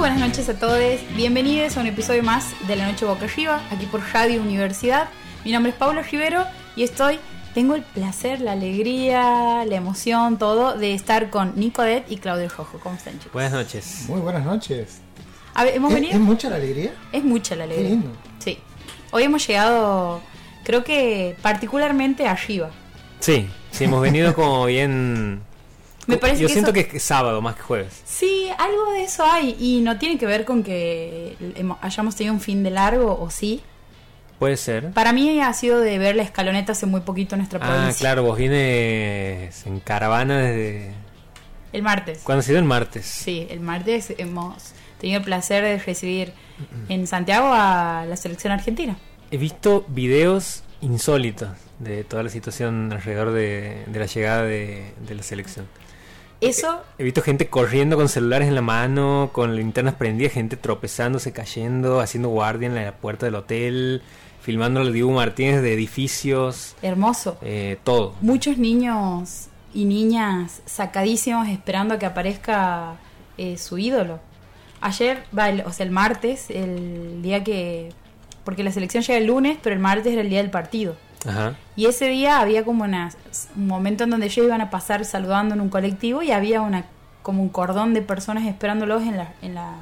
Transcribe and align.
buenas 0.00 0.18
noches 0.18 0.48
a 0.48 0.54
todos, 0.54 0.80
bienvenidos 1.14 1.76
a 1.76 1.80
un 1.80 1.86
episodio 1.86 2.22
más 2.22 2.54
de 2.66 2.74
La 2.74 2.90
Noche 2.90 3.04
Boca 3.04 3.26
Arriba, 3.26 3.60
aquí 3.70 3.84
por 3.84 4.00
Radio 4.14 4.40
Universidad. 4.40 5.10
Mi 5.44 5.52
nombre 5.52 5.72
es 5.72 5.76
Paula 5.76 6.00
Rivero 6.00 6.46
y 6.74 6.84
estoy, 6.84 7.18
tengo 7.52 7.74
el 7.74 7.82
placer, 7.82 8.40
la 8.40 8.52
alegría, 8.52 9.62
la 9.66 9.76
emoción, 9.76 10.38
todo 10.38 10.78
de 10.78 10.94
estar 10.94 11.28
con 11.28 11.52
Nico 11.56 11.82
Det 11.82 12.06
y 12.08 12.16
Claudio 12.16 12.48
Rojo. 12.48 12.80
¿Cómo 12.82 12.96
están 12.96 13.18
chicos? 13.18 13.34
Buenas 13.34 13.52
noches. 13.52 14.06
Muy 14.08 14.22
buenas 14.22 14.42
noches. 14.42 15.02
A 15.52 15.64
ver, 15.64 15.74
¿hemos 15.74 15.90
¿Es, 15.90 15.94
venido? 15.96 16.14
es 16.14 16.20
mucha 16.20 16.48
la 16.48 16.56
alegría? 16.56 16.94
Es 17.12 17.22
mucha 17.22 17.54
la 17.54 17.64
alegría. 17.64 17.88
Qué 17.88 17.94
lindo. 17.94 18.10
Sí. 18.38 18.58
Hoy 19.10 19.24
hemos 19.24 19.46
llegado, 19.46 20.22
creo 20.64 20.82
que 20.82 21.36
particularmente 21.42 22.26
arriba. 22.26 22.70
Sí, 23.18 23.50
sí, 23.70 23.84
hemos 23.84 24.00
venido 24.00 24.34
como 24.34 24.64
bien... 24.64 25.42
Me 26.10 26.16
parece 26.18 26.42
Yo 26.42 26.46
que 26.48 26.52
siento 26.52 26.72
eso- 26.72 26.88
que 26.90 26.96
es 26.96 27.02
sábado 27.02 27.40
más 27.40 27.56
que 27.56 27.62
jueves. 27.62 28.02
Sí, 28.04 28.48
algo 28.58 28.92
de 28.92 29.04
eso 29.04 29.24
hay 29.24 29.56
y 29.58 29.80
no 29.80 29.98
tiene 29.98 30.18
que 30.18 30.26
ver 30.26 30.44
con 30.44 30.62
que 30.62 31.36
hayamos 31.80 32.16
tenido 32.16 32.34
un 32.34 32.40
fin 32.40 32.62
de 32.62 32.70
largo 32.70 33.18
o 33.20 33.30
sí. 33.30 33.62
Puede 34.38 34.56
ser. 34.56 34.90
Para 34.92 35.12
mí 35.12 35.40
ha 35.40 35.52
sido 35.52 35.80
de 35.80 35.98
ver 35.98 36.16
la 36.16 36.22
escaloneta 36.22 36.72
hace 36.72 36.86
muy 36.86 37.00
poquito 37.02 37.34
en 37.34 37.40
nuestra 37.40 37.58
Ah, 37.62 37.66
provincia. 37.68 37.98
claro, 38.00 38.22
vos 38.22 38.38
vienes 38.38 39.66
en 39.66 39.80
caravana 39.80 40.38
desde... 40.38 40.92
El 41.72 41.82
martes. 41.82 42.20
¿Cuándo 42.24 42.40
ha 42.40 42.42
sido 42.42 42.58
el 42.58 42.64
martes? 42.64 43.04
Sí, 43.06 43.46
el 43.50 43.60
martes 43.60 44.12
hemos 44.18 44.72
tenido 44.98 45.18
el 45.18 45.24
placer 45.24 45.62
de 45.62 45.78
recibir 45.78 46.32
en 46.88 47.06
Santiago 47.06 47.50
a 47.52 48.04
la 48.08 48.16
selección 48.16 48.52
argentina. 48.52 48.96
He 49.30 49.36
visto 49.36 49.84
videos 49.88 50.64
insólitos 50.80 51.50
de 51.78 52.02
toda 52.04 52.22
la 52.22 52.30
situación 52.30 52.90
alrededor 52.92 53.30
de, 53.32 53.84
de 53.86 53.98
la 54.00 54.06
llegada 54.06 54.42
de, 54.42 54.92
de 55.06 55.14
la 55.14 55.22
selección. 55.22 55.66
Eso, 56.40 56.80
He 56.98 57.04
visto 57.04 57.20
gente 57.22 57.48
corriendo 57.48 57.96
con 57.96 58.08
celulares 58.08 58.48
en 58.48 58.54
la 58.54 58.62
mano, 58.62 59.30
con 59.32 59.56
linternas 59.56 59.94
prendidas, 59.94 60.32
gente 60.32 60.56
tropezándose, 60.56 61.32
cayendo, 61.32 62.00
haciendo 62.00 62.28
guardia 62.30 62.66
en 62.66 62.74
la 62.74 62.92
puerta 62.92 63.26
del 63.26 63.34
hotel, 63.34 64.02
filmando 64.40 64.80
al 64.80 64.92
Dibu 64.92 65.10
Martínez 65.10 65.60
de 65.60 65.74
edificios, 65.74 66.74
hermoso. 66.82 67.36
eh, 67.42 67.78
todo. 67.84 68.14
Muchos 68.22 68.56
niños 68.56 69.48
y 69.74 69.84
niñas 69.84 70.62
sacadísimos 70.64 71.46
esperando 71.48 71.94
a 71.94 71.98
que 71.98 72.06
aparezca 72.06 72.94
eh, 73.36 73.58
su 73.58 73.76
ídolo. 73.78 74.18
Ayer, 74.80 75.24
va, 75.38 75.50
el- 75.50 75.60
o 75.66 75.72
sea, 75.72 75.84
el 75.84 75.92
martes, 75.92 76.48
el 76.50 77.20
día 77.22 77.44
que... 77.44 77.90
Porque 78.44 78.64
la 78.64 78.72
selección 78.72 79.02
llega 79.02 79.18
el 79.18 79.26
lunes, 79.26 79.58
pero 79.62 79.74
el 79.74 79.80
martes 79.80 80.10
era 80.14 80.22
el 80.22 80.30
día 80.30 80.38
del 80.40 80.50
partido. 80.50 80.96
Ajá. 81.28 81.54
Y 81.76 81.86
ese 81.86 82.06
día 82.08 82.40
había 82.40 82.64
como 82.64 82.84
una- 82.84 83.10
un 83.56 83.66
momento 83.66 84.04
en 84.04 84.10
donde 84.10 84.26
ellos 84.26 84.44
iban 84.46 84.60
a 84.60 84.70
pasar 84.70 85.04
saludando 85.04 85.54
en 85.54 85.60
un 85.60 85.68
colectivo 85.68 86.22
y 86.22 86.32
había 86.32 86.60
una 86.62 86.84
como 87.22 87.42
un 87.42 87.48
cordón 87.50 87.92
de 87.92 88.00
personas 88.02 88.46
esperándolos 88.46 89.02
en 89.02 89.16
la, 89.18 89.32
en 89.42 89.54
la 89.54 89.74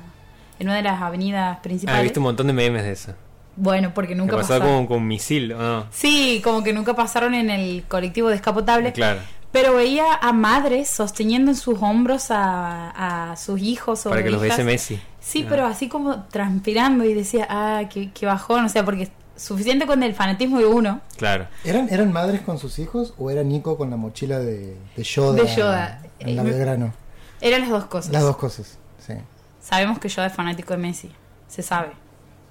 en 0.58 0.66
una 0.66 0.76
de 0.76 0.82
las 0.82 1.00
avenidas 1.00 1.54
Ah, 1.54 1.58
he 1.60 1.62
principales. 1.62 2.02
visto 2.02 2.18
un 2.18 2.24
montón 2.24 2.48
de 2.48 2.52
memes 2.52 2.82
de 2.82 2.90
eso. 2.90 3.14
Bueno, 3.54 3.92
porque 3.94 4.14
Me 4.16 4.22
nunca 4.22 4.36
pasó 4.36 4.48
pasaron. 4.54 4.68
como 4.74 4.88
con 4.88 4.96
un 4.98 5.06
misil, 5.06 5.52
¿o 5.52 5.58
no? 5.58 5.86
Sí, 5.92 6.40
como 6.42 6.64
que 6.64 6.72
nunca 6.72 6.94
pasaron 6.94 7.34
en 7.34 7.48
el 7.50 7.84
colectivo 7.86 8.28
descapotable. 8.28 8.92
Claro. 8.92 9.20
Pero 9.52 9.74
veía 9.76 10.04
a 10.20 10.32
madres 10.32 10.90
sosteniendo 10.90 11.52
en 11.52 11.56
sus 11.56 11.80
hombros 11.80 12.30
a, 12.32 13.30
a 13.30 13.36
sus 13.36 13.60
hijos 13.60 14.04
o 14.06 14.10
Para 14.10 14.22
que 14.24 14.30
los 14.30 14.40
bese 14.42 14.64
Messi. 14.64 15.00
Sí, 15.20 15.42
Ah. 15.44 15.46
pero 15.48 15.66
así 15.66 15.88
como 15.88 16.24
transpirando 16.24 17.04
y 17.04 17.14
decía, 17.14 17.46
ah, 17.48 17.82
qué, 17.88 18.10
qué 18.12 18.26
bajón, 18.26 18.64
o 18.64 18.68
sea, 18.68 18.84
porque 18.84 19.08
suficiente 19.38 19.86
con 19.86 20.02
el 20.02 20.14
fanatismo 20.14 20.58
de 20.58 20.66
uno. 20.66 21.00
Claro. 21.16 21.46
¿Eran, 21.64 21.88
¿Eran 21.90 22.12
madres 22.12 22.40
con 22.42 22.58
sus 22.58 22.78
hijos 22.78 23.14
o 23.18 23.30
era 23.30 23.42
Nico 23.42 23.76
con 23.78 23.88
la 23.90 23.96
mochila 23.96 24.38
de, 24.38 24.76
de 24.96 25.02
Yoda? 25.02 25.42
De 25.42 25.46
Yoda. 25.56 26.02
En 26.18 26.36
la 26.36 26.42
Eh, 26.42 26.44
Belgrano. 26.44 26.92
Eran 27.40 27.60
las 27.62 27.70
dos 27.70 27.84
cosas. 27.86 28.12
Las 28.12 28.22
dos 28.22 28.36
cosas, 28.36 28.78
sí. 29.06 29.14
Sabemos 29.60 29.98
que 29.98 30.08
yo 30.08 30.22
es 30.24 30.32
fanático 30.32 30.72
de 30.74 30.78
Messi. 30.78 31.10
Se 31.48 31.62
sabe. 31.62 31.90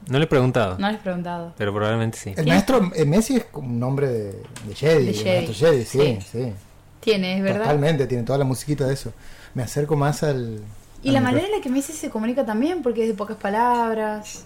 No 0.08 0.18
le 0.20 0.26
he 0.26 0.28
preguntado, 0.28 0.78
No 0.78 0.88
les 0.90 1.00
he 1.00 1.04
preguntado. 1.04 1.54
pero 1.58 1.74
probablemente 1.74 2.18
sí. 2.18 2.30
El 2.30 2.36
¿Quién? 2.36 2.48
maestro 2.50 2.92
eh, 2.96 3.04
Messi 3.06 3.36
es 3.38 3.46
como 3.46 3.68
un 3.68 3.80
nombre 3.80 4.08
de, 4.08 4.44
de 4.66 4.76
Jedi. 4.76 5.04
De 5.06 5.10
el 5.12 5.16
Jedi. 5.18 5.46
maestro 5.46 5.54
Jedi, 5.70 5.86
sí, 5.86 6.00
Sí. 6.00 6.28
sí. 6.32 6.54
Tiene, 7.02 7.38
es 7.38 7.44
verdad. 7.44 7.62
Totalmente, 7.64 8.08
tiene 8.08 8.24
toda 8.24 8.40
la 8.40 8.46
musiquita 8.46 8.86
de 8.88 8.94
eso. 8.94 9.12
Me 9.54 9.64
acerco 9.64 9.96
más 9.96 10.24
al... 10.24 10.62
Y 11.04 11.10
al 11.10 11.14
la 11.16 11.22
manera 11.22 11.46
en 11.46 11.52
la 11.52 11.62
que 11.62 11.70
Messi 11.70 11.94
se 11.94 12.10
comunica 12.10 12.46
también, 12.46 12.82
porque 12.82 13.04
es 13.04 13.08
de 13.10 13.14
pocas 13.14 13.38
palabras. 13.38 14.46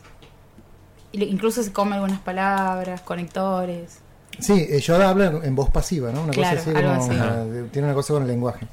Incluso 1.14 1.62
se 1.64 1.72
come 1.74 1.96
algunas 1.96 2.20
palabras, 2.20 3.02
conectores. 3.02 4.00
Sí, 4.40 4.66
eh, 4.70 4.80
Yoda 4.80 5.10
habla 5.10 5.42
en- 5.44 5.56
voz 5.56 5.70
pasiva, 5.70 6.12
¿no? 6.12 6.24
Una 6.24 6.32
Claro, 6.32 6.58
cosa 6.58 6.70
así 6.72 6.78
algo 6.78 6.92
como... 7.00 7.04
así. 7.04 7.16
una- 7.16 7.46
de- 7.46 7.64
tiene 7.70 7.88
una 7.90 7.96
cosa 7.96 8.14
con 8.14 8.24
el 8.24 8.30
lenguaje. 8.30 8.66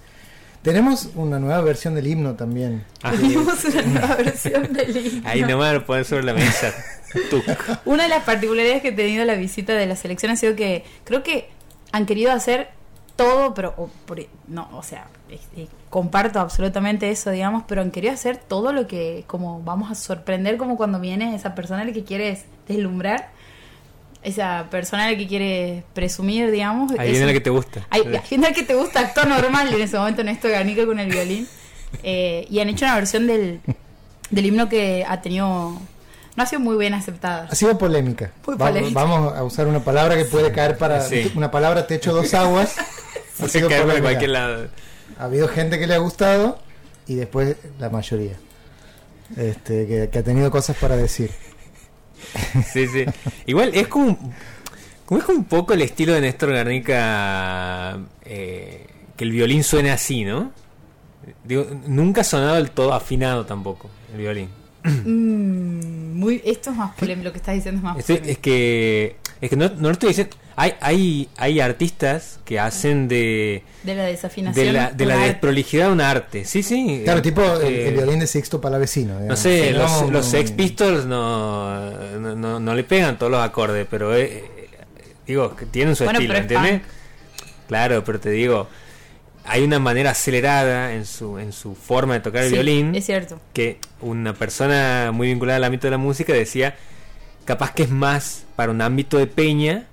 Tenemos 0.62 1.10
una 1.14 1.38
nueva 1.38 1.60
versión 1.62 1.94
del 1.94 2.06
himno 2.06 2.34
también. 2.34 2.84
Ah, 3.02 3.12
Tenemos 3.12 3.64
una 3.64 3.82
nueva 3.82 4.16
versión 4.16 4.72
del 4.72 4.96
himno. 4.96 5.28
ahí 5.28 5.42
nomás 5.42 5.74
lo 5.74 5.86
pones 5.86 6.06
sobre 6.06 6.24
la 6.24 6.32
mesa. 6.34 6.72
Tuc. 7.30 7.44
Una 7.86 8.02
de 8.04 8.08
las 8.10 8.24
particularidades 8.24 8.82
que 8.82 8.88
he 8.88 8.92
tenido 8.92 9.24
la 9.24 9.34
visita 9.34 9.72
de 9.74 9.86
la 9.86 9.96
selección 9.96 10.30
ha 10.32 10.36
sido 10.36 10.54
que 10.56 10.84
creo 11.04 11.22
que 11.22 11.48
han 11.92 12.06
querido 12.06 12.32
hacer 12.32 12.68
todo, 13.18 13.52
pero 13.52 13.74
o, 13.76 13.90
por- 14.06 14.24
no, 14.46 14.68
o 14.72 14.82
sea, 14.82 15.08
comparto 15.90 16.38
absolutamente 16.40 17.10
eso, 17.10 17.30
digamos, 17.30 17.64
pero 17.66 17.82
han 17.82 17.90
querido 17.90 18.14
hacer 18.14 18.36
todo 18.36 18.72
lo 18.72 18.86
que 18.86 19.24
como 19.26 19.60
vamos 19.62 19.90
a 19.90 19.94
sorprender 19.96 20.56
como 20.56 20.76
cuando 20.76 21.00
viene 21.00 21.34
esa 21.34 21.54
persona 21.56 21.82
a 21.82 21.84
la 21.84 21.92
que 21.92 22.04
quieres 22.04 22.44
deslumbrar, 22.68 23.30
esa 24.22 24.66
persona 24.70 25.06
a 25.06 25.10
la 25.10 25.16
que 25.18 25.26
quieres 25.26 25.82
presumir, 25.94 26.50
digamos. 26.52 26.92
Viene 26.92 27.26
la 27.26 27.32
que 27.32 27.40
te 27.40 27.50
gusta. 27.50 27.86
hay, 27.90 28.02
hay 28.02 28.18
gente 28.20 28.52
que 28.52 28.62
te 28.62 28.74
gusta 28.74 29.00
actúa 29.00 29.24
normal 29.24 29.72
en 29.74 29.80
ese 29.82 29.98
momento 29.98 30.22
Néstor 30.22 30.52
Garnica 30.52 30.86
con 30.86 30.98
el 31.00 31.10
violín. 31.10 31.48
Eh, 32.02 32.46
y 32.50 32.60
han 32.60 32.68
hecho 32.68 32.84
una 32.84 32.94
versión 32.96 33.26
del, 33.26 33.60
del 34.30 34.46
himno 34.46 34.68
que 34.68 35.04
ha 35.08 35.20
tenido. 35.22 35.78
No 36.36 36.42
ha 36.44 36.46
sido 36.46 36.60
muy 36.60 36.76
bien 36.76 36.94
aceptada. 36.94 37.48
Ha 37.50 37.54
sido 37.56 37.76
polémica. 37.78 38.30
Muy 38.46 38.54
Va- 38.56 38.68
polémica. 38.68 38.94
Vamos 38.94 39.34
a 39.34 39.42
usar 39.42 39.66
una 39.66 39.80
palabra 39.80 40.16
que 40.16 40.24
puede 40.24 40.52
caer 40.52 40.78
para... 40.78 41.00
Sí. 41.00 41.32
Una 41.34 41.50
palabra 41.50 41.86
techo 41.88 42.12
dos 42.12 42.32
aguas. 42.34 42.76
Ha 43.40 43.48
sido 43.48 43.68
cualquier 43.68 44.30
lado. 44.30 44.68
Ha 45.18 45.24
habido 45.24 45.48
gente 45.48 45.78
que 45.78 45.86
le 45.86 45.94
ha 45.94 45.98
gustado 45.98 46.58
y 47.06 47.14
después 47.14 47.56
la 47.78 47.90
mayoría. 47.90 48.34
Este, 49.36 49.86
que, 49.86 50.08
que 50.10 50.18
ha 50.18 50.22
tenido 50.22 50.50
cosas 50.50 50.76
para 50.76 50.96
decir. 50.96 51.30
Sí, 52.72 52.88
sí. 52.88 53.04
Igual 53.46 53.70
es 53.74 53.86
como, 53.86 54.06
un- 54.06 54.34
como 55.06 55.20
es 55.20 55.24
como 55.24 55.38
un 55.38 55.44
poco 55.44 55.72
el 55.74 55.82
estilo 55.82 56.12
de 56.14 56.20
Néstor 56.20 56.52
Garnica 56.52 57.96
eh, 58.24 58.86
que 59.16 59.24
el 59.24 59.30
violín 59.30 59.62
suene 59.62 59.92
así, 59.92 60.24
¿no? 60.24 60.50
Digo, 61.44 61.66
nunca 61.86 62.22
ha 62.22 62.24
sonado 62.24 62.56
del 62.56 62.70
todo 62.72 62.92
afinado 62.92 63.46
tampoco 63.46 63.88
el 64.12 64.18
violín. 64.18 64.48
Mm, 64.82 66.18
muy, 66.18 66.42
esto 66.44 66.70
es 66.70 66.76
más 66.76 66.94
polémico. 66.96 67.26
Lo 67.26 67.32
que 67.32 67.38
estás 67.38 67.54
diciendo 67.54 67.78
es 67.78 67.84
más 67.84 68.02
polémico. 68.02 68.30
es 68.32 68.38
que 68.38 69.16
es 69.40 69.50
que 69.50 69.56
no, 69.56 69.68
no 69.68 69.82
lo 69.82 69.90
estoy 69.92 70.08
diciendo. 70.08 70.36
Hay, 70.60 70.74
hay, 70.80 71.28
hay 71.36 71.60
artistas 71.60 72.40
que 72.44 72.58
hacen 72.58 73.06
de, 73.06 73.62
De 73.84 73.94
la 73.94 74.04
desafinación. 74.06 74.66
de 74.66 74.72
la, 74.72 74.90
de 74.90 75.06
la 75.06 75.14
un 75.14 75.20
arte. 75.20 75.32
desprolijidad 75.32 75.92
un 75.92 76.00
arte. 76.00 76.44
Sí, 76.44 76.64
sí. 76.64 77.02
Claro, 77.04 77.22
tipo 77.22 77.42
el, 77.42 77.62
Eh, 77.74 77.88
el 77.88 77.94
violín 77.94 78.18
de 78.18 78.26
Sixto 78.26 78.60
Palavecino. 78.60 79.14
No 79.14 79.20
digamos. 79.20 79.38
sé, 79.38 79.68
Sí, 79.68 79.74
los, 79.74 79.90
no, 79.90 80.00
los 80.10 80.24
no, 80.26 80.30
Sex 80.32 80.50
Pistols 80.50 81.04
no, 81.06 81.90
no, 82.18 82.34
no- 82.34 82.58
no 82.58 82.74
le 82.74 82.82
pegan 82.82 83.16
todos 83.18 83.30
los 83.30 83.40
acordes, 83.40 83.86
pero 83.88 84.16
eh, 84.16 84.44
digo, 85.28 85.54
que 85.54 85.64
tienen 85.66 85.94
su 85.94 86.02
Bueno, 86.04 86.18
estilo, 86.18 86.34
pero 86.34 86.44
es 86.46 86.50
¿entiendes? 86.52 86.88
Claro, 87.68 88.02
pero 88.02 88.18
te 88.18 88.30
digo, 88.30 88.66
hay 89.44 89.62
una 89.62 89.78
manera 89.78 90.10
acelerada 90.10 90.92
en 90.94 91.06
su, 91.06 91.38
en 91.38 91.52
su 91.52 91.76
forma 91.76 92.14
de 92.14 92.20
tocar 92.20 92.42
el 92.42 92.52
violín 92.52 92.96
Es 92.96 93.06
cierto. 93.06 93.38
que 93.52 93.78
una 94.00 94.34
persona 94.34 95.10
muy 95.12 95.28
vinculada 95.28 95.58
al 95.58 95.64
ámbito 95.64 95.86
de 95.86 95.92
la 95.92 95.98
música 95.98 96.32
decía, 96.32 96.74
capaz 97.44 97.72
que 97.74 97.84
es 97.84 97.90
más 97.90 98.44
para 98.56 98.72
un 98.72 98.80
ámbito 98.82 99.18
de 99.18 99.28
peña 99.28 99.86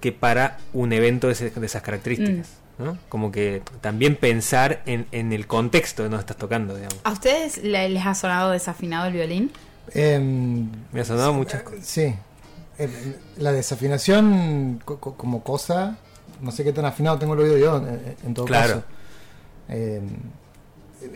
que 0.00 0.12
para 0.12 0.58
un 0.72 0.92
evento 0.92 1.26
de, 1.26 1.32
ese- 1.34 1.50
de 1.50 1.66
esas 1.66 1.82
características. 1.82 2.46
Mm. 2.78 2.84
¿no? 2.84 2.96
Como 3.08 3.32
que 3.32 3.60
también 3.80 4.14
pensar 4.14 4.82
en, 4.86 5.06
en 5.10 5.32
el 5.32 5.48
contexto 5.48 6.04
de 6.04 6.10
donde 6.10 6.20
estás 6.20 6.36
tocando, 6.36 6.76
digamos. 6.76 6.98
¿A 7.02 7.10
ustedes 7.10 7.58
le- 7.64 7.88
les 7.88 8.06
ha 8.06 8.14
sonado 8.14 8.52
desafinado 8.52 9.06
el 9.08 9.14
violín? 9.14 9.50
Em, 9.94 10.68
Me 10.92 11.00
ha 11.00 11.04
sonado 11.04 11.32
muchas 11.32 11.62
cosas. 11.62 11.84
sí. 11.84 12.14
La 13.38 13.50
desafinación 13.50 14.80
co- 14.84 14.98
co- 15.00 15.14
como 15.16 15.42
cosa, 15.42 15.96
no 16.40 16.52
sé 16.52 16.62
qué 16.62 16.72
tan 16.72 16.84
afinado 16.84 17.18
tengo 17.18 17.34
el 17.34 17.40
oído 17.40 17.58
yo, 17.58 17.78
en, 17.78 18.14
en 18.24 18.34
todo 18.34 18.44
Claro. 18.46 18.68
caso. 18.74 18.84
Em, 19.68 20.06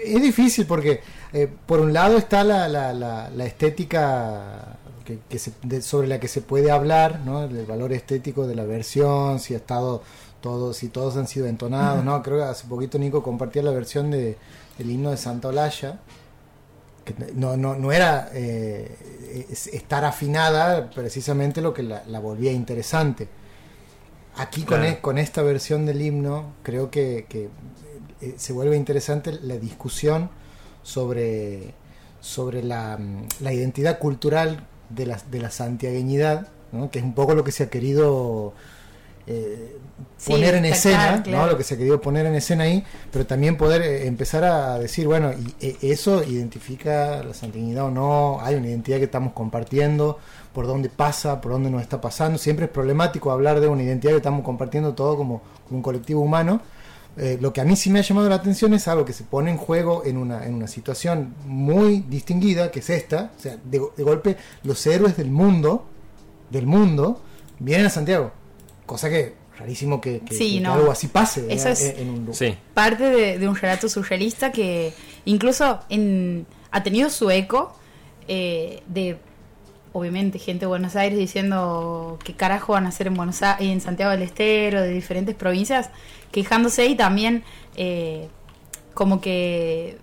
es 0.04 0.20
difícil 0.22 0.66
porque, 0.66 1.00
eh, 1.32 1.48
por 1.66 1.78
un 1.78 1.92
lado, 1.92 2.18
está 2.18 2.42
la, 2.42 2.66
la, 2.66 2.92
la, 2.92 3.30
la 3.30 3.44
estética 3.44 4.76
que, 5.04 5.18
que 5.28 5.38
se- 5.38 5.52
de- 5.62 5.82
sobre 5.82 6.08
la 6.08 6.18
que 6.20 6.28
se 6.28 6.40
puede 6.40 6.70
hablar, 6.70 7.20
¿no? 7.24 7.44
el 7.44 7.66
valor 7.66 7.92
estético 7.92 8.46
de 8.46 8.54
la 8.54 8.64
versión, 8.64 9.38
si 9.40 9.54
ha 9.54 9.58
estado 9.58 10.02
todos, 10.40 10.76
si 10.76 10.88
todos 10.88 11.16
han 11.16 11.26
sido 11.28 11.46
entonados, 11.46 12.04
¿no? 12.04 12.22
Creo 12.22 12.38
que 12.38 12.44
hace 12.44 12.66
poquito 12.66 12.98
Nico 12.98 13.22
compartía 13.22 13.62
la 13.62 13.70
versión 13.70 14.10
de 14.10 14.36
el 14.78 14.90
himno 14.90 15.10
de 15.10 15.16
Santa 15.16 15.48
Olalla, 15.48 16.00
que 17.04 17.14
no, 17.34 17.56
no, 17.56 17.74
no 17.76 17.92
era 17.92 18.28
eh, 18.32 19.46
es- 19.50 19.66
estar 19.68 20.04
afinada 20.04 20.90
precisamente 20.90 21.60
lo 21.60 21.72
que 21.74 21.82
la, 21.82 22.02
la 22.06 22.18
volvía 22.20 22.52
interesante. 22.52 23.28
Aquí 24.36 24.62
con, 24.64 24.82
e- 24.84 25.00
con 25.00 25.18
esta 25.18 25.42
versión 25.42 25.84
del 25.86 26.00
himno 26.00 26.54
creo 26.62 26.90
que, 26.90 27.26
que, 27.28 27.48
eh, 28.20 28.34
se 28.36 28.52
vuelve 28.52 28.76
interesante 28.76 29.32
la 29.42 29.56
discusión 29.56 30.30
sobre, 30.82 31.74
sobre 32.20 32.62
la, 32.62 32.98
la 33.40 33.52
identidad 33.52 33.98
cultural 33.98 34.66
de 34.94 35.06
la, 35.06 35.18
de 35.30 35.40
la 35.40 35.50
santiagueñidad, 35.50 36.48
¿no? 36.72 36.90
que 36.90 36.98
es 36.98 37.04
un 37.04 37.14
poco 37.14 37.34
lo 37.34 37.44
que 37.44 37.52
se 37.52 37.64
ha 37.64 37.70
querido 37.70 38.52
eh, 39.26 39.76
Sí, 40.16 40.30
poner 40.30 40.54
en 40.54 40.64
escena, 40.64 41.22
claro. 41.22 41.46
¿no? 41.46 41.50
lo 41.50 41.58
que 41.58 41.64
se 41.64 41.74
ha 41.74 41.76
querido 41.76 42.00
poner 42.00 42.26
en 42.26 42.34
escena 42.34 42.64
ahí, 42.64 42.84
pero 43.10 43.26
también 43.26 43.56
poder 43.56 43.82
eh, 43.82 44.06
empezar 44.06 44.44
a 44.44 44.78
decir, 44.78 45.06
bueno, 45.06 45.32
y, 45.32 45.66
eh, 45.66 45.76
eso 45.82 46.22
identifica 46.22 47.22
la 47.24 47.34
santiagueñidad 47.34 47.86
o 47.86 47.90
no, 47.90 48.38
hay 48.40 48.54
una 48.54 48.68
identidad 48.68 48.98
que 48.98 49.04
estamos 49.04 49.32
compartiendo, 49.32 50.18
por 50.52 50.66
dónde 50.66 50.88
pasa, 50.88 51.40
por 51.40 51.52
dónde 51.52 51.70
nos 51.70 51.82
está 51.82 52.00
pasando, 52.00 52.38
siempre 52.38 52.66
es 52.66 52.70
problemático 52.70 53.32
hablar 53.32 53.60
de 53.60 53.66
una 53.68 53.82
identidad 53.82 54.12
que 54.12 54.18
estamos 54.18 54.44
compartiendo 54.44 54.94
todo 54.94 55.16
como, 55.16 55.42
como 55.66 55.78
un 55.78 55.82
colectivo 55.82 56.20
humano, 56.20 56.60
eh, 57.16 57.38
lo 57.40 57.52
que 57.52 57.60
a 57.60 57.64
mí 57.64 57.76
sí 57.76 57.90
me 57.90 57.98
ha 57.98 58.02
llamado 58.02 58.28
la 58.28 58.36
atención 58.36 58.72
es 58.74 58.88
algo 58.88 59.04
que 59.04 59.12
se 59.12 59.24
pone 59.24 59.50
en 59.50 59.56
juego 59.58 60.02
en 60.04 60.16
una, 60.16 60.46
en 60.46 60.54
una 60.54 60.66
situación 60.66 61.34
muy 61.46 62.00
distinguida, 62.08 62.70
que 62.70 62.80
es 62.80 62.88
esta. 62.90 63.32
O 63.38 63.40
sea, 63.40 63.58
de, 63.64 63.80
de 63.96 64.02
golpe, 64.02 64.36
los 64.64 64.86
héroes 64.86 65.16
del 65.16 65.30
mundo, 65.30 65.86
del 66.50 66.66
mundo, 66.66 67.22
vienen 67.58 67.86
a 67.86 67.90
Santiago. 67.90 68.32
Cosa 68.86 69.08
que 69.10 69.34
rarísimo 69.58 70.00
que, 70.00 70.20
que- 70.20 70.34
Sí, 70.34 70.54
que 70.54 70.60
no. 70.62 70.72
algo 70.74 70.90
así 70.90 71.08
pase 71.08 71.44
Eso 71.52 71.66
en, 71.68 71.72
es- 71.72 71.98
en 71.98 72.08
un 72.08 72.20
lugar. 72.20 72.34
Sí. 72.34 72.54
parte 72.74 73.04
de, 73.04 73.38
de 73.38 73.48
un 73.48 73.54
relato 73.56 73.88
surrealista 73.88 74.50
que 74.50 74.92
incluso 75.26 75.80
en, 75.90 76.46
ha 76.70 76.82
tenido 76.82 77.10
su 77.10 77.30
eco 77.30 77.74
eh, 78.28 78.82
de 78.86 79.18
obviamente 79.92 80.38
gente 80.38 80.60
de 80.60 80.66
Buenos 80.66 80.96
Aires 80.96 81.18
diciendo 81.18 82.18
qué 82.24 82.34
carajo 82.34 82.72
van 82.72 82.86
a 82.86 82.88
hacer 82.88 83.06
en 83.06 83.14
Buenos 83.14 83.42
Aires, 83.42 83.72
en 83.72 83.80
Santiago 83.80 84.10
del 84.10 84.22
Estero, 84.22 84.80
de 84.80 84.90
diferentes 84.90 85.34
provincias, 85.34 85.90
quejándose 86.30 86.86
y 86.86 86.94
también 86.94 87.44
eh, 87.76 88.28
como 88.94 89.20
que 89.20 89.98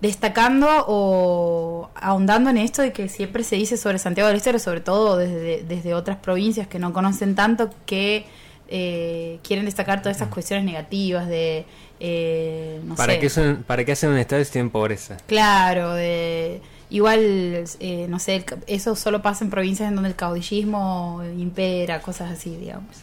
destacando 0.00 0.66
o 0.88 1.90
ahondando 1.94 2.50
en 2.50 2.56
esto 2.56 2.82
de 2.82 2.92
que 2.92 3.08
siempre 3.08 3.44
se 3.44 3.56
dice 3.56 3.76
sobre 3.76 3.98
Santiago 3.98 4.28
del 4.28 4.38
Estero, 4.38 4.58
sobre 4.58 4.80
todo 4.80 5.16
desde, 5.16 5.62
desde 5.64 5.94
otras 5.94 6.16
provincias 6.16 6.66
que 6.66 6.78
no 6.78 6.92
conocen 6.92 7.34
tanto, 7.34 7.70
que 7.86 8.24
eh, 8.68 9.38
quieren 9.42 9.66
destacar 9.66 10.00
todas 10.00 10.16
estas 10.16 10.32
cuestiones 10.32 10.64
negativas 10.64 11.28
de, 11.28 11.66
eh, 11.98 12.80
no 12.84 12.94
¿Para, 12.94 13.14
sé, 13.14 13.18
qué 13.18 13.28
son, 13.28 13.64
¿Para 13.66 13.84
qué 13.84 13.92
hacen 13.92 14.10
un 14.10 14.16
estado 14.16 14.42
si 14.42 14.52
tienen 14.52 14.70
pobreza? 14.70 15.18
Claro, 15.26 15.92
de 15.92 16.62
igual, 16.90 17.64
eh, 17.80 18.06
no 18.08 18.18
sé, 18.18 18.36
el 18.36 18.44
ca- 18.44 18.58
eso 18.66 18.94
solo 18.96 19.22
pasa 19.22 19.44
en 19.44 19.50
provincias 19.50 19.88
en 19.88 19.94
donde 19.94 20.10
el 20.10 20.16
caudillismo 20.16 21.22
impera, 21.38 22.00
cosas 22.02 22.30
así, 22.32 22.56
digamos. 22.56 22.94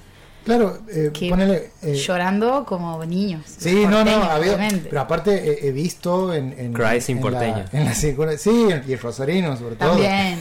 Claro, 0.46 0.80
eh, 0.90 1.12
Que 1.14 1.30
ponele, 1.30 1.72
eh, 1.82 1.94
Llorando 1.96 2.64
como 2.66 3.04
niños. 3.04 3.44
Sí, 3.58 3.84
no, 3.84 3.90
no, 3.90 3.98
porteños, 4.06 4.24
ha 4.24 4.36
habido- 4.36 4.56
obviamente. 4.56 4.88
pero 4.90 5.02
aparte 5.02 5.32
he, 5.66 5.68
he 5.68 5.72
visto 5.74 6.34
en, 6.34 6.56
en, 6.58 6.74
porteño. 7.22 7.66
la, 7.72 7.80
en 7.80 7.86
la 7.86 7.94
sí, 8.38 8.52
y 8.88 8.94
el 8.94 9.00
rosarino 9.00 9.58
sobre 9.58 9.76
todo. 9.76 9.90
También. 9.92 10.40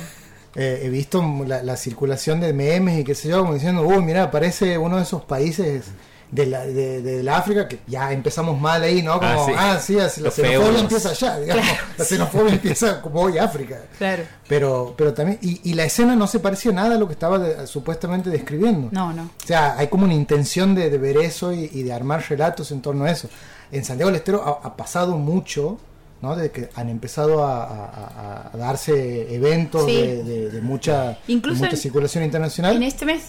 Eh, 0.54 0.82
he 0.84 0.88
visto 0.90 1.22
la, 1.46 1.62
la 1.62 1.76
circulación 1.76 2.40
de 2.40 2.52
memes 2.52 3.00
y 3.00 3.04
qué 3.04 3.14
sé 3.14 3.28
yo, 3.28 3.40
como 3.40 3.54
diciendo, 3.54 3.82
uy, 3.82 4.00
mira, 4.02 4.31
parece 4.31 4.78
uno 4.78 4.96
de 4.96 5.02
esos 5.02 5.22
países 5.25 5.87
de 6.31 6.46
la, 6.46 6.67
de, 6.67 7.02
de 7.02 7.23
la 7.23 7.37
África 7.38 7.69
que 7.69 7.78
ya 7.87 8.12
empezamos 8.12 8.61
mal 8.61 8.82
ahí, 8.82 9.00
¿no? 9.02 9.14
Como, 9.20 9.26
Ah, 9.56 9.75
ah, 9.75 9.78
sí. 9.81 9.94
sí, 9.94 10.00
así, 10.00 10.20
la 10.20 10.26
Los 10.26 10.34
xenofobia 10.34 10.61
feudos. 10.67 10.81
empieza 10.82 11.11
allá, 11.11 11.38
digamos. 11.40 11.64
La 11.99 12.05
xenofobia 12.05 12.52
empieza 12.55 13.00
como 13.00 13.20
hoy 13.23 13.38
África. 13.38 13.78
Claro. 13.96 14.25
Pero, 14.49 14.94
pero 14.96 15.14
también, 15.14 15.38
y, 15.40 15.61
y 15.70 15.75
la 15.75 15.84
escena 15.84 16.17
no 16.17 16.26
se 16.26 16.40
parecía 16.40 16.73
nada 16.73 16.96
a 16.96 16.99
lo 16.99 17.06
que 17.06 17.12
estaba 17.12 17.38
de- 17.38 17.67
supuestamente 17.67 18.28
describiendo. 18.31 18.88
No, 18.90 19.12
no. 19.12 19.23
O 19.23 19.46
sea, 19.46 19.76
hay 19.78 19.87
como 19.88 20.05
una 20.05 20.14
intención 20.14 20.75
de, 20.75 20.90
de 20.90 20.99
ver 20.99 21.17
eso 21.19 21.52
y, 21.52 21.70
y 21.73 21.82
de 21.84 21.93
armar 21.93 22.25
relatos 22.28 22.70
en 22.73 22.82
torno 22.82 23.05
a 23.05 23.11
eso. 23.11 23.28
En 23.70 23.84
Santiago 23.84 24.11
del 24.11 24.17
Estero 24.17 24.43
ha, 24.44 24.67
ha 24.67 24.76
pasado 24.76 25.17
mucho, 25.17 25.78
¿no? 26.23 26.34
De 26.34 26.50
que 26.50 26.70
han 26.75 26.88
empezado 26.88 27.44
a, 27.44 27.64
a- 27.64 28.50
a- 28.52 28.56
darse 28.56 29.32
eventos 29.34 29.84
Sí. 29.87 29.93
de, 29.96 30.25
de- 30.25 30.50
de 30.50 30.61
mucha, 30.61 31.11
de 31.11 31.17
Incluso 31.28 31.58
mucha 31.62 31.76
en- 31.76 31.81
circulación 31.82 32.25
internacional, 32.25 32.76
En 32.76 32.82
este 32.82 33.05
mes, 33.05 33.23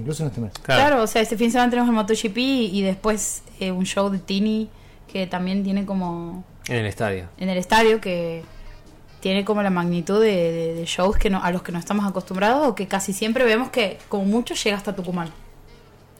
incluso 0.00 0.22
en 0.22 0.28
este 0.28 0.40
mes. 0.40 0.52
claro. 0.62 1.02
o 1.02 1.06
sea, 1.06 1.22
este 1.22 1.36
fin 1.36 1.48
de 1.48 1.52
semana 1.52 1.70
tenemos 1.70 1.88
el 1.88 1.94
MotoGP 1.94 2.36
y 2.38 2.82
después 2.82 3.42
eh, 3.60 3.70
un 3.72 3.84
show 3.84 4.08
de 4.10 4.18
Tini 4.18 4.68
que 5.12 5.26
también 5.26 5.62
tiene 5.64 5.84
como 5.86 6.44
En 6.68 6.76
el 6.76 6.86
estadio. 6.86 7.28
en 7.38 7.48
el 7.48 7.58
estadio 7.58 8.00
que 8.00 8.42
tiene 9.20 9.44
como 9.44 9.62
la 9.62 9.70
magnitud 9.70 10.20
de, 10.20 10.52
de- 10.52 10.74
de 10.74 10.84
shows 10.84 11.16
que 11.16 11.30
no, 11.30 11.42
a 11.42 11.50
los 11.50 11.62
que 11.62 11.72
no 11.72 11.78
estamos 11.78 12.06
acostumbrados 12.06 12.66
o 12.68 12.74
que 12.74 12.86
casi 12.86 13.12
siempre 13.12 13.44
vemos 13.44 13.70
que 13.70 13.98
como 14.08 14.24
mucho 14.24 14.54
llega 14.54 14.76
hasta 14.76 14.94
Tucumán. 14.94 15.30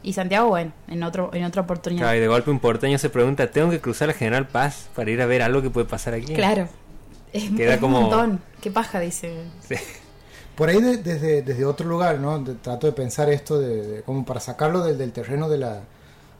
Y 0.03 0.13
Santiago, 0.13 0.49
bueno, 0.49 0.73
en 0.89 1.03
otro 1.03 1.31
en 1.35 1.43
otra 1.45 1.63
oportunidad. 1.63 2.03
Claro, 2.05 2.17
y 2.19 2.21
de 2.21 2.29
golpe 2.29 2.51
un 2.51 2.61
porteño 2.61 2.97
se 2.99 3.11
pregunta, 3.11 3.51
¿tengo 3.51 3.71
que 3.71 3.81
cruzar 3.81 4.07
la 4.09 4.15
General 4.15 4.47
Paz 4.47 4.89
para 4.95 5.11
ir 5.11 5.21
a 5.21 5.27
ver 5.27 5.43
algo 5.43 5.63
que 5.63 5.71
puede 5.71 5.87
pasar 5.87 6.15
aquí? 6.15 6.33
Claro. 6.35 6.69
Es, 7.33 7.51
Queda 7.51 7.75
es 7.75 7.81
como- 7.81 7.99
un 7.99 8.03
montón. 8.05 8.41
Qué 8.61 8.71
paja, 8.71 9.01
dice. 9.01 9.35
Sí. 9.69 9.75
Por 10.57 10.69
ahí 10.71 10.81
de- 10.81 10.97
desde, 10.99 11.43
desde 11.43 11.65
otro 11.65 11.87
lugar, 11.89 12.19
¿no? 12.19 12.39
De- 12.39 12.55
trato 12.55 12.87
de 12.87 12.93
pensar 12.93 13.29
esto 13.31 13.59
de, 13.59 13.87
de- 13.87 14.03
como 14.03 14.25
para 14.25 14.41
sacarlo 14.41 14.83
del, 14.85 14.99
del 14.99 15.13
terreno 15.13 15.49
de 15.49 15.59
la, 15.59 15.83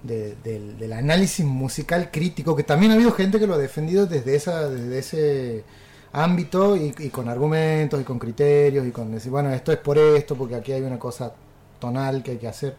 de- 0.03 0.37
del, 0.45 0.79
del 0.79 0.93
análisis 0.93 1.45
musical 1.45 2.11
crítico, 2.11 2.57
que 2.57 2.63
también 2.65 2.93
ha 2.93 2.95
habido 2.95 3.13
gente 3.13 3.39
que 3.39 3.47
lo 3.47 3.55
ha 3.55 3.59
defendido 3.59 4.07
desde, 4.07 4.35
esa, 4.37 4.69
desde 4.71 4.99
ese 4.99 5.65
ámbito 6.13 6.77
y, 6.77 6.95
y 6.99 7.11
con 7.11 7.29
argumentos 7.29 8.01
y 8.01 8.05
con 8.05 8.19
criterios 8.19 8.87
y 8.87 8.91
con 8.93 9.13
decir, 9.13 9.31
bueno, 9.31 9.51
esto 9.53 9.73
es 9.73 9.79
por 9.79 9.99
esto, 9.99 10.35
porque 10.37 10.55
aquí 10.57 10.73
hay 10.73 10.83
una 10.83 10.99
cosa 10.99 11.33
tonal 11.79 12.23
que 12.23 12.33
hay 12.33 12.39
que 12.39 12.49
hacer. 12.49 12.75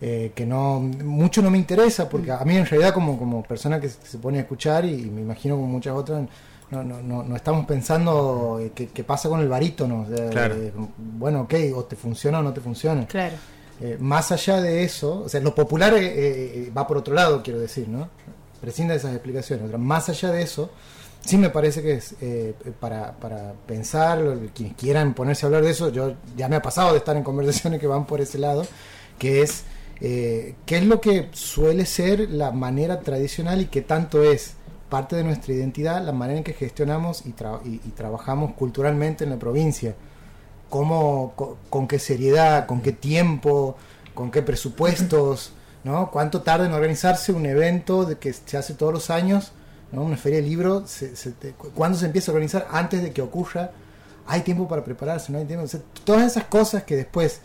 eh, 0.00 0.32
que 0.34 0.46
no 0.46 0.80
mucho 0.80 1.42
no 1.42 1.50
me 1.50 1.58
interesa 1.58 2.08
porque 2.08 2.30
a 2.32 2.44
mí 2.44 2.56
en 2.56 2.66
realidad 2.66 2.94
como, 2.94 3.18
como 3.18 3.42
persona 3.42 3.80
que 3.80 3.88
se 3.88 3.98
se 4.06 4.18
pone 4.18 4.38
a 4.38 4.42
escuchar 4.42 4.84
y, 4.84 4.96
me 5.10 5.20
imagino 5.22 5.56
como 5.56 5.66
muchas 5.68 5.94
otras 5.94 6.28
no, 6.70 6.82
no, 6.84 7.00
no, 7.02 7.22
no 7.22 7.36
estamos 7.36 7.66
pensando 7.66 8.58
eh, 8.60 8.72
qué, 8.74 8.88
qué 8.88 9.04
pasa 9.04 9.28
con 9.28 9.40
el 9.40 9.48
barítono. 9.48 10.02
o 10.02 10.14
sea, 10.16 10.30
Claro. 10.30 10.54
eh, 10.56 10.72
bueno, 10.96 11.42
ok, 11.42 11.54
o 11.74 11.84
te 11.84 11.96
funciona 11.96 12.40
o 12.40 12.42
no 12.42 12.52
te 12.52 12.60
funciona. 12.60 13.06
Claro. 13.06 13.36
Eh, 13.80 13.96
más 14.00 14.32
allá 14.32 14.60
de 14.60 14.82
eso, 14.82 15.22
o 15.24 15.28
sea, 15.28 15.40
lo 15.40 15.54
popular 15.54 15.94
eh, 15.94 16.00
eh, 16.66 16.72
va 16.76 16.86
por 16.86 16.96
otro 16.98 17.14
lado, 17.14 17.42
quiero 17.42 17.60
decir, 17.60 17.88
¿no? 17.88 18.08
Prescinda 18.60 18.92
de 18.94 18.98
esas 18.98 19.12
explicaciones. 19.14 19.66
Otra, 19.66 19.78
más 19.78 20.08
allá 20.08 20.32
de 20.32 20.42
eso, 20.42 20.70
sí 21.24 21.36
me 21.38 21.48
parece 21.50 21.80
que 21.80 21.92
es 21.94 22.16
eh, 22.20 22.54
para, 22.80 23.12
para 23.12 23.52
pensar, 23.66 24.20
quienes 24.52 24.74
quieran 24.76 25.14
ponerse 25.14 25.44
a 25.44 25.48
hablar 25.48 25.62
de 25.62 25.70
eso, 25.70 25.90
yo 25.90 26.14
ya 26.36 26.48
me 26.48 26.56
ha 26.56 26.62
pasado 26.62 26.90
de 26.92 26.98
estar 26.98 27.16
en 27.16 27.22
conversaciones 27.22 27.78
que 27.80 27.86
van 27.86 28.04
por 28.04 28.20
ese 28.20 28.38
lado, 28.38 28.66
que 29.16 29.42
es 29.42 29.62
eh, 30.00 30.54
qué 30.66 30.78
es 30.78 30.84
lo 30.86 31.00
que 31.00 31.28
suele 31.32 31.86
ser 31.86 32.28
la 32.30 32.50
manera 32.50 33.00
tradicional 33.00 33.60
y 33.60 33.66
qué 33.66 33.82
tanto 33.82 34.24
es 34.24 34.54
parte 34.88 35.16
de 35.16 35.24
nuestra 35.24 35.52
identidad, 35.54 36.02
la 36.04 36.12
manera 36.12 36.38
en 36.38 36.44
que 36.44 36.52
gestionamos 36.54 37.24
y, 37.26 37.32
tra- 37.32 37.60
y- 37.64 37.80
y 37.86 37.90
trabajamos 37.96 38.52
culturalmente 38.54 39.24
en 39.24 39.30
la 39.30 39.36
provincia 39.38 39.94
cómo, 40.68 41.32
co- 41.36 41.56
con, 41.70 41.86
qué 41.88 41.98
seriedad, 41.98 42.66
con 42.66 42.80
qué 42.80 42.92
tiempo, 42.92 43.76
con 44.14 44.30
qué 44.30 44.42
presupuestos, 44.42 45.52
¿no? 45.84 46.10
Cuánto 46.10 46.42
tarda 46.42 46.66
en 46.66 46.72
organizarse 46.72 47.32
un 47.32 47.46
evento 47.46 48.04
de 48.04 48.16
que 48.18 48.32
se 48.32 48.56
hace 48.56 48.74
todos 48.74 48.92
los 48.92 49.10
años, 49.10 49.52
¿no? 49.92 50.02
Una 50.02 50.16
feria 50.16 50.40
de 50.40 50.46
libros, 50.46 50.90
se, 50.90 51.12
¿cuándo 51.74 51.96
se 51.98 52.06
empieza 52.06 52.30
a 52.30 52.34
organizar? 52.34 52.66
Antes 52.70 53.02
de 53.02 53.12
que 53.12 53.22
ocurra, 53.22 53.70
hay 54.26 54.42
tiempo 54.42 54.68
para 54.68 54.84
prepararse, 54.84 55.32
no 55.32 55.38
hay 55.38 55.46
tiempo, 55.46 55.64
O 55.64 55.68
sea, 55.68 55.80
todas 56.04 56.26
esas 56.30 56.44
cosas 56.44 56.82
que 56.84 56.96
después 56.96 57.40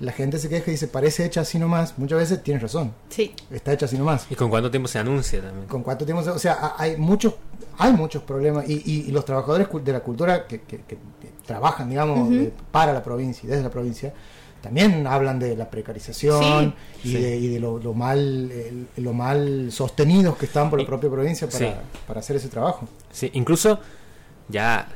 la 0.00 0.12
gente 0.12 0.38
se 0.38 0.48
queja 0.48 0.64
y 0.68 0.72
dice, 0.72 0.86
parece 0.88 1.24
hecha 1.24 1.40
así 1.40 1.58
nomás, 1.58 1.98
muchas 1.98 2.18
veces 2.18 2.42
tienes 2.42 2.62
razón, 2.62 2.92
Sí. 3.08 3.34
está 3.50 3.72
hecha 3.72 3.86
así 3.86 3.98
nomás. 3.98 4.26
¿Y 4.30 4.34
con 4.34 4.48
cuánto 4.50 4.70
tiempo 4.70 4.88
se 4.88 4.98
anuncia 4.98 5.40
también? 5.42 5.66
¿Con 5.66 5.82
cuánto 5.82 6.04
tiempo? 6.04 6.22
se- 6.22 6.30
O 6.30 6.38
sea, 6.38 6.54
ha- 6.54 6.74
hay 6.78 6.96
muchos, 6.96 7.34
hay 7.78 7.92
muchos 7.92 8.22
problemas 8.22 8.68
y, 8.68 8.74
y- 8.84 9.04
y 9.08 9.10
los 9.10 9.24
trabajadores 9.24 9.66
de 9.84 9.92
la 9.92 10.00
cultura 10.00 10.46
que, 10.46 10.60
que- 10.62 10.78
que- 10.82 10.96
que 10.96 11.28
trabajan, 11.46 11.88
digamos, 11.90 12.32
eh, 12.32 12.52
para 12.70 12.92
la 12.92 13.02
provincia 13.02 13.46
y 13.46 13.50
desde 13.50 13.62
la 13.62 13.70
provincia, 13.70 14.12
también 14.62 15.06
hablan 15.06 15.38
de 15.38 15.56
la 15.56 15.70
precarización 15.70 16.74
y, 17.04 17.08
Sí. 17.08 17.14
de, 17.14 17.36
y 17.36 17.46
de 17.48 17.60
lo, 17.60 17.78
lo 17.78 17.94
mal 17.94 18.18
el- 18.50 18.88
lo 18.96 19.12
mal 19.12 19.70
sostenidos 19.72 20.36
que 20.36 20.46
están 20.46 20.68
por 20.70 20.78
la 20.78 20.82
Y- 20.82 20.86
propia 20.86 21.08
provincia 21.10 21.46
para, 21.48 21.58
sí. 21.58 21.74
para 22.06 22.20
hacer 22.20 22.36
ese 22.36 22.48
trabajo. 22.48 22.86
Sí, 23.12 23.30
incluso 23.34 23.78
ya 24.48 24.88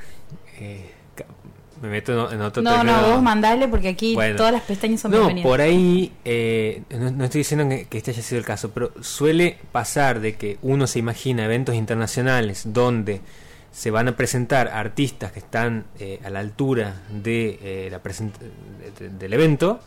eh, 0.58 0.90
me 1.82 1.88
meto 1.88 2.28
en, 2.30 2.36
en 2.36 2.42
otro 2.42 2.62
No, 2.62 2.70
terreno. 2.76 3.00
no, 3.02 3.08
vos 3.14 3.22
mandale 3.22 3.68
porque 3.68 3.88
aquí 3.88 4.14
Bueno. 4.14 4.36
todas 4.36 4.52
las 4.52 4.62
pestañas 4.62 5.00
son 5.00 5.10
No, 5.10 5.18
bienvenidas. 5.18 5.48
por 5.48 5.60
ahí, 5.60 6.12
eh, 6.24 6.82
no, 6.90 7.10
no 7.10 7.24
estoy 7.24 7.40
diciendo 7.40 7.68
que, 7.68 7.86
que 7.86 7.98
este 7.98 8.12
haya 8.12 8.22
sido 8.22 8.38
el 8.38 8.44
caso, 8.44 8.70
pero 8.70 8.92
suele 9.02 9.58
pasar 9.72 10.20
de 10.20 10.36
que 10.36 10.58
uno 10.62 10.86
se 10.86 10.98
imagina 11.00 11.44
eventos 11.44 11.74
internacionales 11.74 12.62
donde 12.66 13.20
se 13.72 13.90
van 13.90 14.06
a 14.08 14.16
presentar 14.16 14.68
artistas 14.68 15.32
que 15.32 15.38
están 15.40 15.84
eh, 15.98 16.20
a 16.24 16.30
la 16.30 16.40
altura 16.40 17.02
de, 17.10 17.58
eh, 17.62 17.88
la 17.90 17.98
de- 17.98 19.08
de- 19.08 19.14
del 19.18 19.32
evento 19.32 19.80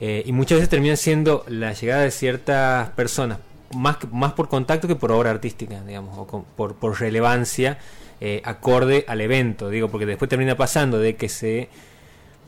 eh, 0.00 0.22
y 0.24 0.32
muchas 0.32 0.56
veces 0.56 0.68
termina 0.68 0.96
siendo 0.96 1.44
la 1.48 1.72
llegada 1.74 2.02
de 2.02 2.10
ciertas 2.10 2.88
personas 2.90 3.38
más, 3.74 3.96
más 4.12 4.32
por 4.34 4.48
contacto 4.48 4.86
que 4.88 4.94
por 4.96 5.10
obra 5.12 5.30
artística, 5.30 5.80
digamos, 5.82 6.16
o 6.18 6.26
con- 6.26 6.44
por, 6.56 6.74
por 6.76 7.00
relevancia 7.00 7.78
eh, 8.24 8.40
acorde 8.44 9.04
al 9.08 9.20
evento, 9.20 9.68
digo, 9.68 9.88
porque 9.88 10.06
después 10.06 10.28
termina 10.28 10.56
pasando 10.56 10.98
de 11.00 11.16
que 11.16 11.28
se 11.28 11.68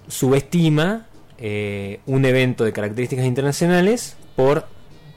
subestima 0.09 1.07
eh, 1.39 2.01
un 2.07 2.25
evento 2.25 2.65
de 2.65 2.73
características 2.73 3.25
internacionales 3.25 4.17
por 4.37 4.67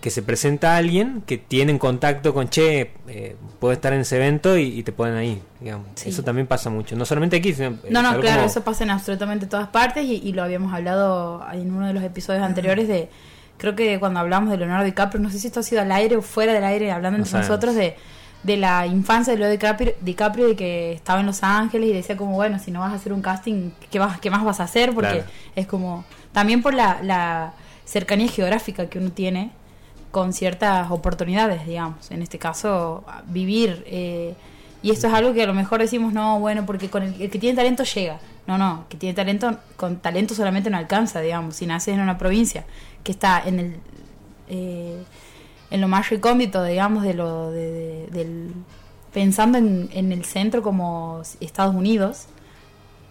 que 0.01 0.09
se 0.11 0.21
presenta 0.21 0.77
alguien 0.77 1.21
que 1.25 1.37
tiene 1.37 1.71
en 1.71 1.79
contacto 1.79 2.33
con, 2.33 2.49
che, 2.49 2.91
eh, 3.07 3.35
puede 3.59 3.73
estar 3.75 3.93
en 3.93 4.01
ese 4.01 4.15
evento 4.17 4.57
y, 4.57 4.79
y 4.79 4.83
te 4.83 4.91
ponen 4.91 5.15
ahí, 5.15 5.41
digamos. 5.59 5.87
Sí. 5.95 6.09
Eso 6.09 6.23
también 6.23 6.45
pasa 6.47 6.69
mucho, 6.69 6.95
no 6.95 7.03
solamente 7.03 7.35
aquí, 7.37 7.51
sino... 7.53 7.71
No, 7.71 7.77
es 7.83 7.91
no, 7.91 7.99
algo 8.09 8.21
claro, 8.21 8.37
como- 8.37 8.49
eso 8.51 8.63
pasa 8.63 8.83
en 8.83 8.91
absolutamente 8.91 9.47
todas 9.47 9.67
partes 9.69 10.05
y, 10.05 10.21
y 10.23 10.33
lo 10.33 10.43
habíamos 10.43 10.71
hablado 10.73 11.43
en 11.51 11.73
uno 11.73 11.87
de 11.87 11.93
los 11.93 12.03
episodios 12.03 12.43
anteriores 12.43 12.87
de, 12.87 13.09
creo 13.57 13.75
que 13.75 13.99
cuando 13.99 14.19
hablamos 14.19 14.51
de 14.51 14.57
Leonardo 14.57 14.85
DiCaprio, 14.85 15.21
no 15.21 15.31
sé 15.31 15.39
si 15.39 15.47
esto 15.47 15.59
ha 15.61 15.63
sido 15.63 15.81
al 15.81 15.91
aire 15.91 16.15
o 16.15 16.21
fuera 16.21 16.53
del 16.53 16.63
aire, 16.63 16.91
hablando 16.91 17.17
No 17.17 17.23
entre 17.23 17.31
sabemos. 17.31 17.49
nosotros 17.49 17.75
de, 17.75 17.95
de 18.43 18.57
la 18.57 18.85
infancia 18.87 19.33
de 19.33 19.39
Leonardo 19.39 19.53
DiCaprio, 19.57 19.93
DiCaprio, 20.01 20.47
de 20.47 20.55
que 20.55 20.93
estaba 20.93 21.19
en 21.19 21.25
Los 21.25 21.43
Ángeles 21.43 21.89
y 21.89 21.93
decía 21.93 22.15
como, 22.15 22.33
bueno, 22.33 22.59
si 22.59 22.71
no 22.71 22.79
vas 22.79 22.93
a 22.93 22.95
hacer 22.95 23.11
un 23.13 23.21
casting, 23.21 23.71
¿qué, 23.91 23.99
vas, 23.99 24.19
qué 24.19 24.29
más 24.29 24.43
vas 24.43 24.59
a 24.59 24.63
hacer? 24.63 24.93
Porque 24.93 25.09
Claro. 25.09 25.25
es 25.55 25.67
como, 25.67 26.05
también 26.31 26.61
por 26.61 26.73
la, 26.73 26.99
la 27.03 27.53
cercanía 27.85 28.27
geográfica 28.29 28.87
que 28.87 28.99
uno 28.99 29.11
tiene 29.11 29.51
con 30.11 30.31
ciertas 30.33 30.89
oportunidades, 30.91 31.65
digamos. 31.65 32.09
En 32.11 32.21
este 32.21 32.39
caso, 32.39 33.03
vivir. 33.27 33.83
eh, 33.87 34.33
y 34.83 34.91
esto 34.91 35.07
es 35.07 35.13
algo 35.13 35.33
que 35.33 35.43
a 35.43 35.47
lo 35.47 35.53
mejor 35.53 35.79
decimos, 35.81 36.13
no, 36.13 36.39
bueno, 36.39 36.65
porque 36.65 36.89
con 36.89 37.03
el, 37.03 37.21
el 37.21 37.29
que 37.29 37.39
tiene 37.39 37.55
talento 37.55 37.83
llega. 37.83 38.19
No, 38.45 38.57
no, 38.57 38.85
que 38.87 38.95
tiene 38.95 39.13
talento, 39.13 39.57
con 39.75 39.97
talento 39.97 40.33
solamente 40.33 40.69
no 40.69 40.77
alcanza, 40.77 41.19
digamos. 41.19 41.55
Si 41.57 41.65
naces 41.65 41.95
en 41.95 41.99
una 41.99 42.17
provincia 42.17 42.63
que 43.03 43.11
está 43.11 43.41
en 43.45 43.59
el. 43.59 43.75
eh, 44.47 45.03
en 45.69 45.81
lo 45.81 45.87
más 45.87 46.09
recóndito, 46.09 46.63
digamos, 46.63 47.03
de 47.03 47.13
lo 47.13 47.51
de- 47.51 47.71
de- 47.71 48.07
del 48.11 48.53
pensando 49.13 49.57
en, 49.57 49.89
el 50.11 50.25
centro 50.25 50.61
como 50.61 51.21
Estados 51.39 51.73
Unidos, 51.73 52.27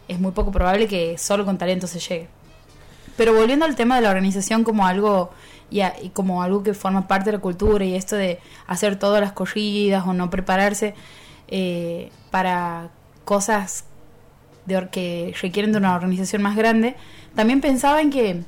es 0.08 0.20
muy 0.20 0.30
poco 0.32 0.52
probable 0.52 0.86
que 0.86 1.18
solo 1.18 1.44
con 1.44 1.58
talento 1.58 1.86
se 1.86 1.98
llegue. 1.98 2.28
Pero 3.16 3.34
volviendo 3.34 3.64
al 3.64 3.74
tema 3.74 3.96
de 3.96 4.02
la 4.02 4.10
organización 4.10 4.62
como 4.62 4.86
algo 4.86 5.30
y, 5.70 5.80
como 6.12 6.42
algo 6.42 6.62
que 6.62 6.74
forma 6.74 7.08
parte 7.08 7.30
de 7.30 7.38
la 7.38 7.42
cultura 7.42 7.84
y 7.84 7.94
esto 7.94 8.14
de 8.14 8.38
hacer 8.68 8.98
todas 8.98 9.20
las 9.20 9.32
corridas 9.32 10.06
o 10.06 10.12
no 10.12 10.30
prepararse 10.30 10.94
eh, 11.48 12.10
para 12.30 12.90
cosas 13.24 13.84
de 14.66 14.88
que 14.90 15.34
requieren 15.40 15.72
de 15.72 15.78
una 15.78 15.94
organización 15.94 16.42
más 16.42 16.56
grande, 16.56 16.94
también 17.34 17.60
pensaba 17.60 18.00
en 18.00 18.10
que 18.10 18.42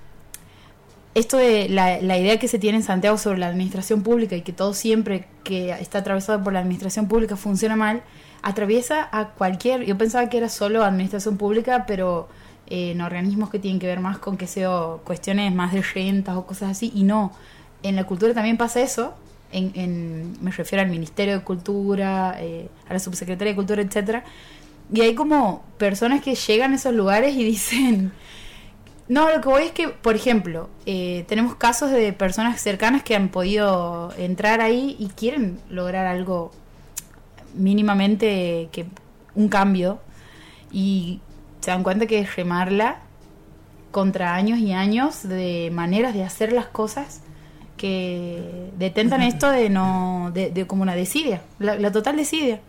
esto 1.15 1.37
de 1.37 1.69
la, 1.69 2.01
la 2.01 2.19
idea 2.19 2.39
que 2.39 2.49
se 2.49 2.59
tiene 2.59 2.79
en 2.79 2.85
Santiago 2.85 3.19
sobre 3.19 3.39
la 3.39 3.49
administración 3.49 4.03
pública 4.03 4.37
y 4.37 4.43
que 4.43 4.53
todo 4.53 4.75
siempre 4.75 5.27
que 5.43 5.71
está 5.73 5.99
atravesado 5.99 6.43
por 6.45 6.53
la 6.53 6.61
administración 6.61 7.09
pública 7.09 7.37
funciona 7.37 7.77
mal, 7.77 8.03
atraviesa 8.43 9.09
a 9.11 9.29
cualquier, 9.31 9.85
yo 9.85 9.99
pensaba 9.99 10.29
que 10.29 10.37
era 10.37 10.49
solo 10.49 10.85
administración 10.85 11.37
pública, 11.37 11.85
pero 11.87 12.29
eh, 12.67 12.93
en 12.93 13.01
organismos 13.01 13.51
que 13.51 13.59
tienen 13.59 13.81
que 13.81 13.87
ver 13.87 14.01
más 14.01 14.19
con 14.19 14.37
que 14.37 14.47
sea 14.47 14.71
cuestiones 15.05 15.53
más 15.55 15.73
de 15.73 15.83
rentas 15.83 16.37
o 16.37 16.47
cosas 16.47 16.71
así, 16.71 16.93
y 16.95 17.03
no, 17.03 17.33
en 17.83 17.97
la 17.97 18.05
cultura 18.05 18.35
también 18.35 18.57
pasa 18.57 18.81
eso, 18.81 19.15
en, 19.51 20.37
me 20.43 20.51
refiero 20.51 20.85
al 20.85 20.91
Ministerio 20.91 21.39
de 21.39 21.43
Cultura, 21.43 22.37
eh, 22.39 22.69
a 22.89 22.93
la 22.93 22.99
Subsecretaría 22.99 23.53
de 23.53 23.57
Cultura, 23.57 23.83
etcétera, 23.83 24.25
y 24.93 25.01
hay 25.01 25.15
como 25.15 25.65
personas 25.79 26.23
que 26.23 26.35
llegan 26.35 26.73
a 26.73 26.77
esos 26.77 26.95
lugares 26.95 27.35
y 27.35 27.45
dicen, 27.45 28.13
no, 29.09 29.31
lo 29.31 29.41
que 29.41 29.49
voy 29.49 29.63
es 29.65 29.73
que, 29.73 29.89
por 29.89 30.17
ejemplo, 30.17 30.69
eh, 30.85 31.25
tenemos 31.29 31.55
casos 31.55 31.91
de 31.91 32.13
personas 32.13 32.61
cercanas 32.61 33.03
que 33.03 33.17
han 33.17 33.31
podido 33.31 34.13
entrar 34.19 34.61
ahí 34.61 34.97
y 34.99 35.09
quieren 35.09 35.59
lograr 35.71 36.07
algo 36.07 36.53
mínimamente 37.55 38.69
que 38.71 38.85
un 39.35 39.49
cambio 39.49 39.99
y 40.71 41.21
se 41.61 41.71
dan 41.71 41.83
cuenta 41.83 42.07
que 42.07 42.21
es 42.21 42.37
remarla 42.37 42.99
contra 43.91 44.35
años 44.35 44.59
y 44.59 44.73
años 44.73 45.27
de 45.27 45.71
maneras 45.73 46.13
de 46.13 46.25
hacer 46.25 46.53
las 46.53 46.67
cosas 46.67 47.23
que 47.79 48.71
detentan 48.77 49.23
esto 49.23 49.51
de 49.51 49.71
no 49.71 50.31
de, 50.35 50.51
de 50.51 50.67
como 50.67 50.83
una 50.83 50.95
desidia, 50.95 51.43
la, 51.59 51.77
la 51.77 51.91
total 51.91 52.17
desidia. 52.17 52.61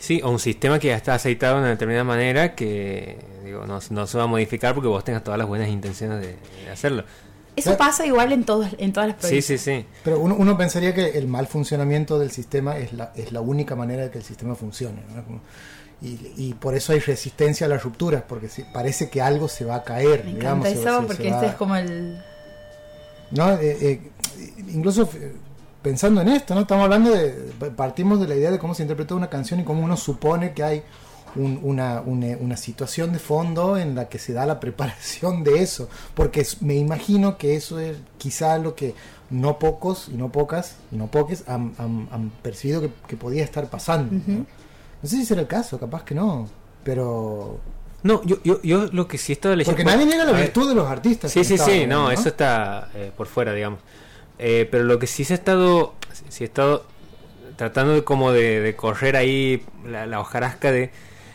Sí, 0.00 0.20
o 0.24 0.30
un 0.30 0.38
sistema 0.40 0.78
que 0.80 0.88
ya 0.88 0.96
está 0.96 1.14
aceitado 1.14 1.54
de 1.56 1.60
una 1.60 1.70
determinada 1.70 2.02
manera 2.04 2.54
que 2.56 3.18
digo, 3.44 3.66
no, 3.66 3.78
no 3.90 4.06
se 4.08 4.18
va 4.18 4.24
a 4.24 4.26
modificar 4.26 4.74
porque 4.74 4.88
vos 4.88 5.04
tengas 5.04 5.22
todas 5.22 5.38
las 5.38 5.46
buenas 5.46 5.68
intenciones 5.68 6.20
de, 6.20 6.36
de 6.64 6.70
hacerlo. 6.72 7.04
Eso 7.54 7.76
pasa 7.76 8.06
igual 8.06 8.32
en 8.32 8.44
todos 8.44 8.68
en 8.78 8.92
todas 8.92 9.08
las 9.10 9.16
Sí, 9.16 9.22
provincias. 9.28 9.60
sí, 9.60 9.80
sí. 9.82 9.86
Pero 10.02 10.18
uno, 10.20 10.34
uno 10.38 10.56
pensaría 10.56 10.94
que 10.94 11.10
el 11.18 11.28
mal 11.28 11.46
funcionamiento 11.46 12.18
del 12.18 12.30
sistema 12.30 12.78
es 12.78 12.92
la, 12.94 13.12
es 13.14 13.30
la 13.32 13.40
única 13.42 13.76
manera 13.76 14.02
de 14.04 14.10
que 14.10 14.18
el 14.18 14.24
sistema 14.24 14.54
funcione. 14.54 15.02
¿no? 15.14 15.22
Como- 15.24 15.40
Y, 16.02 16.18
y 16.38 16.54
por 16.54 16.74
eso 16.74 16.94
hay 16.94 17.00
resistencia 17.00 17.66
a 17.66 17.68
las 17.68 17.82
rupturas, 17.82 18.22
porque 18.26 18.48
si- 18.48 18.62
parece 18.72 19.10
que 19.10 19.20
algo 19.20 19.48
se 19.48 19.66
va 19.66 19.74
a 19.76 19.84
caer. 19.84 20.24
Me 20.24 20.32
digamos, 20.34 20.66
encanta 20.66 20.82
se- 20.82 20.88
eso 20.88 21.00
se- 21.02 21.06
porque 21.08 21.22
se 21.24 21.28
este 21.28 21.44
va- 21.46 21.50
es 21.52 21.54
como 21.56 21.76
el 21.76 22.22
¿no? 23.32 23.52
Eh, 23.60 23.76
eh, 23.82 24.00
incluso 24.72 25.10
eh, 25.14 25.32
pensando 25.82 26.20
en 26.20 26.28
esto, 26.28 26.54
¿no? 26.54 26.62
Estamos 26.62 26.84
hablando 26.84 27.10
de, 27.10 27.30
partimos 27.76 28.20
de 28.20 28.28
la 28.28 28.34
idea 28.34 28.50
de 28.50 28.58
cómo 28.58 28.74
se 28.74 28.82
interpreta 28.82 29.14
una 29.14 29.28
canción 29.30 29.60
y 29.60 29.64
cómo 29.64 29.82
uno 29.82 29.96
supone 29.96 30.52
que 30.52 30.62
hay 30.62 30.82
un- 31.36 31.60
una, 31.62 32.00
una, 32.04 32.36
una 32.38 32.56
situación 32.56 33.12
de 33.12 33.18
fondo 33.18 33.76
en 33.78 33.94
la 33.94 34.08
que 34.08 34.18
se 34.18 34.32
da 34.32 34.46
la 34.46 34.58
preparación 34.60 35.44
de 35.44 35.62
eso, 35.62 35.88
porque 36.14 36.46
me 36.60 36.74
imagino 36.74 37.38
que 37.38 37.54
eso 37.56 37.78
es 37.78 37.96
quizá 38.18 38.58
lo 38.58 38.74
que 38.74 38.94
no 39.30 39.58
pocos 39.60 40.08
y 40.12 40.16
no 40.16 40.30
pocas 40.32 40.76
y 40.90 40.96
no 40.96 41.06
poques 41.06 41.44
han, 41.48 41.72
han- 41.78 42.08
han 42.10 42.30
percibido 42.42 42.80
que, 42.80 42.90
que 43.06 43.16
podía 43.16 43.44
estar 43.44 43.68
pasando. 43.70 44.12
¿no? 44.26 44.46
No 45.02 45.08
sé 45.08 45.16
si 45.16 45.24
será 45.24 45.40
el 45.40 45.46
caso, 45.46 45.78
capaz 45.78 46.02
que 46.04 46.14
no, 46.14 46.48
pero... 46.84 47.58
No, 48.02 48.22
yo, 48.24 48.38
yo, 48.42 48.60
yo 48.62 48.86
lo 48.92 49.06
que 49.06 49.18
sí 49.18 49.32
estaba 49.32 49.54
leyendo... 49.54 49.76
Porque 49.76 49.84
nadie 49.84 50.06
niega 50.06 50.24
la 50.24 50.32
virtud 50.32 50.68
de 50.68 50.74
los 50.74 50.88
artistas. 50.88 51.30
Sí, 51.30 51.44
sí, 51.44 51.56
sí, 51.58 51.86
no, 51.86 52.10
eso 52.10 52.28
está 52.30 52.88
eh, 52.94 53.12
por 53.16 53.26
fuera, 53.26 53.52
digamos. 53.52 53.80
Eh, 54.42 54.66
pero 54.70 54.84
lo 54.84 54.98
que 54.98 55.06
sí 55.06 55.24
se 55.24 55.34
ha 55.34 55.36
estado, 55.36 55.94
sí 56.30 56.44
he 56.44 56.46
estado 56.46 56.86
tratando 57.56 57.92
de 57.92 58.04
como 58.04 58.32
de, 58.32 58.60
de 58.60 58.74
correr 58.74 59.14
ahí 59.16 59.62
la, 59.84 60.06
la 60.06 60.18
hojarasca 60.18 60.72
de 60.72 60.90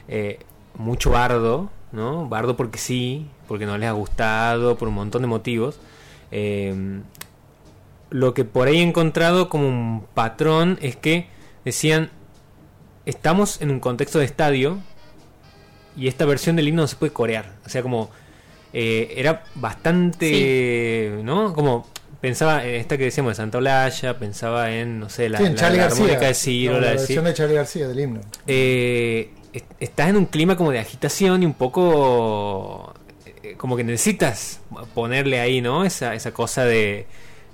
eh, 0.07 0.39
mucho 0.73 1.11
bardo, 1.11 1.69
¿no? 1.91 2.27
Bardo 2.27 2.57
porque 2.57 2.79
sí, 2.79 3.27
porque 3.47 3.67
no 3.67 3.77
les 3.77 3.89
ha 3.89 3.91
gustado, 3.91 4.75
por 4.75 4.87
un 4.87 4.95
montón 4.95 5.21
de 5.21 5.27
motivos. 5.27 5.79
Eh, 6.31 7.01
lo 8.09 8.33
que 8.33 8.43
por 8.43 8.67
ahí 8.67 8.79
he 8.79 8.81
encontrado 8.83 9.49
como 9.49 9.67
un 9.67 10.05
patrón 10.15 10.79
es 10.81 10.95
que 10.95 11.27
decían, 11.63 12.09
estamos 13.05 13.61
en 13.61 13.69
un 13.69 13.79
contexto 13.79 14.17
de 14.19 14.25
estadio 14.25 14.79
y 15.95 16.07
esta 16.07 16.25
versión 16.25 16.55
del 16.55 16.67
himno 16.67 16.83
no 16.83 16.87
se 16.87 16.95
puede 16.95 17.13
corear. 17.13 17.53
O 17.65 17.69
sea, 17.69 17.81
como 17.81 18.09
eh, 18.73 19.13
era 19.17 19.43
bastante, 19.55 21.19
¿no? 21.23 21.53
Como 21.53 21.87
pensaba 22.25 22.65
en 22.65 22.75
esta 22.75 22.97
que 22.97 23.03
decíamos 23.03 23.31
de 23.31 23.35
Santa 23.35 23.59
Olalla, 23.59 24.17
pensaba 24.17 24.71
en, 24.71 24.99
no 24.99 25.09
sé, 25.09 25.29
la, 25.29 25.37
Sí, 25.37 25.43
en 25.45 25.53
la- 25.53 25.59
Charlie 25.61 25.77
la 25.77 25.83
García. 25.83 26.03
armónica 26.05 26.27
de 26.27 26.33
Ciro, 26.33 26.73
No, 26.73 26.79
la 26.79 26.85
la 26.87 26.91
de 26.93 26.97
versión 26.97 27.25
de 27.25 27.33
Charlie 27.35 27.55
García 27.55 27.87
del 27.87 27.99
himno. 27.99 28.21
Eh, 28.47 29.29
est- 29.53 29.71
estás 29.79 30.09
en 30.09 30.17
un 30.17 30.25
clima 30.25 30.55
como 30.57 30.71
de 30.71 30.79
agitación 30.79 31.43
y 31.43 31.45
un 31.45 31.53
poco 31.53 32.93
eh, 33.43 33.53
como 33.57 33.77
que 33.77 33.83
necesitas 33.83 34.59
ponerle 34.95 35.39
ahí, 35.39 35.61
¿no? 35.61 35.85
Esa, 35.85 36.15
esa 36.15 36.31
cosa 36.33 36.65
de, 36.65 37.05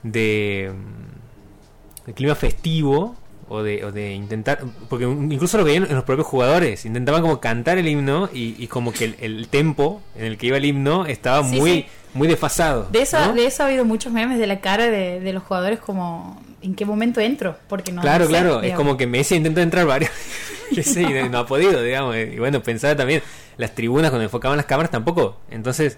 de, 0.04 0.72
mm, 0.74 2.06
de 2.08 2.14
clima 2.14 2.36
festivo 2.36 3.16
o 3.50 3.62
de, 3.64 3.84
o 3.84 3.92
de 3.92 4.14
intentar, 4.14 4.60
porque 4.90 5.04
incluso 5.04 5.58
lo 5.58 5.66
veían 5.66 5.84
en 5.84 5.96
los 5.96 6.06
propios 6.06 6.26
jugadores, 6.28 6.86
intentaban 6.86 7.22
como 7.22 7.42
cantar 7.42 7.78
el 7.78 7.88
himno 7.90 8.30
y, 8.34 8.56
y 8.58 8.68
como 8.68 8.94
que 8.94 9.04
el, 9.04 9.16
el 9.20 9.48
tempo 9.50 10.02
en 10.16 10.24
el 10.26 10.38
que 10.38 10.48
iba 10.48 10.56
el 10.56 10.64
himno 10.64 11.06
estaba 11.06 11.44
Sí, 11.44 11.58
muy, 11.60 11.72
sí. 11.72 11.86
Muy 12.14 12.28
desfasado. 12.28 12.88
De 12.92 13.02
eso, 13.02 13.20
¿no? 13.20 13.34
de 13.34 13.46
eso 13.46 13.64
ha 13.64 13.68
habido 13.68 13.86
muchos 13.86 14.12
memes 14.12 14.40
de 14.40 14.48
la 14.48 14.60
cara 14.60 14.86
de, 14.86 15.20
de 15.20 15.34
los 15.34 15.44
jugadores 15.44 15.80
como 15.80 16.42
¿en 16.62 16.76
qué 16.76 16.86
momento 16.86 17.20
entro? 17.20 17.58
Porque 17.68 17.92
no 17.92 18.02
claro, 18.02 18.26
no 18.26 18.32
sé, 18.32 18.38
claro, 18.38 18.62
es 18.62 18.74
como 18.76 18.98
que 18.98 19.08
Messi 19.08 19.36
intenta 19.36 19.62
entrar 19.62 19.86
varios 19.86 20.12
veces 20.76 20.98
y 20.98 21.14
no, 21.14 21.30
no 21.30 21.40
ha 21.40 21.46
podido, 21.46 21.82
digamos. 21.82 22.16
Y 22.16 22.38
bueno, 22.38 22.62
pensaba 22.62 22.96
también, 22.96 23.22
las 23.58 23.76
tribunas 23.76 24.12
cuando 24.12 24.24
enfocaban 24.24 24.58
las 24.58 24.66
cámaras 24.66 24.92
tampoco. 24.92 25.40
Entonces, 25.50 25.98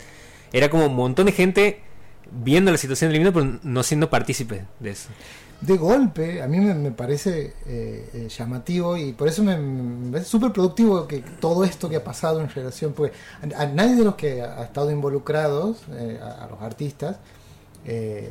era 0.52 0.70
como 0.70 0.88
un 0.88 0.96
montón 0.96 1.26
de 1.26 1.32
gente 1.32 1.82
viendo 2.32 2.72
la 2.72 2.78
situación 2.78 3.12
del 3.12 3.22
himno, 3.22 3.34
pero 3.34 3.60
no 3.64 3.84
siendo 3.84 4.10
partícipes 4.10 4.64
de 4.80 4.90
eso. 4.90 5.10
De 5.66 5.78
golpe, 5.78 6.42
a 6.42 6.48
mí 6.48 6.60
me, 6.60 6.92
parece 6.92 7.54
eh, 7.66 8.10
eh, 8.14 8.28
llamativo 8.30 8.98
y 8.98 9.14
por 9.14 9.28
eso 9.30 9.44
me, 9.44 9.56
parece 10.12 10.30
súper 10.30 10.52
productivo 10.52 11.08
que 11.08 11.20
todo 11.40 11.64
esto 11.64 11.90
que 11.90 11.96
ha 11.96 12.04
pasado 12.04 12.42
en 12.42 12.50
relación, 12.50 12.92
porque 12.94 13.14
a, 13.56 13.66
nadie 13.68 13.96
de 13.96 14.04
los 14.04 14.16
que 14.16 14.42
ha, 14.42 14.64
estado 14.64 14.92
involucrados, 14.92 15.84
eh, 15.92 16.20
a, 16.22 16.48
los 16.48 16.62
artistas, 16.62 17.18
eh, 17.86 18.30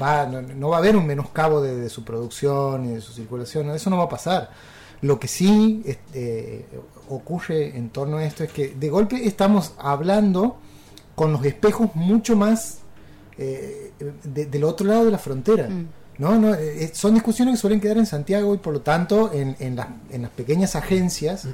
va, 0.00 0.26
no, 0.26 0.68
va 0.70 0.76
a 0.76 0.78
haber 0.80 0.96
un 0.96 1.06
menoscabo 1.06 1.60
de, 1.60 1.88
su 1.88 2.04
producción 2.04 2.86
y 2.86 2.94
de 2.94 3.00
su 3.00 3.12
circulación, 3.12 3.70
eso 3.70 3.88
no 3.90 3.98
va 3.98 4.04
a 4.04 4.08
pasar. 4.08 4.50
Lo 5.02 5.20
que 5.20 5.28
sí 5.28 5.84
ocurre 7.08 7.76
en 7.76 7.90
torno 7.90 8.16
a 8.16 8.24
esto 8.24 8.42
es 8.42 8.52
que 8.52 8.68
de 8.68 8.88
golpe 8.88 9.26
estamos 9.26 9.74
hablando 9.78 10.56
con 11.14 11.32
los 11.32 11.44
espejos 11.44 11.94
mucho 11.94 12.36
más 12.36 12.78
de- 13.36 14.46
del 14.46 14.64
otro 14.64 14.86
lado 14.88 15.04
de 15.04 15.10
la 15.10 15.18
frontera. 15.18 15.68
Mm. 15.68 16.03
No, 16.18 16.38
no, 16.38 16.54
eh, 16.54 16.90
son 16.94 17.14
discusiones 17.14 17.54
que 17.54 17.60
suelen 17.60 17.80
quedar 17.80 17.98
en 17.98 18.06
Santiago 18.06 18.54
y 18.54 18.58
por 18.58 18.72
lo 18.72 18.80
tanto 18.82 19.32
en, 19.32 19.56
en, 19.58 19.74
las, 19.76 19.88
en 20.10 20.22
las 20.22 20.30
pequeñas 20.30 20.76
agencias 20.76 21.46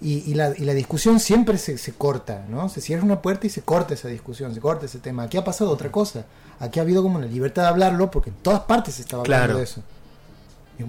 y, 0.00 0.34
la, 0.34 0.52
y 0.56 0.64
la 0.64 0.74
discusión 0.74 1.18
siempre 1.20 1.56
se, 1.58 1.78
se 1.78 1.92
corta, 1.92 2.44
¿no? 2.48 2.68
Se 2.68 2.80
cierra 2.80 3.02
una 3.02 3.22
puerta 3.22 3.46
y 3.46 3.50
se 3.50 3.62
corta 3.62 3.94
esa 3.94 4.08
discusión, 4.08 4.54
se 4.54 4.60
corta 4.60 4.86
ese 4.86 4.98
tema. 4.98 5.22
Aquí 5.24 5.36
ha 5.38 5.44
pasado 5.44 5.70
otra 5.70 5.90
cosa. 5.90 6.26
Aquí 6.60 6.78
ha 6.78 6.82
habido 6.82 7.02
como 7.02 7.18
la 7.18 7.26
libertad 7.26 7.62
de 7.62 7.68
hablarlo 7.68 8.10
porque 8.10 8.30
en 8.30 8.36
todas 8.36 8.60
partes 8.60 8.94
se 8.96 9.02
estaba 9.02 9.22
hablando 9.22 9.44
Claro. 9.46 9.58
de 9.58 9.64
eso. 9.64 9.82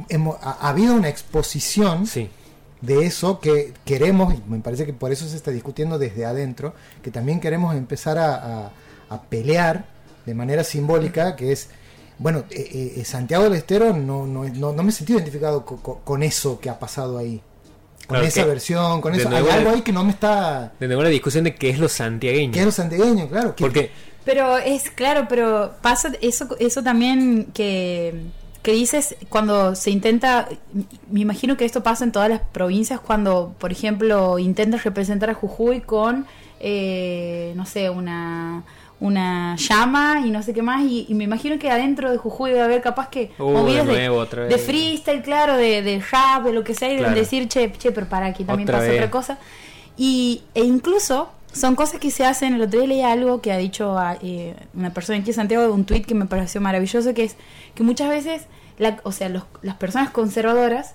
Hemos- 0.09 0.37
ha, 0.41 0.51
ha 0.51 0.69
habido 0.69 0.93
una 0.93 1.09
exposición 1.09 2.05
Sí. 2.05 2.29
de 2.81 3.05
eso 3.05 3.39
que 3.39 3.73
queremos, 3.85 4.33
y 4.35 4.41
me 4.47 4.59
parece 4.59 4.85
que 4.85 4.93
por 4.93 5.11
eso 5.11 5.27
se 5.27 5.35
está 5.35 5.49
discutiendo 5.51 5.97
desde 5.97 6.25
adentro, 6.25 6.73
que 7.01 7.09
también 7.11 7.39
queremos 7.39 7.75
empezar 7.75 8.17
a, 8.19 8.35
a- 8.65 8.71
a 9.09 9.21
pelear 9.23 9.85
de 10.27 10.35
manera 10.35 10.63
simbólica, 10.63 11.35
que 11.35 11.51
es, 11.51 11.69
bueno, 12.19 12.43
eh, 12.51 12.93
eh, 12.97 13.05
Santiago 13.05 13.45
del 13.45 13.53
Estero 13.55 13.93
no, 13.95 14.27
no, 14.27 14.43
no, 14.43 14.73
no 14.73 14.83
me 14.83 14.89
he 14.89 14.91
sentido 14.93 15.17
identificado 15.17 15.65
co- 15.65 15.77
co- 15.77 15.99
con, 16.03 16.21
eso 16.21 16.59
que 16.59 16.69
ha 16.69 16.77
pasado 16.77 17.17
ahí. 17.17 17.41
Con 18.07 18.15
Claro, 18.15 18.25
esa 18.25 18.45
versión, 18.45 19.01
con 19.01 19.13
eso. 19.15 19.29
Hay 19.29 19.47
algo 19.47 19.69
ahí 19.71 19.81
que 19.81 19.91
no 19.91 20.03
me 20.03 20.11
está... 20.11 20.73
De 20.79 20.87
nuevo 20.87 21.03
la 21.03 21.09
discusión 21.09 21.43
de 21.43 21.55
qué 21.55 21.69
es 21.69 21.79
lo 21.79 21.87
santiagueño. 21.89 22.51
Que 22.53 22.59
es 22.59 22.65
lo 22.65 22.71
santiagueño, 22.71 23.27
claro. 23.29 23.55
que- 23.55 23.63
Porque 23.63 23.91
Pero 24.25 24.57
es 24.57 24.89
claro, 24.91 25.25
pero 25.29 25.73
pasa 25.81 26.11
eso, 26.21 26.47
eso 26.59 26.83
también 26.83 27.47
que, 27.53 28.25
que 28.63 28.71
dices 28.73 29.15
cuando 29.29 29.75
se 29.75 29.91
intenta, 29.91 30.49
me 31.11 31.19
imagino 31.21 31.55
que 31.55 31.65
esto 31.65 31.83
pasa 31.83 32.03
en 32.03 32.11
todas 32.11 32.29
las 32.29 32.41
provincias 32.41 32.99
cuando, 32.99 33.55
por 33.59 33.71
ejemplo, 33.71 34.39
intentas 34.39 34.83
representar 34.83 35.29
a 35.29 35.33
Jujuy 35.35 35.81
con, 35.81 36.25
eh, 36.59 37.53
no 37.55 37.65
sé, 37.65 37.89
una 37.89 38.63
una 38.99 39.55
llama 39.55 40.21
y 40.25 40.29
no 40.29 40.43
sé 40.43 40.53
qué 40.53 40.61
más 40.61 40.83
y, 40.83 41.05
y 41.07 41.13
me 41.13 41.23
imagino 41.23 41.57
que 41.57 41.71
adentro 41.71 42.11
de 42.11 42.17
Jujuy 42.17 42.49
debe 42.51 42.63
haber 42.63 42.81
capaz 42.81 43.09
que 43.09 43.31
Uh, 43.39 43.43
movidas 43.51 43.85
de 43.87 43.93
de, 43.93 43.97
nuevo, 44.07 44.25
de 44.25 44.57
freestyle, 44.57 45.21
claro, 45.21 45.55
de, 45.55 45.81
de 45.81 46.01
rap, 46.11 46.43
de 46.43 46.51
lo 46.53 46.63
que 46.63 46.73
sea 46.73 46.89
y 46.89 46.95
de 46.95 46.99
Claro. 46.99 47.15
decir, 47.15 47.47
che, 47.47 47.71
che, 47.71 47.91
pero 47.91 48.07
para 48.07 48.25
aquí 48.27 48.43
también 48.43 48.67
Otra 48.67 48.79
pasa 48.79 48.89
vez. 48.91 48.99
otra 48.99 49.11
cosa. 49.11 49.37
Y, 49.97 50.41
e 50.53 50.63
incluso 50.63 51.29
son 51.51 51.75
cosas 51.75 51.99
que 51.99 52.11
se 52.11 52.25
hacen. 52.25 52.53
El 52.53 52.61
otro 52.61 52.79
día 52.79 52.87
leí 52.89 53.01
algo 53.01 53.41
que 53.41 53.51
ha 53.51 53.57
dicho 53.57 53.97
a, 53.97 54.17
eh, 54.21 54.55
una 54.73 54.91
persona 54.93 55.17
aquí 55.19 55.27
de 55.27 55.33
Santiago, 55.33 55.73
un 55.73 55.85
tweet 55.85 56.01
que 56.03 56.13
me 56.15 56.25
pareció 56.25 56.59
maravilloso, 56.61 57.13
que 57.13 57.23
es 57.23 57.35
que 57.75 57.83
muchas 57.83 58.09
veces, 58.09 58.43
la, 58.77 58.99
o 59.03 59.11
sea, 59.11 59.29
los- 59.29 59.43
las 59.61 59.75
personas 59.75 60.09
conservadoras 60.09 60.93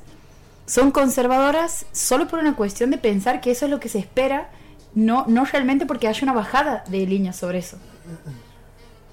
son 0.66 0.90
conservadoras 0.90 1.86
solo 1.92 2.28
por 2.28 2.38
una 2.38 2.54
cuestión 2.54 2.90
de 2.90 2.98
pensar 2.98 3.40
que 3.40 3.50
eso 3.50 3.64
es 3.64 3.70
lo 3.70 3.80
que 3.80 3.88
se 3.88 3.98
espera, 3.98 4.48
no, 4.94 5.24
no 5.26 5.44
realmente 5.44 5.86
porque 5.86 6.06
haya 6.08 6.20
una 6.22 6.32
bajada 6.32 6.84
de 6.88 7.06
línea 7.06 7.32
sobre 7.32 7.58
eso. 7.58 7.78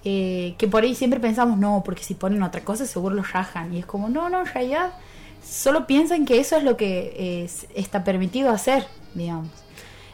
Eh, 0.04 0.56
que 0.58 0.68
por 0.68 0.84
ahí 0.84 0.96
siempre 0.96 1.20
pensamos, 1.20 1.58
no, 1.60 1.84
porque 1.86 2.04
si 2.04 2.16
ponen 2.16 2.42
otra 2.42 2.62
cosa 2.62 2.86
seguro 2.86 3.16
los 3.16 3.32
rajan. 3.34 3.74
Y 3.74 3.80
es 3.80 3.86
como, 3.86 4.10
no, 4.10 4.30
no, 4.30 4.40
en 4.42 4.46
realidad 4.48 4.94
solo 5.44 5.86
piensan 5.88 6.26
que 6.26 6.40
eso 6.40 6.56
es 6.58 6.64
lo 6.64 6.76
que 6.78 7.14
eh, 7.44 7.50
está 7.76 8.04
permitido 8.04 8.50
hacer, 8.50 8.88
digamos. 9.14 9.50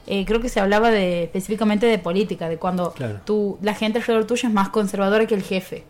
Eh, 0.05 0.25
creo 0.25 0.39
que 0.41 0.49
se 0.49 0.59
hablaba 0.59 0.89
de 0.89 1.23
específicamente 1.23 1.85
de 1.85 1.99
política, 1.99 2.47
de 2.49 2.57
cuando 2.57 2.91
Claro. 2.93 3.19
tú, 3.25 3.57
la 3.61 3.73
gente 3.73 3.99
alrededor 3.99 4.25
tuyo 4.25 4.47
es 4.47 4.53
más 4.53 4.69
conservadora 4.69 5.25
que 5.25 5.35
el 5.35 5.43
jefe. 5.43 5.83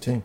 Sí. 0.00 0.20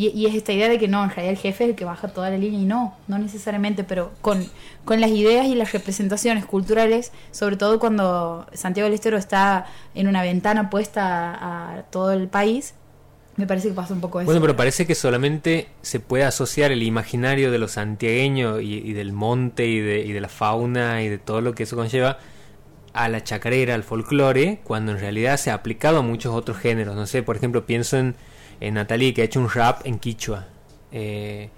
Y, 0.00 0.08
y 0.18 0.24
es 0.24 0.34
esta 0.34 0.54
idea 0.54 0.70
de 0.70 0.78
que 0.78 0.88
no, 0.88 1.04
en 1.04 1.10
realidad 1.10 1.32
el 1.32 1.36
jefe 1.36 1.64
es 1.64 1.70
el 1.70 1.76
que 1.76 1.84
baja 1.84 2.08
toda 2.08 2.30
la 2.30 2.38
línea 2.38 2.58
y 2.58 2.64
no, 2.64 2.96
no 3.06 3.18
necesariamente, 3.18 3.84
pero 3.84 4.12
con, 4.22 4.42
con 4.86 4.98
las 4.98 5.10
ideas 5.10 5.44
y 5.44 5.54
las 5.54 5.74
representaciones 5.74 6.46
culturales, 6.46 7.12
sobre 7.32 7.58
todo 7.58 7.78
cuando 7.78 8.46
Santiago 8.54 8.86
del 8.86 8.94
Estero 8.94 9.18
está 9.18 9.66
en 9.94 10.08
una 10.08 10.22
ventana 10.22 10.70
puesta 10.70 11.74
a, 11.74 11.82
todo 11.90 12.12
el 12.12 12.28
país, 12.28 12.72
me 13.36 13.46
parece 13.46 13.68
que 13.68 13.74
pasa 13.74 13.92
un 13.92 14.00
poco 14.00 14.22
eso. 14.22 14.24
Bueno, 14.24 14.40
pero 14.40 14.56
parece 14.56 14.86
que 14.86 14.94
solamente 14.94 15.68
se 15.82 16.00
puede 16.00 16.24
asociar 16.24 16.72
el 16.72 16.82
imaginario 16.82 17.50
de 17.50 17.58
los 17.58 17.72
santiagueños 17.72 18.62
y, 18.62 18.76
y 18.78 18.94
del 18.94 19.12
monte 19.12 19.66
y 19.66 19.80
de, 19.80 19.98
y 20.00 20.12
de 20.12 20.20
la 20.22 20.30
fauna 20.30 21.02
y 21.02 21.10
de 21.10 21.18
todo 21.18 21.42
lo 21.42 21.54
que 21.54 21.64
eso 21.64 21.76
conlleva 21.76 22.16
a 22.94 23.10
la 23.10 23.22
chacarera, 23.22 23.74
al 23.74 23.84
folclore, 23.84 24.60
cuando 24.64 24.92
en 24.92 24.98
realidad 24.98 25.36
se 25.36 25.50
ha 25.50 25.54
aplicado 25.54 25.98
a 25.98 26.02
muchos 26.02 26.34
otros 26.34 26.56
géneros. 26.56 26.96
No 26.96 27.06
sé, 27.06 27.22
por 27.22 27.36
ejemplo, 27.36 27.66
pienso 27.66 27.98
en, 27.98 28.16
en 28.60 28.74
Natalie 28.74 29.12
que 29.14 29.22
ha 29.22 29.24
hecho 29.24 29.40
un 29.40 29.48
rap 29.50 29.86
en 29.86 29.98
quichua. 29.98 30.46
eh, 30.92 31.50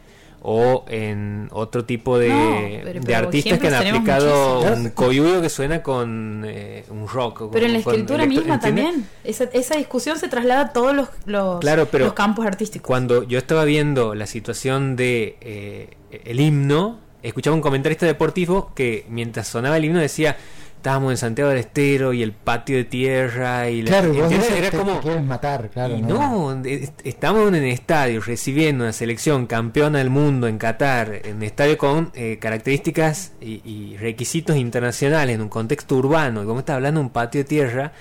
o 0.45 0.85
en 0.89 1.49
otro 1.53 1.85
tipo 1.85 2.19
de, 2.19 2.29
No, 2.29 2.81
pero- 2.83 3.01
de 3.01 3.15
artistas 3.15 3.61
que 3.61 3.69
han 3.69 3.75
aplicado 3.75 4.61
un 4.75 4.91
coyuyo 4.91 5.41
que 5.41 5.49
suena 5.49 5.85
con 5.85 6.43
eh, 6.45 6.85
un 6.91 7.07
rock. 7.07 7.43
o 7.43 7.51
pero 7.53 7.67
en 7.67 7.75
la 7.75 7.83
con 7.83 7.95
escritura 7.95 8.27
misma 8.27 8.55
¿entiendes? 8.55 8.85
también, 8.87 9.09
esa, 9.23 9.45
esa 9.53 9.77
discusión 9.77 10.19
se 10.19 10.27
traslada 10.27 10.63
a 10.63 10.73
todos 10.73 10.97
los, 10.97 11.09
los, 11.27 11.61
Claro, 11.61 11.87
pero 11.93 12.07
los 12.07 12.15
campos 12.15 12.45
artísticos. 12.45 12.89
Cuando 12.89 13.23
yo 13.23 13.39
estaba 13.39 13.65
viendo 13.65 14.17
la 14.17 14.27
situación 14.27 14.97
de 14.97 15.37
eh, 15.43 15.91
el 16.25 16.41
himno, 16.41 16.99
escuchaba 17.23 17.55
un 17.55 17.63
comentarista 17.63 18.05
deportivo 18.07 18.73
que 18.75 19.07
mientras 19.09 19.47
sonaba 19.47 19.77
el 19.77 19.85
himno 19.85 20.01
decía 20.01 20.37
estábamos 20.83 21.13
en 21.13 21.17
Santiago 21.17 21.49
del 21.51 21.61
Estero 21.61 22.13
y 22.13 22.25
el 22.25 22.33
patio 22.33 22.77
de 22.77 22.83
tierra 22.83 23.71
y 23.71 23.83
la- 23.83 23.89
Claro, 23.91 24.13
vos 24.15 24.33
era 24.33 24.69
te, 24.69 24.77
como 24.77 24.95
te 24.95 25.01
quieres 25.03 25.23
matar, 25.23 25.71
claro. 25.71 25.97
y 25.97 26.03
no, 26.03 26.61
es- 26.65 26.91
estamos 27.05 27.47
en 27.47 27.55
el 27.55 27.65
estadio 27.67 28.21
recibiendo 28.21 28.83
una 28.83 28.93
selección 28.93 29.47
campeona 29.47 29.99
del 30.01 30.11
mundo 30.11 30.49
en 30.49 30.59
Qatar, 30.59 31.21
en 31.25 31.37
un 31.37 31.43
estadio 31.45 31.79
con 31.79 32.11
eh, 32.15 32.39
características 32.41 33.31
y, 33.41 33.61
y 33.65 33.97
requisitos 33.97 34.57
internacionales, 34.57 35.37
en 35.37 35.43
un 35.43 35.49
contexto 35.49 35.95
urbano, 35.95 36.43
y 36.43 36.47
como 36.47 36.59
está 36.59 36.75
hablando 36.75 37.01
un 37.01 37.11
patio 37.11 37.43
de 37.43 37.45
tierra, 37.45 37.93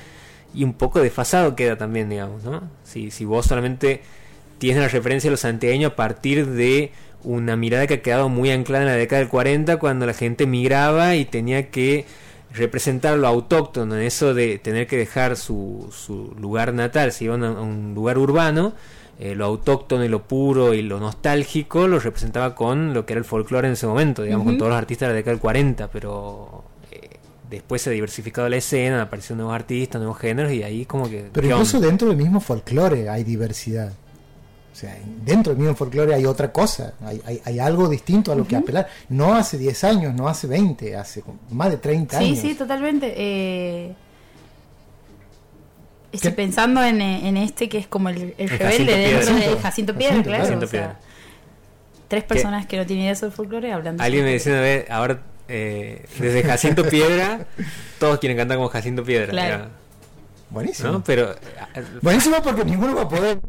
y 0.55 0.63
un 0.63 0.73
poco 0.73 1.01
desfasado 1.01 1.55
queda 1.55 1.77
también, 1.77 2.09
digamos, 2.09 2.43
¿no? 2.43 2.63
Si, 2.83 3.11
si 3.11 3.25
vos 3.25 3.45
solamente 3.45 4.01
tienes 4.57 4.81
la 4.81 4.87
referencia 4.89 5.27
de 5.29 5.33
los 5.33 5.41
santiagueños 5.41 5.91
a 5.91 5.95
partir 5.95 6.47
de 6.47 6.91
una 7.23 7.55
mirada 7.55 7.85
que 7.85 7.93
ha 7.93 8.01
quedado 8.01 8.27
muy 8.27 8.49
anclada 8.49 8.85
en 8.85 8.89
la 8.89 8.95
década 8.95 9.19
del 9.19 9.29
40, 9.29 9.77
cuando 9.77 10.07
la 10.07 10.13
gente 10.15 10.47
migraba 10.47 11.15
y 11.15 11.25
tenía 11.25 11.69
que 11.69 12.05
representar 12.53 13.17
lo 13.17 13.27
autóctono, 13.27 13.95
en 13.95 14.01
eso 14.01 14.33
de 14.33 14.57
tener 14.57 14.87
que 14.87 14.97
dejar 14.97 15.37
su, 15.37 15.89
su 15.91 16.35
lugar 16.39 16.73
natal, 16.73 17.11
si 17.11 17.25
iban 17.25 17.43
a 17.43 17.51
un 17.51 17.93
lugar 17.93 18.17
urbano, 18.17 18.73
eh, 19.19 19.35
lo 19.35 19.45
autóctono 19.45 20.03
y 20.03 20.09
lo 20.09 20.23
puro 20.23 20.73
y 20.73 20.81
lo 20.81 20.99
nostálgico 20.99 21.87
lo 21.87 21.99
representaba 21.99 22.55
con 22.55 22.93
lo 22.93 23.05
que 23.05 23.13
era 23.13 23.19
el 23.19 23.25
folclore 23.25 23.67
en 23.67 23.73
ese 23.73 23.85
momento, 23.85 24.23
digamos, 24.23 24.45
con 24.45 24.57
todos 24.57 24.71
los 24.71 24.77
artistas 24.79 25.07
de 25.07 25.13
la 25.13 25.17
década 25.17 25.33
del 25.33 25.41
40, 25.41 25.91
pero 25.91 26.63
eh, 26.91 27.17
después 27.49 27.83
se 27.83 27.91
ha 27.91 27.93
diversificado 27.93 28.49
la 28.49 28.57
escena, 28.57 28.95
han 28.95 29.01
aparecido 29.01 29.35
nuevos 29.35 29.53
artistas, 29.53 30.01
nuevos 30.01 30.17
géneros 30.17 30.51
y 30.51 30.63
ahí 30.63 30.85
como 30.85 31.07
que... 31.07 31.29
Pero 31.31 31.47
¿qué 31.47 31.53
incluso 31.53 31.77
onda? 31.77 31.87
dentro 31.89 32.07
del 32.07 32.17
mismo 32.17 32.39
folclore 32.39 33.09
hay 33.09 33.23
diversidad. 33.23 33.93
O 34.71 34.75
sea, 34.75 34.97
dentro 35.25 35.51
del 35.53 35.59
mismo 35.61 35.75
folclore 35.75 36.13
hay 36.15 36.25
otra 36.25 36.51
cosa, 36.51 36.93
hay, 37.05 37.21
hay, 37.25 37.41
hay 37.43 37.59
algo 37.59 37.89
distinto 37.89 38.31
a 38.31 38.35
lo 38.35 38.47
que 38.47 38.55
apelar. 38.55 38.87
No 39.09 39.35
hace 39.35 39.57
10 39.57 39.83
años, 39.83 40.13
no 40.15 40.27
hace 40.29 40.47
20, 40.47 40.95
hace 40.95 41.23
más 41.49 41.69
de 41.71 41.77
30 41.77 42.17
Sí, 42.17 42.23
años. 42.25 42.39
sí, 42.39 42.55
totalmente. 42.55 43.13
Eh, 43.17 43.93
estoy 46.11 46.31
¿Qué? 46.31 46.35
pensando 46.35 46.83
en, 46.83 47.01
eh, 47.01 47.27
en 47.27 47.37
este 47.37 47.67
que 47.69 47.77
es 47.79 47.87
como 47.87 48.09
el, 48.09 48.17
el 48.17 48.33
El 48.37 48.49
rebelde 48.49 48.59
Jacinto 48.61 48.91
de 48.93 48.97
Piedra. 48.97 49.49
de 49.55 49.57
Jacinto 49.61 49.95
Piedra, 49.95 50.15
Jacinto, 50.15 50.29
claro. 50.29 50.43
Jacinto 50.45 50.65
o 50.65 50.69
sea, 50.69 50.99
tres 52.07 52.23
personas 52.23 52.65
que 52.65 52.77
no 52.77 52.85
tienen 52.85 53.05
idea 53.05 53.15
sobre 53.15 53.31
folclore 53.31 53.71
hablando. 53.71 54.01
Alguien 54.03 54.23
me 54.25 54.31
decía 54.31 54.53
una 54.53 54.61
vez, 54.61 54.89
ahora 54.89 55.21
eh, 55.47 56.05
desde 56.19 56.43
Jacinto 56.43 56.85
Piedra, 56.87 57.45
todos 57.99 58.19
quieren 58.19 58.37
cantar 58.37 58.57
como 58.57 58.69
Jacinto 58.69 59.03
Piedra. 59.03 59.27
Claro. 59.31 59.63
ya, 59.65 59.69
Buenísimo. 60.51 60.91
¿no? 60.91 61.03
Pero... 61.03 61.33
Buenísimo 62.01 62.37
porque 62.43 62.63
ninguno 62.65 62.95
va 62.95 63.03
a 63.03 63.09
poder. 63.09 63.39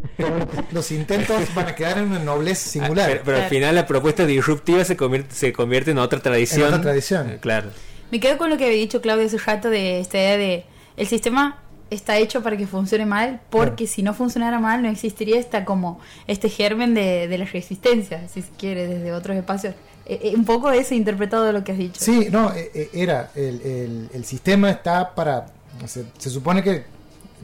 Los 0.70 0.90
intentos 0.92 1.54
van 1.54 1.68
a 1.68 1.74
quedar 1.74 1.98
en 1.98 2.04
una 2.04 2.20
nobleza 2.20 2.68
singular. 2.70 3.06
Ah, 3.06 3.12
Pero, 3.12 3.22
pero 3.24 3.36
al 3.38 3.48
final 3.48 3.74
la 3.74 3.86
propuesta 3.86 4.24
disruptiva 4.24 4.84
se 4.84 4.96
convierte, 4.96 5.34
se 5.34 5.52
convierte 5.52 5.90
en 5.90 5.98
otra 5.98 6.20
tradición. 6.20 6.68
En 6.68 6.74
otra 6.74 6.82
tradición. 6.82 7.30
Eh, 7.30 7.38
Claro. 7.40 7.70
Me 8.10 8.20
quedo 8.20 8.36
con 8.38 8.50
lo 8.50 8.56
que 8.58 8.66
había 8.66 8.76
dicho 8.76 9.00
Claudio 9.00 9.26
hace 9.26 9.38
rato 9.38 9.70
de 9.70 9.98
esta 10.00 10.18
idea 10.18 10.36
de 10.36 10.64
el 10.96 11.06
sistema 11.06 11.58
está 11.88 12.18
hecho 12.18 12.42
para 12.42 12.56
que 12.56 12.66
funcione 12.66 13.04
mal 13.06 13.40
porque 13.50 13.86
si 13.86 14.02
no 14.02 14.14
funcionara 14.14 14.58
mal 14.60 14.82
no 14.82 14.88
existiría 14.88 15.38
esta 15.38 15.64
como 15.64 15.98
este 16.26 16.48
germen 16.48 16.94
de, 16.94 17.26
de 17.28 17.38
la 17.38 17.44
resistencia, 17.46 18.28
si 18.28 18.42
se 18.42 18.50
quiere, 18.58 18.86
desde 18.86 19.12
otros 19.12 19.36
espacios. 19.36 19.74
Eh, 20.04 20.20
eh, 20.24 20.32
un 20.36 20.44
poco 20.44 20.70
ese 20.70 20.94
interpretado 20.94 21.44
de 21.44 21.52
lo 21.52 21.64
que 21.64 21.72
has 21.72 21.78
dicho. 21.78 22.00
Sí, 22.04 22.28
no, 22.30 22.52
eh, 22.54 22.90
era. 22.92 23.30
El, 23.34 23.60
el, 23.62 24.10
el 24.12 24.24
sistema 24.24 24.70
está 24.70 25.14
para. 25.14 25.46
Se, 25.86 26.04
se 26.18 26.30
supone 26.30 26.62
que 26.62 26.84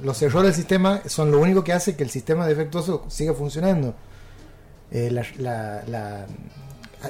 los 0.03 0.21
errores 0.23 0.51
del 0.51 0.55
sistema 0.55 1.03
son 1.07 1.31
lo 1.31 1.41
único 1.41 1.65
que 1.65 1.73
hace 1.73 1.97
que 1.97 2.05
el 2.05 2.11
sistema 2.11 2.47
defectuoso 2.47 3.05
siga 3.09 3.35
funcionando. 3.35 3.95
Eh, 4.91 5.11
la, 5.11 5.27
la, 5.39 5.83
la- 5.87 6.27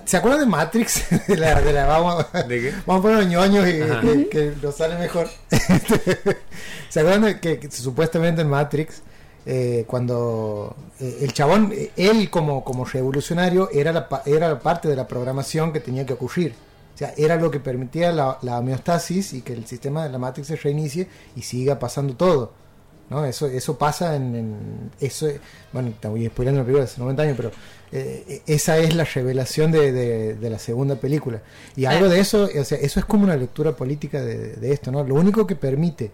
¿Se 0.05 0.17
acuerdan 0.17 0.41
de 0.41 0.47
Matrix? 0.47 1.05
de 1.29 1.37
la, 1.37 1.61
de 1.61 1.73
la- 1.73 1.87
vamos, 1.87 2.27
a- 2.33 2.43
¿De 2.43 2.61
qué? 2.61 2.73
vamos 2.87 3.05
a 3.05 3.09
poner 3.09 3.27
ñoños 3.27 3.67
y 3.69 3.73
que, 3.73 4.29
que 4.29 4.53
nos 4.63 4.75
sale 4.77 4.97
mejor. 4.99 5.29
¿Se 6.89 7.01
acuerdan 7.01 7.23
de 7.23 7.41
que, 7.41 7.59
que 7.59 7.71
supuestamente 7.71 8.43
en 8.43 8.49
Matrix, 8.49 9.03
eh, 9.47 9.85
cuando 9.87 10.77
eh, 11.01 11.19
el 11.23 11.33
chabón, 11.33 11.73
él 11.97 12.31
como, 12.31 12.65
como 12.65 12.85
revolucionario, 12.85 13.71
era 13.73 13.93
la, 13.93 14.09
era 14.27 14.49
la 14.49 14.59
parte 14.59 14.89
de 14.89 14.97
la 14.97 15.07
programación 15.07 15.73
que 15.73 15.81
tenía 15.81 16.05
que 16.07 16.15
ocurrir? 16.15 16.55
O 16.99 17.01
sea, 17.01 17.15
era 17.17 17.37
lo 17.37 17.49
que 17.49 17.61
permitía 17.61 18.11
la, 18.11 18.39
la 18.43 18.59
homeostasis 18.59 19.33
y 19.35 19.43
que 19.43 19.53
el 19.53 19.67
sistema 19.67 20.03
de 20.03 20.11
la 20.11 20.19
Matrix 20.19 20.49
se 20.49 20.57
reinicie 20.57 21.07
y 21.37 21.43
siga 21.43 21.79
pasando 21.79 22.17
todo. 22.17 22.53
¿no? 23.09 23.25
Eso, 23.25 23.47
eso 23.47 23.79
pasa 23.79 24.17
en, 24.17 24.35
en- 24.35 24.91
eso, 24.99 25.29
bueno, 25.73 25.93
voy 26.03 26.27
spoilando 26.27 26.59
la 26.59 26.65
película 26.65 26.85
de 26.85 26.91
hace 26.91 27.01
90 27.01 27.23
años, 27.23 27.37
pero 27.37 27.53
eh, 27.93 28.43
esa 28.49 28.79
es 28.79 28.97
la 28.97 29.05
revelación 29.05 29.71
de, 29.71 29.93
de- 29.93 30.35
de 30.35 30.51
la 30.51 30.59
segunda 30.59 30.97
película. 30.97 31.41
Y 31.77 31.85
algo 31.85 32.01
Claro. 32.01 32.15
de 32.15 32.19
eso, 32.21 32.49
o 32.61 32.65
sea, 32.65 32.79
eso 32.79 32.99
es 32.99 33.07
como 33.07 33.23
una 33.23 33.37
lectura 33.37 33.77
política 33.77 34.21
de, 34.21 34.57
de 34.57 34.73
esto, 34.73 34.91
¿no? 34.91 35.05
Lo 35.05 35.15
único 35.15 35.47
que 35.47 35.55
permite 35.55 36.11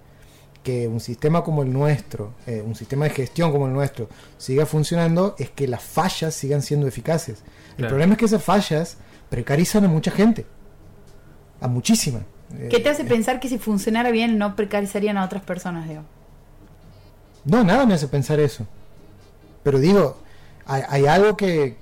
que 0.63 0.87
un 0.87 1.01
sistema 1.01 1.43
como 1.43 1.63
el 1.63 1.73
nuestro, 1.73 2.35
eh, 2.47 2.63
un 2.65 2.75
sistema 2.75 3.07
de 3.07 3.11
gestión 3.13 3.51
como 3.53 3.67
el 3.69 3.73
nuestro, 3.73 4.11
siga 4.37 4.67
funcionando 4.67 5.35
es 5.39 5.49
que 5.49 5.67
las 5.67 5.83
fallas 5.83 6.35
sigan 6.35 6.61
siendo 6.61 6.87
eficaces. 6.87 7.39
El 7.71 7.77
Claro. 7.77 7.89
problema 7.89 8.13
es 8.13 8.19
que 8.19 8.25
esas 8.27 8.45
fallas 8.45 8.99
precarizan 9.31 9.85
a 9.87 9.89
mucha 9.89 10.11
gente, 10.11 10.45
a 11.65 11.69
muchísima. 11.69 12.21
¿Qué 12.71 12.79
te 12.79 12.89
Eh, 12.89 12.93
hace 12.93 13.05
pensar 13.05 13.41
que 13.41 13.49
si 13.49 13.59
funcionara 13.59 14.11
bien 14.11 14.39
no 14.39 14.55
precarizarían 14.55 15.17
a 15.17 15.25
otras 15.25 15.43
personas, 15.43 15.89
digo? 15.89 16.03
No, 17.45 17.65
nada 17.65 17.87
me 17.87 17.95
hace 17.95 18.09
pensar 18.09 18.39
eso. 18.41 18.67
Pero 19.63 19.79
digo, 19.79 20.19
hay, 20.67 20.83
hay 20.89 21.07
algo 21.07 21.37
que, 21.37 21.77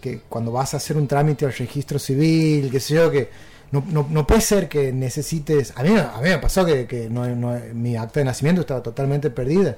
que 0.00 0.20
cuando 0.28 0.52
vas 0.52 0.74
a 0.74 0.76
hacer 0.76 0.96
un 0.96 1.08
trámite 1.08 1.44
al 1.46 1.52
registro 1.52 1.98
civil, 1.98 2.70
que 2.70 2.80
sé 2.80 2.94
yo, 2.94 3.10
que 3.10 3.30
no, 3.72 3.82
no, 3.88 4.06
no 4.10 4.26
puede 4.26 4.40
ser 4.40 4.68
que 4.68 4.92
necesites... 4.92 5.72
A 5.76 5.82
mí, 5.82 5.90
a 5.96 6.18
mí 6.22 6.28
me 6.28 6.38
pasó 6.38 6.64
que, 6.64 6.86
que 6.86 7.08
no, 7.10 7.26
no- 7.34 7.58
mi 7.72 7.96
acta 7.96 8.20
de 8.20 8.24
nacimiento 8.24 8.60
estaba 8.60 8.82
totalmente 8.82 9.30
perdida 9.30 9.76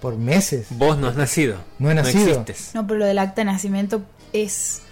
por 0.00 0.16
meses. 0.16 0.66
Vos 0.70 0.98
no 0.98 1.06
has 1.08 1.16
nacido. 1.16 1.56
No 1.78 1.90
he 1.90 1.94
nacido. 1.94 2.40
existes. 2.40 2.74
No, 2.74 2.86
pero 2.86 3.00
lo 3.00 3.04
del 3.06 3.18
acta 3.18 3.42
de 3.42 3.44
nacimiento 3.44 4.02
es 4.32 4.82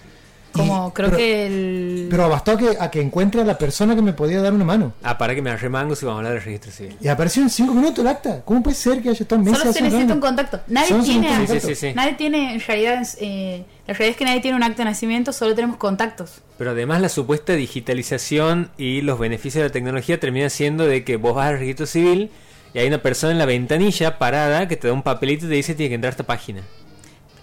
como, 0.52 0.88
Y- 0.88 0.92
creo 0.92 1.08
pero- 1.08 1.18
que 1.18 1.46
el... 1.46 2.06
Pero 2.10 2.28
bastó 2.28 2.52
a 2.52 2.56
que, 2.58 2.76
a 2.78 2.90
que 2.90 3.00
encuentre 3.00 3.40
a 3.40 3.44
la 3.44 3.56
persona 3.58 3.94
que 3.94 4.02
me 4.02 4.12
podía 4.12 4.40
dar 4.42 4.52
una 4.52 4.64
mano. 4.64 4.92
Ah, 5.02 5.16
para 5.18 5.34
que 5.34 5.42
me 5.42 5.50
arremango 5.50 5.94
si 5.96 6.04
vamos 6.06 6.18
a 6.18 6.20
hablar 6.20 6.34
del 6.34 6.42
registro 6.42 6.70
civil. 6.72 6.96
Y 7.00 7.08
apareció 7.08 7.42
en 7.42 7.50
cinco 7.50 7.74
minutos 7.74 7.98
el 8.00 8.08
acta. 8.08 8.42
¿Cómo 8.44 8.62
puede 8.62 8.76
ser 8.76 9.02
que 9.02 9.10
haya 9.10 9.22
estado 9.22 9.40
meses 9.42 9.58
Solo 9.60 9.72
se 9.72 9.82
necesita 9.82 10.14
un 10.14 10.20
contacto. 10.20 10.60
Nadie 10.66 10.88
Solo 10.88 11.04
tiene... 11.04 11.30
un 11.40 11.46
Sí, 11.46 11.60
sí, 11.60 11.66
sí, 11.68 11.74
sí. 11.74 11.92
Nadie 11.94 12.14
tiene, 12.14 12.54
en 12.54 12.60
realidad, 12.60 13.06
eh, 13.20 13.64
la 13.86 13.94
realidad 13.94 14.10
es 14.10 14.16
que 14.16 14.24
nadie 14.24 14.40
tiene 14.40 14.56
un 14.56 14.62
acta 14.62 14.78
de 14.78 14.84
nacimiento, 14.90 15.32
solo 15.32 15.54
tenemos 15.54 15.76
contactos. 15.76 16.42
Pero 16.58 16.70
además 16.72 17.00
la 17.00 17.08
supuesta 17.08 17.54
digitalización 17.54 18.70
y 18.76 19.00
los 19.02 19.18
beneficios 19.18 19.62
de 19.62 19.68
la 19.68 19.72
tecnología 19.72 20.20
termina 20.20 20.48
siendo 20.50 20.86
de 20.86 21.04
que 21.04 21.16
vos 21.16 21.34
vas 21.34 21.48
al 21.48 21.58
registro 21.58 21.86
civil 21.86 22.30
y 22.74 22.78
hay 22.78 22.86
una 22.86 22.98
persona 23.02 23.32
en 23.32 23.38
la 23.38 23.46
ventanilla 23.46 24.18
parada 24.18 24.68
que 24.68 24.76
te 24.76 24.86
da 24.88 24.94
un 24.94 25.02
papelito 25.02 25.46
y 25.46 25.48
te 25.48 25.54
dice 25.56 25.74
tienes 25.74 25.90
que 25.90 25.94
entrar 25.96 26.10
a 26.10 26.12
esta 26.12 26.24
página. 26.24 26.62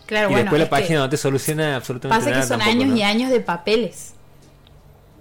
Claro, 0.07 0.29
y 0.29 0.31
bueno, 0.31 0.43
después 0.45 0.61
la 0.61 0.69
página 0.69 0.99
no 0.99 1.09
te 1.09 1.17
soluciona 1.17 1.75
absolutamente 1.75 2.17
pasa 2.17 2.29
nada. 2.31 2.41
que 2.41 2.47
son 2.47 2.59
tampoco, 2.59 2.81
años 2.81 2.89
¿no? 2.89 2.97
y 2.97 3.03
años 3.03 3.29
de 3.29 3.39
papeles 3.41 4.13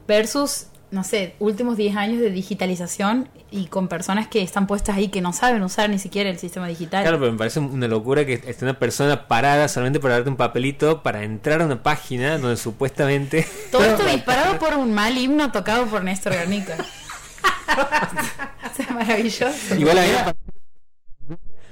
versus, 0.07 0.67
no 0.91 1.05
sé, 1.05 1.35
últimos 1.41 1.77
10 1.77 1.97
años 1.97 2.21
de 2.21 2.31
digitalización 2.31 3.29
y 3.51 3.67
con 3.67 3.89
personas 3.89 4.29
que 4.29 4.43
están 4.43 4.67
puestas 4.67 4.97
ahí 4.97 5.09
que 5.09 5.21
no 5.21 5.33
saben 5.33 5.63
usar 5.63 5.91
ni 5.91 5.99
siquiera 5.99 6.31
el 6.31 6.39
sistema 6.39 6.69
digital. 6.69 7.03
Claro, 7.03 7.19
pero 7.19 7.33
me 7.33 7.39
parece 7.39 7.61
una 7.61 7.89
locura 7.89 8.25
que 8.25 8.35
esté 8.35 8.65
una 8.65 8.79
persona 8.79 9.29
parada 9.29 9.69
solamente 9.69 10.01
para 10.01 10.15
darte 10.15 10.31
un 10.31 10.37
papelito 10.37 11.03
para 11.03 11.23
entrar 11.23 11.63
a 11.63 11.67
una 11.67 11.83
página 11.83 12.39
donde 12.39 12.57
supuestamente... 12.57 13.47
Todo 13.73 13.85
esto 13.85 14.05
disparado 14.05 14.59
por 14.59 14.75
un 14.75 14.93
mal 14.93 15.17
himno 15.17 15.51
tocado 15.53 15.87
por 15.87 16.05
Néstor 16.05 16.35
Garnica. 16.35 16.77
es 18.79 18.91
maravilloso. 18.95 19.75
Igual 19.77 19.99
a 19.99 20.03
mí 20.03 20.09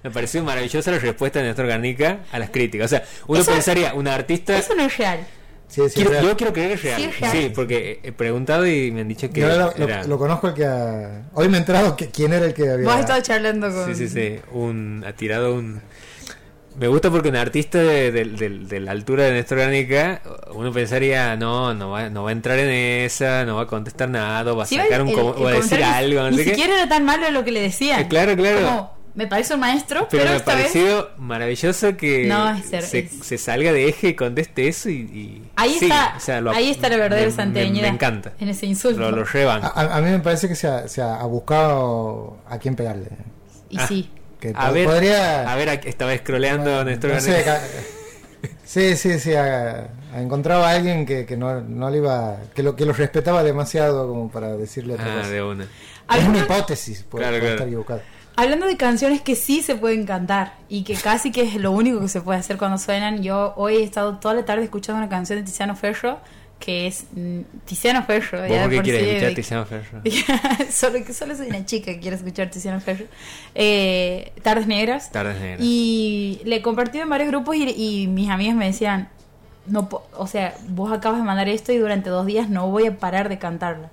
me 0.04 0.10
pare- 0.10 0.10
me 0.10 0.10
pareció 0.10 0.44
maravillosa 0.44 0.90
la 0.90 0.98
respuesta 0.98 1.40
de 1.40 1.46
Néstor 1.46 1.66
Garnica 1.66 2.18
a 2.30 2.38
las 2.38 2.50
críticas. 2.50 2.86
O 2.86 2.88
sea, 2.88 3.04
uno 3.26 3.40
Eso- 3.40 3.50
pensaría, 3.52 3.94
un 3.94 4.06
artista... 4.06 4.56
Eso 4.56 4.74
no 4.74 4.82
es 4.84 4.96
real. 4.98 5.20
Sí, 5.66 5.80
Quiero- 5.94 6.22
yo 6.22 6.36
quiero 6.36 6.52
creer 6.52 6.68
que 6.68 6.74
es 6.74 6.82
real. 6.82 7.00
Sí, 7.00 7.10
Sí, 7.18 7.24
es 7.24 7.32
real. 7.32 7.52
porque 7.54 7.98
he 8.02 8.12
preguntado 8.12 8.66
y 8.66 8.90
me 8.92 9.00
han 9.00 9.08
dicho 9.08 9.28
que 9.30 9.40
yo 9.40 9.48
lo, 9.48 9.72
era... 9.76 10.04
lo 10.04 10.18
conozco 10.18 10.48
el 10.48 10.54
que... 10.54 10.64
ha- 10.66 11.22
Hoy 11.32 11.48
me 11.48 11.56
he 11.56 11.60
enterado 11.60 11.96
que, 11.96 12.10
quién 12.10 12.32
era 12.34 12.44
el 12.46 12.54
que 12.54 12.70
había... 12.70 12.84
Vos 12.84 12.94
has 12.94 13.00
estado 13.00 13.20
charlando 13.22 13.72
con... 13.72 13.86
Sí, 13.86 14.06
sí, 14.06 14.08
sí. 14.08 14.40
Un, 14.52 15.02
ha 15.06 15.12
tirado 15.14 15.54
un. 15.54 15.80
Me 16.78 16.88
gusta 16.88 17.08
porque 17.08 17.28
un 17.28 17.36
artista 17.36 17.78
de, 17.78 18.10
de- 18.10 18.24
de- 18.24 18.48
de 18.50 18.80
la 18.80 18.90
altura 18.90 19.24
de 19.24 19.32
Néstor 19.32 19.58
Garnica, 19.58 20.20
uno 20.54 20.72
pensaría, 20.72 21.36
no, 21.36 21.72
no 21.72 21.90
va, 21.90 22.10
no 22.10 22.24
va 22.24 22.30
a 22.30 22.32
entrar 22.32 22.58
en 22.58 22.68
esa, 22.68 23.44
no 23.44 23.54
va 23.56 23.62
a 23.62 23.66
contestar 23.68 24.08
nada, 24.08 24.52
o 24.52 24.56
va 24.56 24.64
a 24.64 24.66
Sí, 24.66 24.74
sacar 24.76 24.94
el- 25.00 25.02
un 25.02 25.08
el- 25.10 25.18
o 25.18 25.46
a 25.46 25.52
decir 25.52 25.82
algo, 25.84 26.20
no 26.22 26.30
Ni 26.32 26.38
sé 26.38 26.44
qué. 26.44 26.50
siquiera 26.50 26.74
era 26.74 26.88
tan 26.88 27.04
malo 27.04 27.30
lo 27.30 27.44
que 27.44 27.52
le 27.52 27.60
decían. 27.62 28.00
Eh, 28.00 28.08
claro, 28.08 28.34
claro. 28.36 28.58
Como, 28.66 28.94
me 29.14 29.26
parece 29.28 29.54
un 29.54 29.60
maestro, 29.60 30.08
Pero 30.10 30.22
pero, 30.22 30.24
me 30.24 30.30
ha 30.30 30.36
esta 30.36 30.54
vez... 30.56 30.66
parecido 30.72 31.10
maravilloso 31.18 31.96
que 31.96 32.26
No, 32.26 32.50
es 32.50 32.64
ser- 32.66 32.82
se, 32.82 32.98
es- 33.00 33.12
se 33.22 33.38
salga 33.38 33.72
de 33.72 33.88
eje 33.88 34.08
y 34.08 34.14
conteste 34.14 34.66
eso 34.68 34.88
y... 34.90 34.94
y- 34.94 35.50
Ahí, 35.56 35.76
sí, 35.78 35.84
está, 35.84 36.14
o 36.16 36.20
sea, 36.20 36.40
lo- 36.40 36.50
ahí 36.50 36.70
está 36.70 36.88
la 36.88 36.96
verdadera 36.96 37.30
me- 37.46 37.70
me- 37.70 37.88
encanta. 37.88 38.32
En 38.40 38.48
ese 38.48 38.66
insulto. 38.66 38.98
Lo, 39.00 39.10
lo. 39.12 39.24
A, 39.50 39.54
a- 39.66 39.96
a 39.96 40.00
mí 40.00 40.10
me 40.10 40.18
parece 40.18 40.48
que 40.48 40.56
se 40.56 40.66
ha, 40.66 40.88
se 40.88 41.00
ha- 41.00 41.20
ha 41.20 41.24
buscado 41.26 42.38
a 42.48 42.58
quién 42.58 42.74
pegarle. 42.76 43.08
Y 43.70 43.78
Ah. 43.78 43.86
sí. 43.86 44.10
Que 44.40 44.52
A 44.56 44.70
ver, 44.72 44.86
podría... 44.86 45.50
a 45.50 45.54
ver, 45.56 45.80
estaba 45.84 46.14
scrolleando 46.18 46.84
Néstor 46.84 47.12
no 47.14 47.20
sé, 47.20 47.42
ca- 47.44 47.62
sí, 48.64 48.96
sí, 48.96 49.18
sí. 49.18 49.32
Ha, 49.34 49.88
ha 50.12 50.20
encontrado 50.20 50.64
a 50.64 50.70
alguien 50.70 51.06
que, 51.06 51.24
que 51.24 51.36
no, 51.36 51.60
no 51.60 51.88
le 51.90 51.98
iba... 51.98 52.36
Que 52.54 52.62
lo, 52.62 52.76
que 52.76 52.84
lo 52.84 52.92
respetaba 52.92 53.42
demasiado 53.42 54.06
como 54.08 54.30
para 54.30 54.56
decirle 54.56 54.94
otra 54.94 55.06
Ah, 55.14 55.18
cosa. 55.18 55.30
de 55.30 55.42
una. 55.42 55.64
Es 56.14 56.24
una 56.28 56.38
hipótesis, 56.40 57.02
puede, 57.08 57.22
Claro, 57.24 57.32
puede 57.38 57.40
claro. 57.40 57.54
estar 57.54 57.66
equivocado. 57.68 58.02
Hablando 58.36 58.66
de 58.66 58.76
canciones 58.76 59.20
que 59.20 59.34
sí 59.36 59.62
se 59.62 59.74
pueden 59.76 60.04
cantar 60.06 60.54
y 60.68 60.82
que 60.84 60.94
casi 60.94 61.30
que 61.32 61.42
es 61.42 61.54
lo 61.56 61.70
único 61.72 62.00
que 62.00 62.08
se 62.08 62.20
puede 62.20 62.38
hacer 62.38 62.56
cuando 62.58 62.78
suenan, 62.78 63.22
yo 63.22 63.52
hoy 63.56 63.76
he 63.76 63.82
estado 63.82 64.16
toda 64.18 64.34
la 64.34 64.44
tarde 64.44 64.64
escuchando 64.64 64.98
una 64.98 65.08
canción 65.08 65.38
de 65.38 65.44
Tiziano 65.44 65.76
Ferro 65.76 66.18
que 66.58 66.86
es 66.86 67.04
mm, 67.12 67.40
Tiziano 67.66 68.02
Ferro. 68.04 68.40
¿Vos 68.40 68.48
ya 68.48 68.62
por 68.62 68.70
qué 68.70 68.80
quieres 68.82 69.02
sí, 69.02 69.08
escuchar 69.08 69.28
de- 69.30 69.34
Tiziano 69.34 69.66
Ferro? 69.66 70.00
solo, 70.70 70.98
solo 71.12 71.36
soy 71.36 71.48
una 71.48 71.66
chica 71.66 71.86
que 71.92 71.98
quiere 72.00 72.16
escuchar 72.16 72.50
Tiziano 72.50 72.80
Ferro. 72.80 73.04
Eh, 73.54 74.32
Tardes 74.42 74.66
Negras. 74.66 75.10
Tardes 75.12 75.38
negras. 75.40 75.60
Y 75.62 76.40
le 76.44 76.62
compartí 76.62 76.98
en 76.98 77.08
varios 77.10 77.28
grupos 77.28 77.56
y, 77.56 77.68
y 77.70 78.06
mis 78.06 78.30
amigas 78.30 78.54
me 78.56 78.66
decían, 78.66 79.08
no, 79.66 79.88
o 80.16 80.26
sea, 80.26 80.54
vos 80.68 80.90
acabas 80.92 81.18
de 81.18 81.24
mandar 81.26 81.48
esto 81.48 81.72
y 81.72 81.76
durante 81.78 82.08
dos 82.08 82.24
días 82.24 82.48
no 82.48 82.70
voy 82.70 82.86
a 82.86 82.96
parar 82.98 83.28
de 83.28 83.38
cantarla. 83.38 83.90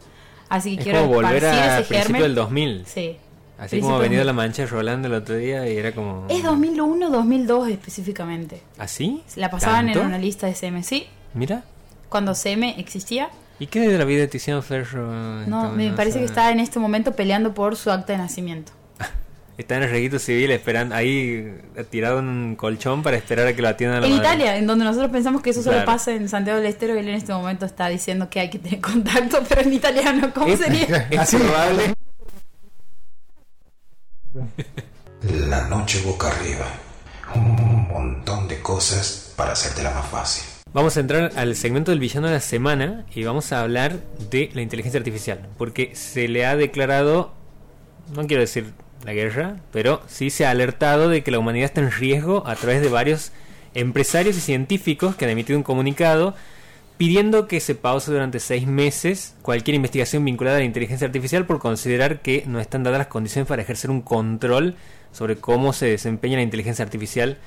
Así 0.47 0.75
que 0.75 0.81
Es 0.81 0.83
quiero 0.85 1.01
como 1.01 1.13
volver 1.15 1.35
esparcir 1.43 1.61
a 1.61 1.79
ese 1.79 1.87
principio 1.87 2.03
germen. 2.03 2.21
del 2.21 2.35
2000. 2.35 2.83
Sí. 2.85 3.17
Así 3.61 3.79
como 3.79 3.95
ha 3.95 3.99
venido 3.99 4.23
la 4.23 4.33
2000. 4.33 4.35
mancha 4.35 4.65
Rolando 4.65 5.07
el 5.07 5.13
otro 5.13 5.35
día 5.35 5.69
y 5.69 5.77
era 5.77 5.91
como... 5.93 6.25
Es 6.29 6.43
2001, 6.43 7.09
2002 7.09 7.69
específicamente. 7.69 8.61
¿Así? 8.77 9.23
La 9.35 9.49
pasaban 9.51 9.85
¿Tanto? 9.85 10.01
en 10.01 10.07
una 10.07 10.17
lista 10.17 10.47
de 10.47 10.55
CM, 10.55 10.83
sí. 10.83 11.05
Mira. 11.33 11.63
Cuando 12.09 12.33
CM 12.35 12.75
existía. 12.79 13.29
¿Y 13.59 13.67
qué 13.67 13.81
de 13.87 13.97
la 13.97 14.05
vida 14.05 14.21
de 14.21 14.27
Tiziano 14.27 14.61
Ferro? 14.63 15.05
No, 15.11 15.43
Entonces, 15.43 15.77
me 15.77 15.95
parece 15.95 16.19
que 16.19 16.25
está 16.25 16.49
en 16.51 16.59
este 16.59 16.79
momento 16.79 17.15
peleando 17.15 17.53
por 17.53 17.75
su 17.75 17.91
acta 17.91 18.13
de 18.13 18.17
nacimiento. 18.17 18.71
Está 19.57 19.77
en 19.77 19.83
el 19.83 19.91
registro 19.91 20.17
civil 20.17 20.49
esperando, 20.49 20.95
ahí 20.95 21.55
tirado 21.91 22.17
en 22.19 22.27
un 22.29 22.55
colchón 22.55 23.03
para 23.03 23.17
esperar 23.17 23.45
a 23.45 23.53
que 23.55 23.61
lo 23.61 23.67
atiendan 23.67 24.03
En 24.03 24.09
madre. 24.09 24.23
Italia, 24.25 24.57
en 24.57 24.65
donde 24.65 24.85
nosotros 24.85 25.11
pensamos 25.11 25.43
que 25.43 25.51
eso 25.51 25.61
solo 25.61 25.75
Claro. 25.75 25.85
pasa 25.85 26.11
en 26.13 26.27
Santiago 26.29 26.57
del 26.59 26.67
Estero, 26.67 26.95
él 26.97 27.07
en 27.07 27.13
este 27.13 27.31
momento 27.33 27.67
está 27.67 27.87
diciendo 27.89 28.27
que 28.29 28.39
hay 28.39 28.49
que 28.49 28.57
tener 28.57 28.81
contacto, 28.81 29.43
pero 29.47 29.61
en 29.61 29.73
italiano, 29.73 30.31
¿cómo 30.33 30.47
Es- 30.47 30.59
sería? 30.59 31.07
Es 31.11 31.19
Así. 31.19 31.37
probable. 31.37 31.93
La 35.49 35.67
noche 35.67 36.01
boca 36.05 36.29
arriba. 36.29 36.65
Un 37.35 37.87
montón 37.87 38.47
de 38.47 38.61
cosas 38.61 39.33
para 39.35 39.53
hacértela 39.53 39.91
más 39.91 40.07
fácil. 40.07 40.43
Vamos 40.73 40.95
a 40.95 41.01
entrar 41.01 41.31
al 41.35 41.55
segmento 41.55 41.91
del 41.91 41.99
villano 41.99 42.27
de 42.27 42.33
la 42.33 42.39
semana 42.39 43.05
y 43.13 43.23
vamos 43.23 43.51
a 43.51 43.61
hablar 43.61 43.99
de 44.29 44.49
la 44.53 44.61
inteligencia 44.61 44.99
artificial. 44.99 45.49
Porque 45.57 45.95
se 45.95 46.27
le 46.27 46.45
ha 46.45 46.55
declarado, 46.55 47.33
no 48.15 48.25
quiero 48.25 48.41
decir 48.41 48.73
la 49.03 49.13
guerra, 49.13 49.57
pero 49.71 50.01
sí 50.07 50.29
se 50.29 50.45
ha 50.45 50.51
alertado 50.51 51.09
de 51.09 51.23
que 51.23 51.31
la 51.31 51.39
humanidad 51.39 51.65
está 51.65 51.81
en 51.81 51.91
riesgo 51.91 52.47
a 52.47 52.55
través 52.55 52.81
de 52.81 52.89
varios 52.89 53.31
empresarios 53.73 54.37
y 54.37 54.41
científicos 54.41 55.15
que 55.15 55.25
han 55.25 55.31
emitido 55.31 55.57
un 55.57 55.63
comunicado 55.63 56.35
pidiendo 57.01 57.47
que 57.47 57.59
se 57.61 57.73
pause 57.73 58.11
durante 58.11 58.39
seis 58.39 58.67
meses 58.67 59.35
cualquier 59.41 59.73
investigación 59.73 60.23
vinculada 60.23 60.57
a 60.57 60.59
la 60.59 60.65
inteligencia 60.65 61.07
artificial 61.07 61.47
por 61.47 61.57
considerar 61.57 62.21
que 62.21 62.43
no 62.45 62.59
están 62.59 62.83
dadas 62.83 62.99
las 62.99 63.07
condiciones 63.07 63.47
para 63.47 63.63
ejercer 63.63 63.89
un 63.89 64.03
control 64.03 64.75
sobre 65.11 65.37
cómo 65.37 65.73
se 65.73 65.87
desempeña 65.87 66.35
la 66.35 66.43
inteligencia 66.43 66.85
artificial 66.85 67.39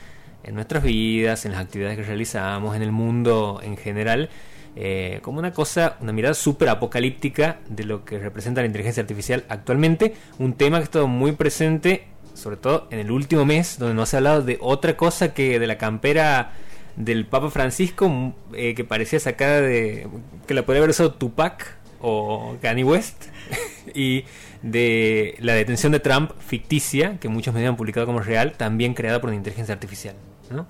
en 0.43 0.57
nuestras 0.57 0.83
vidas, 0.83 1.47
en 1.47 1.53
las 1.53 1.61
actividades 1.61 1.97
que 1.97 2.03
realizamos, 2.03 2.75
en 2.75 2.83
el 2.83 2.91
mundo 2.91 3.61
en 3.63 3.77
general, 3.77 4.29
eh, 4.75 5.21
como 5.23 5.39
una 5.39 5.53
cosa, 5.53 5.99
una 6.01 6.13
mirada 6.13 6.35
súper 6.35 6.69
apocalíptica 6.69 7.61
de 7.69 7.85
lo 7.85 8.05
que 8.05 8.19
representa 8.19 8.61
la 8.61 8.67
inteligencia 8.67 9.03
artificial 9.03 9.45
actualmente, 9.49 10.17
un 10.41 10.55
tema 10.55 10.79
que 10.79 10.83
ha 10.83 10.85
estado 10.87 11.07
muy 11.07 11.31
presente, 11.31 12.09
sobre 12.35 12.57
todo 12.57 12.89
en 12.91 12.99
el 12.99 13.13
último 13.13 13.45
mes, 13.45 13.79
donde 13.79 13.95
no 13.95 14.05
se 14.05 14.17
ha 14.17 14.19
hablado 14.19 14.43
de 14.43 14.59
otra 14.61 14.97
cosa 14.97 15.33
que 15.33 15.61
de 15.61 15.67
la 15.69 15.79
campera 15.79 16.55
del 16.97 17.27
Papa 17.27 17.51
Francisco, 17.51 18.07
m- 18.07 18.33
eh, 18.55 18.75
que 18.75 18.85
parecía 18.85 19.19
sacada 19.21 19.61
de. 19.61 20.07
que 20.47 20.55
la 20.55 20.65
podría 20.65 20.81
haber 20.81 20.91
usado 20.91 21.13
Tupac 21.15 21.77
o 22.01 22.57
Kanye 22.63 22.85
West, 22.85 23.25
y 23.95 24.25
de 24.63 25.35
la 25.41 25.55
detención 25.55 25.93
de 25.93 26.01
Trump 26.01 26.31
ficticia, 26.39 27.19
que 27.21 27.29
muchos 27.29 27.53
medios 27.55 27.71
han 27.71 27.77
publicado 27.77 28.07
como 28.07 28.21
real, 28.21 28.53
también 28.57 28.95
creada 28.95 29.21
por 29.21 29.29
una 29.31 29.37
inteligencia 29.37 29.73
artificial. 29.75 30.15
¿no? 30.51 30.67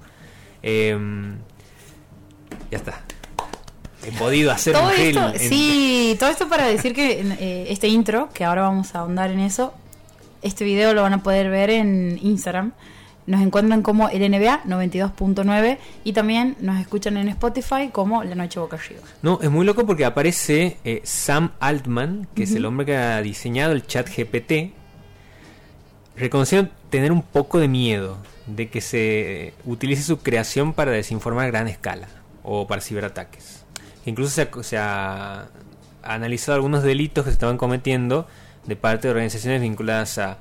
Em, 0.62 1.37
ya 2.70 2.78
está. 2.78 3.02
He 4.06 4.12
podido 4.18 4.50
hacer 4.52 4.74
Todo 4.74 4.87
un 4.88 4.92
esto, 4.92 5.28
en- 5.34 5.38
sí, 5.38 6.16
todo 6.18 6.28
esto 6.30 6.48
para 6.48 6.66
decir 6.66 6.94
que 6.94 7.20
eh, 7.40 7.66
este 7.70 7.88
intro, 7.88 8.28
que 8.34 8.44
ahora 8.44 8.62
vamos 8.62 8.94
a 8.94 9.00
ahondar 9.00 9.30
en 9.30 9.40
eso, 9.40 9.72
Este 10.42 10.62
video 10.64 10.92
lo 10.92 11.00
van 11.02 11.14
a 11.14 11.22
poder 11.22 11.48
ver 11.48 11.70
en 11.70 12.18
Instagram. 12.22 12.72
Nos 13.26 13.40
encuentran 13.40 13.82
como 13.82 14.08
el 14.10 14.20
NBA 14.30 14.64
92.9 14.64 15.78
y 16.04 16.12
también 16.12 16.56
nos 16.60 16.78
escuchan 16.78 17.16
en 17.16 17.28
Spotify 17.28 17.88
como 17.90 18.22
La 18.22 18.34
Noche 18.34 18.60
Boca 18.60 18.76
Arriba. 18.76 19.00
No, 19.22 19.38
es 19.40 19.50
muy 19.50 19.64
loco 19.64 19.87
porque 19.87 20.04
aparece 20.04 20.76
eh, 20.84 21.00
Sam 21.04 21.52
Altman, 21.58 22.28
que 22.34 22.42
es 22.42 22.54
el 22.54 22.66
hombre 22.66 22.87
que 22.87 22.96
ha 22.96 23.22
diseñado 23.22 23.72
el 23.72 23.87
chat 23.87 24.08
GPT, 24.08 24.74
reconociendo 26.16 26.70
tener 26.90 27.12
un 27.12 27.22
poco 27.22 27.58
de 27.58 27.68
miedo 27.68 28.18
de 28.46 28.68
que 28.68 28.80
se 28.80 29.54
utilice 29.64 30.02
su 30.02 30.18
creación 30.18 30.74
para 30.74 30.90
desinformar 30.92 31.46
a 31.46 31.48
gran 31.48 31.68
escala 31.68 32.08
o 32.42 32.66
para 32.66 32.82
ciberataques. 32.82 33.64
Incluso 34.04 34.30
se 34.32 34.42
ha, 34.42 34.62
se 34.62 34.76
ha 34.76 35.48
analizado 36.02 36.56
algunos 36.56 36.82
delitos 36.82 37.24
que 37.24 37.30
se 37.30 37.34
estaban 37.34 37.56
cometiendo 37.56 38.28
de 38.66 38.76
parte 38.76 39.08
de 39.08 39.12
organizaciones 39.12 39.62
vinculadas 39.62 40.18
a 40.18 40.38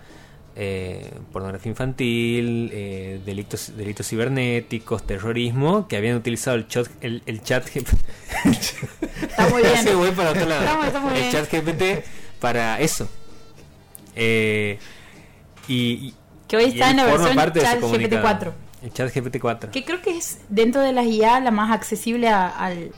eh, 0.56 1.12
pornografía 1.32 1.70
infantil, 1.72 2.70
eh, 2.74 3.20
delitos, 3.26 3.76
delitos 3.76 4.08
cibernéticos, 4.08 5.04
terrorismo, 5.04 5.88
que 5.88 5.98
habían 5.98 6.16
utilizado 6.16 6.56
el 6.58 6.68
chat, 6.68 6.88
el, 7.02 7.24
el 7.26 7.42
chat 7.42 7.68
Está 7.76 9.48
muy 9.50 9.64
bien. 9.64 9.98
Voy 9.98 10.12
para 10.12 10.32
otro 10.32 10.46
lado. 10.46 10.84
El 11.10 11.14
bien. 11.14 11.32
chat 11.32 11.52
GPT 11.52 12.06
para 12.40 12.80
eso. 12.80 13.10
Eh, 14.16 14.78
y, 15.68 15.76
y- 16.10 16.14
Que 16.48 16.58
hoy 16.58 16.66
está 16.66 16.92
en 16.92 16.98
la 16.98 17.06
versión 17.06 17.36
Chat 17.54 17.80
comunicado. 17.80 18.22
GPT-4. 18.28 18.52
El 18.84 18.94
chat 18.94 19.10
GPT-4. 19.16 19.72
Que 19.72 19.86
creo 19.86 20.02
que 20.02 20.18
es 20.18 20.40
dentro 20.50 20.82
de 20.82 20.92
las 20.94 21.06
IA 21.06 21.40
la 21.40 21.52
más 21.52 21.72
accesible 21.72 22.28
a- 22.30 22.48
al, 22.50 22.92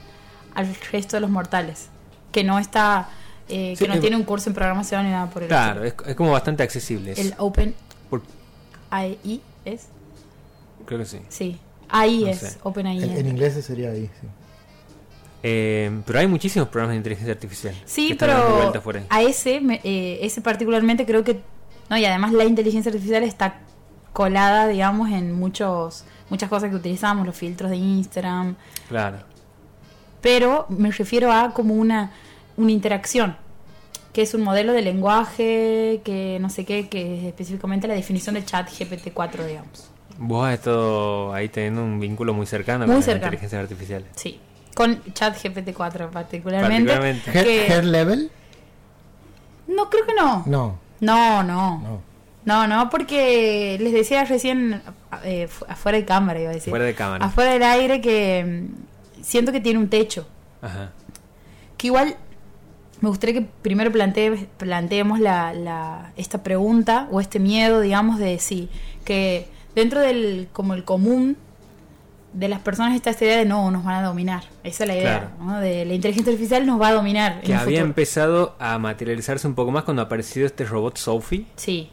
al 0.56 0.76
resto 0.92 1.16
de 1.18 1.22
los 1.22 1.30
mortales. 1.30 1.90
Que 2.32 2.44
no 2.44 2.60
está. 2.60 3.10
Eh, 3.50 3.76
Sí, 3.78 3.86
que 3.86 3.94
no 3.94 4.00
tiene 4.00 4.16
un 4.16 4.24
curso 4.24 4.50
en 4.50 4.56
programación 4.56 5.06
ni 5.06 5.12
nada 5.12 5.30
por 5.30 5.44
el 5.44 5.48
Claro, 5.50 5.84
estilo. 5.84 6.04
es, 6.04 6.10
es 6.12 6.16
como 6.16 6.32
bastante 6.32 6.64
accesible. 6.64 7.12
es- 7.12 7.20
El 7.20 7.34
Open 7.38 7.74
por- 8.10 8.22
AI 8.90 9.42
es. 9.66 9.88
creo 10.86 11.00
que 11.00 11.06
sí. 11.06 11.20
Sí. 11.30 11.60
AI 11.90 12.22
No 12.22 12.28
es. 12.28 12.40
sé. 12.40 12.58
Open 12.64 12.88
AI. 12.88 13.04
En, 13.04 13.12
en 13.18 13.28
inglés 13.28 13.54
sería 13.66 13.90
ahí, 13.92 14.10
sí. 14.22 14.28
Eh, 15.44 16.02
pero 16.08 16.20
hay 16.20 16.28
muchísimos 16.28 16.70
programas 16.70 16.94
de 16.94 16.98
inteligencia 16.98 17.34
artificial. 17.34 17.76
Sí, 17.86 18.16
pero 18.18 18.56
vueltas 18.58 18.82
por 18.82 18.98
ahí. 18.98 19.06
a 19.10 19.22
ese, 19.22 19.62
me- 19.62 19.80
eh, 19.84 20.20
ese 20.26 20.42
particularmente 20.42 21.06
creo 21.06 21.24
que, 21.24 21.40
no, 21.90 21.98
y 21.98 22.06
además 22.06 22.34
la 22.34 22.46
inteligencia 22.46 22.90
artificial 22.90 23.24
está 23.24 23.60
colada, 24.12 24.68
digamos, 24.68 25.12
en 25.12 25.34
muchos 25.34 26.06
muchas 26.30 26.50
cosas 26.50 26.72
que 26.72 26.76
utilizamos, 26.78 27.28
los 27.28 27.36
filtros 27.36 27.70
de 27.70 27.76
Instagram, 27.78 28.56
Claro. 28.90 29.18
pero 30.22 30.66
me 30.70 30.90
refiero 30.90 31.32
a 31.32 31.54
como 31.54 31.76
una, 31.76 32.12
una 32.58 32.72
interacción, 32.72 33.36
que 34.14 34.22
es 34.22 34.34
un 34.34 34.42
modelo 34.44 34.74
de 34.74 34.82
lenguaje, 34.82 36.02
que 36.06 36.38
no 36.42 36.50
sé 36.50 36.66
qué, 36.66 36.88
que 36.88 37.18
es 37.20 37.24
específicamente 37.26 37.88
la 37.88 37.94
definición 37.96 38.36
del 38.36 38.46
chat 38.46 38.70
GPT-4, 38.70 39.46
digamos. 39.46 39.90
Vos 40.18 40.48
has 40.48 40.54
estado 40.54 41.34
ahí 41.34 41.50
teniendo 41.50 41.84
un 41.84 42.00
vínculo 42.00 42.34
muy 42.34 42.46
cercano 42.46 42.86
Muy 42.86 42.96
con 42.96 43.04
cercano. 43.04 43.24
las 43.26 43.34
inteligencias 43.34 43.62
artificiales. 43.62 44.08
Sí, 44.16 44.40
con 44.74 45.02
chat 45.14 45.36
GPT-4 45.38 46.10
particularmente. 46.10 46.94
Particularmente. 46.94 47.32
Hair, 47.32 47.46
que- 47.46 47.74
hair 47.74 47.84
level? 47.86 48.32
No, 49.68 49.90
creo 49.90 50.06
que 50.06 50.14
no. 50.14 50.44
No, 50.46 50.80
No, 51.02 51.44
no. 51.44 51.80
no. 51.82 52.02
No, 52.46 52.68
no, 52.68 52.90
porque 52.92 53.76
les 53.82 53.92
decía 53.92 54.24
recién 54.24 54.84
eh, 55.24 55.48
fu- 55.48 55.66
afuera 55.68 55.98
de 55.98 56.06
cámara, 56.06 56.40
iba 56.40 56.52
a 56.52 56.54
decir. 56.54 56.70
Fuera 56.70 56.86
de 56.86 56.94
cámara. 56.94 57.26
Afuera 57.26 57.54
del 57.54 57.64
aire 57.64 58.02
que 58.02 58.68
mm, 58.70 59.24
siento 59.24 59.52
que 59.52 59.60
tiene 59.60 59.80
un 59.80 59.90
techo. 59.90 60.28
Ajá. 60.62 60.92
Que 61.76 61.88
igual 61.88 62.16
me 63.02 63.10
gustaría 63.10 63.42
que 63.42 63.48
primero 63.62 63.92
plantee, 63.92 64.48
planteemos 64.58 65.20
la, 65.20 65.54
la, 65.54 66.12
esta 66.18 66.44
pregunta 66.44 67.08
o 67.12 67.20
este 67.22 67.40
miedo, 67.40 67.82
digamos, 67.82 68.18
de 68.20 68.40
sí, 68.40 68.70
que 69.04 69.48
dentro 69.76 70.00
del 70.02 70.48
como 70.54 70.74
el 70.74 70.84
común 70.84 71.38
de 72.34 72.50
las 72.50 72.60
personas 72.60 72.96
está 72.96 73.12
esta 73.12 73.24
idea 73.26 73.38
de 73.38 73.46
no, 73.46 73.72
nos 73.72 73.84
van 73.86 74.04
a 74.04 74.08
dominar. 74.08 74.44
Esa 74.64 74.84
es 74.84 74.88
la 74.90 74.96
idea, 74.96 75.20
Claro. 75.38 75.52
¿no? 75.54 75.60
De 75.62 75.86
la 75.86 75.94
inteligencia 75.94 76.32
artificial 76.34 76.66
nos 76.66 76.82
va 76.82 76.90
a 76.90 76.94
dominar. 76.94 77.40
Que 77.42 77.54
había 77.54 77.66
futuro. 77.66 77.86
empezado 77.86 78.56
a 78.60 78.78
materializarse 78.78 79.48
un 79.48 79.56
poco 79.56 79.72
más 79.72 79.84
cuando 79.84 80.02
ha 80.02 80.06
aparecido 80.06 80.46
este 80.46 80.66
robot 80.66 80.98
Sophie, 80.98 81.46
Sí, 81.56 81.92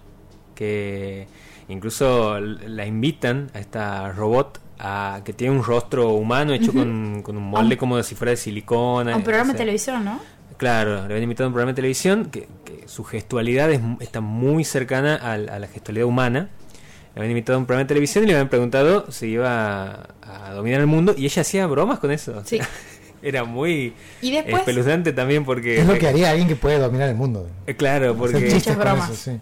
que 0.57 1.27
incluso 1.69 2.41
la 2.41 2.87
invitan 2.87 3.51
a 3.55 3.61
esta 3.61 4.11
robot 4.13 4.61
a 4.79 5.21
que 5.25 5.33
tiene 5.33 5.55
un 5.57 5.63
rostro 5.63 6.09
humano 6.15 6.53
hecho 6.53 6.73
con, 6.73 7.23
con 7.23 7.37
un 7.37 7.45
molde 7.45 7.77
como 7.77 8.03
si 8.03 8.17
fuera 8.17 8.31
de 8.33 8.37
silicona. 8.37 9.17
un 9.17 9.23
programa 9.23 9.53
de 9.53 9.59
televisión, 9.59 10.05
¿no? 10.05 10.19
Claro, 10.63 10.95
le 10.95 11.03
habían 11.07 11.25
invitado 11.25 11.47
a 11.47 11.49
un 11.49 11.55
programa 11.55 11.73
de 11.73 11.75
televisión 11.75 12.27
que, 12.27 12.47
que 12.65 12.87
su 12.87 13.03
gestualidad 13.03 13.69
es 13.73 13.81
está 13.99 14.21
muy 14.21 14.63
cercana 14.63 15.17
a, 15.17 15.37
la 15.37 15.67
gestualidad 15.67 16.07
humana. 16.07 16.51
Le 17.17 17.21
habían 17.21 17.33
invitado 17.33 17.57
a 17.57 17.59
un 17.59 17.67
programa 17.67 17.83
de 17.83 17.89
televisión 17.89 18.23
y 18.23 18.29
le 18.29 18.35
habían 18.35 18.49
preguntado 18.49 19.11
si 19.11 19.27
iba 19.27 20.07
a, 20.23 20.51
a 20.51 20.55
dominar 20.55 20.81
el 20.81 20.87
mundo 20.87 21.17
y 21.19 21.25
ella 21.25 21.43
hacía 21.43 21.67
bromas 21.67 21.99
con 21.99 22.13
eso. 22.13 22.45
Sí. 22.45 22.61
Era 23.23 23.43
muy 23.43 23.95
Y 24.21 24.31
después... 24.31 24.59
espeluznante 24.59 25.13
también 25.13 25.45
porque... 25.45 25.81
Es 25.81 25.87
lo 25.87 25.99
que 25.99 26.07
haría 26.07 26.31
alguien 26.31 26.47
que 26.47 26.55
puede 26.55 26.79
dominar 26.79 27.09
el 27.09 27.17
mundo. 27.17 27.49
Eh, 27.67 27.75
Claro, 27.75 28.15
porque... 28.15 28.39
Muchas 28.39 28.79
bromas. 28.79 29.11
eso, 29.11 29.33
sí. 29.33 29.41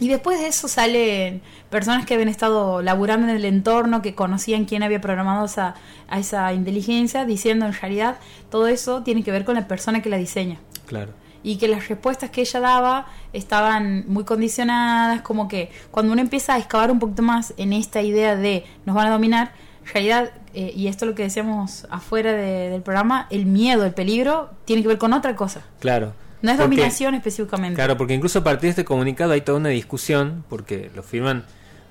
Y 0.00 0.08
después 0.08 0.38
de 0.38 0.46
eso 0.46 0.68
salen 0.68 1.42
personas 1.70 2.06
que 2.06 2.14
habían 2.14 2.28
estado 2.28 2.82
laburando 2.82 3.28
en 3.28 3.34
el 3.36 3.44
entorno, 3.44 4.00
que 4.00 4.14
conocían 4.14 4.64
quién 4.64 4.82
había 4.82 5.00
programado 5.00 5.46
esa, 5.46 5.74
a 6.08 6.18
esa 6.18 6.52
inteligencia, 6.52 7.24
diciendo 7.24 7.66
en 7.66 7.72
realidad 7.72 8.18
todo 8.50 8.68
eso 8.68 9.02
tiene 9.02 9.24
que 9.24 9.32
ver 9.32 9.44
con 9.44 9.56
la 9.56 9.66
persona 9.66 10.00
que 10.00 10.08
la 10.08 10.16
diseña. 10.16 10.58
Claro. 10.86 11.12
Y 11.42 11.56
que 11.58 11.68
las 11.68 11.88
respuestas 11.88 12.30
que 12.30 12.40
ella 12.42 12.60
daba 12.60 13.06
estaban 13.32 14.04
muy 14.08 14.24
condicionadas, 14.24 15.22
como 15.22 15.48
que 15.48 15.70
cuando 15.90 16.12
uno 16.12 16.20
empieza 16.20 16.54
a 16.54 16.58
excavar 16.58 16.90
un 16.90 16.98
poquito 16.98 17.22
más 17.22 17.54
en 17.56 17.72
esta 17.72 18.00
idea 18.02 18.36
de 18.36 18.64
nos 18.86 18.94
van 18.94 19.06
a 19.08 19.10
dominar, 19.10 19.52
en 19.86 19.92
realidad, 19.94 20.30
eh, 20.54 20.72
y 20.76 20.88
esto 20.88 21.04
es 21.04 21.10
lo 21.10 21.14
que 21.14 21.22
decíamos 21.24 21.86
afuera 21.90 22.32
de- 22.32 22.68
del 22.70 22.82
programa, 22.82 23.26
el 23.30 23.46
miedo, 23.46 23.84
el 23.84 23.94
peligro, 23.94 24.50
tiene 24.64 24.82
que 24.82 24.88
ver 24.88 24.98
con 24.98 25.12
otra 25.12 25.34
cosa. 25.36 25.62
Claro. 25.80 26.12
No 26.42 26.50
es 26.52 26.56
Porque- 26.56 26.76
dominación 26.76 27.14
específicamente. 27.14 27.74
Claro, 27.76 27.96
porque 27.96 28.14
incluso 28.14 28.38
a 28.40 28.44
partir 28.44 28.62
de 28.68 28.70
este 28.70 28.84
comunicado 28.84 29.32
hay 29.32 29.40
toda 29.40 29.58
una 29.58 29.70
discusión, 29.70 30.44
porque 30.48 30.90
lo 30.94 31.02
firman 31.02 31.44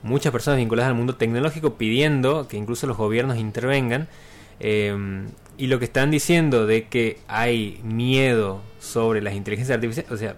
muchas 0.03 0.31
personas 0.31 0.57
vinculadas 0.57 0.89
al 0.89 0.95
mundo 0.95 1.15
tecnológico 1.15 1.73
pidiendo 1.75 2.47
que 2.47 2.55
incluso 2.57 2.87
los 2.87 2.97
gobiernos 2.97 3.37
intervengan. 3.37 4.07
eh, 4.59 4.95
y 5.59 5.67
lo 5.67 5.77
que 5.79 5.85
están 5.85 6.09
diciendo 6.11 6.65
de 6.67 6.87
que 6.87 7.17
hay 7.27 7.79
miedo 7.83 8.61
sobre 8.79 9.21
las 9.21 9.33
inteligencias 9.35 9.75
artificiales, 9.75 10.11
o 10.11 10.17
sea, 10.17 10.35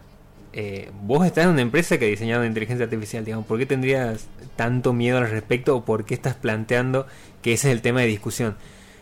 eh, 0.54 0.92
vos 1.04 1.26
estás 1.26 1.46
en 1.46 1.52
una 1.52 1.62
empresa 1.62 1.98
que 1.98 2.06
ha 2.06 2.08
diseñado 2.10 2.46
inteligencia 2.46 2.86
artificial, 2.86 3.24
digamos, 3.26 3.46
¿por 3.46 3.58
qué 3.60 3.66
tendrías 3.66 4.28
tanto 4.56 4.92
miedo 4.94 5.18
al 5.20 5.30
respecto 5.30 5.76
o 5.76 5.86
por 5.86 6.04
qué 6.06 6.14
estás 6.16 6.36
planteando 6.36 7.06
que 7.42 7.54
ese 7.54 7.68
es 7.70 7.74
el 7.76 7.82
tema 7.82 8.02
de 8.02 8.08
discusión? 8.08 8.56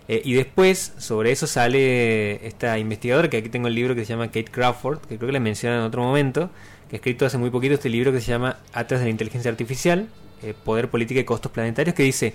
Eh, 0.08 0.22
y 0.24 0.34
después, 0.34 0.94
sobre 0.98 1.32
eso 1.32 1.48
sale 1.48 2.46
esta 2.48 2.78
investigadora, 2.80 3.30
que 3.30 3.38
aquí 3.38 3.50
tengo 3.50 3.68
el 3.68 3.76
libro 3.76 3.94
que 3.94 4.06
se 4.06 4.14
llama 4.14 4.28
Kate 4.28 4.46
Crawford, 4.46 5.00
que 5.00 5.18
creo 5.18 5.28
que 5.28 5.34
le 5.34 5.40
mencioné 5.40 5.76
en 5.76 5.82
otro 5.82 6.02
momento, 6.02 6.50
que 6.90 6.96
ha 6.96 6.98
escrito 6.98 7.26
hace 7.26 7.38
muy 7.38 7.50
poquito 7.50 7.74
este 7.74 7.90
libro 7.90 8.12
que 8.12 8.22
se 8.22 8.32
llama 8.32 8.58
Atlas 8.74 9.02
de 9.02 9.08
la 9.08 9.10
Inteligencia 9.10 9.52
Artificial, 9.52 10.08
eh, 10.44 10.54
Poder, 10.64 10.90
Política 10.90 11.20
y 11.20 11.24
Costos 11.26 11.52
Planetarios, 11.52 11.96
que 11.96 12.04
dice 12.04 12.34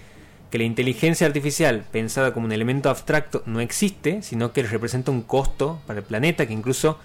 que 0.50 0.58
la 0.58 0.64
inteligencia 0.64 1.26
artificial, 1.26 1.86
pensada 1.90 2.34
como 2.34 2.44
un 2.44 2.52
elemento 2.52 2.90
abstracto, 2.90 3.42
no 3.46 3.60
existe, 3.60 4.20
sino 4.20 4.52
que 4.52 4.62
representa 4.62 5.10
un 5.10 5.22
costo 5.22 5.80
para 5.86 6.00
el 6.00 6.04
planeta, 6.04 6.46
que 6.46 6.52
incluso 6.52 6.98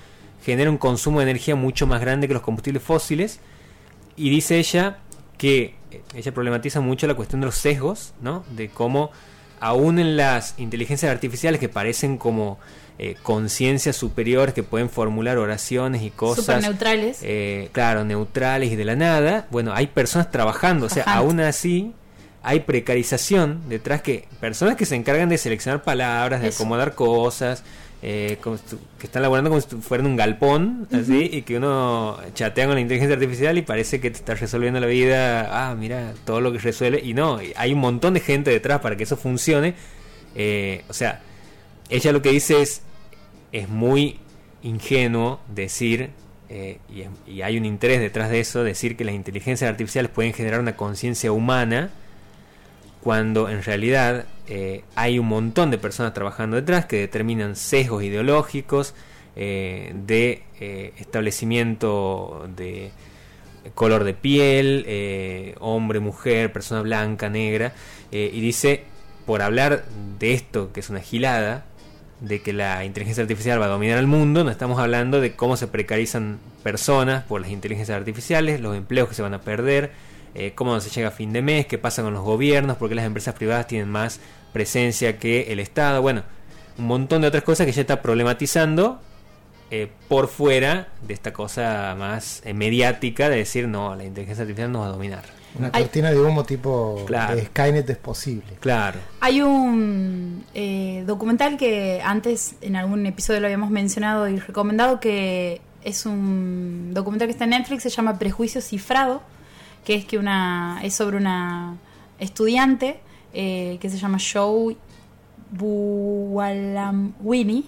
genera 0.44 0.70
un 0.70 0.78
consumo 0.78 1.20
de 1.20 1.24
energía 1.24 1.56
mucho 1.56 1.88
más 1.88 2.02
grande 2.02 2.28
que 2.28 2.34
los 2.34 2.44
combustibles 2.44 2.84
fósiles. 2.84 3.40
Y 4.18 4.30
dice 4.30 4.58
ella 4.58 5.00
que 5.38 5.76
eh, 5.92 6.02
ella 6.14 6.34
problematiza 6.34 6.82
mucho 6.82 7.08
la 7.08 7.14
cuestión 7.14 7.40
de 7.40 7.46
los 7.46 7.56
sesgos, 7.56 8.14
¿no? 8.22 8.44
De 8.56 8.68
cómo 8.68 9.12
aún 9.60 10.00
en 10.00 10.18
las 10.18 10.56
inteligencias 10.58 11.12
artificiales 11.12 11.60
que 11.60 11.70
parecen 11.70 12.18
como 12.18 12.58
eh, 13.00 13.16
conciencias 13.22 13.96
superiores 13.96 14.54
que 14.56 14.64
pueden 14.64 14.90
formular 14.90 15.38
oraciones 15.38 16.02
y 16.02 16.10
cosas 16.10 16.62
neutrales. 16.64 17.20
eh, 17.22 17.70
claro, 17.72 18.04
neutrales 18.04 18.72
y 18.72 18.76
de 18.76 18.86
la 18.86 18.96
nada, 18.96 19.46
bueno, 19.52 19.72
hay 19.74 19.88
personas 19.88 20.32
trabajando, 20.32 20.88
o 20.88 20.90
sea, 20.90 21.04
Trabajando. 21.04 21.30
aún 21.32 21.40
así 21.42 21.94
hay 22.42 22.62
precarización 22.62 23.62
detrás 23.70 24.02
que 24.02 24.28
personas 24.40 24.76
que 24.78 24.86
se 24.86 24.96
encargan 24.96 25.30
de 25.30 25.38
seleccionar 25.38 25.84
palabras, 25.84 26.42
de 26.42 26.48
Eso. 26.48 26.58
acomodar 26.64 26.96
cosas, 26.96 27.64
eh, 28.02 28.38
como 28.42 28.58
si 28.58 28.64
que 29.00 29.08
están 29.08 29.24
laborando 29.24 29.50
como 29.50 29.60
si 29.60 29.76
fueran 29.78 30.06
un 30.06 30.16
galpón, 30.16 30.88
así, 30.92 31.30
y 31.32 31.42
que 31.42 31.58
uno 31.58 32.18
chatea 32.34 32.66
con 32.66 32.76
la 32.76 32.82
inteligencia 32.82 33.16
artificial 33.16 33.58
y 33.58 33.64
parece 33.64 34.00
que 34.00 34.12
te 34.12 34.18
está 34.18 34.36
resolviendo 34.36 34.80
la 34.80 34.88
vida, 34.88 35.70
ah, 35.70 35.76
mira, 35.76 36.14
todo 36.26 36.42
lo 36.42 36.52
que 36.52 36.60
resuelve, 36.60 37.02
y 37.04 37.14
no, 37.14 37.40
hay 37.56 37.74
un 37.74 37.80
montón 37.80 38.14
de 38.14 38.20
gente 38.20 38.52
detrás 38.52 38.82
para 38.82 38.96
que 38.96 39.04
eso 39.04 39.18
funcione, 39.18 39.74
eh, 40.36 40.84
o 40.90 40.94
sea, 40.94 41.22
ella 41.90 42.12
lo 42.12 42.22
que 42.22 42.32
dice 42.32 42.62
es, 42.62 42.82
es 43.52 43.68
muy 43.68 44.20
ingenuo 44.62 45.40
decir, 45.54 46.12
eh, 46.50 46.80
y, 46.90 47.32
y 47.32 47.42
hay 47.42 47.58
un 47.58 47.66
interés 47.66 48.00
detrás 48.00 48.30
de 48.30 48.40
eso, 48.40 48.64
decir 48.64 48.96
que 48.96 49.06
las 49.06 49.16
inteligencias 49.16 49.70
artificiales 49.70 50.12
pueden 50.12 50.34
generar 50.34 50.60
una 50.60 50.76
conciencia 50.76 51.32
humana, 51.32 51.90
cuando 53.02 53.50
en 53.50 53.64
realidad 53.64 54.26
eh, 54.48 54.84
hay 54.96 55.20
un 55.20 55.28
montón 55.28 55.72
de 55.72 55.78
personas 55.78 56.14
trabajando 56.14 56.56
detrás 56.56 56.86
que 56.86 56.98
determinan 56.98 57.56
sesgos 57.56 58.04
ideológicos 58.04 58.94
eh, 59.36 59.94
de 60.06 60.44
eh, 60.60 60.94
establecimiento 60.98 62.48
de 62.56 62.92
color 63.76 64.06
de 64.06 64.14
piel, 64.14 65.56
hombre, 65.60 66.00
mujer, 66.00 66.54
persona 66.54 66.82
blanca, 66.82 67.30
negra, 67.30 67.74
y 68.12 68.40
dice, 68.40 68.86
por 69.26 69.42
hablar 69.42 69.84
de 70.20 70.34
esto, 70.34 70.72
que 70.72 70.80
es 70.80 70.90
una 70.90 71.02
gilada, 71.02 71.66
de 72.22 72.42
que 72.42 72.54
la 72.54 72.84
inteligencia 72.86 73.22
artificial 73.22 73.62
va 73.62 73.66
a 73.66 73.70
dominar 73.70 73.98
el 73.98 74.08
mundo, 74.08 74.44
no 74.44 74.50
estamos 74.50 74.80
hablando 74.80 75.22
de 75.22 75.36
cómo 75.36 75.58
se 75.58 75.68
precarizan 75.68 76.40
personas 76.64 77.24
por 77.26 77.42
las 77.42 77.52
inteligencias 77.52 77.98
artificiales, 77.98 78.60
los 78.62 78.76
empleos 78.76 79.10
que 79.10 79.16
se 79.16 79.22
van 79.22 79.34
a 79.34 79.42
perder, 79.42 79.92
eh, 80.36 80.52
cómo 80.56 80.80
se 80.80 80.90
llega 80.90 81.10
a 81.10 81.12
fin 81.12 81.34
de 81.34 81.42
mes, 81.42 81.66
qué 81.66 81.78
pasa 81.78 82.02
con 82.04 82.14
los 82.14 82.24
gobiernos, 82.24 82.78
porque 82.78 82.96
las 82.96 83.06
empresas 83.06 83.34
privadas 83.36 83.68
tienen 83.68 83.90
más 83.90 84.20
presencia 84.54 85.18
que 85.18 85.52
el 85.54 85.60
Estado, 85.60 86.02
bueno, 86.02 86.24
un 86.78 86.86
montón 86.86 87.22
de 87.22 87.28
otras 87.28 87.44
cosas 87.44 87.66
que 87.66 87.72
ya 87.72 87.82
está 87.82 88.02
problematizando 88.02 89.00
eh, 89.72 89.90
por 90.08 90.28
fuera 90.28 90.88
de 91.06 91.14
esta 91.14 91.34
cosa 91.34 91.96
más 91.98 92.42
eh, 92.46 92.54
mediática 92.54 93.30
de 93.30 93.38
decir, 93.38 93.68
no, 93.68 93.96
la 93.96 94.06
inteligencia 94.06 94.44
artificial 94.44 94.72
nos 94.72 94.84
va 94.84 94.86
a 94.86 94.90
dominar. 94.92 95.24
Una 95.58 95.72
Hay- 95.74 95.84
cortina 95.84 96.12
de 96.12 96.20
humo 96.20 96.44
tipo 96.44 97.04
Claro. 97.08 97.36
de 97.36 97.46
Skynet 97.46 97.90
es 97.90 97.98
posible. 97.98 98.44
Claro. 98.60 99.00
Hay 99.22 99.42
un 99.42 100.46
eh, 100.54 101.04
documental 101.08 101.58
que 101.58 102.00
antes 102.04 102.56
en 102.62 102.76
algún 102.76 103.06
episodio 103.08 103.40
lo 103.40 103.48
habíamos 103.48 103.70
mencionado 103.72 104.30
y 104.30 104.38
recomendado 104.40 105.00
que 105.00 105.62
es 105.84 106.06
un 106.06 106.92
documental 106.94 107.28
que 107.28 107.32
está 107.32 107.46
en 107.46 107.52
Netflix, 107.52 107.84
se 107.84 107.90
llama 107.90 108.20
Prejuicio 108.20 108.62
Cifrado, 108.62 109.22
que 109.88 109.96
es 109.96 110.04
que 110.04 110.18
una 110.18 110.82
es 110.84 110.94
sobre 110.94 111.16
una 111.16 111.78
estudiante 112.20 113.00
eh, 113.34 113.78
que 113.80 113.90
se 113.90 113.98
llama 113.98 114.18
Joy 114.18 114.76
Buolamwini, 115.52 117.64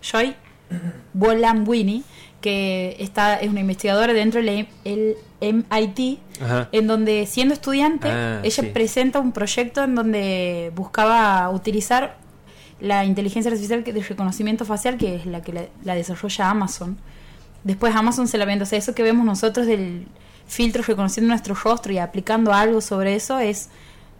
Joy 0.00 0.36
Buolamwini, 1.14 2.04
que 2.40 2.94
está 3.00 3.40
es 3.40 3.50
una 3.50 3.58
investigadora 3.58 4.12
dentro 4.12 4.40
del 4.40 4.68
el 4.84 5.16
MIT 5.40 6.20
Ajá. 6.40 6.68
en 6.70 6.86
donde 6.86 7.26
siendo 7.26 7.54
estudiante 7.54 8.06
Ah, 8.08 8.40
ella 8.44 8.62
sí. 8.62 8.70
presenta 8.72 9.18
un 9.18 9.32
proyecto 9.32 9.82
en 9.82 9.96
donde 9.96 10.70
buscaba 10.76 11.50
utilizar 11.50 12.18
la 12.78 13.04
inteligencia 13.04 13.50
artificial 13.50 13.82
de 13.82 14.00
reconocimiento 14.00 14.64
facial 14.64 14.96
que 14.96 15.16
es 15.16 15.26
la 15.26 15.42
que 15.42 15.52
la, 15.52 15.62
la 15.82 15.96
desarrolla 15.96 16.50
Amazon 16.50 16.98
después 17.64 17.96
Amazon 17.96 18.28
se 18.28 18.38
la 18.38 18.44
vende 18.44 18.62
o 18.62 18.66
sea 18.66 18.78
eso 18.78 18.94
que 18.94 19.02
vemos 19.02 19.26
nosotros 19.26 19.66
del 19.66 20.06
filtro 20.48 20.82
reconociendo 20.82 21.28
nuestro 21.28 21.54
rostro 21.54 21.92
y 21.92 21.98
aplicando 21.98 22.52
algo 22.52 22.80
sobre 22.80 23.14
eso 23.14 23.38
es 23.38 23.68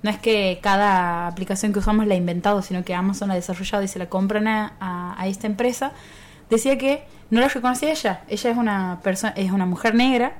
no 0.02 0.10
es 0.10 0.18
que 0.18 0.60
cada 0.62 1.26
aplicación 1.26 1.72
que 1.72 1.80
usamos 1.80 2.06
la 2.06 2.14
ha 2.14 2.16
inventado 2.16 2.62
sino 2.62 2.84
que 2.84 2.94
Amazon 2.94 3.28
la 3.28 3.34
ha 3.34 3.36
desarrollado 3.36 3.82
y 3.82 3.88
se 3.88 3.98
la 3.98 4.08
compran 4.08 4.46
a, 4.46 4.74
a- 4.78 5.20
a 5.20 5.26
esta 5.26 5.46
empresa 5.48 5.92
decía 6.50 6.78
que 6.78 7.02
no 7.30 7.40
la 7.40 7.48
reconocía 7.48 7.90
ella 7.90 8.20
ella 8.28 8.50
es 8.50 8.56
una 8.56 9.00
persona 9.02 9.32
es 9.36 9.50
una 9.50 9.66
mujer 9.66 9.94
negra 9.94 10.34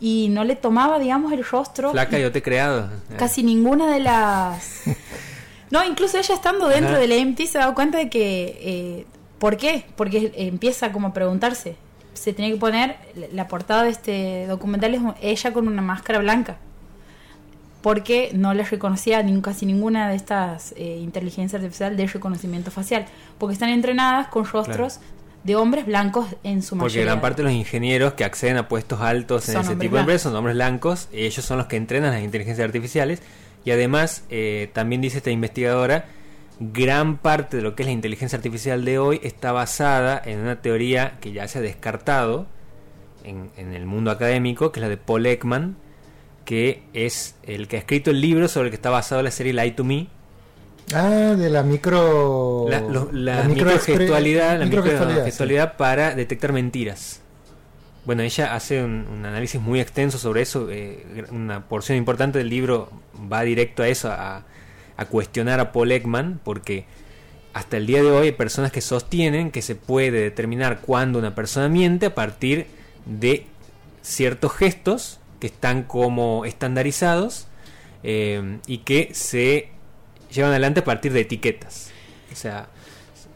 y 0.00 0.28
no 0.30 0.44
le 0.44 0.56
tomaba 0.56 0.98
digamos 0.98 1.32
el 1.32 1.44
rostro 1.44 1.90
Flaca, 1.90 2.18
yo 2.18 2.32
te 2.32 2.38
he 2.38 2.42
creado. 2.42 2.88
casi 3.18 3.42
ninguna 3.42 3.92
de 3.92 4.00
las 4.00 4.82
no 5.70 5.84
incluso 5.84 6.18
ella 6.18 6.34
estando 6.34 6.68
dentro 6.68 6.98
del 6.98 7.12
EMT 7.12 7.40
se 7.42 7.58
ha 7.58 7.62
dado 7.62 7.74
cuenta 7.74 7.98
de 7.98 8.08
que 8.08 8.58
eh, 8.62 9.06
¿por 9.38 9.56
qué? 9.56 9.84
porque 9.96 10.32
empieza 10.36 10.92
como 10.92 11.08
a 11.08 11.12
preguntarse 11.12 11.76
se 12.14 12.32
tenía 12.32 12.50
que 12.52 12.58
poner 12.58 12.96
la 13.32 13.48
portada 13.48 13.84
de 13.84 13.90
este 13.90 14.46
documental 14.46 14.94
es 14.94 15.00
ella 15.20 15.52
con 15.52 15.68
una 15.68 15.82
máscara 15.82 16.18
blanca. 16.18 16.56
Porque 17.82 18.30
no 18.34 18.54
les 18.54 18.70
reconocía 18.70 19.22
ni- 19.24 19.40
casi 19.42 19.66
ninguna 19.66 20.08
de 20.08 20.14
estas 20.14 20.72
eh, 20.76 20.98
inteligencias 21.02 21.60
artificiales 21.60 21.98
de 21.98 22.06
reconocimiento 22.06 22.70
facial. 22.70 23.06
Porque 23.38 23.54
están 23.54 23.70
entrenadas 23.70 24.28
con 24.28 24.44
rostros 24.44 25.00
de 25.42 25.56
hombres 25.56 25.86
blancos 25.86 26.28
en 26.44 26.62
su 26.62 26.76
Porque 26.76 26.84
mayoría. 26.98 27.04
gran 27.06 27.20
parte 27.20 27.38
de 27.42 27.48
los 27.48 27.52
ingenieros 27.52 28.12
que 28.12 28.22
acceden 28.24 28.56
a 28.58 28.68
puestos 28.68 29.00
altos 29.00 29.48
en 29.48 29.54
Son 29.54 29.62
ese 29.64 29.74
tipo 29.74 29.96
de 29.96 30.00
empresas 30.02 30.22
son 30.22 30.36
hombres 30.36 30.54
blancos, 30.54 31.08
y 31.12 31.22
ellos 31.22 31.44
son 31.44 31.58
los 31.58 31.66
que 31.66 31.74
entrenan 31.76 32.12
las 32.12 32.22
inteligencias 32.22 32.64
artificiales. 32.64 33.20
Y 33.64 33.72
además 33.72 34.22
eh, 34.30 34.70
también 34.72 35.00
dice 35.00 35.18
esta 35.18 35.30
investigadora, 35.32 36.04
gran 36.60 37.18
parte 37.18 37.56
de 37.56 37.62
lo 37.62 37.74
que 37.74 37.82
es 37.82 37.86
la 37.86 37.92
inteligencia 37.92 38.36
artificial 38.36 38.84
de 38.84 38.98
hoy 38.98 39.20
está 39.22 39.52
basada 39.52 40.20
en 40.24 40.40
una 40.40 40.60
teoría 40.62 41.18
que 41.20 41.32
ya 41.32 41.48
se 41.48 41.58
ha 41.58 41.62
descartado 41.62 42.46
en, 43.24 43.50
en 43.56 43.74
el 43.74 43.86
mundo 43.86 44.10
académico, 44.10 44.70
que 44.72 44.80
es 44.80 44.82
la 44.82 44.88
de 44.88 44.96
Paul 44.96 45.26
Ekman, 45.26 45.76
que 46.44 46.82
es 46.92 47.36
el 47.44 47.68
que 47.68 47.76
ha 47.76 47.78
escrito 47.80 48.10
el 48.10 48.20
libro 48.20 48.48
sobre 48.48 48.66
el 48.66 48.70
que 48.70 48.76
está 48.76 48.90
basado 48.90 49.22
la 49.22 49.30
serie 49.30 49.52
Lie 49.52 49.72
to 49.72 49.84
Me, 49.84 50.08
Ah, 50.94 51.34
de 51.38 51.48
la 51.48 51.62
micro. 51.62 52.66
la, 52.68 52.80
lo- 52.80 53.08
la 53.12 53.36
la 53.36 53.44
micro 53.44 53.66
microgestualidad, 53.66 54.58
la 54.58 54.64
microgestualidad, 54.66 55.08
microgestualidad 55.14 55.76
para 55.76 56.14
detectar 56.14 56.52
mentiras. 56.52 57.20
Bueno, 58.04 58.22
ella 58.22 58.54
hace 58.54 58.82
un, 58.82 59.06
un 59.10 59.24
análisis 59.24 59.60
muy 59.60 59.80
extenso 59.80 60.18
sobre 60.18 60.42
eso. 60.42 60.66
eh, 60.70 61.24
una 61.30 61.66
porción 61.68 61.96
importante 61.96 62.38
del 62.38 62.48
libro 62.50 62.90
va 63.32 63.42
directo 63.42 63.84
a 63.84 63.88
eso, 63.88 64.10
a, 64.10 64.42
a 65.02 65.06
cuestionar 65.06 65.60
a 65.60 65.72
Paul 65.72 65.92
Ekman, 65.92 66.40
porque 66.42 66.84
hasta 67.52 67.76
el 67.76 67.86
día 67.86 68.02
de 68.02 68.10
hoy 68.10 68.26
hay 68.28 68.32
personas 68.32 68.72
que 68.72 68.80
sostienen 68.80 69.50
que 69.50 69.62
se 69.62 69.74
puede 69.74 70.20
determinar 70.22 70.80
cuándo 70.80 71.18
una 71.18 71.34
persona 71.34 71.68
miente 71.68 72.06
a 72.06 72.14
partir 72.14 72.66
de 73.04 73.46
ciertos 74.02 74.52
gestos 74.52 75.20
que 75.38 75.48
están 75.48 75.82
como 75.82 76.44
estandarizados 76.44 77.46
eh, 78.02 78.58
y 78.66 78.78
que 78.78 79.10
se 79.12 79.68
llevan 80.32 80.50
adelante 80.52 80.80
a 80.80 80.84
partir 80.84 81.12
de 81.12 81.20
etiquetas. 81.20 81.90
O 82.32 82.36
sea, 82.36 82.68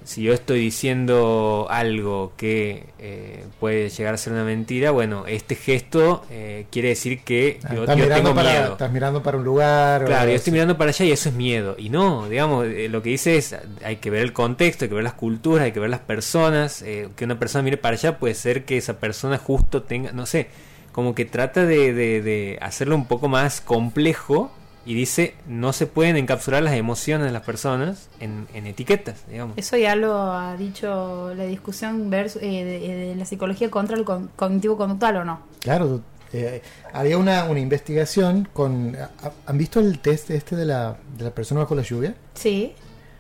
si 0.07 0.23
yo 0.23 0.33
estoy 0.33 0.61
diciendo 0.61 1.67
algo 1.69 2.33
que 2.37 2.85
eh, 3.01 3.45
puede 3.59 3.89
llegar 3.91 4.15
a 4.15 4.17
ser 4.17 4.33
una 4.35 4.45
mentira, 4.45 4.93
bueno, 4.93 5.25
este 5.27 5.57
gesto 5.57 6.25
eh, 6.31 6.67
quiere 6.71 6.91
decir 6.91 7.23
que 7.25 7.59
Ah, 7.65 7.75
yo, 7.75 7.81
estás, 7.83 7.97
yo 7.99 8.09
tengo 8.09 8.35
para, 8.35 8.51
miedo. 8.53 8.73
estás 8.73 8.93
mirando 8.93 9.23
para 9.23 9.37
un 9.37 9.45
lugar. 9.45 10.05
Claro, 10.05 10.31
yo 10.31 10.37
estoy 10.37 10.53
mirando 10.53 10.79
para 10.79 10.91
allá 10.91 11.05
y 11.05 11.11
eso 11.11 11.29
es 11.29 11.35
miedo. 11.35 11.75
Y 11.77 11.89
no, 11.91 12.29
digamos, 12.29 12.67
eh, 12.67 12.89
lo 12.89 13.03
que 13.03 13.11
dice 13.11 13.37
es, 13.37 13.57
hay 13.85 13.97
que 13.97 14.11
ver 14.11 14.23
el 14.23 14.33
contexto, 14.33 14.85
hay 14.85 14.89
que 14.89 14.95
ver 14.95 15.05
las 15.05 15.15
culturas, 15.15 15.65
hay 15.65 15.73
que 15.73 15.81
ver 15.81 15.91
las 15.91 16.01
personas. 16.01 16.83
eh, 16.83 17.09
que 17.17 17.25
una 17.25 17.39
persona 17.39 17.63
mire 17.65 17.77
para 17.77 17.97
allá 17.97 18.19
puede 18.19 18.35
ser 18.35 18.65
que 18.65 18.77
esa 18.77 18.99
persona 19.01 19.39
justo 19.39 19.83
tenga, 19.83 20.13
no 20.13 20.25
sé, 20.25 20.47
como 20.93 21.15
que 21.17 21.25
trata 21.25 21.67
de, 21.67 21.93
de- 21.93 22.23
de 22.23 22.59
hacerlo 22.63 22.95
un 22.95 23.07
poco 23.07 23.29
más 23.29 23.61
complejo 23.61 24.53
y 24.87 24.95
dice, 24.95 25.35
no 25.47 25.73
se 25.73 25.87
pueden 25.87 26.17
encapsular 26.17 26.63
las 26.63 26.75
emociones 26.75 27.27
de 27.27 27.33
las 27.33 27.43
personas 27.43 28.09
en, 28.21 28.47
en 28.55 28.67
etiquetas, 28.67 29.25
digamos. 29.29 29.59
Eso 29.59 29.77
ya 29.77 29.97
lo 29.97 30.15
ha 30.33 30.57
dicho 30.57 31.35
la 31.37 31.45
discusión 31.45 32.09
versus, 32.09 32.41
eh, 32.43 32.65
de, 32.65 32.95
de 33.09 33.17
la 33.17 33.25
psicología 33.25 33.71
contra 33.71 33.97
el 33.97 34.05
con- 34.05 34.31
cognitivo 34.37 34.77
conductual 34.77 35.17
o 35.17 35.25
no. 35.25 35.41
Claro, 35.61 36.01
eh, 36.33 36.63
había 36.93 37.19
una, 37.19 37.45
una 37.45 37.61
investigación 37.61 38.49
con. 38.53 38.97
¿ha- 38.97 39.11
¿Han 39.47 39.59
visto 39.59 39.81
el 39.81 39.99
test 39.99 40.31
este 40.31 40.55
de 40.57 40.65
la, 40.65 40.97
de 41.19 41.25
la 41.25 41.31
persona 41.31 41.61
bajo 41.63 41.75
la 41.75 41.83
lluvia? 41.83 42.15
Sí, 42.35 42.73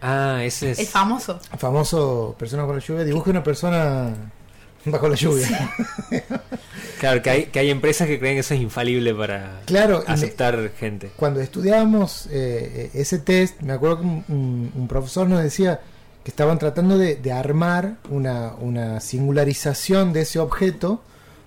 Ah, 0.03 0.41
ese 0.45 0.73
es... 0.73 0.79
el 0.79 0.87
famoso. 0.87 1.41
El 1.53 1.59
famoso 1.59 2.37
persona 2.39 2.63
bajo 2.63 2.75
la 2.75 2.81
lluvia. 2.81 3.03
Dibuje 3.05 3.31
una 3.31 3.43
persona 3.43 4.13
bajo 4.91 5.09
la 5.09 5.17
lluvia. 5.17 5.71
Claro, 6.99 7.21
que 7.21 7.29
hay, 7.29 7.45
que 7.47 7.59
hay 7.59 7.69
empresas 7.69 8.09
que 8.09 8.19
creen 8.19 8.37
que 8.37 8.41
eso 8.41 8.55
es 8.55 8.61
infalible 8.63 9.15
para 9.15 9.61
Claro, 9.67 10.03
aceptar 10.07 10.71
gente. 10.81 11.11
Cuando 11.15 11.41
estudiábamos 11.41 12.27
eh, 12.31 12.91
ese 12.95 13.19
test, 13.19 13.61
me 13.61 13.75
acuerdo 13.75 14.01
que 14.01 14.07
un 14.07 14.87
profesor 14.89 15.29
nos 15.29 15.43
decía 15.43 15.83
que 16.27 16.31
estaban 16.31 16.59
tratando 16.59 16.99
de, 16.99 17.15
de 17.15 17.31
armar 17.33 17.99
una, 18.11 18.55
una 18.61 18.99
singularización 18.99 20.13
de 20.13 20.23
ese 20.23 20.41
objeto, 20.41 21.01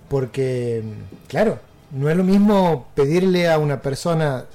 porque, 0.08 0.84
claro, 1.28 1.60
no 1.92 2.10
es 2.10 2.16
lo 2.16 2.24
mismo 2.24 2.88
pedirle 2.96 3.50
a 3.50 3.58
una 3.58 3.82
persona 3.82 4.46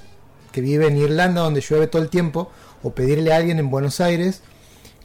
que 0.51 0.61
vive 0.61 0.87
en 0.87 0.97
Irlanda, 0.97 1.41
donde 1.41 1.61
llueve 1.61 1.85
todo 1.85 2.01
el 2.01 2.09
tiempo, 2.09 2.49
o 2.81 2.89
pedirle 2.91 3.33
a 3.33 3.35
alguien 3.35 3.59
en 3.59 3.69
Buenos 3.69 4.01
Aires, 4.01 4.41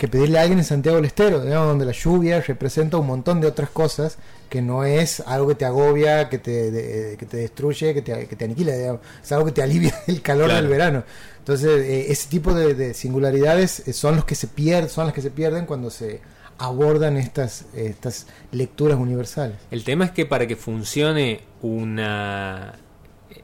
que 0.00 0.08
pedirle 0.08 0.38
a 0.38 0.42
alguien 0.42 0.58
en 0.58 0.64
Santiago 0.64 0.96
del 0.96 1.04
Estero, 1.04 1.44
digamos, 1.44 1.68
donde 1.68 1.84
la 1.84 1.92
lluvia 1.92 2.40
representa 2.40 2.96
un 2.96 3.06
montón 3.06 3.40
de 3.40 3.46
otras 3.46 3.68
cosas 3.68 4.16
que 4.48 4.62
no 4.62 4.82
es 4.84 5.20
algo 5.26 5.46
que 5.48 5.54
te 5.56 5.66
agobia, 5.66 6.28
que 6.30 6.38
te, 6.38 6.70
de- 6.70 7.16
que 7.18 7.26
te 7.26 7.36
destruye, 7.36 7.92
que 7.92 8.00
te, 8.02 8.26
que 8.26 8.34
te 8.34 8.44
aniquila, 8.46 8.74
digamos. 8.74 9.00
es 9.22 9.30
algo 9.30 9.44
que 9.44 9.52
te 9.52 9.62
alivia 9.68 9.94
el 10.06 10.22
calor 10.22 10.46
Claro. 10.46 10.62
del 10.62 10.70
verano. 10.70 11.04
Entonces, 11.38 11.82
eh, 11.82 12.06
ese 12.10 12.28
tipo 12.30 12.54
de, 12.54 12.74
de 12.74 12.94
singularidades 12.94 13.86
eh, 13.86 13.92
son 13.92 14.16
los 14.16 14.24
que 14.24 14.34
se 14.34 14.46
pierden, 14.46 14.88
son 14.88 15.04
las 15.04 15.14
que 15.14 15.20
se 15.22 15.30
pierden 15.30 15.66
cuando 15.66 15.90
se 15.90 16.20
abordan 16.56 17.16
estas, 17.18 17.66
estas 17.74 18.26
lecturas 18.52 18.98
universales. 18.98 19.56
El 19.70 19.84
tema 19.84 20.06
es 20.06 20.10
que 20.12 20.24
para 20.26 20.46
que 20.46 20.56
funcione 20.56 21.42
una, 21.62 22.74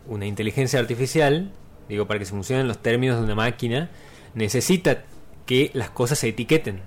una 0.07 0.26
inteligencia 0.26 0.78
artificial, 0.81 1.51
digo, 1.89 2.07
para 2.07 2.18
que 2.18 2.24
funcionen 2.26 2.66
los 2.66 2.78
términos 2.83 3.18
de 3.18 3.24
una 3.24 3.35
máquina, 3.35 3.91
necesita 4.35 5.05
que 5.47 5.70
las 5.72 5.90
cosas 5.90 6.18
se 6.18 6.28
etiqueten. 6.28 6.80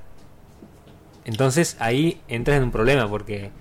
Entonces 1.26 1.78
ahí 1.80 2.22
entras 2.28 2.58
en 2.58 2.64
un 2.64 2.72
problema 2.72 3.10
porque 3.10 3.52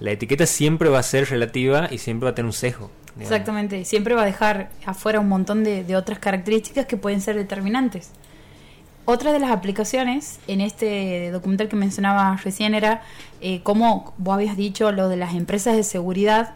la 0.00 0.10
etiqueta 0.10 0.46
siempre 0.46 0.88
va 0.88 0.98
a 0.98 1.02
ser 1.02 1.28
relativa 1.28 1.88
y 1.90 1.98
siempre 1.98 2.24
va 2.24 2.30
a 2.30 2.34
tener 2.34 2.46
un 2.46 2.52
sesgo. 2.52 2.90
Exactamente, 3.20 3.84
siempre 3.84 4.14
va 4.14 4.22
a 4.22 4.24
dejar 4.24 4.70
afuera 4.86 5.20
un 5.20 5.28
montón 5.28 5.64
de, 5.64 5.96
otras 5.96 6.18
características 6.18 6.86
que 6.86 6.96
pueden 6.96 7.20
ser 7.20 7.36
determinantes. 7.36 8.10
Otra 9.04 9.32
de 9.32 9.40
las 9.40 9.50
aplicaciones 9.50 10.38
en 10.46 10.60
este 10.60 11.30
documental 11.30 11.68
que 11.68 11.76
mencionaba 11.76 12.36
recién 12.42 12.74
era 12.74 13.02
eh, 13.40 13.60
como 13.62 14.14
vos 14.18 14.34
habías 14.34 14.56
dicho 14.56 14.92
lo 14.92 15.08
de 15.08 15.16
las 15.16 15.34
empresas 15.34 15.76
de 15.76 15.82
seguridad. 15.82 16.54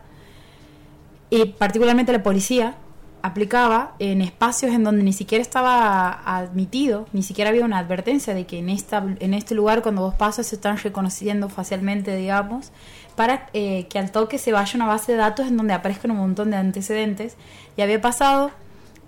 y 1.30 1.46
particularmente 1.46 2.12
la 2.12 2.22
policía, 2.22 2.76
aplicaba 3.24 3.94
en 4.00 4.20
espacios 4.20 4.70
en 4.74 4.84
donde 4.84 5.02
ni 5.02 5.14
siquiera 5.14 5.40
estaba 5.40 6.10
admitido, 6.26 7.06
ni 7.14 7.22
siquiera 7.22 7.48
había 7.48 7.64
una 7.64 7.78
advertencia 7.78 8.34
de 8.34 8.44
que 8.44 8.58
en, 8.58 8.68
esta, 8.68 9.02
en 9.18 9.32
este 9.32 9.54
lugar 9.54 9.80
cuando 9.80 10.02
vos 10.02 10.14
pasas 10.14 10.48
se 10.48 10.56
están 10.56 10.76
reconociendo 10.76 11.48
facialmente, 11.48 12.14
digamos, 12.14 12.70
para 13.16 13.48
eh, 13.54 13.86
que 13.88 13.98
al 13.98 14.10
toque 14.12 14.36
se 14.36 14.52
vaya 14.52 14.72
una 14.74 14.84
base 14.84 15.12
de 15.12 15.16
datos 15.16 15.46
en 15.46 15.56
donde 15.56 15.72
aparezcan 15.72 16.10
un 16.10 16.18
montón 16.18 16.50
de 16.50 16.58
antecedentes. 16.58 17.38
Y 17.78 17.80
había 17.80 17.98
pasado, 17.98 18.50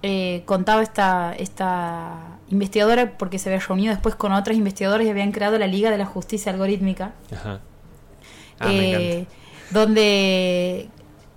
eh, 0.01 0.45
contaba 0.47 0.83
esta, 0.83 1.35
esta 1.35 2.39
investigadora, 2.49 3.19
porque 3.19 3.39
se 3.39 3.51
había 3.51 3.61
reunido 3.61 3.93
después 3.93 4.15
con 4.15 4.33
otras 4.33 4.57
investigadoras 4.57 5.07
y 5.07 5.11
habían 5.11 5.31
creado 5.31 5.59
la 5.59 5.67
Liga 5.67 5.91
de 5.91 5.99
la 5.99 6.07
Justicia 6.07 6.51
Algorítmica. 6.53 7.13
Ajá. 7.31 7.61
Ah, 8.61 8.69
eh, 8.71 9.27
donde 9.73 10.89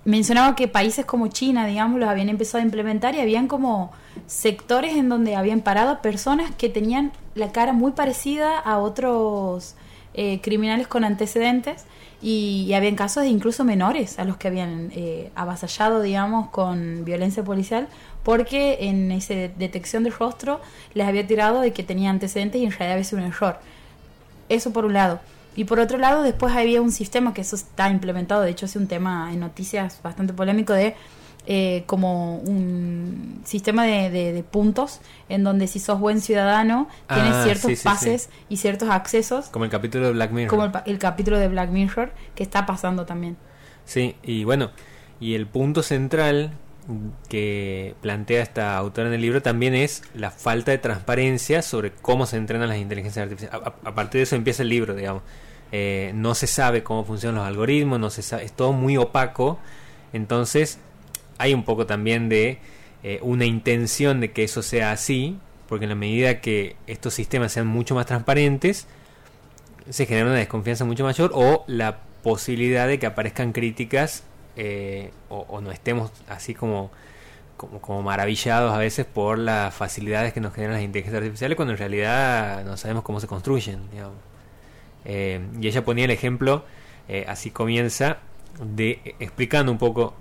mencionaba 0.04 0.56
que 0.56 0.68
países 0.68 1.04
como 1.04 1.28
China, 1.28 1.66
digamos, 1.66 2.00
los 2.00 2.08
habían 2.08 2.28
empezado 2.28 2.62
a 2.62 2.64
implementar 2.64 3.14
y 3.14 3.20
habían 3.20 3.48
como 3.48 3.92
sectores 4.26 4.96
en 4.96 5.08
donde 5.08 5.36
habían 5.36 5.60
parado 5.60 6.00
personas 6.00 6.50
que 6.56 6.68
tenían 6.68 7.12
la 7.34 7.52
cara 7.52 7.72
muy 7.72 7.92
parecida 7.92 8.58
a 8.58 8.78
otros 8.78 9.74
eh, 10.14 10.40
criminales 10.42 10.88
con 10.88 11.04
antecedentes 11.04 11.84
y, 12.22 12.72
habían 12.74 12.96
casos 12.96 13.22
de 13.22 13.28
incluso 13.28 13.64
menores 13.64 14.18
a 14.18 14.24
los 14.24 14.36
que 14.36 14.48
habían 14.48 14.90
eh, 14.94 15.30
avasallado, 15.34 16.02
digamos, 16.02 16.50
con 16.50 17.04
violencia 17.04 17.44
policial 17.44 17.88
porque 18.22 18.78
en 18.80 19.10
esa 19.12 19.34
detección 19.34 20.04
de 20.04 20.10
rostro 20.10 20.60
les 20.94 21.06
había 21.06 21.26
tirado 21.26 21.60
de 21.60 21.72
que 21.72 21.82
tenía 21.82 22.10
antecedentes 22.10 22.60
y 22.60 22.64
en 22.64 22.72
realidad 22.72 22.92
había 22.92 23.04
sido 23.04 23.22
un 23.22 23.28
error. 23.28 23.58
Eso 24.48 24.72
por 24.72 24.84
un 24.84 24.92
lado. 24.92 25.20
Y 25.56 25.64
por 25.64 25.80
otro 25.80 25.98
lado, 25.98 26.22
después 26.22 26.54
había 26.54 26.80
un 26.80 26.92
sistema 26.92 27.34
que 27.34 27.40
eso 27.40 27.56
está 27.56 27.90
implementado, 27.90 28.42
de 28.42 28.50
hecho 28.50 28.66
es 28.66 28.76
un 28.76 28.86
tema 28.86 29.30
en 29.32 29.40
noticias 29.40 30.00
bastante 30.02 30.32
polémico 30.32 30.72
de 30.72 30.94
eh, 31.46 31.84
como 31.86 32.36
un 32.36 33.40
sistema 33.44 33.84
de, 33.84 34.10
de- 34.10 34.32
de 34.32 34.42
puntos 34.42 35.00
en 35.30 35.42
donde 35.42 35.66
si 35.66 35.78
sos 35.80 35.98
buen 35.98 36.20
ciudadano 36.20 36.86
tienes 37.08 37.32
Ah, 37.34 37.42
ciertos 37.44 37.70
sí, 37.70 37.76
sí, 37.76 37.82
pases 37.84 38.28
y 38.50 38.58
ciertos 38.58 38.90
accesos, 38.90 39.46
Como 39.46 39.64
el 39.64 39.70
capítulo 39.70 40.06
de 40.06 40.12
Black 40.12 40.30
Mirror. 40.32 40.48
como 40.50 40.82
el 40.84 40.98
capítulo 40.98 41.38
de 41.38 41.48
Black 41.48 41.70
Mirror 41.70 42.12
que 42.34 42.42
está 42.42 42.66
pasando 42.66 43.06
también. 43.06 43.36
Sí, 43.86 44.14
y 44.22 44.44
bueno, 44.44 44.70
y 45.18 45.34
el 45.34 45.46
punto 45.46 45.82
central 45.82 46.52
que 47.28 47.94
plantea 48.00 48.42
esta 48.42 48.76
autora 48.76 49.08
en 49.08 49.14
el 49.14 49.20
libro 49.20 49.42
también 49.42 49.74
es 49.74 50.02
la 50.14 50.30
falta 50.30 50.70
de 50.70 50.78
transparencia 50.78 51.62
sobre 51.62 51.92
cómo 51.92 52.26
se 52.26 52.36
entrenan 52.36 52.68
las 52.68 52.78
inteligencias 52.78 53.24
artificiales. 53.24 53.60
A, 53.84 53.94
partir 53.94 54.18
de 54.18 54.22
eso 54.22 54.36
empieza 54.36 54.62
el 54.62 54.68
libro, 54.68 54.94
digamos. 54.94 55.22
Eh, 55.72 56.12
no 56.14 56.34
se 56.34 56.46
sabe 56.46 56.82
cómo 56.82 57.04
funcionan 57.04 57.36
los 57.36 57.46
algoritmos, 57.46 58.00
no 58.00 58.10
se 58.10 58.22
sabe, 58.22 58.44
es 58.44 58.52
todo 58.52 58.72
muy 58.72 58.96
opaco. 58.96 59.58
Entonces, 60.12 60.78
hay 61.38 61.54
un 61.54 61.64
poco 61.64 61.86
también 61.86 62.28
de 62.28 62.58
eh, 63.02 63.18
una 63.22 63.44
intención 63.44 64.20
de 64.20 64.32
que 64.32 64.44
eso 64.44 64.62
sea 64.62 64.92
así, 64.92 65.38
porque 65.68 65.84
en 65.84 65.90
la 65.90 65.94
medida 65.94 66.40
que 66.40 66.76
estos 66.86 67.14
sistemas 67.14 67.52
sean 67.52 67.66
mucho 67.66 67.94
más 67.94 68.06
transparentes, 68.06 68.86
se 69.88 70.06
genera 70.06 70.26
una 70.26 70.36
desconfianza 70.36 70.84
mucho 70.84 71.04
mayor 71.04 71.30
o 71.34 71.64
la 71.66 72.00
posibilidad 72.22 72.86
de 72.86 72.98
que 72.98 73.06
aparezcan 73.06 73.52
críticas 73.52 74.24
eh, 74.56 75.12
o, 75.28 75.46
o 75.48 75.60
no 75.60 75.70
estemos 75.70 76.12
así 76.28 76.54
como, 76.54 76.90
como, 77.56 77.80
como 77.80 78.02
maravillados 78.02 78.72
a 78.72 78.78
veces 78.78 79.06
por 79.06 79.38
las 79.38 79.74
facilidades 79.74 80.32
que 80.32 80.40
nos 80.40 80.54
generan 80.54 80.74
las 80.74 80.82
inteligencias 80.82 81.22
artificiales 81.22 81.56
cuando 81.56 81.72
en 81.72 81.78
realidad 81.78 82.64
no 82.64 82.76
sabemos 82.76 83.04
cómo 83.04 83.20
se 83.20 83.26
construyen. 83.26 83.80
Eh, 85.04 85.40
y 85.60 85.66
ella 85.68 85.84
ponía 85.84 86.04
el 86.04 86.10
ejemplo, 86.10 86.64
eh, 87.08 87.24
así 87.28 87.50
comienza, 87.50 88.18
de 88.62 89.14
explicando 89.20 89.72
un 89.72 89.78
poco 89.78 90.14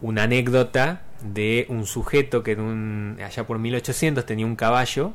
una 0.00 0.22
anécdota 0.22 1.02
de 1.22 1.66
un 1.68 1.86
sujeto 1.86 2.42
que 2.42 2.52
en 2.52 2.60
un, 2.60 3.18
allá 3.22 3.46
por 3.46 3.58
1800 3.58 4.24
tenía 4.24 4.46
un 4.46 4.56
caballo 4.56 5.12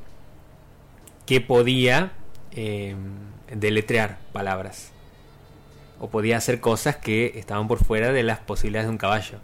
que 1.25 1.41
podía 1.41 2.11
deletrear 3.49 4.17
palabras 4.33 4.91
o 6.01 6.09
podía 6.09 6.35
hacer 6.35 6.59
cosas 6.59 6.97
que 6.97 7.33
estaban 7.35 7.67
por 7.67 7.83
fuera 7.83 8.11
de 8.11 8.23
las 8.23 8.39
posibilidades 8.39 8.87
de 8.87 8.91
un 8.91 8.97
caballo. 8.97 9.37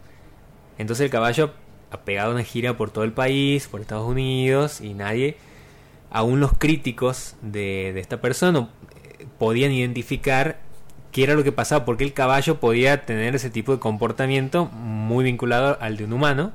Entonces 0.79 1.05
el 1.05 1.11
caballo 1.11 1.53
ha 1.91 1.99
pegado 2.01 2.31
una 2.31 2.43
gira 2.43 2.75
por 2.75 2.89
todo 2.89 3.03
el 3.03 3.13
país, 3.13 3.67
por 3.67 3.79
Estados 3.79 4.09
Unidos 4.09 4.81
y 4.81 4.95
nadie, 4.95 5.37
aún 6.09 6.39
los 6.39 6.53
críticos 6.57 7.35
de, 7.43 7.97
esta 7.99 8.21
persona 8.21 8.69
podían 9.37 9.71
identificar 9.71 10.59
qué 11.11 11.23
era 11.23 11.35
lo 11.35 11.43
que 11.43 11.51
pasaba, 11.51 11.85
porque 11.85 12.03
el 12.03 12.13
caballo 12.13 12.59
podía 12.59 13.05
tener 13.05 13.35
ese 13.35 13.51
tipo 13.51 13.71
de 13.71 13.79
comportamiento 13.79 14.65
muy 14.65 15.23
vinculado 15.23 15.77
al 15.79 15.95
de 15.95 16.05
un 16.05 16.13
humano. 16.13 16.53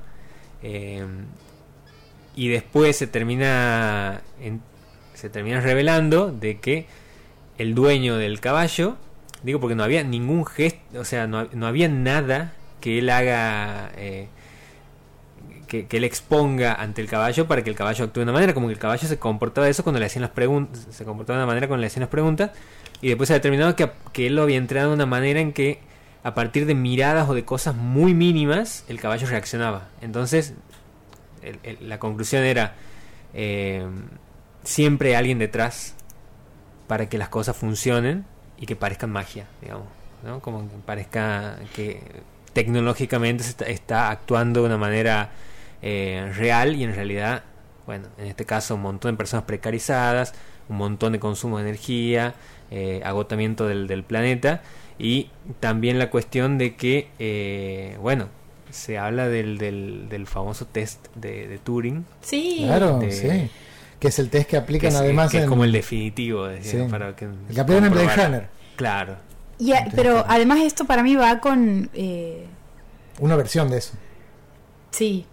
eh, 0.63 1.07
y 2.35 2.49
después 2.49 2.97
se 2.97 3.07
termina 3.07 4.23
se 5.13 5.29
termina 5.29 5.61
revelando 5.61 6.33
de 6.33 6.61
que 6.61 6.87
el 7.59 7.75
dueño 7.75 8.17
del 8.17 8.41
caballo 8.41 8.97
digo 9.43 9.61
porque 9.61 9.75
no 9.75 9.85
había 9.85 10.03
ningún 10.05 10.45
gesto 10.47 11.01
o 11.01 11.05
sea 11.05 11.27
no, 11.27 11.49
no 11.53 11.67
había 11.67 11.89
nada 11.89 12.53
que 12.81 12.99
él 12.99 13.11
haga 13.11 13.93
eh, 13.97 14.29
que, 15.67 15.87
que 15.87 15.97
él 15.97 16.05
exponga 16.05 16.75
ante 16.75 17.01
el 17.01 17.09
caballo 17.09 17.47
para 17.49 17.63
que 17.63 17.71
el 17.71 17.77
caballo 17.77 18.05
actúe 18.05 18.21
de 18.21 18.25
una 18.25 18.33
manera 18.33 18.55
como 18.55 18.69
que 18.69 18.75
el 18.75 18.79
caballo 18.79 19.09
se 19.09 19.19
comportaba 19.19 19.69
eso 19.69 19.83
cuando 19.83 20.01
le 20.01 20.07
hacían 20.07 20.23
las 20.23 20.31
preguntas 20.31 20.87
se 20.91 21.05
comportaba 21.05 21.39
de 21.39 21.45
una 21.45 21.51
manera 21.51 21.69
cuando 21.69 21.81
le 21.81 21.87
hacían 21.87 22.03
las 22.03 22.11
preguntas 22.11 22.51
y 23.01 23.09
después 23.09 23.29
se 23.29 23.35
ha 23.35 23.37
determinado 23.37 23.75
que, 23.75 23.91
que 24.13 24.29
él 24.29 24.37
lo 24.37 24.43
había 24.43 24.57
entrenado 24.57 24.91
de 24.91 24.95
una 24.97 25.07
manera 25.07 25.41
en 25.41 25.53
que 25.53 25.81
a 26.23 26.35
partir 26.35 26.67
de 26.67 26.75
miradas 26.75 27.29
o 27.29 27.35
de 27.35 27.45
cosas 27.45 27.75
muy 27.75 28.15
mínimas 28.15 28.85
el 28.89 29.01
caballo 29.01 29.27
reaccionaba. 29.27 29.89
Entonces 30.01 30.55
la 31.81 31.99
conclusión 31.99 32.45
era 32.45 32.75
eh, 33.35 33.85
siempre 34.63 35.17
alguien 35.17 35.39
detrás 35.39 35.97
para 36.87 37.09
que 37.09 37.19
las 37.19 37.29
cosas 37.29 37.57
funcionen 37.57 38.25
y 38.63 38.67
que 38.67 38.77
parezcan 38.77 39.11
magia, 39.11 39.47
digamos, 39.61 39.89
¿no? 40.25 40.39
Como 40.41 40.61
que 40.71 40.77
parezca 40.87 41.59
que 41.75 42.01
tecnológicamente 42.53 43.43
se 43.45 43.51
está, 43.51 43.65
está 43.67 44.11
actuando 44.11 44.61
de 44.61 44.67
una 44.67 44.79
manera 44.79 45.31
eh, 45.83 46.33
real 46.37 46.77
y 46.77 46.85
en 46.85 46.95
realidad, 46.95 47.43
bueno, 47.87 48.07
en 48.19 48.27
este 48.29 48.45
caso 48.45 48.77
un 48.77 48.83
montón 48.83 49.11
de 49.15 49.17
personas 49.19 49.45
precarizadas, 49.47 50.33
un 50.69 50.77
montón 50.77 51.13
de 51.13 51.19
consumo 51.19 51.59
de 51.59 51.65
energía, 51.65 52.35
eh, 52.71 53.01
agotamiento 53.05 53.67
del, 53.67 53.87
del 53.89 54.05
planeta 54.05 54.63
y 54.99 55.31
también 55.61 55.99
la 55.99 56.09
cuestión 56.11 56.57
de 56.57 56.77
que, 56.77 57.09
eh, 57.19 57.97
bueno, 58.01 58.29
se 58.71 58.97
habla 58.99 59.29
del, 59.29 59.59
del, 59.59 60.09
del 60.09 60.27
famoso 60.27 60.67
test 60.67 61.09
de, 61.17 61.49
de 61.49 61.59
Turing, 61.59 62.05
Sí, 62.23 62.63
Claro, 62.65 63.01
de- 63.01 63.11
sí. 63.11 63.51
Que 64.03 64.09
es 64.09 64.19
el 64.19 64.31
test 64.31 64.47
que 64.47 64.51
que 64.51 64.57
aplican 64.57 64.91
es, 64.91 64.97
además 64.97 65.31
que 65.31 65.37
es 65.39 65.45
en- 65.45 65.49
como 65.49 65.63
el 65.63 65.71
definitivo, 65.71 66.47
Sí. 66.61 66.77
para 66.91 67.15
que, 67.15 67.27
el 67.27 67.55
que 67.55 67.61
aplican 67.61 67.85
en 67.85 67.93
Blade. 67.93 68.17
Runner. 68.17 68.49
Claro, 68.75 69.17
Y 69.59 69.73
a- 69.75 69.87
pero 69.95 70.25
además 70.27 70.59
esto 70.61 70.85
para 70.87 71.05
mí 71.05 71.15
va 71.15 71.39
con... 71.39 71.89
eh, 71.95 72.47
Una 73.21 73.37
versión 73.37 73.71
de 73.71 73.79
eso. 73.79 73.93
sí, 74.91 75.25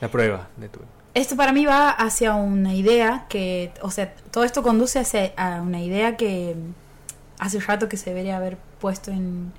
la 0.00 0.08
prueba 0.08 0.48
de 0.56 0.68
Turing. 0.68 0.88
Esto 1.14 1.36
para 1.36 1.52
mí 1.52 1.66
va 1.66 1.90
hacia 1.90 2.34
una 2.34 2.74
idea 2.74 3.26
que, 3.28 3.72
o 3.82 3.90
sea, 3.90 4.14
todo 4.30 4.44
esto 4.44 4.62
conduce 4.62 4.98
hacia 5.00 5.32
a 5.36 5.60
una 5.60 5.80
idea 5.82 6.16
que 6.16 6.54
hace 7.38 7.58
rato 7.60 7.88
que 7.88 7.96
se 7.96 8.10
debería 8.10 8.36
haber 8.36 8.56
puesto 8.80 9.10
en, 9.10 9.52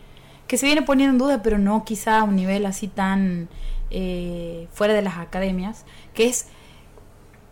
que 0.48 0.58
se 0.58 0.66
viene 0.66 0.82
poniendo 0.84 1.12
en 1.14 1.18
duda, 1.20 1.44
pero 1.44 1.58
no 1.58 1.84
quizá 1.86 2.20
a 2.20 2.24
un 2.24 2.36
nivel 2.38 2.66
así 2.66 2.88
tan 2.88 3.50
eh, 3.92 4.68
fuera 4.74 4.94
de 4.94 5.02
las 5.04 5.18
academias, 5.18 5.86
que 6.16 6.26
es 6.28 6.48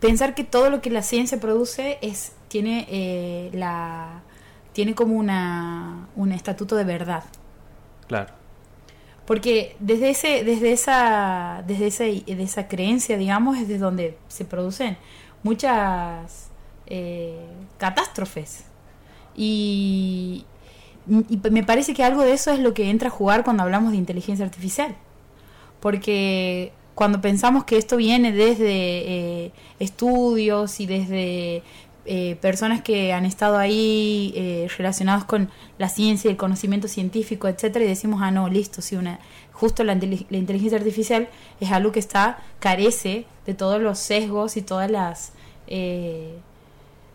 pensar 0.02 0.36
que 0.36 0.44
todo 0.44 0.70
lo 0.70 0.82
que 0.82 0.90
la 0.90 1.04
ciencia 1.04 1.40
produce 1.40 1.98
es 2.02 2.34
tiene 2.50 2.86
eh, 2.90 3.50
la 3.54 4.24
tiene 4.74 4.96
como 4.96 5.16
una 5.16 6.10
un 6.18 6.34
estatuto 6.34 6.76
de 6.76 6.84
verdad. 6.84 7.24
Claro. 8.08 8.34
Porque 9.26 9.78
desde 9.80 10.10
ese, 10.10 10.44
desde 10.44 10.74
esa, 10.74 11.64
desde 11.66 11.88
esa, 11.88 12.04
de 12.04 12.44
esa 12.44 12.68
creencia, 12.68 13.18
digamos, 13.18 13.58
es 13.58 13.68
de 13.70 13.78
donde 13.78 14.18
se 14.28 14.44
producen 14.44 14.98
muchas 15.44 16.50
eh, 16.88 17.40
catástrofes. 17.78 18.66
Y, 19.36 20.46
y 21.08 21.40
me 21.50 21.64
parece 21.64 21.94
que 21.94 22.04
algo 22.04 22.24
de 22.24 22.34
eso 22.34 22.52
es 22.52 22.60
lo 22.60 22.74
que 22.74 22.90
entra 22.90 23.08
a 23.08 23.12
jugar 23.12 23.46
cuando 23.46 23.64
hablamos 23.64 23.92
de 23.92 23.98
inteligencia 23.98 24.44
artificial. 24.44 24.98
Porque 25.80 26.74
cuando 26.96 27.22
pensamos 27.22 27.64
que 27.64 27.78
esto 27.78 27.98
viene 27.98 28.32
desde 28.32 28.66
eh, 29.46 29.52
estudios 29.80 30.80
y 30.80 30.86
desde 30.86 31.64
eh, 32.06 32.36
personas 32.42 32.82
que 32.82 33.14
han 33.14 33.26
estado 33.26 33.58
ahí 33.58 34.34
eh, 34.36 34.68
relacionados 34.76 35.24
con 35.24 35.50
la 35.78 35.88
ciencia 35.88 36.30
y 36.30 36.32
el 36.32 36.38
conocimiento 36.38 36.88
científico, 36.88 37.48
etcétera, 37.48 37.86
y 37.86 37.88
decimos, 37.88 38.22
ah, 38.24 38.32
no, 38.32 38.50
listo, 38.50 38.82
sí, 38.82 38.96
una, 38.96 39.20
justo 39.52 39.84
la, 39.84 39.94
la 39.94 40.38
inteligencia 40.38 40.80
artificial 40.80 41.30
es 41.60 41.72
algo 41.72 41.92
que 41.92 42.00
está, 42.00 42.40
carece 42.60 43.26
de 43.46 43.54
todos 43.54 43.80
los 43.80 44.00
sesgos 44.00 44.58
y 44.58 44.64
todas 44.64 44.90
las, 44.90 45.34
eh, 45.68 46.40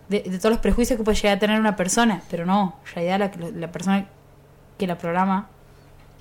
de, 0.09 0.21
de 0.21 0.39
todos 0.39 0.53
los 0.53 0.61
prejuicios 0.61 0.97
que 0.97 1.05
puede 1.05 1.17
llegar 1.17 1.37
a 1.37 1.41
tener 1.41 1.59
una 1.59 1.75
persona, 1.75 2.23
pero 2.31 2.47
no, 2.47 2.77
en 2.87 2.95
realidad 2.95 3.33
la, 3.41 3.51
la 3.51 3.73
persona 3.73 4.09
que 4.79 4.87
la 4.87 4.99
programa 4.99 5.49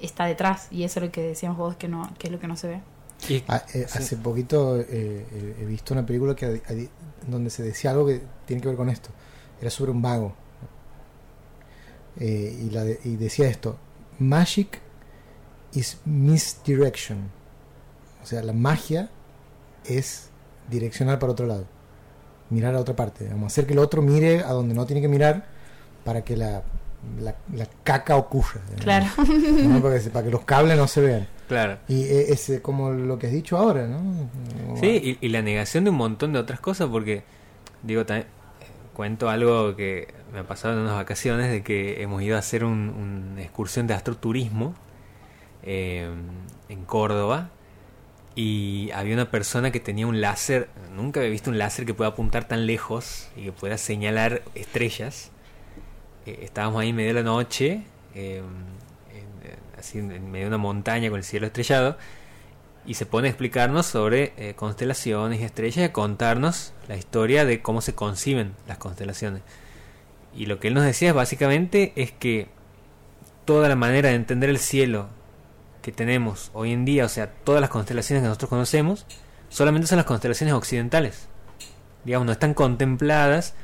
está 0.02 0.26
detrás. 0.26 0.70
Y 0.72 0.84
eso 0.84 1.00
es 1.00 1.06
lo 1.06 1.12
que 1.12 1.22
decíamos 1.22 1.58
vos, 1.58 1.76
que, 1.76 1.88
no, 1.88 2.10
que 2.18 2.28
es 2.28 2.34
lo 2.34 2.40
que 2.40 2.48
no 2.48 2.56
se 2.56 2.68
ve. 2.68 2.82
Y- 3.30 3.44
Ah, 3.48 3.64
eh, 3.74 3.86
sí. 3.88 3.98
Hace 4.00 4.18
poquito 4.18 4.80
eh, 4.80 4.86
eh, 4.90 5.56
he 5.62 5.66
visto 5.66 5.94
una 5.94 6.06
película 6.06 6.36
que 6.36 6.62
donde 7.28 7.50
se 7.50 7.64
decía 7.64 7.92
algo 7.92 8.06
que 8.08 8.22
tiene 8.46 8.62
que 8.62 8.68
ver 8.68 8.78
con 8.78 8.90
esto. 8.90 9.10
Era 9.62 9.70
sobre 9.70 9.92
un 9.92 10.02
mago. 10.02 10.34
Eh, 12.20 12.58
y, 12.66 12.70
la 12.70 12.84
de- 12.84 13.00
y 13.04 13.16
decía 13.18 13.48
esto: 13.48 13.78
Magic 14.20 14.80
is 15.74 15.98
misdirection. 16.06 17.30
O 18.24 18.26
sea, 18.26 18.42
la 18.42 18.54
magia 18.54 19.10
es 19.86 20.30
direccionar 20.70 21.20
para 21.20 21.34
otro 21.34 21.46
lado. 21.46 21.66
Mirar 22.50 22.76
a 22.76 22.80
otra 22.80 22.96
parte. 22.96 23.28
Vamos 23.28 23.52
hacer 23.52 23.66
que 23.66 23.74
el 23.74 23.80
otro 23.80 24.02
mire 24.02 24.42
a 24.44 24.50
donde 24.52 24.74
no 24.74 24.86
tiene 24.86 25.02
que 25.02 25.08
mirar 25.08 25.46
para 26.04 26.24
que 26.24 26.38
la, 26.38 26.64
la, 27.20 27.36
la 27.54 27.68
caca 27.84 28.16
ocurra. 28.16 28.62
Claro. 28.80 29.08
¿No? 29.18 29.82
Para, 29.82 29.96
que, 29.96 30.02
se- 30.02 30.10
para 30.12 30.26
que 30.26 30.32
los 30.32 30.46
cables 30.46 30.78
no 30.78 30.88
se 30.88 31.02
vean. 31.02 31.28
Claro. 31.48 31.78
Y 31.88 32.04
eh, 32.04 32.26
es 32.34 32.50
eh, 32.50 32.62
como 32.62 32.92
lo 32.92 33.20
que 33.20 33.28
has 33.28 33.34
dicho 33.34 33.58
ahora, 33.58 33.88
¿no? 33.88 34.30
Sí, 34.80 35.18
y, 35.22 35.26
y 35.26 35.30
la 35.30 35.42
negación 35.42 35.84
de 35.84 35.92
un 35.92 35.98
montón 35.98 36.34
de 36.34 36.40
otras 36.40 36.60
cosas, 36.60 36.88
porque, 36.90 37.24
digo, 37.84 38.06
también 38.06 38.28
cuento 38.94 39.30
algo 39.30 39.76
que 39.76 40.08
me 40.34 40.40
ha 40.40 40.44
pasado 40.44 40.74
en 40.74 40.80
unas 40.82 40.96
vacaciones, 40.96 41.52
de 41.52 41.64
que 41.64 42.02
hemos 42.02 42.22
ido 42.24 42.36
a 42.36 42.40
hacer 42.40 42.64
un- 42.64 43.30
una 43.34 43.42
excursión 43.42 43.88
de 43.88 43.94
astroturismo 43.94 44.74
eh, 45.64 46.10
en 46.70 46.86
Córdoba, 46.86 47.50
y 48.36 48.90
había 48.92 49.14
una 49.14 49.30
persona 49.32 49.72
que 49.72 49.80
tenía 49.80 50.08
un 50.08 50.20
láser, 50.22 50.70
nunca 50.96 51.20
había 51.22 51.30
visto 51.32 51.50
un 51.50 51.58
láser 51.58 51.86
que 51.86 51.94
pueda 51.94 52.10
apuntar 52.10 52.48
tan 52.48 52.66
lejos 52.66 53.30
y 53.38 53.44
que 53.44 53.52
pueda 53.52 53.78
señalar 53.78 54.42
estrellas. 54.56 55.32
Eh, 56.26 56.40
estábamos 56.42 56.82
ahí 56.82 56.90
en 56.90 56.96
medio 56.98 57.10
de 57.10 57.14
la 57.14 57.24
noche, 57.24 57.84
eh, 58.14 58.42
en 59.94 60.32
medio 60.32 60.46
de 60.46 60.50
una 60.50 60.58
montaña 60.58 61.10
con 61.10 61.20
el 61.20 61.24
cielo 61.24 61.48
estrellado, 61.48 61.98
y 62.86 62.94
se 62.96 63.06
pone 63.06 63.28
a 63.28 63.32
explicarnos 63.32 63.86
sobre 63.86 64.34
eh, 64.38 64.54
constelaciones 64.56 65.40
y 65.40 65.44
estrellas 65.44 65.78
y 65.78 65.84
a 65.84 65.94
contarnos 65.94 66.74
la 66.88 66.96
historia 66.96 67.46
de 67.46 67.62
cómo 67.62 67.82
se 67.82 67.96
conciben 67.96 68.54
las 68.68 68.78
constelaciones. 68.78 69.42
Y 70.36 70.46
lo 70.46 70.60
que 70.60 70.68
él 70.68 70.74
nos 70.74 70.84
decía 70.84 71.14
básicamente 71.14 71.94
es 71.96 72.12
que 72.12 72.48
toda 73.46 73.70
la 73.70 73.76
manera 73.76 74.10
de 74.10 74.16
entender 74.16 74.50
el 74.50 74.60
cielo 74.60 75.08
que 75.82 75.92
tenemos 75.92 76.52
hoy 76.54 76.74
en 76.74 76.86
día, 76.86 77.06
o 77.06 77.10
sea, 77.10 77.32
todas 77.32 77.62
las 77.62 77.70
constelaciones 77.70 78.22
que 78.22 78.28
nosotros 78.28 78.50
conocemos, 78.50 79.06
solamente 79.50 79.88
son 79.88 79.98
las 79.98 80.06
constelaciones 80.06 80.54
occidentales. 80.54 81.28
Digamos, 82.04 82.26
no 82.26 82.32
están 82.32 82.54
contempladas 82.54 83.56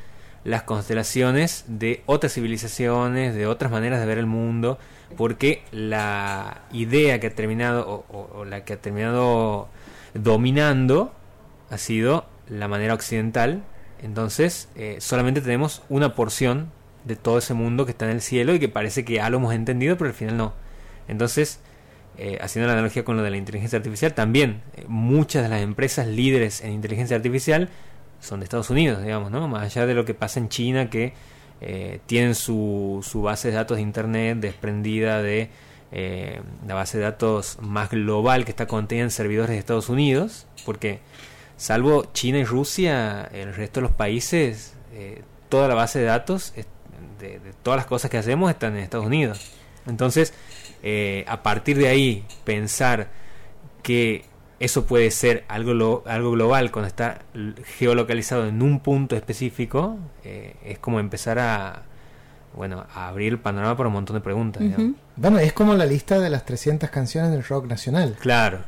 las 0.43 0.63
constelaciones 0.63 1.65
de 1.67 2.01
otras 2.07 2.33
civilizaciones, 2.33 3.35
de 3.35 3.45
otras 3.47 3.71
maneras 3.71 3.99
de 3.99 4.05
ver 4.05 4.17
el 4.17 4.25
mundo, 4.25 4.79
porque 5.17 5.63
la 5.71 6.61
idea 6.71 7.19
que 7.19 7.27
ha 7.27 7.35
terminado, 7.35 7.87
o, 7.87 8.05
o- 8.09 8.39
o 8.39 8.45
la 8.45 8.63
que 8.65 8.73
ha 8.73 8.77
terminado 8.77 9.67
dominando, 10.13 11.13
ha 11.69 11.77
sido 11.77 12.25
la 12.49 12.67
manera 12.67 12.93
occidental. 12.93 13.63
Entonces, 14.01 14.67
eh, 14.75 14.97
solamente 14.99 15.41
tenemos 15.41 15.83
una 15.89 16.15
porción 16.15 16.71
de 17.05 17.15
todo 17.15 17.37
ese 17.37 17.53
mundo 17.53 17.85
que 17.85 17.91
está 17.91 18.05
en 18.05 18.11
el 18.11 18.21
cielo 18.21 18.53
y 18.53 18.59
que 18.59 18.69
parece 18.69 19.05
que 19.05 19.13
ya 19.13 19.29
lo 19.29 19.37
hemos 19.37 19.53
entendido, 19.53 19.97
pero 19.97 20.09
al 20.09 20.15
final 20.15 20.37
no. 20.37 20.53
Entonces, 21.07 21.59
eh, 22.17 22.37
haciendo 22.41 22.67
la 22.67 22.73
analogía 22.73 23.03
con 23.05 23.15
lo 23.17 23.23
de 23.23 23.31
la 23.31 23.37
inteligencia 23.37 23.77
artificial, 23.77 24.13
también 24.13 24.61
eh, 24.75 24.85
muchas 24.87 25.43
de 25.43 25.49
las 25.49 25.61
empresas 25.61 26.07
líderes 26.07 26.61
en 26.61 26.71
inteligencia 26.73 27.15
artificial 27.15 27.69
son 28.21 28.39
de 28.39 28.45
Estados 28.45 28.69
Unidos, 28.69 29.03
digamos, 29.03 29.31
¿no? 29.31 29.47
Más 29.47 29.63
allá 29.63 29.85
de 29.85 29.93
lo 29.93 30.05
que 30.05 30.13
pasa 30.13 30.39
en 30.39 30.47
China, 30.47 30.89
que 30.89 31.13
eh, 31.59 31.99
tienen 32.05 32.35
su, 32.35 33.05
su 33.07 33.21
base 33.21 33.49
de 33.49 33.55
datos 33.55 33.77
de 33.77 33.83
Internet 33.83 34.37
desprendida 34.39 35.21
de 35.21 35.49
eh, 35.91 36.41
la 36.65 36.75
base 36.75 36.97
de 36.97 37.03
datos 37.03 37.57
más 37.59 37.89
global 37.89 38.45
que 38.45 38.51
está 38.51 38.67
contenida 38.67 39.03
en 39.03 39.11
servidores 39.11 39.49
de 39.49 39.57
Estados 39.57 39.89
Unidos, 39.89 40.47
porque 40.65 41.01
salvo 41.57 42.05
China 42.13 42.37
y 42.37 42.45
Rusia, 42.45 43.29
el 43.33 43.53
resto 43.53 43.81
de 43.81 43.87
los 43.87 43.95
países, 43.95 44.75
eh, 44.93 45.23
toda 45.49 45.67
la 45.67 45.75
base 45.75 45.99
de 45.99 46.05
datos 46.05 46.53
de 47.19 47.39
todas 47.61 47.77
las 47.77 47.85
cosas 47.85 48.09
que 48.09 48.17
hacemos 48.17 48.49
están 48.49 48.75
en 48.75 48.83
Estados 48.83 49.05
Unidos. 49.05 49.51
Entonces, 49.87 50.33
eh, 50.83 51.25
a 51.27 51.43
partir 51.43 51.77
de 51.77 51.87
ahí, 51.87 52.25
pensar 52.43 53.09
que 53.83 54.25
eso 54.63 54.85
puede 54.85 55.11
ser 55.11 55.43
algo, 55.47 55.73
lo- 55.73 56.03
algo 56.05 56.31
global 56.31 56.71
cuando 56.71 56.87
está 56.87 57.19
geolocalizado 57.77 58.47
en 58.47 58.61
un 58.61 58.79
punto 58.79 59.15
específico, 59.15 59.97
eh, 60.23 60.55
es 60.65 60.77
como 60.79 60.99
empezar 60.99 61.39
a, 61.39 61.83
bueno, 62.55 62.85
a 62.93 63.07
abrir 63.07 63.33
el 63.33 63.39
panorama 63.39 63.75
para 63.75 63.87
un 63.87 63.93
montón 63.93 64.15
de 64.15 64.21
preguntas. 64.21 64.63
Bueno, 65.15 65.39
es 65.39 65.53
como 65.53 65.73
la 65.73 65.85
lista 65.85 66.19
de 66.19 66.29
las 66.29 66.45
300 66.45 66.89
canciones 66.89 67.31
del 67.31 67.43
rock 67.43 67.65
nacional, 67.67 68.15
Claro, 68.19 68.59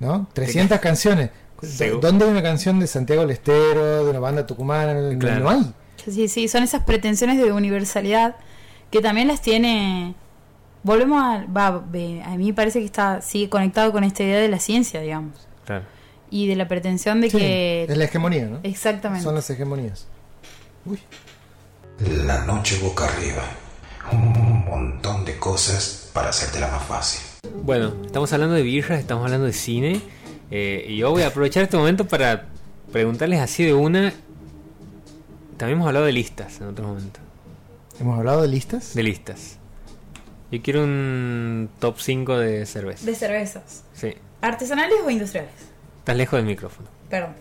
¿no? 0.00 0.28
300 0.32 0.78
canciones. 0.80 1.30
Seguro. 1.62 2.00
¿Dónde 2.00 2.26
hay 2.26 2.30
una 2.30 2.42
canción 2.42 2.78
de 2.78 2.86
Santiago 2.86 3.22
del 3.22 3.30
Estero, 3.30 4.04
de 4.04 4.10
una 4.10 4.18
banda 4.20 4.46
tucumana? 4.46 5.16
Claro. 5.18 5.44
No 5.44 5.50
hay. 5.50 5.72
Sí, 6.04 6.28
sí, 6.28 6.48
son 6.48 6.62
esas 6.62 6.82
pretensiones 6.84 7.38
de 7.38 7.50
universalidad 7.52 8.36
que 8.90 9.00
también 9.00 9.28
las 9.28 9.40
tiene. 9.40 10.14
Volvemos 10.84 11.20
a. 11.20 11.44
Va, 11.46 11.66
a 11.68 11.80
mí 12.36 12.46
me 12.46 12.54
parece 12.54 12.78
que 12.78 12.84
está 12.84 13.20
sigue 13.20 13.48
conectado 13.48 13.90
con 13.90 14.04
esta 14.04 14.22
idea 14.22 14.38
de 14.38 14.48
la 14.48 14.58
ciencia, 14.60 15.00
digamos. 15.00 15.34
claro. 15.64 15.84
Y 16.30 16.46
de 16.48 16.56
la 16.56 16.66
pretensión 16.68 17.20
de 17.20 17.30
Sí, 17.30 17.38
que. 17.38 17.86
es 17.88 17.96
la 17.96 18.04
hegemonía, 18.04 18.46
¿no? 18.46 18.60
Exactamente. 18.62 19.24
Son 19.24 19.34
las 19.34 19.48
hegemonías. 19.50 20.06
Uy. 20.84 20.98
La 22.24 22.44
noche 22.44 22.78
boca 22.80 23.04
arriba. 23.04 23.42
Un 24.12 24.64
montón 24.64 25.24
de 25.24 25.36
cosas 25.38 26.10
para 26.12 26.30
hacértela 26.30 26.68
más 26.68 26.82
fácil. 26.84 27.20
Bueno, 27.62 27.94
estamos 28.04 28.32
hablando 28.32 28.54
de 28.54 28.62
birras, 28.62 28.98
estamos 29.00 29.24
hablando 29.24 29.46
de 29.46 29.52
cine. 29.52 30.00
eh, 30.50 30.86
y 30.88 30.96
yo 30.98 31.10
voy 31.10 31.22
a 31.22 31.28
aprovechar 31.28 31.62
este 31.62 31.76
momento 31.76 32.06
para 32.06 32.46
preguntarles 32.92 33.40
así 33.40 33.64
de 33.64 33.72
una. 33.74 34.12
También 35.56 35.76
hemos 35.78 35.86
hablado 35.86 36.06
de 36.06 36.12
listas 36.12 36.60
en 36.60 36.66
otro 36.66 36.86
momento. 36.88 37.20
Hemos 38.00 38.18
hablado 38.18 38.42
de 38.42 38.48
listas. 38.48 38.94
De 38.94 39.02
listas. 39.04 39.58
Yo 40.50 40.62
quiero 40.62 40.84
un 40.84 41.68
top 41.80 41.98
5 41.98 42.38
de 42.38 42.66
cerveza. 42.66 43.06
De 43.06 43.14
cervezas. 43.14 43.84
Sí. 43.94 44.14
¿Artesanales 44.40 44.98
o 45.04 45.10
industriales? 45.10 45.52
Estás 45.98 46.16
lejos 46.16 46.36
del 46.36 46.46
micrófono. 46.46 46.88
Perdón. 47.08 47.34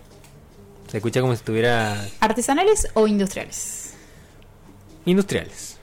Se 0.90 0.98
escucha 0.98 1.22
como 1.22 1.34
si 1.34 1.40
estuviera 1.40 2.06
¿Artesanales 2.20 2.88
o 2.94 3.08
industriales? 3.08 3.94
industriales. 5.06 5.78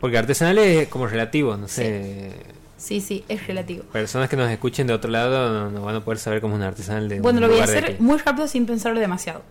Porque 0.00 0.18
artesanales 0.18 0.82
es 0.82 0.88
como 0.88 1.06
relativo, 1.06 1.56
no 1.56 1.68
sé. 1.68 2.32
Sí, 2.76 3.00
sí, 3.00 3.24
es 3.28 3.46
relativo. 3.46 3.84
Personas 3.84 4.28
que 4.28 4.36
nos 4.36 4.50
escuchen 4.50 4.88
de 4.88 4.92
otro 4.92 5.10
lado 5.10 5.70
no, 5.70 5.82
van 5.82 5.96
a 5.96 6.04
poder 6.04 6.18
saber 6.18 6.40
cómo 6.40 6.54
es 6.54 6.58
un 6.58 6.64
artesanal 6.64 7.08
de 7.08 7.20
Bueno, 7.20 7.38
un 7.38 7.42
lo 7.42 7.48
voy 7.48 7.60
a 7.60 7.64
hacer 7.64 7.96
muy 8.00 8.18
rápido 8.18 8.48
sin 8.48 8.66
pensarlo 8.66 8.98
demasiado. 8.98 9.42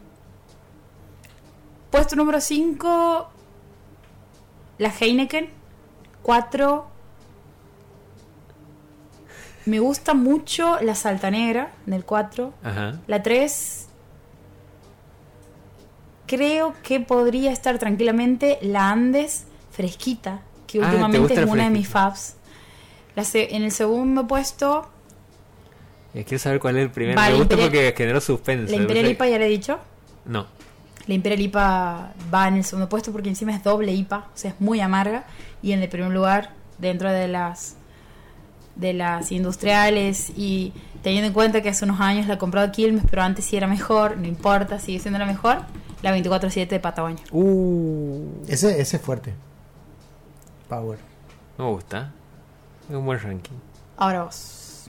Puesto 1.90 2.16
número 2.16 2.42
5, 2.42 3.30
la 4.78 4.94
Heineken. 5.00 5.50
4, 6.24 6.91
me 9.66 9.80
gusta 9.80 10.14
mucho 10.14 10.80
la 10.82 10.96
Salta 10.96 11.30
Negra 11.32 11.72
del 11.86 12.04
4. 12.06 12.54
Ajá. 12.64 13.00
La 13.08 13.22
3, 13.24 13.88
creo 16.28 16.74
que 16.84 17.00
podría 17.00 17.52
estar 17.52 17.78
tranquilamente 17.80 18.58
la 18.62 18.90
Andes 18.90 19.46
fresquita, 19.72 20.42
que 20.68 20.80
Ah, 20.80 20.82
¿te 20.82 20.88
últimamente 20.98 21.34
es 21.34 21.46
una 21.50 21.64
de 21.66 21.70
mis 21.70 21.88
faves. 21.88 22.36
La 23.16 23.24
se- 23.24 23.56
en 23.56 23.64
el 23.64 23.72
segundo 23.72 24.28
puesto, 24.28 24.88
Eh, 26.14 26.26
quiero 26.26 26.40
saber 26.44 26.60
cuál 26.60 26.76
es 26.78 26.84
el 26.84 26.92
primero. 26.92 27.20
Me 27.22 27.28
gusta 27.30 27.44
Imperial- 27.56 27.70
porque 27.70 27.94
generó 27.98 28.20
suspense. 28.20 28.70
la 28.76 28.82
Imperial 28.82 29.08
IPA 29.12 29.28
ya 29.30 29.40
le 29.40 29.46
he 29.46 29.50
dicho. 29.50 29.80
No. 30.26 30.46
La 31.08 31.14
Imperial 31.14 31.40
IPA 31.42 32.14
va 32.34 32.48
en 32.50 32.56
el 32.56 32.64
segundo 32.66 32.90
puesto 32.90 33.12
porque 33.14 33.30
encima 33.30 33.56
es 33.56 33.64
doble 33.64 33.94
IPA, 33.94 34.18
o 34.34 34.38
sea, 34.38 34.52
es 34.52 34.60
muy 34.60 34.82
amarga. 34.82 35.24
Y 35.62 35.72
en 35.72 35.82
el 35.82 35.88
primer 35.90 36.12
lugar, 36.12 36.52
dentro 36.80 37.10
de 37.12 37.28
las 37.30 37.76
de 38.76 38.94
las 38.94 39.32
industriales 39.32 40.32
y 40.36 40.74
teniendo 41.04 41.28
en 41.28 41.34
cuenta 41.34 41.62
que 41.62 41.70
hace 41.70 41.86
unos 41.86 42.00
años 42.00 42.28
la 42.28 42.36
he 42.36 42.38
comprado 42.38 42.72
Quilmes, 42.72 43.04
pero 43.10 43.24
antes 43.24 43.46
sí 43.46 43.58
era 43.58 43.68
mejor, 43.68 44.18
no 44.18 44.28
importa, 44.28 44.80
sigue 44.80 45.00
siendo 45.00 45.20
la 45.20 45.26
mejor, 45.26 45.64
la 46.02 46.16
24-7 46.16 46.68
de 46.68 46.80
Patagonia. 46.80 47.24
Uh, 47.32 48.28
Ese, 48.48 48.80
ese 48.82 48.98
es 48.98 49.02
fuerte. 49.02 49.34
Power. 50.70 51.00
me 51.58 51.66
gusta. 51.66 52.12
Es 52.90 52.96
un 52.96 53.06
buen 53.06 53.20
ranking. 53.20 53.56
Ahora 53.98 54.24
vos. 54.24 54.88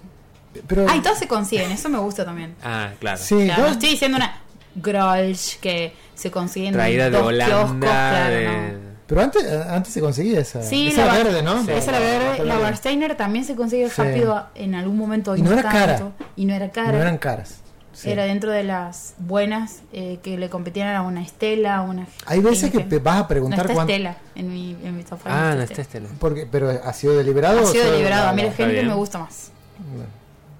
Pero, 0.66 0.87
Ah, 0.89 0.97
y 0.97 1.01
todos 1.01 1.18
se 1.18 1.26
consiguen, 1.26 1.70
eso 1.72 1.89
me 1.89 1.99
gusta 1.99 2.24
también. 2.24 2.55
Ah, 2.62 2.91
claro. 3.01 3.18
sí, 3.18 3.35
O 3.35 3.39
sea, 3.41 3.57
no 3.59 3.66
estoy 3.68 3.89
diciendo 3.91 4.16
una 4.18 4.39
Grolsch 4.74 5.59
que 5.61 5.95
se 6.14 6.30
consiguen 6.30 6.72
Traída 6.74 7.07
en 7.07 7.12
de 7.12 7.18
dos 7.18 7.26
Holanda. 7.28 7.47
kioscos, 7.57 7.78
claro, 7.80 8.35
de- 8.35 8.72
no. 8.72 8.91
Pero 9.15 9.21
antes, 9.25 9.45
antes 9.69 9.93
se 9.93 10.01
conseguía 10.01 10.41
esa. 10.41 10.63
Sí, 10.63 10.89
esa 10.89 11.05
la, 11.07 11.13
verde, 11.13 11.43
¿no? 11.43 11.61
Esa 11.69 11.93
la 11.93 11.99
verde. 11.99 12.45
La 12.45 12.59
Warsteiner 12.59 13.15
también 13.15 13.45
se 13.45 13.55
consigue 13.55 13.91
Sí. 13.91 14.01
rápido 14.03 14.47
en 14.55 14.75
algún 14.75 14.97
momento. 14.97 15.37
Y 15.37 15.43
no 15.43 15.53
era 15.53 15.63
tanto, 15.63 15.79
cara. 15.79 16.27
Y 16.37 16.47
no 16.47 16.55
era 16.55 16.71
cara. 16.71 16.93
No 16.93 16.99
eran 16.99 17.19
caras. 17.19 17.57
Sí. 17.93 18.11
Era 18.11 18.25
dentro 18.25 18.51
de 18.51 18.65
las 18.65 19.15
buenas 19.19 19.83
eh, 19.93 20.19
que 20.23 20.39
le 20.39 20.49
competían 20.49 20.97
a 20.97 21.03
una 21.03 21.21
Estela, 21.23 21.77
a 21.77 21.83
una. 21.83 22.07
Hay 22.25 22.41
veces 22.41 22.71
que 22.71 22.79
vas 22.99 23.17
a 23.17 23.21
No 23.21 23.29
preguntar 23.29 23.61
está 23.61 23.75
cuánto. 23.75 23.93
Estela 23.93 24.17
en 24.35 24.51
mi, 24.51 24.71
en 24.83 24.97
mi 24.97 25.03
top 25.05 25.19
five, 25.23 25.31
Ah, 25.35 25.51
no 25.51 25.57
no 25.57 25.63
está 25.63 25.83
Estela. 25.83 26.09
Porque, 26.19 26.49
pero 26.51 26.71
ha 26.71 26.93
sido 26.95 27.15
deliberado. 27.15 27.61
Ha 27.61 27.67
sido 27.67 27.91
deliberado. 27.93 28.29
A 28.31 28.33
mí 28.33 28.43
la 28.43 28.67
bien. 28.67 28.89
me 28.89 28.95
gusta 28.95 29.19
más. 29.19 29.51
Bueno. 29.79 30.09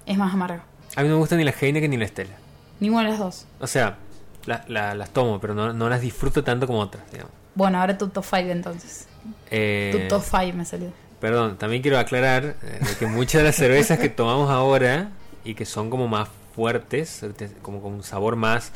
Es 0.05 0.15
más 0.17 0.31
amarga. 0.31 0.63
A 0.95 1.01
mí 1.01 1.07
no 1.07 1.15
me 1.15 1.19
gusta 1.21 1.35
ni 1.35 1.43
la 1.43 1.53
Heineken 1.59 1.89
ni 1.89 1.97
la 1.97 2.05
Estela. 2.05 2.35
Ninguna 2.79 3.05
de 3.05 3.09
las 3.09 3.19
dos. 3.19 3.45
O 3.59 3.65
sea, 3.65 3.97
la- 4.45 4.63
la- 4.67 4.93
las 4.93 5.09
tomo, 5.09 5.39
pero 5.39 5.55
no, 5.55 5.73
no 5.73 5.89
las 5.89 6.01
disfruto 6.01 6.43
tanto 6.43 6.67
como 6.67 6.79
otras, 6.81 7.03
digamos. 7.11 7.33
Bueno, 7.55 7.79
ahora 7.79 7.97
tu 7.97 8.07
top 8.09 8.23
5 8.23 8.51
entonces. 8.51 9.07
Eh, 9.51 9.91
Tu 9.93 10.07
top 10.07 10.23
5 10.23 10.57
me 10.57 10.65
salió. 10.65 10.91
Perdón, 11.19 11.57
también 11.57 11.81
quiero 11.81 11.97
aclarar 11.99 12.55
eh, 12.63 12.79
que 12.99 13.05
muchas 13.07 13.39
de 13.41 13.45
las 13.45 13.55
cervezas 13.55 13.99
que 13.99 14.09
tomamos 14.09 14.49
ahora 14.49 15.09
y 15.45 15.55
que 15.55 15.65
son 15.65 15.89
como 15.89 16.07
más 16.07 16.27
fuertes, 16.55 17.21
te- 17.37 17.49
como 17.61 17.81
con 17.81 17.93
un 17.93 18.03
sabor 18.03 18.35
más, 18.35 18.71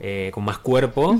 eh, 0.00 0.30
con 0.32 0.44
más 0.44 0.58
cuerpo, 0.58 1.16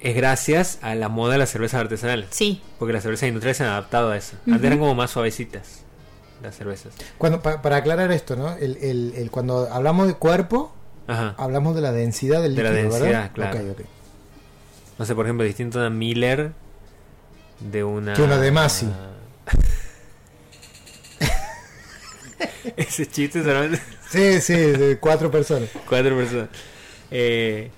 es 0.00 0.14
gracias 0.14 0.78
a 0.82 0.94
la 0.94 1.08
moda 1.08 1.32
de 1.32 1.38
las 1.38 1.50
cervezas 1.50 1.80
artesanales. 1.80 2.28
Sí. 2.30 2.62
Porque 2.78 2.92
las 2.92 3.02
cervezas 3.02 3.28
industriales 3.28 3.56
se 3.56 3.64
han 3.64 3.70
adaptado 3.70 4.10
a 4.12 4.16
eso. 4.16 4.36
Antes 4.46 4.64
eran 4.64 4.78
como 4.78 4.94
más 4.94 5.10
suavecitas 5.10 5.80
las 6.42 6.54
cervezas. 6.56 6.92
Cuando, 7.18 7.42
pa- 7.42 7.60
para 7.62 7.76
aclarar 7.76 8.12
esto, 8.12 8.36
¿no? 8.36 8.52
El, 8.54 8.76
el- 8.76 9.12
el- 9.16 9.30
cuando 9.32 9.68
hablamos 9.72 10.06
de 10.06 10.14
cuerpo, 10.14 10.72
Ajá. 11.08 11.34
hablamos 11.36 11.74
de 11.74 11.80
la 11.80 11.90
densidad 11.90 12.42
del 12.42 12.54
De 12.54 12.62
la 12.62 12.70
líquido, 12.70 12.90
densidad, 12.92 13.10
¿verdad? 13.10 13.32
claro. 13.34 13.58
Ok, 13.72 13.80
ok. 13.80 13.86
No 14.98 15.04
sé, 15.04 15.14
por 15.14 15.26
ejemplo, 15.26 15.44
distinto 15.44 15.78
a 15.78 15.82
una 15.82 15.90
Miller 15.90 16.52
de 17.60 17.84
una... 17.84 18.14
Que 18.14 18.22
una 18.22 18.38
de 18.38 18.50
Masi. 18.50 18.86
Ese 22.76 23.06
chiste 23.06 23.42
solamente... 23.42 23.80
Sí, 24.08 24.40
sí, 24.40 24.54
de 24.54 24.98
cuatro 24.98 25.30
personas. 25.30 25.68
Cuatro 25.86 26.16
personas. 26.16 26.48
Eh, 27.10 27.70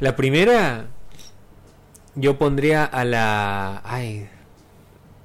la 0.00 0.16
primera, 0.16 0.86
yo 2.14 2.38
pondría 2.38 2.84
a 2.84 3.04
la. 3.04 3.82
Ay. 3.84 4.30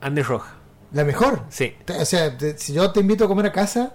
Andes 0.01 0.27
Roja. 0.27 0.55
La 0.91 1.05
mejor. 1.05 1.45
Sí. 1.49 1.77
O 1.97 2.03
sea, 2.03 2.37
si 2.57 2.73
yo 2.73 2.91
te 2.91 2.99
invito 2.99 3.23
a 3.23 3.29
comer 3.29 3.45
a 3.45 3.51
casa 3.53 3.93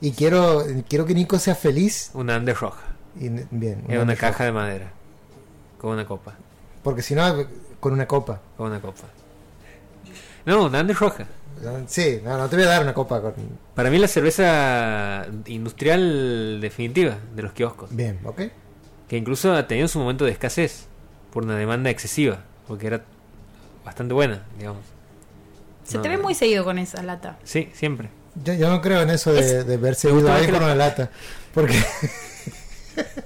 y 0.00 0.10
quiero 0.10 0.64
quiero 0.88 1.06
que 1.06 1.14
Nico 1.14 1.38
sea 1.38 1.54
feliz, 1.54 2.10
Una 2.14 2.34
Andes 2.34 2.58
Roja. 2.58 2.82
y, 3.14 3.28
bien. 3.50 3.84
Es 3.88 4.00
una 4.00 4.16
caja 4.16 4.44
de 4.44 4.50
madera. 4.50 4.92
Con 5.78 5.92
una 5.92 6.06
copa. 6.06 6.34
Porque 6.82 7.02
si 7.02 7.14
no, 7.14 7.46
con 7.80 7.92
una 7.92 8.06
copa. 8.06 8.40
Con 8.56 8.68
una 8.68 8.80
copa. 8.80 9.02
No, 10.44 10.66
una 10.66 10.78
Andes 10.80 10.98
Roja. 10.98 11.26
Sí, 11.86 12.20
no, 12.22 12.36
no 12.36 12.48
te 12.48 12.56
voy 12.56 12.64
a 12.66 12.68
dar 12.68 12.82
una 12.82 12.92
copa 12.94 13.20
con... 13.20 13.32
Para 13.74 13.90
mí 13.90 13.98
la 13.98 14.08
cerveza 14.08 15.26
industrial 15.46 16.60
definitiva 16.60 17.16
de 17.34 17.42
los 17.42 17.52
kioscos. 17.52 17.94
Bien, 17.94 18.18
¿ok? 18.24 18.42
Que 19.08 19.16
incluso 19.16 19.52
ha 19.54 19.66
tenido 19.66 19.88
su 19.88 19.98
momento 19.98 20.24
de 20.24 20.32
escasez. 20.32 20.86
Por 21.32 21.44
una 21.44 21.56
demanda 21.56 21.90
excesiva. 21.90 22.40
Porque 22.68 22.86
era 22.88 23.04
bastante 23.84 24.14
buena, 24.14 24.44
digamos. 24.58 24.82
Se 25.84 25.96
No, 25.96 26.02
te 26.02 26.08
ve 26.10 26.18
muy 26.18 26.34
seguido 26.34 26.64
con 26.64 26.78
esa 26.78 27.02
lata. 27.02 27.38
Sí, 27.44 27.70
siempre. 27.72 28.10
Yo, 28.44 28.52
yo 28.54 28.68
no 28.68 28.80
creo 28.82 29.00
en 29.02 29.10
eso 29.10 29.32
de, 29.32 29.40
Es- 29.40 29.66
de 29.66 29.76
verse 29.78 30.08
ido 30.08 30.16
gusta 30.16 30.34
ahí 30.36 30.46
que 30.46 30.52
con 30.52 30.60
la- 30.60 30.66
una 30.66 30.74
lata. 30.74 31.10
Porque 31.54 31.82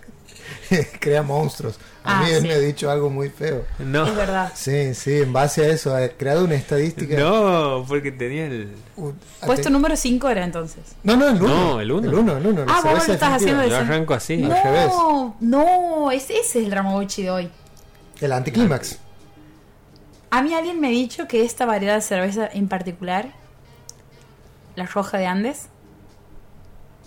crea 1.00 1.22
monstruos. 1.22 1.78
A 2.02 2.20
Ah, 2.20 2.22
mí 2.24 2.30
él 2.30 2.42
sí. 2.42 2.48
me 2.48 2.54
ha 2.54 2.58
dicho 2.58 2.90
algo 2.90 3.10
muy 3.10 3.28
feo. 3.28 3.64
No. 3.78 4.06
Es 4.06 4.16
verdad. 4.16 4.52
Sí, 4.54 4.94
sí, 4.94 5.18
en 5.20 5.32
base 5.32 5.62
a 5.64 5.68
eso, 5.68 5.94
ha 5.94 6.08
creado 6.08 6.44
una 6.44 6.54
estadística. 6.54 7.18
No, 7.18 7.84
porque 7.86 8.10
tenía 8.12 8.46
el. 8.46 8.72
Uh, 8.96 9.12
Puesto 9.44 9.68
número 9.70 9.96
5 9.96 10.28
era 10.30 10.44
entonces. 10.44 10.82
No, 11.02 11.16
no, 11.16 11.28
el 11.28 11.42
uno. 11.42 11.48
No, 11.48 11.80
el 11.80 11.92
uno. 11.92 12.08
El 12.08 12.14
uno, 12.14 12.36
el 12.38 12.46
uno. 12.46 12.64
la 12.64 12.72
Ah, 12.72 12.80
vos 12.82 12.92
lo 12.92 12.98
estás 12.98 13.08
definitiva. 13.08 13.34
haciendo 13.36 13.66
Yo 13.68 13.76
arranco 13.76 14.14
así. 14.14 14.42
Al 14.42 14.50
revés. 14.62 14.86
No, 14.88 15.36
no, 15.40 16.10
ese, 16.10 16.38
ese 16.38 16.60
es 16.60 16.66
el 16.66 16.72
Ramaguchi 16.72 17.22
de 17.24 17.30
hoy. 17.30 17.50
El 18.20 18.32
anticlímax. 18.32 18.98
A 20.30 20.42
mí 20.42 20.54
alguien 20.54 20.80
me 20.80 20.86
ha 20.86 20.90
dicho 20.90 21.26
que 21.28 21.44
esta 21.44 21.66
variedad 21.66 21.96
de 21.96 22.02
cerveza 22.02 22.48
en 22.52 22.68
particular, 22.68 23.32
la 24.76 24.86
roja 24.86 25.18
de 25.18 25.26
Andes, 25.26 25.66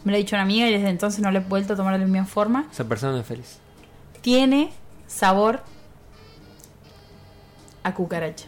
me 0.04 0.12
lo 0.12 0.16
ha 0.16 0.20
dicho 0.20 0.36
una 0.36 0.44
amiga 0.44 0.68
y 0.68 0.74
desde 0.74 0.90
entonces 0.90 1.20
no 1.22 1.32
le 1.32 1.40
he 1.40 1.42
vuelto 1.42 1.74
a 1.74 1.76
tomar 1.76 1.94
de 1.94 2.00
la 2.00 2.06
misma 2.06 2.26
forma, 2.26 2.68
Esa 2.72 2.84
persona 2.84 3.14
no 3.14 3.20
es 3.20 3.26
feliz. 3.26 3.58
tiene 4.22 4.72
sabor 5.08 5.62
a 7.84 7.94
cucaracha. 7.94 8.48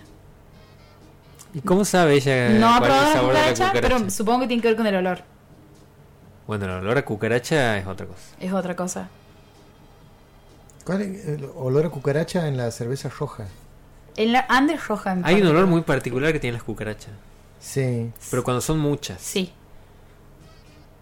¿Y 1.53 1.61
cómo 1.61 1.85
sabe 1.85 2.15
ella 2.15 2.49
no 2.49 2.73
ha 2.73 2.81
probado 2.81 3.03
la 3.07 3.13
sabor 3.13 3.33
de 3.33 3.39
la 3.41 3.51
cucaracha, 3.53 3.71
pero 3.81 4.09
supongo 4.09 4.41
que 4.41 4.47
tiene 4.47 4.61
que 4.61 4.67
ver 4.69 4.77
con 4.77 4.87
el 4.87 4.95
olor. 4.95 5.19
Bueno, 6.47 6.65
el 6.65 6.71
olor 6.71 6.97
a 6.97 7.05
cucaracha 7.05 7.77
es 7.77 7.87
otra 7.87 8.05
cosa. 8.05 8.21
Es 8.39 8.53
otra 8.53 8.75
cosa. 8.75 9.07
¿Cuál 10.85 11.01
es 11.01 11.25
el 11.27 11.49
olor 11.55 11.85
a 11.85 11.89
cucaracha 11.89 12.47
en 12.47 12.57
la 12.57 12.69
cerveza 12.71 13.09
roja? 13.09 13.45
En 14.17 14.31
la 14.31 14.45
Andes 14.49 14.87
roja. 14.87 15.13
en 15.13 15.25
Hay 15.25 15.41
un 15.41 15.47
olor 15.47 15.65
muy 15.65 15.81
particular 15.81 16.31
que 16.33 16.39
tienen 16.39 16.55
las 16.55 16.63
cucarachas. 16.63 17.11
Sí. 17.59 18.11
Pero 18.29 18.43
cuando 18.43 18.61
son 18.61 18.77
muchas. 18.79 19.19
Sí. 19.21 19.51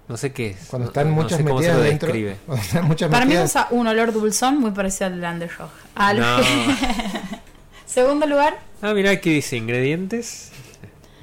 No 0.07 0.17
sé 0.17 0.33
qué 0.33 0.51
es. 0.51 0.67
Cuando 0.67 0.85
No- 0.85 0.89
están 0.91 1.09
no 1.09 1.15
muchas 1.15 1.37
sé 1.37 1.43
cómo 1.45 1.61
se 1.61 1.67
metidas 1.67 1.77
lo 1.77 1.83
dentro. 1.83 2.07
están 2.55 2.85
muchas 2.85 3.09
Para 3.09 3.25
mí 3.25 3.37
usa 3.37 3.67
un 3.71 3.87
olor 3.87 4.11
dulzón 4.11 4.59
muy 4.59 4.71
parecido 4.71 5.07
al 5.07 5.21
de. 5.21 5.69
Al- 5.95 6.19
No. 6.19 6.37
Segundo 7.85 8.25
lugar, 8.25 8.57
Ah, 8.81 8.93
mira, 8.93 9.11
aquí 9.11 9.33
dice 9.33 9.55
ingredientes. 9.55 10.51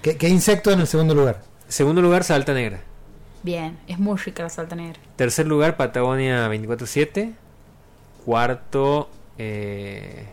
¿Qué, 0.02 0.16
qué 0.16 0.28
insecto 0.28 0.70
en 0.70 0.80
el 0.80 0.86
segundo 0.86 1.14
lugar? 1.14 1.42
Segundo 1.68 2.00
lugar, 2.00 2.24
salta 2.24 2.54
negra. 2.54 2.80
bien, 3.42 3.78
es 3.86 3.98
muy 3.98 4.16
rica 4.18 4.42
la 4.44 4.48
salta 4.48 4.74
negra. 4.76 4.98
Tercer 5.16 5.46
lugar, 5.46 5.76
Patagonia 5.76 6.48
24-7. 6.48 7.34
Cuarto, 8.24 9.10
eh, 9.36 10.24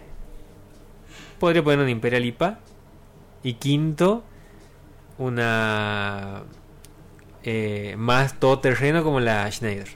podría 1.40 1.64
poner 1.64 1.80
una 1.80 1.90
Imperial 1.90 2.24
IPA. 2.24 2.60
Y 3.44 3.56
quinto, 3.56 4.24
una 5.18 6.44
eh, 7.50 7.96
más 7.98 8.38
todoterreno 8.42 9.06
como 9.06 9.22
la 9.22 9.50
Schneider. 9.50 9.88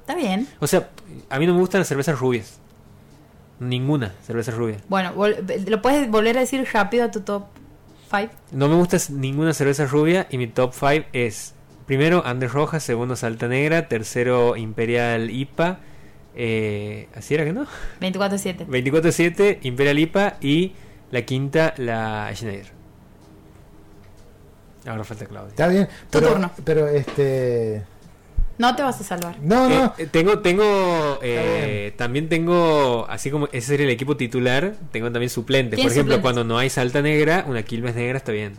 Está 0.00 0.14
bien. 0.14 0.46
O 0.60 0.66
sea, 0.66 0.90
a 1.30 1.38
mí 1.38 1.46
no 1.46 1.54
me 1.54 1.60
gustan 1.60 1.80
las 1.80 1.88
cervezas 1.88 2.18
rubias. 2.18 2.60
Ninguna 3.58 4.12
cerveza 4.22 4.52
rubia. 4.52 4.76
Bueno, 4.86 5.14
¿lo 5.14 5.80
puedes 5.80 6.10
volver 6.10 6.36
a 6.36 6.40
decir 6.40 6.68
rápido 6.70 7.04
a 7.06 7.10
tu 7.10 7.22
top 7.22 7.44
5? 8.10 8.34
No 8.52 8.68
me 8.68 8.74
gusta 8.74 8.98
ninguna 9.08 9.54
cerveza 9.54 9.86
rubia 9.86 10.26
y 10.28 10.36
mi 10.36 10.46
top 10.46 10.74
5 10.74 11.06
es 11.14 11.54
primero 11.86 12.22
Andes 12.26 12.52
Roja, 12.52 12.80
segundo 12.80 13.16
Salta 13.16 13.48
Negra, 13.48 13.88
tercero 13.88 14.56
Imperial 14.56 15.30
IPA. 15.30 15.78
Eh, 16.34 17.08
¿Así 17.14 17.32
era 17.32 17.46
que 17.46 17.54
no? 17.54 17.66
24-7. 18.02 18.66
24-7, 18.66 19.60
Imperial 19.62 19.98
IPA 19.98 20.36
y 20.42 20.74
la 21.10 21.22
quinta, 21.22 21.72
la 21.78 22.30
Schneider. 22.34 22.75
Ahora 24.86 25.04
falta 25.04 25.26
Claudia. 25.26 25.48
Está 25.50 25.68
bien. 25.68 25.86
Tu 26.10 26.18
Pero, 26.20 26.28
turno. 26.32 26.50
pero 26.64 26.86
este. 26.88 27.82
No 28.58 28.74
te 28.74 28.82
vas 28.82 28.98
a 29.00 29.04
salvar. 29.04 29.36
No, 29.42 29.68
no. 29.68 29.84
Eh, 29.86 29.90
eh, 29.98 30.06
tengo, 30.10 30.38
tengo, 30.38 31.18
eh, 31.22 31.92
también 31.98 32.28
tengo, 32.30 33.04
así 33.10 33.30
como 33.30 33.48
ese 33.52 33.66
sería 33.66 33.84
el 33.84 33.92
equipo 33.92 34.16
titular, 34.16 34.74
tengo 34.92 35.12
también 35.12 35.28
suplentes. 35.28 35.78
Por 35.78 35.90
ejemplo, 35.92 36.14
suplentes. 36.14 36.22
cuando 36.22 36.44
no 36.44 36.56
hay 36.56 36.70
Salta 36.70 37.02
Negra, 37.02 37.44
una 37.46 37.62
Quilmes 37.64 37.94
Negra 37.94 38.16
está 38.16 38.32
bien. 38.32 38.54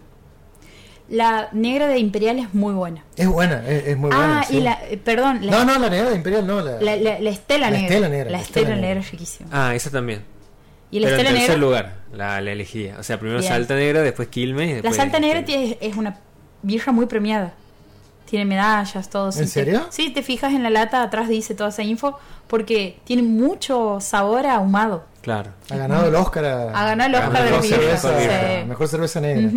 La 1.10 1.48
negra 1.54 1.88
de 1.88 2.00
Imperial 2.00 2.38
es 2.38 2.54
muy 2.54 2.74
buena. 2.74 3.04
Es 3.16 3.28
buena, 3.28 3.66
es, 3.68 3.88
es 3.88 3.98
muy 3.98 4.10
buena. 4.10 4.42
ah, 4.42 4.44
sí. 4.44 4.58
y 4.58 4.62
la, 4.62 4.78
perdón, 5.06 5.40
la, 5.46 5.52
No, 5.54 5.64
no, 5.66 5.80
la 5.80 5.90
negra 5.90 6.10
de 6.10 6.16
Imperial 6.18 6.46
no. 6.46 6.62
La, 6.62 6.80
la, 6.82 6.96
la- 6.98 7.20
la 7.20 7.30
Estela 7.30 7.72
La 7.72 7.78
negra. 7.78 7.88
Estela 7.96 8.10
negra, 8.10 8.26
La 8.26 8.38
la 8.38 8.44
Estela 8.44 8.62
Estela 8.62 8.76
negra 8.76 8.88
negra. 8.90 9.00
es 9.02 9.12
riquísima. 9.12 9.50
Ah, 9.52 9.74
esa 9.74 9.90
también. 9.90 10.22
Y 10.92 11.00
la 11.02 11.08
Pero 11.10 11.20
en 11.20 11.26
tercer 11.28 11.42
negra. 11.42 11.58
lugar 11.58 11.94
la, 12.14 12.40
la 12.42 12.52
elegía. 12.52 12.96
O 13.00 13.04
sea, 13.04 13.20
primero 13.20 13.40
Bien. 13.42 13.52
Salta 13.52 13.76
Negra, 13.76 14.02
después 14.02 14.30
Quilmes. 14.30 14.84
La 14.84 14.94
Salta 14.94 15.20
Negra 15.20 15.44
tiene- 15.44 15.78
es 15.82 15.96
una 15.98 16.18
birra 16.62 16.92
muy 16.94 17.06
premiada. 17.08 17.54
Tiene 18.26 18.46
medallas, 18.46 19.10
todo. 19.10 19.30
¿En 19.32 19.38
te- 19.38 19.48
serio? 19.48 19.86
sí, 19.90 20.10
te 20.12 20.22
fijas 20.24 20.54
en 20.54 20.64
la 20.64 20.70
lata, 20.70 21.02
atrás 21.04 21.28
dice 21.30 21.56
toda 21.56 21.70
esa 21.70 21.84
info, 21.84 22.18
porque 22.48 23.00
tiene 23.06 23.22
mucho 23.24 24.00
sabor 24.02 24.46
a 24.48 24.56
ahumado. 24.56 25.06
Claro. 25.22 25.52
ha 25.70 25.76
ganado 25.76 26.08
el 26.08 26.16
Oscar 26.16 26.46
a, 26.46 26.70
Ha 26.70 26.86
ganado 26.86 27.10
el 27.10 27.16
Oscar 27.16 27.44
de 27.44 27.50
mejor 27.52 27.62
birra, 27.64 27.98
cerveza, 27.98 28.20
sí. 28.20 28.62
a 28.62 28.66
mejor 28.66 28.88
cerveza 28.88 29.20
negra. 29.22 29.52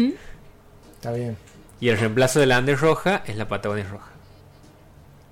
Está 0.96 1.12
bien. 1.12 1.36
Y 1.80 1.88
el 1.88 1.98
reemplazo 1.98 2.40
de 2.40 2.46
la 2.46 2.56
Andes 2.58 2.80
Roja 2.80 3.22
es 3.26 3.36
la 3.36 3.46
Patagonia 3.48 3.84
Roja. 3.88 4.10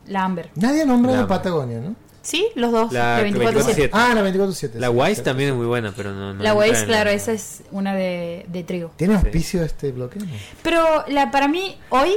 La 0.06 0.24
Amber. 0.24 0.50
Nadie 0.54 0.86
nombra 0.86 1.12
La- 1.12 1.20
la 1.22 1.26
Patagonia, 1.26 1.80
¿no? 1.80 1.94
Sí, 2.28 2.46
los 2.56 2.70
dos. 2.72 2.92
La 2.92 3.22
de 3.22 3.32
24-7. 3.32 3.88
24-7. 3.88 3.90
Ah, 3.94 4.12
la 4.14 4.22
24-7. 4.22 4.74
La 4.74 4.88
sí, 4.88 4.92
Wise 4.94 5.22
también 5.22 5.48
es 5.48 5.56
muy 5.56 5.64
buena, 5.64 5.94
pero 5.96 6.12
no. 6.12 6.34
no 6.34 6.42
La 6.42 6.50
en 6.66 6.84
claro, 6.84 7.08
la- 7.08 7.16
esa 7.16 7.32
es 7.32 7.62
una 7.70 7.94
de, 7.94 8.44
de 8.48 8.64
trigo. 8.64 8.90
¿Tiene 8.96 9.14
auspicio 9.14 9.62
este 9.62 9.92
bloque? 9.92 10.18
No. 10.18 10.26
Pero 10.62 10.84
la 11.08 11.30
para 11.30 11.48
mí, 11.48 11.78
hoy, 11.88 12.10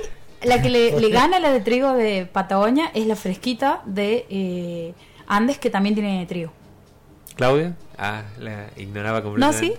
la 0.43 0.61
que 0.61 0.69
le, 0.69 0.91
le 0.99 1.09
gana 1.11 1.39
la 1.39 1.49
de 1.53 1.61
trigo 1.61 1.93
de 1.93 2.25
Patagonia 2.25 2.91
es 2.93 3.07
la 3.07 3.15
fresquita 3.15 3.83
de 3.85 4.25
eh, 4.29 4.93
Andes, 5.27 5.59
que 5.59 5.69
también 5.69 5.95
tiene 5.95 6.25
trigo. 6.25 6.51
¿Claudia? 7.37 7.77
Ah, 7.97 8.23
la 8.37 8.67
ignoraba 8.75 9.19
¿No? 9.19 9.23
completamente. 9.23 9.65
¿Sí? 9.65 9.73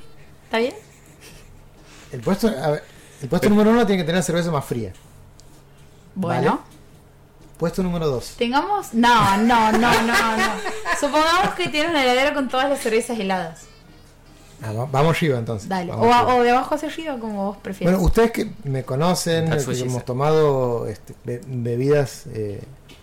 ¿Está 0.45 0.59
bien? 0.61 0.73
El 2.11 2.21
puesto, 2.23 2.49
a 2.49 2.71
ver, 2.71 2.85
el 3.21 3.29
puesto 3.29 3.51
número 3.51 3.69
uno 3.71 3.85
tiene 3.87 4.01
que 4.01 4.07
tener 4.07 4.23
cerveza 4.23 4.51
más 4.51 4.65
fría. 4.65 4.95
Bueno, 6.15 6.63
Puesto 7.63 7.81
número 7.85 8.09
2. 8.09 8.35
Tengamos. 8.39 8.93
No, 8.93 9.37
no, 9.37 9.71
no, 9.71 9.79
no, 9.79 10.37
no. 10.37 10.45
Supongamos 10.99 11.55
que 11.57 11.69
tiene 11.69 11.91
una 11.91 12.03
heladera 12.03 12.35
con 12.35 12.49
todas 12.49 12.69
las 12.69 12.81
cervezas 12.81 13.17
heladas. 13.21 13.61
Ah, 14.61 14.73
va- 14.73 14.87
vamos 14.87 15.17
arriba 15.17 15.39
entonces. 15.39 15.69
Dale. 15.69 15.93
O, 15.93 16.13
a- 16.13 16.19
arriba. 16.23 16.35
o 16.35 16.43
de 16.43 16.51
abajo 16.51 16.75
hacia 16.75 16.89
arriba, 16.89 17.17
como 17.21 17.45
vos 17.47 17.57
prefieras. 17.59 17.95
Bueno, 17.95 18.05
ustedes 18.05 18.33
que 18.33 18.51
me 18.65 18.83
conocen, 18.83 19.49
que 19.49 19.79
hemos 19.81 20.05
tomado 20.05 20.89
este, 20.89 21.15
be- 21.23 21.41
bebidas 21.47 22.27
eh, 22.35 22.61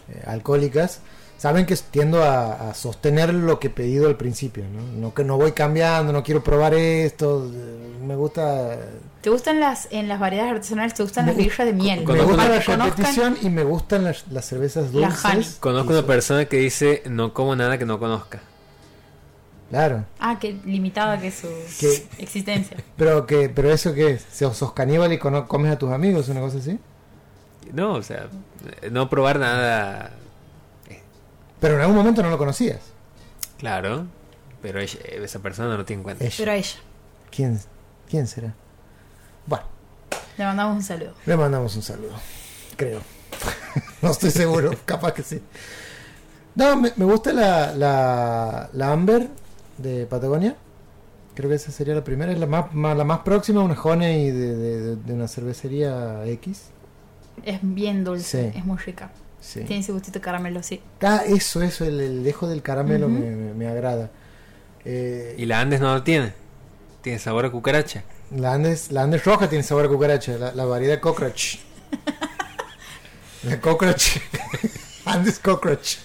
eh, 0.09 0.23
alcohólicas, 0.27 0.99
saben 1.37 1.65
que 1.65 1.77
tiendo 1.77 2.21
a, 2.25 2.69
a 2.71 2.73
sostener 2.73 3.33
lo 3.33 3.61
que 3.61 3.67
he 3.67 3.69
pedido 3.69 4.09
al 4.09 4.17
principio, 4.17 4.65
¿no? 4.65 4.81
No 4.99 5.13
que 5.13 5.23
no 5.23 5.37
voy 5.37 5.53
cambiando, 5.53 6.11
no 6.11 6.21
quiero 6.21 6.43
probar 6.43 6.73
esto, 6.73 7.49
eh, 7.49 7.97
me 8.05 8.17
gusta 8.17 8.77
¿Te 9.21 9.29
gustan 9.29 9.59
las 9.59 9.87
en 9.91 10.07
las 10.07 10.19
variedades 10.19 10.53
artesanales? 10.53 10.93
¿Te 10.93 11.03
gustan 11.03 11.25
Me 11.25 11.31
las 11.33 11.37
birras 11.37 11.67
de 11.67 11.73
miel? 11.73 11.99
me 11.99 12.05
Conozco- 12.05 12.27
gusta 12.27 12.47
la 12.49 12.59
que 12.61 12.75
repetición 12.77 13.37
y 13.41 13.49
me 13.49 13.63
gustan 13.63 14.03
las, 14.05 14.25
las 14.29 14.45
cervezas 14.45 14.93
La 14.93 15.07
dulces. 15.09 15.25
honey. 15.25 15.47
Conozco 15.59 15.89
una 15.91 16.01
so- 16.01 16.07
persona 16.07 16.45
que 16.45 16.57
dice 16.57 17.03
no 17.09 17.33
como 17.33 17.55
nada 17.55 17.77
que 17.77 17.85
no 17.85 17.99
conozca. 17.99 18.39
Claro, 19.69 20.05
Ah, 20.19 20.39
qué 20.39 20.53
limitada 20.65 21.19
que 21.19 21.27
es 21.27 21.35
su 21.35 21.47
Que- 21.79 22.07
existencia. 22.23 22.77
pero 22.97 23.27
que 23.27 23.49
pero 23.49 23.71
eso 23.71 23.93
que 23.93 24.11
es, 24.13 24.25
sos 24.31 24.57
sos 24.57 24.73
caníbal 24.73 25.11
y 25.13 25.19
comes 25.19 25.71
a 25.71 25.77
tus 25.77 25.91
amigos, 25.91 26.27
una 26.29 26.39
cosa 26.39 26.57
así. 26.57 26.79
No, 27.73 27.93
o 27.93 28.01
sea, 28.01 28.27
no 28.89 29.09
probar 29.09 29.37
nada, 29.37 30.11
Pero 31.59 31.75
en 31.75 31.81
algún 31.81 31.95
momento 31.97 32.23
no 32.23 32.29
lo 32.29 32.37
conocías. 32.37 32.79
claro, 33.57 34.05
pero 34.61 34.79
ella- 34.79 34.99
esa 35.23 35.39
persona 35.39 35.67
no 35.69 35.77
lo 35.77 35.85
tiene 35.85 35.99
en 35.99 36.03
cuenta. 36.03 36.23
Ella. 36.25 36.35
Pero 36.37 36.51
a 36.51 36.55
ella. 36.55 36.77
¿Quién, 37.29 37.59
¿Quién 38.09 38.25
será? 38.27 38.53
Bueno, 39.49 39.65
Le 40.37 40.45
mandamos 40.45 40.75
un 40.77 40.83
saludo. 40.83 41.13
le 41.25 41.35
mandamos 41.37 41.75
un 41.75 41.81
saludo. 41.81 42.13
Creo. 42.77 43.01
no 44.01 44.11
estoy 44.11 44.31
seguro, 44.31 44.71
capaz 44.85 45.13
que 45.13 45.23
sí. 45.23 45.41
No, 46.55 46.75
me, 46.77 46.91
me 46.95 47.05
gusta 47.05 47.33
la, 47.33 47.73
la, 47.75 48.69
la 48.73 48.91
Amber 48.91 49.27
de 49.77 50.05
Patagonia. 50.05 50.55
Creo 51.35 51.49
que 51.49 51.55
esa 51.55 51.71
sería 51.71 51.95
la 51.95 52.03
primera. 52.03 52.31
Es 52.31 52.39
la 52.39 52.47
más, 52.47 52.73
más- 52.73 52.97
la 52.97 53.03
más 53.05 53.19
próxima, 53.19 53.61
una 53.63 53.79
Honey 53.81 54.29
de, 54.31 54.55
de, 54.55 54.81
de- 54.81 54.95
de 54.97 55.13
una 55.13 55.27
cervecería 55.27 56.25
X. 56.25 56.63
Es 57.43 57.59
bien 57.61 58.03
dulce, 58.03 58.51
Sí. 58.51 58.57
es 58.59 58.65
muy 58.65 58.77
rica. 58.77 59.11
Sí. 59.39 59.61
Tiene 59.61 59.79
ese 59.79 59.93
gustito 59.93 60.19
de 60.19 60.21
caramelo, 60.21 60.61
sí. 60.63 60.81
Ah, 61.01 61.21
eso, 61.25 61.61
eso, 61.61 61.85
el, 61.85 62.01
el 62.01 62.23
dejo 62.25 62.47
del 62.47 62.61
caramelo 62.61 63.07
me- 63.07 63.53
me 63.53 63.67
agrada. 63.67 64.09
Eh, 64.83 65.35
Y 65.37 65.45
la 65.45 65.61
Andes 65.61 65.79
no 65.79 65.93
lo 65.93 66.03
tiene. 66.03 66.33
Tiene 67.01 67.19
sabor 67.19 67.45
a 67.45 67.51
cucaracha. 67.51 68.03
La 68.31 68.53
Andes, 68.53 68.91
la 68.91 69.03
Andes 69.03 69.23
roja 69.25 69.49
tiene 69.49 69.63
sabor 69.63 69.85
a 69.85 69.89
cucaracha, 69.89 70.37
la, 70.37 70.53
la 70.53 70.65
variedad 70.65 70.99
cockroach. 70.99 71.55
la 73.43 73.59
cockroach. 73.59 74.17
Andes 75.05 75.39
cockroach. 75.39 75.95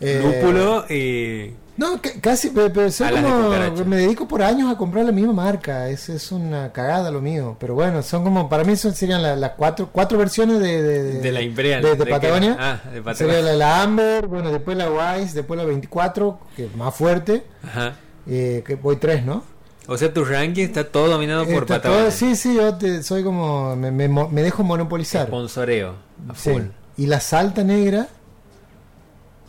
Eh, 0.00 0.20
Lúpulo 0.22 0.84
y... 0.92 1.54
No, 1.76 2.00
ca- 2.00 2.10
casi, 2.20 2.50
pero, 2.50 2.72
pero 2.72 2.90
soy 2.90 3.08
como- 3.10 3.84
me 3.84 3.96
dedico 3.96 4.28
por 4.28 4.42
años 4.42 4.72
a 4.72 4.76
comprar 4.78 5.04
la 5.04 5.10
misma 5.12 5.32
marca. 5.32 5.88
Es, 5.88 6.08
es 6.08 6.30
una 6.30 6.72
cagada 6.72 7.10
lo 7.10 7.20
mío. 7.20 7.56
Pero 7.58 7.74
bueno, 7.74 8.00
son 8.02 8.22
como, 8.22 8.48
para 8.48 8.62
mí 8.64 8.76
son, 8.76 8.94
serían 8.94 9.22
la- 9.22 9.34
las 9.36 9.52
cuatro, 9.52 9.88
cuatro 9.92 10.16
versiones 10.18 10.60
de, 10.60 10.82
de, 10.82 11.02
De 11.20 11.32
la 11.32 11.40
Imperial. 11.42 11.82
De. 11.82 11.96
Patagonia. 12.06 12.56
Ah, 12.58 12.80
de 12.92 13.02
Patagonia. 13.02 13.14
Sería 13.36 13.40
la, 13.42 13.56
la 13.56 13.82
Amber, 13.82 14.26
bueno, 14.28 14.50
después 14.52 14.76
la 14.76 14.88
Wise, 14.90 15.34
después 15.34 15.58
la 15.58 15.64
24, 15.64 16.38
que 16.56 16.66
es 16.66 16.76
más 16.76 16.94
fuerte. 16.94 17.44
Ajá. 17.64 17.94
Eh, 18.26 18.62
que 18.66 18.76
voy 18.76 18.96
tres, 18.96 19.24
¿no? 19.24 19.42
O 19.86 19.98
sea, 19.98 20.12
tu 20.14 20.24
ranking 20.24 20.64
está 20.64 20.84
todo 20.84 21.08
dominado 21.08 21.44
por 21.44 21.62
Está 21.64 21.76
Patagonia. 21.76 22.04
todo- 22.04 22.10
sí, 22.10 22.36
sí, 22.36 22.54
yo 22.54 22.74
te- 22.76 23.02
soy 23.02 23.22
como. 23.22 23.76
Me, 23.76 23.90
me, 23.90 24.08
mo- 24.08 24.28
me 24.28 24.42
dejo 24.42 24.62
monopolizar. 24.62 25.26
Sponsoreo. 25.26 25.94
A 26.28 26.34
Sí. 26.34 26.50
full. 26.50 26.62
Y 26.96 27.06
la 27.06 27.20
salta 27.20 27.64
negra, 27.64 28.08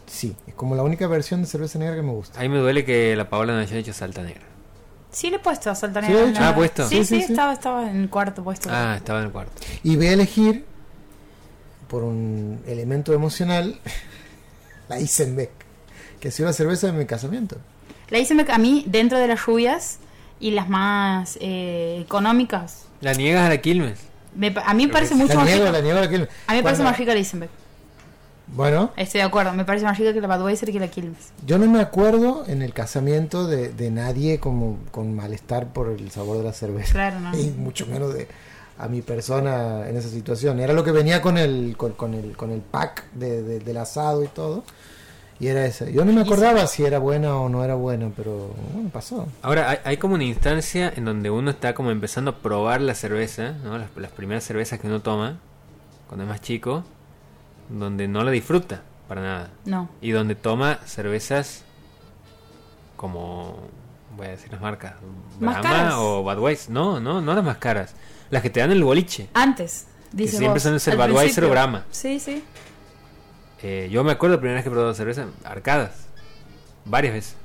sí, 0.08 0.36
es 0.48 0.54
como 0.54 0.76
la 0.76 0.84
única 0.84 1.08
versión 1.08 1.42
de 1.42 1.48
cerveza 1.48 1.80
negra 1.80 1.96
que 1.96 2.02
me 2.02 2.12
gusta. 2.12 2.40
Ahí 2.40 2.50
me 2.50 2.58
duele 2.58 2.84
que 2.86 3.16
la 3.16 3.30
Paola 3.30 3.54
no 3.54 3.60
haya 3.60 3.78
hecho 3.78 3.94
salta 3.94 4.24
negra. 4.24 4.42
Sí, 5.12 5.30
le 5.30 5.38
he 5.38 5.40
puesto 5.40 5.70
a 5.70 5.76
Sí, 5.76 5.86
he 5.86 6.30
hecho. 6.32 6.42
Ah, 6.44 6.54
puesto. 6.54 6.88
Sí, 6.90 6.98
Sí, 6.98 7.06
sí, 7.06 7.16
sí, 7.22 7.28
sí. 7.28 7.32
Estaba, 7.34 7.54
estaba 7.54 7.90
en 7.90 8.02
el 8.02 8.10
cuarto 8.10 8.44
puesto. 8.44 8.70
Ah, 8.72 8.96
estaba 8.98 9.20
en 9.20 9.26
el 9.28 9.32
cuarto. 9.32 9.54
Y 9.84 9.96
voy 9.96 10.08
a 10.08 10.14
elegir, 10.14 10.66
por 11.88 12.04
un 12.04 12.62
elemento 12.68 13.14
emocional, 13.14 13.80
la 14.90 15.00
Isenbeck, 15.00 15.52
que 16.20 16.28
ha 16.28 16.32
sido 16.32 16.50
la 16.50 16.54
cerveza 16.54 16.88
de 16.88 16.94
mi 16.94 17.06
casamiento. 17.06 17.56
La 18.10 18.20
hice 18.20 18.36
a 18.50 18.58
mí 18.58 18.84
dentro 18.88 19.18
de 19.18 19.28
las 19.28 19.46
rubias 19.46 20.00
y 20.40 20.52
las 20.52 20.70
más 20.70 21.38
eh, 21.42 22.00
económicas. 22.02 22.86
¿La 23.02 23.14
niegas 23.14 23.46
a 23.46 23.50
la 23.50 23.58
Quilmes? 23.60 24.00
Me 24.36 24.54
a 24.66 24.74
mí 24.74 24.88
me 24.88 24.92
parece 24.94 25.16
mucho 25.16 25.34
la 25.34 25.40
más 25.40 25.46
niego, 25.48 25.66
rica. 25.66 25.72
la 25.78 25.82
niego, 25.82 26.00
la 26.00 26.10
quiero. 26.10 26.28
A 26.48 26.52
mí 26.52 26.58
me 26.58 26.64
parece 26.64 26.84
más 26.84 26.98
rica 26.98 27.14
la 27.14 27.20
Isenbeck. 27.20 27.50
Bueno, 28.48 28.92
Estoy 28.96 29.20
de 29.22 29.26
acuerdo. 29.26 29.54
Me 29.54 29.66
parece 29.66 29.86
más 29.86 29.98
rica 29.98 30.14
que 30.14 30.22
la 30.22 30.38
Budweiser 30.38 30.70
y 30.70 30.74
que 30.74 30.80
la 30.80 30.88
Quilmes. 30.88 31.32
yo 31.48 31.58
no 31.58 31.66
me 31.68 31.80
acuerdo 31.80 32.44
en 32.48 32.62
el 32.62 32.74
casamiento 32.74 33.48
de, 33.48 33.70
de 33.70 33.90
nadie 33.90 34.40
como 34.40 34.78
con 34.92 35.16
malestar 35.16 35.74
por 35.74 35.90
el 35.90 36.12
sabor 36.12 36.38
de 36.38 36.44
la 36.44 36.54
cerveza. 36.54 36.92
Claro, 36.94 37.20
no. 37.20 37.38
y 37.40 37.50
mucho 37.52 37.88
menos 37.88 38.14
de 38.14 38.28
a 38.78 38.88
mi 38.88 39.02
persona 39.02 39.88
en 39.90 39.96
esa 39.98 40.10
situación. 40.10 40.60
Era 40.60 40.74
lo 40.74 40.84
que 40.84 40.92
venía 40.92 41.22
con 41.22 41.38
el 41.38 41.76
con, 41.78 41.94
con 41.94 42.14
el 42.14 42.36
con 42.38 42.52
el 42.52 42.60
pack 42.62 43.06
de, 43.14 43.42
de- 43.42 43.60
del 43.62 43.78
asado 43.78 44.24
y 44.24 44.28
todo. 44.28 44.64
Y 45.40 45.48
era 45.48 45.66
esa. 45.66 45.90
Yo 45.90 46.06
no 46.06 46.14
me 46.14 46.22
acordaba 46.22 46.66
si 46.66 46.86
era 46.86 46.98
buena 47.00 47.36
o 47.36 47.50
no 47.50 47.64
era 47.64 47.76
buena, 47.76 48.10
pero 48.16 48.54
bueno, 48.74 48.90
pasó. 48.90 49.28
Ahora, 49.42 49.70
hay, 49.70 49.78
hay 49.84 49.98
como 49.98 50.16
una 50.16 50.24
instancia 50.24 50.92
en 50.96 51.04
donde 51.04 51.30
uno 51.30 51.52
está 51.52 51.74
como 51.74 51.92
empezando 51.92 52.32
a 52.32 52.36
probar 52.38 52.80
la 52.82 52.96
cerveza, 52.96 53.52
¿no? 53.64 53.78
Las, 53.78 53.90
las 53.98 54.12
primeras 54.12 54.46
cervezas 54.46 54.80
que 54.80 54.88
uno 54.88 55.02
toma, 55.02 55.40
cuando 56.08 56.24
es 56.24 56.30
más 56.30 56.42
chico, 56.42 56.86
donde 57.70 58.08
no 58.08 58.24
la 58.24 58.32
disfruta 58.32 58.82
para 59.08 59.22
nada. 59.22 59.50
No. 59.66 59.90
Y 60.02 60.12
donde 60.12 60.36
toma 60.36 60.80
cervezas 60.86 61.64
como, 62.96 63.60
voy 64.16 64.28
a 64.28 64.30
decir 64.32 64.52
las 64.52 64.62
marcas, 64.62 64.94
Más 65.40 65.58
caras. 65.58 65.88
Brahma 65.88 66.00
o 66.00 66.24
Budweiser. 66.24 66.72
No, 66.72 67.00
no, 67.00 67.22
no 67.22 67.34
las 67.34 67.44
más 67.44 67.58
caras. 67.58 67.94
Las 68.30 68.42
que 68.42 68.50
te 68.50 68.60
dan 68.60 68.72
el 68.72 68.84
boliche. 68.84 69.30
Antes. 69.34 69.88
Dice 70.12 70.38
siempre 70.38 70.62
suelen 70.62 70.80
ser 70.80 70.96
Budweiser 70.96 71.44
o 71.44 71.50
Brahma. 71.50 71.86
Sí, 71.92 72.20
sí. 72.20 72.44
Eh, 73.68 73.90
yo 73.90 74.04
me 74.04 74.12
acuerdo 74.12 74.36
la 74.36 74.40
primera 74.42 74.58
vez 74.58 74.64
que 74.64 74.70
he 74.70 74.72
probado 74.72 74.94
cerveza, 74.94 75.26
arcadas. 75.44 76.06
Varias 76.86 77.16
veces, 77.16 77.36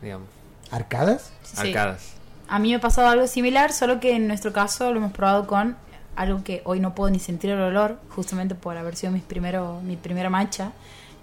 digamos. 0.00 0.26
¿Arcadas? 0.70 1.32
sí. 1.42 1.68
Arcadas. 1.68 2.14
A 2.48 2.58
mí 2.58 2.70
me 2.70 2.76
ha 2.76 2.80
pasado 2.80 3.08
algo 3.08 3.26
similar, 3.26 3.74
solo 3.74 4.00
que 4.00 4.16
en 4.16 4.26
nuestro 4.26 4.54
caso 4.54 4.90
lo 4.90 4.96
hemos 4.96 5.12
probado 5.12 5.46
con 5.46 5.76
algo 6.14 6.42
que 6.44 6.62
hoy 6.64 6.80
no 6.80 6.94
puedo 6.94 7.10
ni 7.10 7.18
sentir 7.18 7.50
el 7.50 7.60
olor, 7.60 7.98
justamente 8.08 8.54
por 8.54 8.78
haber 8.78 8.96
sido 8.96 9.12
mis 9.12 9.22
primero, 9.22 9.82
mi 9.82 9.96
primera 9.96 10.30
mancha. 10.30 10.72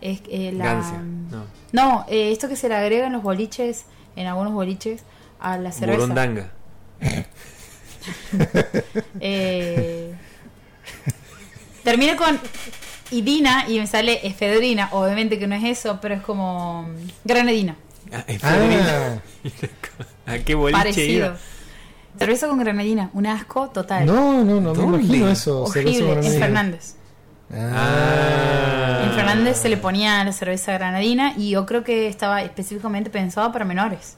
Es 0.01 0.21
eh, 0.29 0.51
la. 0.51 0.65
Gancia. 0.65 0.99
No. 0.99 1.45
No, 1.71 2.05
eh, 2.07 2.31
esto 2.31 2.47
que 2.47 2.55
se 2.55 2.69
le 2.69 2.75
agrega 2.75 3.07
en 3.07 3.13
los 3.13 3.23
boliches, 3.23 3.85
en 4.15 4.27
algunos 4.27 4.53
boliches, 4.53 5.01
a 5.39 5.57
la 5.57 5.71
cerveza. 5.71 5.99
Burundanga. 5.99 6.51
Eh, 9.21 10.13
termino 11.85 12.17
con 12.17 12.37
idina 13.13 13.65
y 13.67 13.79
me 13.79 13.87
sale 13.87 14.25
efedrina. 14.25 14.89
Obviamente 14.91 15.39
que 15.39 15.47
no 15.47 15.55
es 15.55 15.63
eso, 15.63 15.99
pero 16.01 16.15
es 16.15 16.21
como 16.21 16.83
mm, 16.83 17.09
granadina. 17.23 17.75
Ah, 18.11 18.23
efedrina. 18.27 19.21
Ah, 20.27 20.31
¿A 20.33 20.39
qué 20.39 20.55
boliche 20.55 20.77
Parecido. 20.77 21.27
iba? 21.27 21.37
Cerveza 22.17 22.47
con 22.47 22.59
granadina, 22.59 23.09
un 23.13 23.25
asco 23.25 23.69
total. 23.69 24.05
no, 24.05 24.43
no, 24.43 24.61
no 24.61 24.73
me 24.73 24.97
imagino 24.97 25.29
eso. 25.29 25.63
Horrible, 25.63 26.13
en. 26.13 26.39
Fernández. 26.39 26.95
Ah. 27.51 29.01
En 29.03 29.11
Fernández 29.11 29.57
se 29.57 29.69
le 29.69 29.77
ponía 29.77 30.23
la 30.23 30.31
cerveza 30.31 30.73
granadina 30.73 31.33
y 31.37 31.51
yo 31.51 31.65
creo 31.65 31.83
que 31.83 32.07
estaba 32.07 32.41
específicamente 32.41 33.09
pensado 33.09 33.51
para 33.51 33.65
menores. 33.65 34.17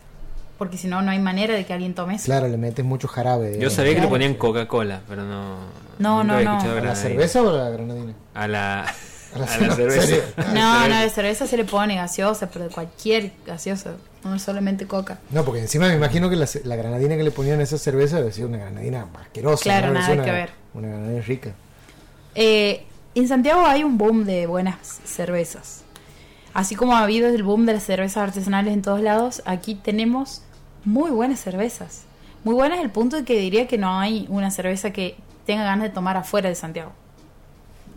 Porque 0.58 0.78
si 0.78 0.88
no, 0.88 1.02
no 1.02 1.12
hay 1.12 1.20
manera 1.20 1.54
de 1.54 1.66
que 1.66 1.74
alguien 1.74 1.94
tome 1.94 2.16
eso. 2.16 2.26
Claro, 2.26 2.48
le 2.48 2.58
metes 2.58 2.86
mucho 2.86 3.08
jarabe. 3.08 3.58
Yo 3.60 3.70
sabía 3.70 3.96
que 3.96 4.02
le 4.02 4.08
ponían 4.08 4.36
Coca-Cola, 4.36 5.02
pero 5.08 5.24
no. 5.24 5.58
No, 6.00 6.24
no, 6.24 6.40
no. 6.42 6.60
¿A 6.60 6.82
la 6.82 6.96
cerveza 6.96 7.42
o 7.42 7.50
a 7.50 7.54
la 7.54 7.70
granadina? 7.70 8.14
A 8.34 8.48
la, 8.48 8.82
A 9.34 9.38
la 9.40 9.46
a 9.46 9.58
la 9.60 9.76
cerveza. 9.76 10.16
A 10.38 10.42
No, 10.54 10.54
no, 10.54 10.80
cerveza. 10.82 10.88
la 11.04 11.10
cerveza 11.10 11.48
se 11.48 11.58
le 11.58 11.66
pone 11.66 11.96
gaseosa, 11.96 12.50
pero 12.50 12.66
de 12.70 12.72
cualquier 12.74 13.32
gaseosa, 13.46 13.96
no 14.24 14.40
solamente 14.40 14.88
coca. 14.88 15.20
No, 15.32 15.44
porque 15.44 15.60
encima 15.62 15.88
me 15.90 15.96
imagino 15.96 16.30
que 16.30 16.38
la, 16.38 16.48
la 16.64 16.76
granadina 16.78 17.18
que 17.18 17.24
le 17.24 17.32
ponían 17.32 17.60
a 17.60 17.64
esa 17.64 17.78
cerveza 17.78 18.18
debe 18.18 18.32
ser 18.32 18.46
una 18.46 18.58
granadina 18.60 19.08
asquerosa. 19.22 19.64
Claro, 19.64 19.92
nada 19.94 20.14
una, 20.14 20.24
que 20.24 20.32
ver. 20.32 20.50
Una 20.74 20.88
granadina 20.88 21.22
rica. 21.22 21.52
Eh, 22.34 22.86
en 23.14 23.28
Santiago 23.28 23.66
hay 23.66 23.84
un 23.84 23.98
boom 23.98 24.24
de 24.26 24.48
buenas 24.48 25.02
cervezas. 25.06 25.82
Así 26.54 26.76
como 26.76 26.96
ha 26.96 27.04
habido 27.04 27.28
el 27.28 27.44
boom 27.44 27.66
de 27.66 27.74
las 27.74 27.84
cervezas 27.84 28.18
artesanales 28.24 28.74
en 28.74 28.82
todos 28.82 29.02
lados, 29.02 29.42
aquí 29.46 29.76
tenemos 29.76 30.42
muy 30.86 31.12
buenas 31.12 31.40
cervezas. 31.40 32.04
Muy 32.44 32.54
buenas 32.54 32.80
al 32.80 32.92
punto 32.92 33.16
de 33.18 33.24
que 33.26 33.40
diría 33.40 33.68
que 33.68 33.78
no 33.78 34.00
hay 34.00 34.26
una 34.30 34.52
cerveza 34.52 34.92
que 34.92 35.16
tenga 35.46 35.64
ganas 35.64 35.84
de 35.84 35.90
tomar 35.90 36.16
afuera 36.18 36.48
de 36.50 36.56
Santiago. 36.56 36.92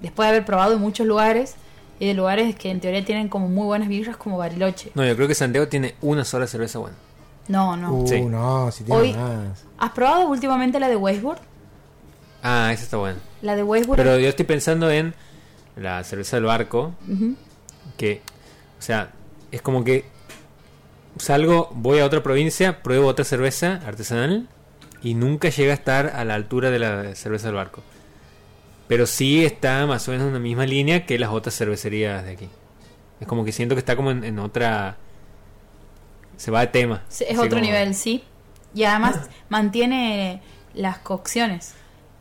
Después 0.01 0.27
de 0.27 0.31
haber 0.31 0.45
probado 0.45 0.75
en 0.75 0.81
muchos 0.81 1.07
lugares 1.07 1.55
y 2.01 2.07
de 2.07 2.15
lugares 2.15 2.55
que 2.57 2.71
en 2.71 2.81
teoría 2.81 3.05
tienen 3.05 3.29
como 3.29 3.49
muy 3.49 3.65
buenas 3.67 3.89
birras 3.89 4.17
como 4.17 4.39
Bariloche. 4.39 4.91
No, 4.95 5.05
yo 5.05 5.15
creo 5.17 5.29
que 5.29 5.35
Santiago 5.35 5.69
tiene 5.69 5.95
una 6.01 6.25
sola 6.25 6.47
cerveza 6.47 6.79
buena. 6.79 6.97
No, 7.49 7.77
no. 7.77 7.93
Uh, 7.95 8.07
Sí. 8.07 8.21
no, 8.23 8.71
si 8.71 8.85
tiene 8.85 9.01
Hoy- 9.01 9.13
más. 9.15 9.65
¿Has 9.79 9.91
probado 9.91 10.29
últimamente 10.29 10.79
la 10.81 10.89
de 10.89 10.97
Westwood? 10.97 11.39
Ah, 12.43 12.71
esa 12.73 12.85
está 12.85 12.97
buena. 12.99 13.19
La 13.43 13.57
de 13.57 13.63
Westwood. 13.65 13.97
Pero 13.97 14.19
yo 14.19 14.29
estoy 14.29 14.45
pensando 14.45 14.91
en 14.91 15.15
la 15.77 16.03
cerveza 16.05 16.37
del 16.37 16.45
barco, 16.45 16.93
que, 17.97 18.21
o 18.79 18.83
sea, 18.83 19.11
es 19.51 19.61
como 19.63 19.83
que 19.85 20.05
salgo, 21.19 21.71
voy 21.75 21.99
a 22.01 22.05
otra 22.07 22.23
provincia, 22.23 22.83
pruebo 22.83 23.07
otra 23.07 23.25
cerveza 23.25 23.81
artesanal 23.87 24.49
y 25.03 25.15
nunca 25.15 25.49
llega 25.49 25.73
a 25.73 25.75
estar 25.75 26.13
a 26.15 26.25
la 26.25 26.35
altura 26.35 26.71
de 26.71 26.79
la 26.79 27.15
cerveza 27.15 27.49
del 27.49 27.57
barco. 27.57 27.83
Pero 28.89 29.07
sí 29.07 29.45
está 29.45 29.87
más 29.87 30.09
o 30.09 30.13
menos 30.13 30.29
en 30.29 30.33
la 30.35 30.39
misma 30.39 30.65
línea 30.67 31.05
que 31.07 31.19
las 31.19 31.31
otras 31.31 31.55
cervecerías 31.57 32.25
de 32.25 32.33
aquí. 32.33 32.49
Es 33.21 33.27
como 33.27 33.45
que 33.45 33.53
siento 33.53 33.75
que 33.75 33.81
está 33.81 33.97
como 33.97 34.11
en, 34.11 34.25
en 34.25 34.39
otra... 34.39 34.97
Se 36.37 36.51
va 36.51 36.61
de 36.61 36.69
tema. 36.69 37.03
Sí, 37.09 37.25
Es 37.29 37.37
otro 37.37 37.51
como- 37.51 37.63
nivel, 37.63 37.95
sí. 37.95 38.23
Y 38.75 38.85
además 38.85 39.29
mantiene 39.49 40.41
las 40.75 40.99
cocciones. 40.99 41.75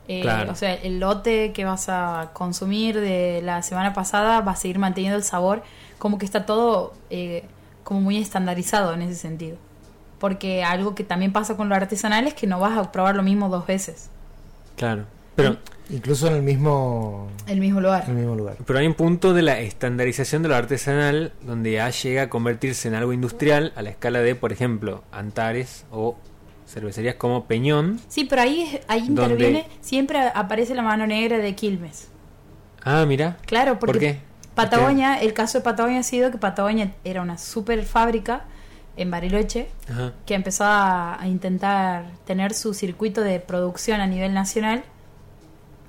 Eh, 0.08 0.22
Claro. 0.22 0.52
O 0.52 0.56
sea, 0.56 0.74
el 0.74 1.00
lote 1.00 1.52
que 1.54 1.66
vas 1.66 1.88
a 1.90 2.32
consumir 2.34 3.00
de 3.00 3.42
la 3.44 3.62
semana 3.62 3.94
pasada 3.94 4.42
va 4.42 4.54
a 4.54 4.56
seguir 4.56 4.80
manteniendo 4.80 5.18
el 5.18 5.24
sabor. 5.24 5.64
Como 6.00 6.18
que 6.18 6.26
está 6.26 6.46
todo 6.46 6.94
eh, 7.10 7.46
como 7.88 8.02
muy 8.02 8.18
estandarizado 8.18 8.94
en 8.94 9.02
ese 9.02 9.16
sentido. 9.16 9.56
Porque 10.20 10.62
algo 10.66 10.94
que 10.94 11.06
también 11.06 11.32
pasa 11.32 11.56
con 11.56 11.70
lo 11.70 11.76
artesanal 11.76 12.28
es 12.28 12.34
que 12.34 12.46
no 12.48 12.60
vas 12.60 12.78
a 12.78 12.92
probar 12.92 13.16
lo 13.16 13.24
mismo 13.24 13.48
dos 13.48 13.66
veces. 13.66 14.10
Claro. 14.76 15.06
Pero, 15.38 15.56
Incluso 15.90 16.28
en 16.28 16.34
el 16.34 16.42
mismo, 16.44 17.30
El 17.46 17.62
mismo 17.62 17.80
lugar. 17.80 18.04
en 18.06 18.10
el 18.10 18.18
mismo 18.18 18.36
lugar. 18.36 18.58
pero 18.66 18.80
hay 18.80 18.88
un 18.88 18.94
punto 18.94 19.34
de 19.34 19.42
la 19.42 19.58
estandarización 19.62 20.44
de 20.44 20.50
lo 20.50 20.56
artesanal 20.58 21.32
donde 21.44 21.72
ya 21.74 21.90
llega 21.92 22.24
a 22.24 22.30
convertirse 22.30 22.90
en 22.90 22.96
algo 22.96 23.14
industrial 23.14 23.72
a 23.78 23.82
la 23.84 23.92
escala 23.92 24.20
de, 24.20 24.36
por 24.36 24.52
ejemplo, 24.52 25.06
Antares 25.14 25.86
o 25.90 26.18
cervecerías 26.68 27.16
como 27.16 27.46
Peñón. 27.46 28.02
Sí, 28.10 28.26
pero 28.26 28.42
ahí, 28.42 28.64
es- 28.64 28.82
ahí 28.90 29.06
interviene, 29.08 29.66
siempre 29.80 30.20
aparece 30.20 30.76
la 30.76 30.82
mano 30.82 31.08
negra 31.08 31.38
de 31.38 31.56
Quilmes. 31.56 32.10
Ah, 32.84 33.06
mira. 33.08 33.38
Claro, 33.46 33.80
porque 33.80 33.92
¿Por 33.94 34.00
qué? 34.02 34.20
Patagonia, 34.58 35.22
el 35.22 35.34
caso 35.34 35.60
de 35.60 35.64
Patagonia 35.64 36.00
ha 36.00 36.04
sido 36.04 36.32
que 36.32 36.38
Patagonia 36.38 36.94
era 37.04 37.22
una 37.22 37.38
super 37.38 37.84
fábrica 37.86 38.42
en 38.98 39.12
Bariloche 39.12 39.70
Ajá. 39.90 40.14
que 40.26 40.34
empezó 40.34 40.64
a, 40.66 41.22
a 41.22 41.28
intentar 41.28 42.06
tener 42.26 42.54
su 42.54 42.74
circuito 42.74 43.22
de 43.22 43.40
producción 43.40 44.02
a 44.02 44.08
nivel 44.08 44.34
nacional. 44.34 44.84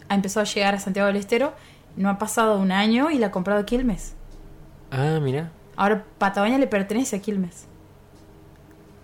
Ha 0.08 0.14
empezado 0.14 0.44
a 0.44 0.48
llegar 0.48 0.74
a 0.74 0.78
Santiago 0.78 1.06
del 1.06 1.16
Estero. 1.16 1.54
No 1.96 2.10
ha 2.10 2.18
pasado 2.18 2.58
un 2.58 2.70
año 2.70 3.10
y 3.10 3.18
la 3.18 3.28
ha 3.28 3.30
comprado 3.30 3.64
Quilmes. 3.64 4.14
Ah, 4.90 5.18
mira. 5.20 5.50
Ahora 5.76 6.04
Patagonia 6.18 6.58
le 6.58 6.66
pertenece 6.66 7.16
a 7.16 7.20
Quilmes. 7.20 7.66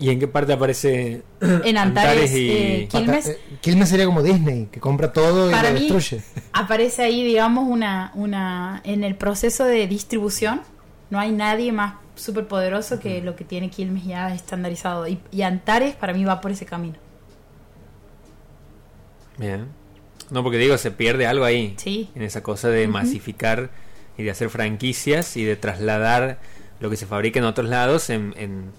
¿Y 0.05 0.11
en 0.11 0.21
qué 0.21 0.29
parte 0.29 0.53
aparece 0.53 1.23
En 1.65 1.79
Antares, 1.79 2.31
y 2.35 2.51
eh, 2.51 2.89
Quilmes. 2.91 3.25
Pata- 3.27 3.39
eh, 3.39 3.57
Quilmes 3.63 3.89
sería 3.89 4.05
como 4.05 4.23
Disney, 4.23 4.69
que 4.71 4.79
compra 4.81 5.13
todo 5.13 5.49
y 5.49 5.53
Para 5.53 5.71
lo 5.71 5.75
mí 5.81 5.89
destruye. 5.89 6.23
aparece 6.53 7.03
ahí, 7.03 7.25
digamos, 7.25 7.67
una, 7.69 8.13
una 8.15 8.83
en 8.85 9.03
el 9.03 9.15
proceso 9.17 9.65
de 9.65 9.87
distribución. 9.87 10.61
No 11.09 11.19
hay 11.19 11.33
nadie 11.33 11.73
más 11.73 11.95
súper 12.17 12.47
poderoso 12.47 13.01
que 13.01 13.23
lo 13.23 13.35
que 13.35 13.45
tiene 13.45 13.71
Quilmes 13.71 14.05
ya 14.05 14.35
estandarizado. 14.35 15.09
Y, 15.09 15.21
y 15.33 15.41
Antares 15.43 15.95
para 15.95 16.13
mí 16.13 16.25
va 16.25 16.41
por 16.43 16.51
ese 16.51 16.67
camino. 16.67 16.97
Bien. 19.39 19.69
No, 20.31 20.43
porque 20.43 20.59
digo, 20.59 20.77
se 20.79 20.91
pierde 20.91 21.27
algo 21.27 21.45
ahí. 21.45 21.75
Sí. 21.79 22.11
En 22.15 22.23
esa 22.23 22.43
cosa 22.43 22.69
de 22.69 22.89
masificar 22.89 23.71
y 24.17 24.23
de 24.23 24.31
hacer 24.31 24.49
franquicias 24.51 25.37
y 25.37 25.45
de 25.45 25.57
trasladar 25.57 26.39
lo 26.81 26.91
que 26.91 26.97
se 26.97 27.07
fabrica 27.07 27.39
en 27.39 27.45
otros 27.47 27.69
lados 27.69 28.11
en, 28.11 28.35
en, 28.37 28.71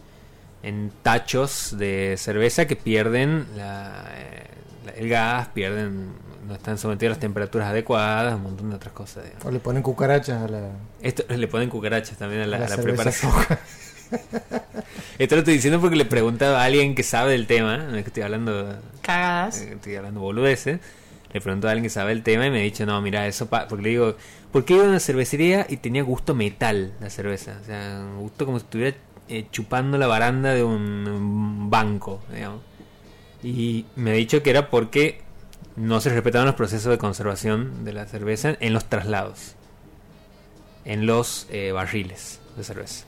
en 0.68 0.92
tachos 1.04 1.78
de 1.78 2.16
cerveza 2.18 2.66
que 2.66 2.76
pierden 2.76 3.46
la, 3.56 4.06
eh, 4.18 4.48
la- 4.86 4.92
el 4.94 5.10
gas, 5.10 5.48
pierden, 5.50 6.10
no 6.48 6.56
están 6.56 6.78
sometidos 6.78 7.12
a 7.12 7.14
las 7.16 7.20
temperaturas 7.20 7.68
adecuadas, 7.70 8.36
un 8.36 8.44
montón 8.44 8.70
de 8.72 8.76
otras 8.76 8.94
cosas. 8.94 9.24
digamos. 9.26 9.46
O 9.46 9.52
le 9.52 9.60
ponen 9.60 9.84
cucarachas 9.84 10.42
a 10.44 10.48
la, 10.48 10.70
Esto 11.02 11.24
le 11.36 11.48
ponen 11.48 11.70
cucarachas 11.70 12.18
también 12.18 12.42
a 12.42 12.48
la, 12.48 12.58
a 12.58 12.60
la 12.62 12.66
a 12.66 12.70
la 12.70 12.76
cerveza 12.76 13.04
preparación. 13.04 13.32
Esto 15.18 15.36
lo 15.36 15.40
estoy 15.40 15.54
diciendo 15.56 15.80
porque 15.80 15.96
le 15.96 16.06
preguntaba 16.06 16.62
a 16.62 16.66
alguien 16.66 16.94
que 16.96 17.04
sabe 17.04 17.32
del 17.32 17.48
tema, 17.48 17.78
no 17.78 17.96
es 17.96 18.04
que 18.04 18.10
estoy 18.10 18.24
hablando 18.24 18.78
Cagadas. 19.02 19.62
eh, 19.62 19.74
estoy 19.74 19.96
hablando 19.96 20.20
boludeces. 20.22 20.80
Le 21.34 21.42
pregunto 21.42 21.68
a 21.68 21.72
alguien 21.72 21.84
que 21.84 21.90
sabe 21.90 22.12
el 22.14 22.24
tema 22.24 22.46
y 22.48 22.50
me 22.52 22.60
ha 22.60 22.64
dicho, 22.64 22.86
no, 22.86 23.02
mira, 23.02 23.28
eso 23.28 23.48
pa-", 23.48 23.68
porque 23.68 23.84
le 23.84 23.90
digo, 23.90 24.16
¿por 24.52 24.64
qué 24.64 24.76
iba 24.76 24.86
a 24.86 24.88
una 24.90 25.00
cervecería 25.00 25.66
y 25.70 25.78
tenía 25.78 26.02
gusto 26.04 26.34
metal 26.34 26.94
la 27.02 27.10
cerveza? 27.10 27.58
O 27.62 27.66
sea, 27.66 28.00
un 28.02 28.20
gusto 28.20 28.46
como 28.46 28.60
si 28.60 28.66
estuviera 28.66 28.96
eh, 29.30 29.48
chupando 29.52 29.98
la 29.98 30.08
baranda 30.08 30.54
de 30.54 30.64
un, 30.64 31.08
un 31.08 31.70
banco, 31.70 32.22
digamos. 32.34 32.62
Y 33.44 33.86
me 33.96 34.12
ha 34.12 34.14
dicho 34.14 34.42
que 34.44 34.50
era 34.50 34.70
porque 34.70 35.22
no 35.76 36.00
se 36.02 36.10
respetaban 36.10 36.46
los 36.48 36.56
procesos 36.56 36.90
de 36.92 36.98
conservación 36.98 37.86
de 37.86 37.94
la 37.94 38.06
cerveza 38.06 38.56
en 38.60 38.74
los 38.74 38.86
traslados, 38.86 39.56
en 40.86 41.06
los 41.06 41.48
eh, 41.50 41.72
barriles 41.72 42.40
de 42.58 42.64
cerveza. 42.64 43.06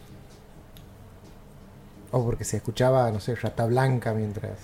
O 2.12 2.24
porque 2.26 2.44
se 2.46 2.58
escuchaba, 2.58 3.12
no 3.12 3.20
sé, 3.20 3.36
rata 3.36 3.66
blanca 3.66 4.14
mientras. 4.14 4.58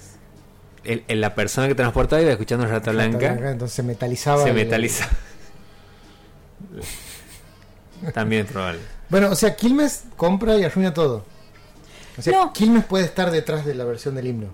El- 0.83 1.03
el- 1.07 1.21
la 1.21 1.33
persona 1.33 1.67
que 1.67 1.75
transportaba 1.75 2.21
iba 2.21 2.31
escuchando 2.31 2.65
Rata 2.67 2.91
Blanca. 2.91 3.35
entonces 3.51 3.73
se 3.73 3.83
metalizaba. 3.83 4.43
se 4.43 4.49
el- 4.49 4.55
metaliza. 4.55 5.07
También 8.13 8.45
es 8.45 8.51
probable. 8.51 8.79
Bueno, 9.09 9.29
o 9.29 9.35
sea, 9.35 9.55
Quilmes 9.55 10.03
compra 10.17 10.57
y 10.57 10.63
arruina 10.63 10.93
todo. 10.93 11.25
O 12.17 12.21
sea, 12.21 12.33
No. 12.33 12.53
Quilmes 12.53 12.85
puede 12.85 13.05
estar 13.05 13.31
detrás 13.31 13.65
de 13.65 13.73
la 13.75 13.83
versión 13.85 14.15
del 14.15 14.27
himno. 14.27 14.47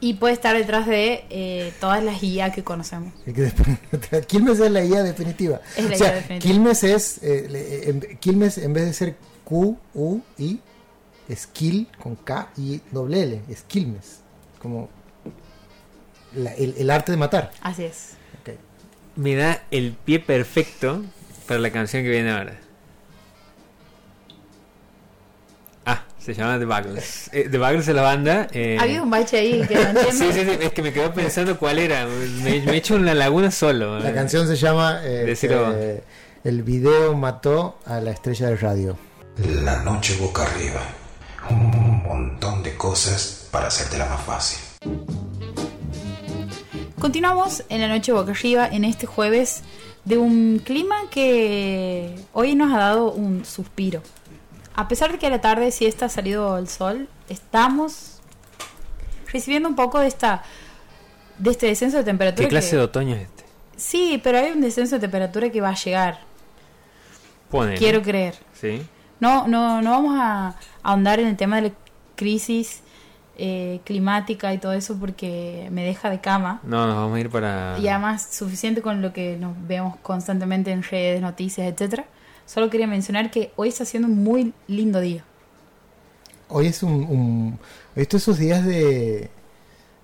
Y 0.00 0.14
puede 0.14 0.34
estar 0.34 0.56
detrás 0.56 0.86
de 0.86 1.24
eh, 1.30 1.72
todas 1.80 2.02
las 2.02 2.22
IA 2.22 2.50
que 2.52 2.64
conocemos. 2.64 3.12
Quilmes 4.26 4.58
es 4.60 4.70
la 4.70 4.84
IA 4.84 5.02
definitiva. 5.04 5.60
Es 5.76 5.84
la 5.88 5.94
o 5.94 5.98
sea, 5.98 6.08
IA 6.08 6.14
definitiva. 6.14 6.52
Quilmes 6.52 6.84
es. 6.84 7.22
eh, 7.22 7.46
le- 7.48 7.88
en- 7.90 8.18
Quilmes 8.18 8.58
en 8.58 8.72
vez 8.72 8.86
de 8.86 8.92
ser 8.94 9.16
Q, 9.44 9.76
U, 9.94 10.20
I, 10.38 10.60
es 11.28 11.46
Quil 11.46 11.86
con 12.00 12.16
K 12.16 12.50
y 12.56 12.80
doble 12.90 13.22
L. 13.22 13.40
Es 13.48 13.62
Quilmes. 13.62 14.20
Como. 14.60 14.88
la- 16.34 16.54
el, 16.54 16.74
el 16.78 16.90
arte 16.90 17.12
de 17.12 17.18
matar. 17.18 17.50
Así 17.60 17.84
es. 17.84 18.14
Me 19.14 19.34
da 19.34 19.62
el 19.70 19.92
pie 19.92 20.20
perfecto 20.20 21.02
para 21.46 21.60
la 21.60 21.70
canción 21.70 22.02
que 22.02 22.08
viene 22.08 22.30
ahora. 22.30 22.58
Se 26.24 26.34
llama 26.34 26.58
The 26.58 26.64
Buggles. 26.64 27.30
Eh, 27.32 27.48
The 27.50 27.58
Buggles 27.58 27.88
es 27.88 27.94
la 27.94 28.02
banda. 28.02 28.46
eh, 28.52 28.76
Ha 28.78 28.82
habido 28.84 29.02
un 29.02 29.10
bache 29.10 29.38
ahí 29.38 29.66
que 29.66 29.74
no. 29.74 30.00
Sí, 30.12 30.32
sí, 30.32 30.40
sí, 30.44 30.50
es 30.60 30.72
que 30.72 30.82
me 30.82 30.92
quedo 30.92 31.12
pensando 31.12 31.58
cuál 31.58 31.78
era. 31.78 32.06
Me, 32.06 32.60
me 32.60 32.72
he 32.72 32.76
hecho 32.76 32.96
en 32.96 33.04
la 33.06 33.14
laguna 33.14 33.50
solo. 33.50 33.98
La 33.98 34.10
eh. 34.10 34.14
canción 34.14 34.46
se 34.46 34.56
llama. 34.56 35.00
eh, 35.04 35.34
eh, 35.42 36.02
el 36.44 36.62
video 36.62 37.14
mató 37.14 37.78
a 37.86 38.00
la 38.00 38.10
estrella 38.12 38.46
del 38.48 38.58
radio. 38.58 38.96
La 39.62 39.82
noche 39.82 40.16
boca 40.20 40.42
arriba. 40.44 40.80
Un 41.50 42.02
montón 42.04 42.62
de 42.62 42.74
cosas 42.76 43.48
para 43.50 43.66
hacértela 43.68 44.06
más 44.06 44.22
fácil. 44.22 44.58
Continuamos 47.00 47.64
en 47.68 47.80
la 47.80 47.88
noche 47.88 48.12
boca 48.12 48.30
arriba 48.32 48.68
en 48.68 48.84
este 48.84 49.06
jueves 49.06 49.62
de 50.04 50.18
un 50.18 50.60
clima 50.64 50.94
que 51.10 52.14
hoy 52.32 52.54
nos 52.54 52.72
ha 52.72 52.78
dado 52.78 53.10
un 53.12 53.44
suspiro. 53.44 54.02
A 54.74 54.88
pesar 54.88 55.12
de 55.12 55.18
que 55.18 55.26
a 55.26 55.30
la 55.30 55.40
tarde 55.40 55.70
sí 55.70 55.86
está 55.86 56.08
salido 56.08 56.56
el 56.58 56.68
sol, 56.68 57.08
estamos 57.28 58.20
recibiendo 59.32 59.68
un 59.68 59.76
poco 59.76 59.98
de 60.00 60.06
esta 60.08 60.42
de 61.38 61.50
este 61.50 61.66
descenso 61.66 61.96
de 61.98 62.04
temperatura. 62.04 62.46
¿Qué 62.46 62.50
clase 62.50 62.70
que- 62.70 62.76
de 62.76 62.82
otoño 62.82 63.14
es 63.16 63.22
este? 63.22 63.44
Sí, 63.76 64.20
pero 64.22 64.38
hay 64.38 64.52
un 64.52 64.60
descenso 64.60 64.96
de 64.96 65.00
temperatura 65.00 65.50
que 65.50 65.60
va 65.60 65.70
a 65.70 65.74
llegar. 65.74 66.20
Quiero 67.78 68.00
creer. 68.02 68.34
Sí. 68.58 68.82
No, 69.20 69.46
no, 69.46 69.82
no 69.82 69.90
vamos 69.90 70.16
a, 70.18 70.48
a 70.48 70.54
ahondar 70.82 71.20
en 71.20 71.26
el 71.28 71.36
tema 71.36 71.56
de 71.56 71.62
la 71.68 71.74
crisis 72.16 72.80
eh, 73.36 73.80
climática 73.84 74.52
y 74.54 74.58
todo 74.58 74.72
eso 74.72 74.96
porque 74.98 75.68
me 75.70 75.84
deja 75.84 76.10
de 76.10 76.20
cama. 76.20 76.60
No, 76.62 76.86
nos 76.86 76.96
vamos 76.96 77.16
a 77.16 77.20
ir 77.20 77.30
para. 77.30 77.76
Y 77.80 77.88
además 77.88 78.28
suficiente 78.32 78.80
con 78.82 79.02
lo 79.02 79.12
que 79.12 79.36
nos 79.36 79.54
vemos 79.66 79.96
constantemente 80.02 80.70
en 80.70 80.82
redes, 80.82 81.20
noticias, 81.20 81.66
etcétera. 81.70 82.04
Solo 82.46 82.70
quería 82.70 82.86
mencionar 82.86 83.30
que 83.30 83.52
hoy 83.56 83.68
está 83.68 83.84
siendo 83.84 84.08
un 84.08 84.22
muy 84.22 84.52
lindo 84.68 85.00
día. 85.00 85.24
Hoy 86.48 86.66
es 86.66 86.82
un, 86.82 86.92
un- 86.92 87.58
Esto 87.96 88.16
esos 88.16 88.38
días 88.38 88.64
de. 88.64 89.30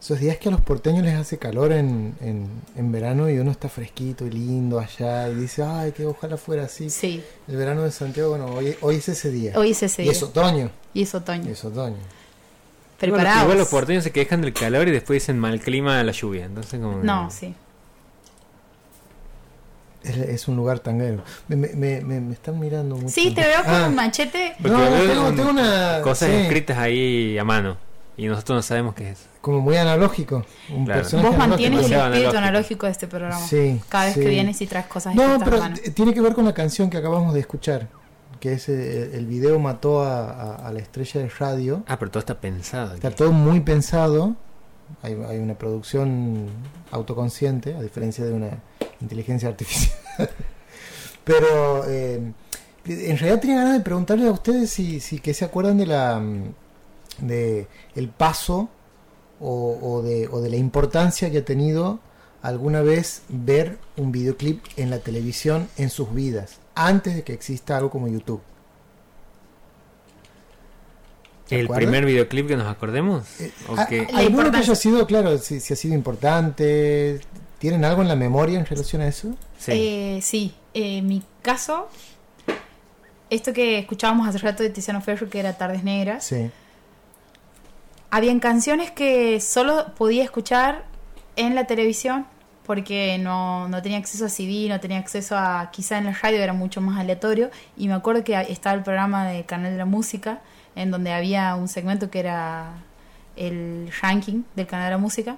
Esos 0.01 0.21
días 0.21 0.37
que 0.39 0.49
a 0.49 0.53
los 0.53 0.61
porteños 0.61 1.03
les 1.05 1.17
hace 1.17 1.39
calor 1.39 1.73
en, 1.73 2.15
en, 2.21 2.47
en 2.77 2.93
verano 2.93 3.29
y 3.29 3.37
uno 3.39 3.51
está 3.51 3.69
fresquito 3.69 4.25
y 4.27 4.31
lindo 4.31 4.79
allá 4.79 5.29
y 5.29 5.35
dice, 5.35 5.65
ay, 5.65 5.91
que 5.91 6.07
ojalá 6.07 6.37
fuera 6.37 6.63
así. 6.67 6.89
Sí, 6.89 7.21
El 7.49 7.57
verano 7.57 7.83
de 7.83 7.91
Santiago, 7.91 8.31
bueno, 8.31 8.47
hoy, 8.47 8.77
hoy 8.81 8.95
es 8.97 9.09
ese 9.09 9.33
día. 9.33 9.55
hoy 9.57 9.73
es 9.73 9.83
ese 9.83 10.03
y 10.03 10.05
día. 10.05 10.13
es 10.13 10.23
otoño. 10.23 10.71
Y 10.95 11.03
es 11.03 11.13
Y 11.13 11.17
otoño. 11.17 11.51
es 11.51 11.65
otoño. 11.65 11.97
Preparados. 13.01 13.43
Igual 13.43 13.59
los 13.59 13.69
porteños 13.69 14.05
se 14.05 14.13
quejan 14.13 14.41
del 14.41 14.53
calor 14.53 14.87
y 14.87 14.93
después 14.93 15.21
dicen 15.21 15.37
mal 15.37 15.59
clima 15.61 15.99
a 15.99 16.05
la 16.05 16.13
lluvia. 16.13 16.45
Entonces, 16.47 16.79
como. 16.81 17.01
que- 17.01 17.07
No, 17.07 17.29
sí. 17.33 17.53
Es, 20.09 20.17
es 20.17 20.49
un 20.49 20.57
lugar 20.57 20.79
tanguero. 20.81 21.23
Me, 21.49 21.57
me, 21.57 21.69
me, 21.75 22.01
me- 22.01 22.21
me 22.21 22.33
están 22.35 22.59
mirando 22.59 22.97
mucho. 22.97 23.09
Sí, 23.11 23.33
te 23.35 23.43
veo 23.43 23.63
con 23.65 23.75
Ah, 23.75 23.87
un 23.89 23.95
machete. 23.95 24.55
Porque 24.61 24.77
No, 24.77 24.91
veo 24.91 25.07
tengo, 25.09 25.29
un- 25.29 25.37
tengo 25.37 25.51
una. 25.51 26.01
Cosas 26.03 26.31
sí. 26.31 26.35
escritas 26.37 26.79
ahí 26.79 27.37
a 27.39 27.45
mano. 27.45 27.77
y 28.17 28.27
nosotros 28.27 28.57
no 28.57 28.63
sabemos 28.63 28.95
qué 28.97 29.11
es. 29.11 29.27
Como 29.41 29.61
muy 29.61 29.77
analógico. 29.77 30.45
Un 30.75 30.85
Claro. 30.87 31.03
personaje 31.03 31.29
Vos 31.29 31.39
mantienes 31.39 31.79
el 31.79 31.85
espíritu 31.85 32.01
analógico. 32.05 32.39
analógico 32.39 32.87
de 32.87 32.93
este 32.93 33.07
programa. 33.07 33.39
Sí, 33.47 33.81
Cada 33.89 34.07
vez 34.07 34.15
sí. 34.15 34.21
que 34.21 34.29
vienes 34.29 34.61
y 34.61 34.67
traes 34.67 34.87
cosas 34.87 35.15
No, 35.15 35.35
a 35.35 35.39
pero 35.39 35.59
mano. 35.59 35.77
tiene 35.95 36.13
que 36.13 36.21
ver 36.21 36.35
con 36.35 36.45
la 36.45 36.53
canción 36.53 36.91
que 36.91 36.97
acabamos 36.97 37.33
de 37.33 37.39
escuchar. 37.41 37.87
Que 38.41 38.55
es 38.55 38.69
eh, 38.69 39.11
el 39.15 39.27
video 39.27 39.59
mató 39.61 40.03
a, 40.03 40.31
a- 40.31 40.67
a 40.69 40.73
la 40.73 40.81
estrella 40.81 41.21
de 41.23 41.29
radio. 41.29 41.85
Ah, 41.87 41.97
pero 41.99 42.11
todo 42.11 42.19
está 42.19 42.41
pensado. 42.41 42.95
Está 42.95 43.09
aquí. 43.09 43.17
todo 43.19 43.31
muy 43.33 43.61
pensado. 43.61 44.35
Hay, 45.03 45.15
una 45.15 45.55
producción 45.55 46.47
autoconsciente, 46.91 47.75
a 47.75 47.83
diferencia 47.83 48.25
de 48.25 48.33
una 48.33 48.51
inteligencia 49.01 49.49
artificial. 49.49 49.99
Pero 51.25 51.85
eh, 51.87 52.33
en 52.85 53.19
realidad 53.19 53.41
tenía 53.41 53.57
ganas 53.57 53.75
de 53.75 53.81
preguntarles 53.81 54.29
a 54.29 54.33
ustedes 54.33 54.71
si, 54.71 55.01
si 55.01 55.21
que 55.21 55.35
se 55.35 55.45
acuerdan 55.45 55.79
de 55.79 55.87
la 55.87 56.19
mm, 56.19 56.55
de 57.21 57.67
el 57.95 58.09
paso 58.09 58.69
o 59.41 60.03
de, 60.03 60.27
o 60.29 60.41
de 60.41 60.51
la 60.51 60.57
importancia 60.57 61.31
que 61.31 61.39
ha 61.39 61.45
tenido 61.45 62.01
alguna 62.43 62.83
vez 62.83 63.23
ver 63.29 63.79
un 63.97 64.11
videoclip 64.11 64.65
en 64.77 64.91
la 64.91 64.99
televisión 64.99 65.69
en 65.77 65.91
sus 65.91 66.13
vidas, 66.13 66.59
antes 66.75 67.15
de 67.15 67.23
que 67.23 67.33
exista 67.33 67.77
algo 67.77 67.91
como 67.91 68.09
YouTube. 68.09 68.41
¿Se 71.49 71.59
¿El 71.59 71.69
primer 71.69 72.05
videoclip 72.05 72.47
que 72.49 72.57
nos 72.57 72.67
acordemos? 72.67 73.41
Eh, 73.41 73.53
¿O 73.69 73.79
a- 73.81 73.87
qué? 73.87 74.07
La 74.13 74.19
¿Alguno 74.21 74.51
que 74.51 74.59
haya 74.59 74.75
sido, 74.75 75.07
claro, 75.07 75.39
si, 75.39 75.61
si 75.61 75.73
ha 75.73 75.77
sido 75.77 75.95
importante? 75.95 77.21
¿Tienen 77.59 77.85
algo 77.85 78.03
en 78.03 78.09
la 78.09 78.17
memoria 78.17 78.59
en 78.59 78.67
relación 78.67 79.03
a 79.03 79.09
eso? 79.09 79.35
Sí. 79.59 79.73
Eh, 79.75 80.21
sí, 80.23 80.55
en 80.75 81.07
mi 81.09 81.23
caso, 81.43 81.89
esto 83.31 83.53
que 83.53 83.79
escuchábamos 83.79 84.29
hace 84.29 84.39
rato 84.39 84.63
de 84.63 84.71
Tiziano 84.71 85.01
Ferro, 85.01 85.29
que 85.29 85.41
era 85.41 85.57
Tardes 85.57 85.83
Negras, 85.85 86.25
Sí. 86.25 86.51
habían 88.11 88.41
canciones 88.41 88.91
que 88.91 89.41
solo 89.41 89.87
podía 89.97 90.25
escuchar 90.25 90.85
en 91.37 91.55
la 91.55 91.67
televisión 91.67 92.27
porque 92.67 93.17
no, 93.19 93.67
no 93.69 93.81
tenía 93.81 93.97
acceso 93.99 94.27
a 94.27 94.29
CD, 94.29 94.69
no 94.69 94.79
tenía 94.79 94.99
acceso 94.99 95.37
a... 95.39 95.71
Quizá 95.73 95.97
en 95.97 96.05
la 96.05 96.13
radio 96.13 96.39
era 96.43 96.53
mucho 96.53 96.83
más 96.83 96.99
aleatorio 96.99 97.51
y 97.79 97.89
me 97.89 97.95
acuerdo 97.95 98.23
que 98.25 98.39
estaba 98.51 98.77
el 98.77 98.83
programa 98.83 99.27
de 99.27 99.45
Canal 99.45 99.73
de 99.73 99.79
la 99.79 99.87
Música 99.87 100.41
en 100.79 100.93
donde 100.93 101.13
había 101.13 101.57
un 101.57 101.67
segmento 101.67 102.09
que 102.09 102.21
era 102.21 102.85
el 103.37 103.91
ranking 104.01 104.45
del 104.55 104.67
Canal 104.69 104.87
de 104.87 104.91
la 104.93 104.99
Música, 104.99 105.37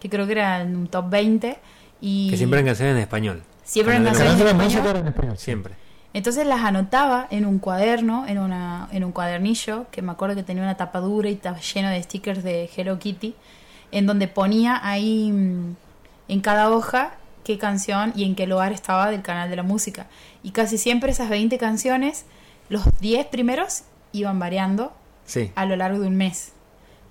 que 0.00 0.10
creo 0.10 0.26
que 0.26 0.32
era 0.32 0.62
en 0.62 0.74
un 0.74 0.88
top 0.88 1.08
20 1.08 1.58
y... 2.00 2.28
Que 2.28 2.36
siempre 2.36 2.58
eran 2.58 2.66
canciones 2.66 2.96
en 2.96 3.00
español. 3.00 3.42
Siempre 3.62 3.94
eran 3.94 4.06
canciones 4.06 4.40
en 4.40 4.48
español. 4.48 4.96
en 4.96 5.06
español. 5.06 5.38
sí. 5.38 5.44
Siempre. 5.44 5.74
Entonces 6.12 6.44
las 6.44 6.62
anotaba 6.62 7.28
en 7.30 7.46
un 7.46 7.60
cuaderno, 7.60 8.26
en, 8.26 8.38
una, 8.38 8.88
en 8.90 9.04
un 9.04 9.12
cuadernillo, 9.12 9.86
que 9.92 10.02
me 10.02 10.10
acuerdo 10.10 10.34
que 10.34 10.42
tenía 10.42 10.64
una 10.64 10.76
tapa 10.76 10.98
dura 10.98 11.30
y 11.30 11.34
estaba 11.34 11.60
lleno 11.60 11.88
de 11.88 12.02
stickers 12.02 12.42
de 12.42 12.68
Hello 12.76 12.98
Kitty, 12.98 13.36
en 13.92 14.06
donde 14.06 14.26
ponía 14.26 14.80
ahí 14.82 15.30
mm, 15.30 15.76
en 16.26 16.40
cada 16.40 16.68
hoja 16.68 17.12
qué 17.44 17.58
canción 17.58 18.12
y 18.16 18.24
en 18.24 18.34
qué 18.34 18.48
lugar 18.48 18.72
estaba 18.72 19.08
del 19.08 19.22
canal 19.22 19.50
de 19.50 19.56
la 19.56 19.62
música. 19.62 20.08
Y 20.42 20.50
casi 20.50 20.78
siempre 20.78 21.12
esas 21.12 21.28
20 21.28 21.56
canciones, 21.58 22.24
los 22.68 22.82
10 23.00 23.26
primeros 23.26 23.84
iban 24.12 24.38
variando 24.38 24.92
Sí. 25.26 25.52
a 25.54 25.64
lo 25.66 25.76
largo 25.76 26.00
de 26.00 26.08
un 26.08 26.16
mes. 26.16 26.52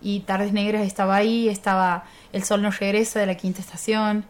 Y 0.01 0.21
Tardes 0.21 0.53
Negras 0.53 0.83
estaba 0.85 1.15
ahí, 1.15 1.49
estaba 1.49 2.03
El 2.33 2.43
Sol 2.43 2.61
no 2.61 2.71
regresa 2.71 3.19
de 3.19 3.25
la 3.25 3.35
quinta 3.35 3.59
estación, 3.61 4.25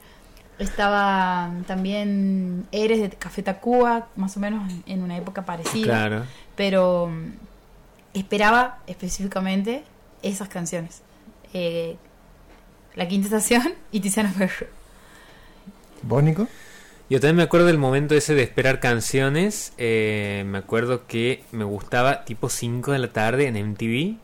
estaba 0.57 1.47
mm, 1.49 1.63
también 1.63 2.67
Eres 2.71 3.01
de 3.01 3.09
Café 3.09 3.43
Tacuba, 3.43 4.07
más 4.15 4.35
o 4.37 4.39
menos 4.39 4.71
en- 4.85 5.03
una 5.03 5.17
época 5.17 5.45
parecida. 5.45 5.85
Claro. 5.85 6.25
Pero 6.55 7.07
mm, 7.07 7.33
esperaba 8.13 8.79
específicamente 8.87 9.83
esas 10.21 10.49
canciones. 10.49 11.01
Eh, 11.53 11.97
la 12.95 13.07
quinta 13.07 13.27
estación 13.27 13.73
y 13.91 13.99
Tiziano 14.01 14.29
Ferro. 14.29 14.67
¿Vos, 16.01 16.23
Nico? 16.23 16.47
Yo 17.09 17.19
también 17.19 17.37
me 17.37 17.43
acuerdo 17.43 17.65
del 17.67 17.77
momento 17.79 18.13
ese 18.15 18.35
de 18.35 18.43
esperar 18.43 18.79
canciones. 18.79 19.73
eh, 19.77 20.43
me 20.45 20.59
acuerdo 20.59 21.07
que 21.07 21.43
me 21.51 21.63
gustaba 21.63 22.23
tipo 22.25 22.49
5 22.49 22.91
de 22.91 22.99
la 22.99 23.11
tarde 23.13 23.47
en 23.47 23.55
MTV. 23.57 24.17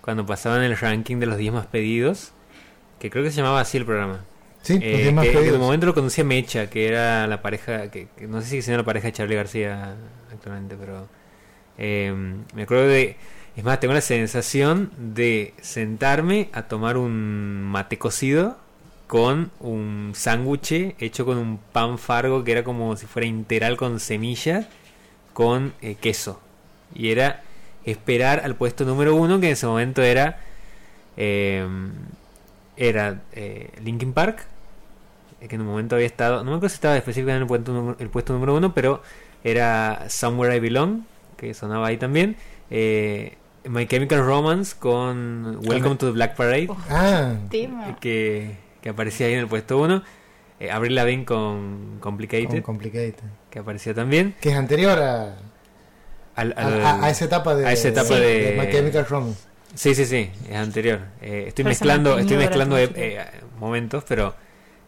Cuando 0.00 0.26
pasaban 0.26 0.62
el 0.62 0.76
ranking 0.76 1.18
de 1.18 1.26
los 1.26 1.36
10 1.38 1.52
más 1.52 1.66
pedidos. 1.66 2.32
Que 2.98 3.10
creo 3.10 3.24
que 3.24 3.30
se 3.30 3.38
llamaba 3.38 3.60
así 3.60 3.76
el 3.76 3.84
programa. 3.84 4.24
Sí, 4.62 4.80
Eh, 4.80 4.92
los 4.92 5.02
demás 5.02 5.28
que, 5.28 5.32
que 5.40 5.50
de 5.52 5.58
pedidos. 5.58 5.58
momento 5.58 5.86
lo 5.86 5.94
conducía 5.94 6.24
Mecha, 6.24 6.70
que 6.70 6.88
era 6.88 7.26
la 7.26 7.42
pareja, 7.42 7.90
que, 7.90 8.08
que 8.16 8.26
no 8.26 8.40
sé 8.40 8.48
si 8.48 8.62
sigue 8.62 8.76
la 8.78 8.84
pareja 8.84 9.08
de 9.08 9.12
Charlie 9.12 9.36
García 9.36 9.96
actualmente, 10.32 10.76
pero 10.76 11.08
eh, 11.78 12.14
me 12.54 12.62
acuerdo 12.62 12.86
de, 12.88 13.16
es 13.56 13.64
más, 13.64 13.80
tengo 13.80 13.94
la 13.94 14.00
sensación 14.00 14.90
de 14.96 15.54
sentarme 15.60 16.48
a 16.52 16.62
tomar 16.68 16.96
un 16.96 17.62
mate 17.62 17.98
cocido 17.98 18.58
con 19.06 19.50
un 19.60 20.12
sándwich 20.14 20.94
hecho 20.98 21.24
con 21.26 21.38
un 21.38 21.58
pan 21.72 21.98
fargo 21.98 22.42
que 22.44 22.52
era 22.52 22.64
como 22.64 22.96
si 22.96 23.06
fuera 23.06 23.26
integral 23.26 23.76
con 23.76 24.00
semilla 24.00 24.68
con 25.32 25.72
eh, 25.82 25.94
queso. 25.96 26.40
Y 26.94 27.10
era 27.10 27.42
esperar 27.84 28.40
al 28.44 28.54
puesto 28.54 28.84
número 28.84 29.14
uno, 29.14 29.40
que 29.40 29.46
en 29.48 29.52
ese 29.52 29.66
momento 29.66 30.02
era... 30.02 30.38
eh, 31.16 31.66
era 32.76 33.20
eh, 33.32 33.70
Linkin 33.84 34.12
Park, 34.12 34.46
eh, 35.40 35.46
que 35.48 35.54
en 35.54 35.60
un 35.60 35.68
momento 35.68 35.94
había 35.94 36.06
estado, 36.08 36.38
no 36.38 36.50
me 36.50 36.56
acuerdo 36.56 36.70
si 36.70 36.74
estaba 36.74 36.96
específicamente 36.96 37.36
en 37.36 37.42
el 37.42 37.46
puesto, 37.48 37.72
número- 37.72 37.96
el 38.00 38.08
puesto 38.08 38.32
número 38.32 38.54
uno, 38.56 38.74
pero 38.74 39.00
era 39.44 40.06
Somewhere 40.08 40.56
I 40.56 40.60
Belong, 40.60 41.02
que 41.36 41.54
sonaba 41.54 41.86
ahí 41.88 41.98
también. 41.98 42.36
eh, 42.70 43.36
My 43.68 43.86
Chemical 43.86 44.24
Romance 44.26 44.74
con 44.78 45.58
Welcome 45.66 45.96
to 45.96 46.06
the 46.06 46.12
Black 46.12 46.34
Parade, 46.36 46.66
Oh, 46.68 46.76
Ah, 46.90 47.36
que, 48.00 48.56
que 48.84 48.90
aparecía 48.90 49.26
ahí 49.28 49.32
en 49.32 49.38
el 49.40 49.48
puesto 49.48 49.80
uno. 49.80 50.02
Eh, 50.60 50.70
Avril 50.70 50.94
Lavigne 50.94 51.24
con 51.24 51.94
con 51.94 51.98
Complicated, 52.00 52.62
Complicated. 52.62 53.14
que 53.50 53.58
aparecía 53.58 53.94
también. 53.94 54.34
Que 54.42 54.50
es 54.50 54.56
anterior 54.56 54.98
a, 54.98 55.36
Al- 56.36 56.52
a, 56.56 56.66
al- 56.66 56.84
a- 56.84 57.04
a 57.06 57.10
esa 57.10 57.24
etapa 57.24 57.54
de, 57.54 57.66
a 57.66 57.72
esa 57.72 57.88
etapa 57.88 58.08
Sí. 58.08 58.20
de- 58.20 58.56
My 58.60 58.70
Chemical 58.70 59.06
Romance. 59.06 59.40
Sí, 59.74 59.94
sí, 59.94 60.04
sí, 60.04 60.30
es 60.48 60.54
anterior. 60.56 61.00
Eh, 61.22 61.46
estoy 61.48 61.64
mezclando, 61.64 62.18
estoy 62.18 62.36
mezclando 62.36 62.76
eh, 62.78 62.90
eh, 62.94 63.24
momentos, 63.58 64.04
pero 64.06 64.34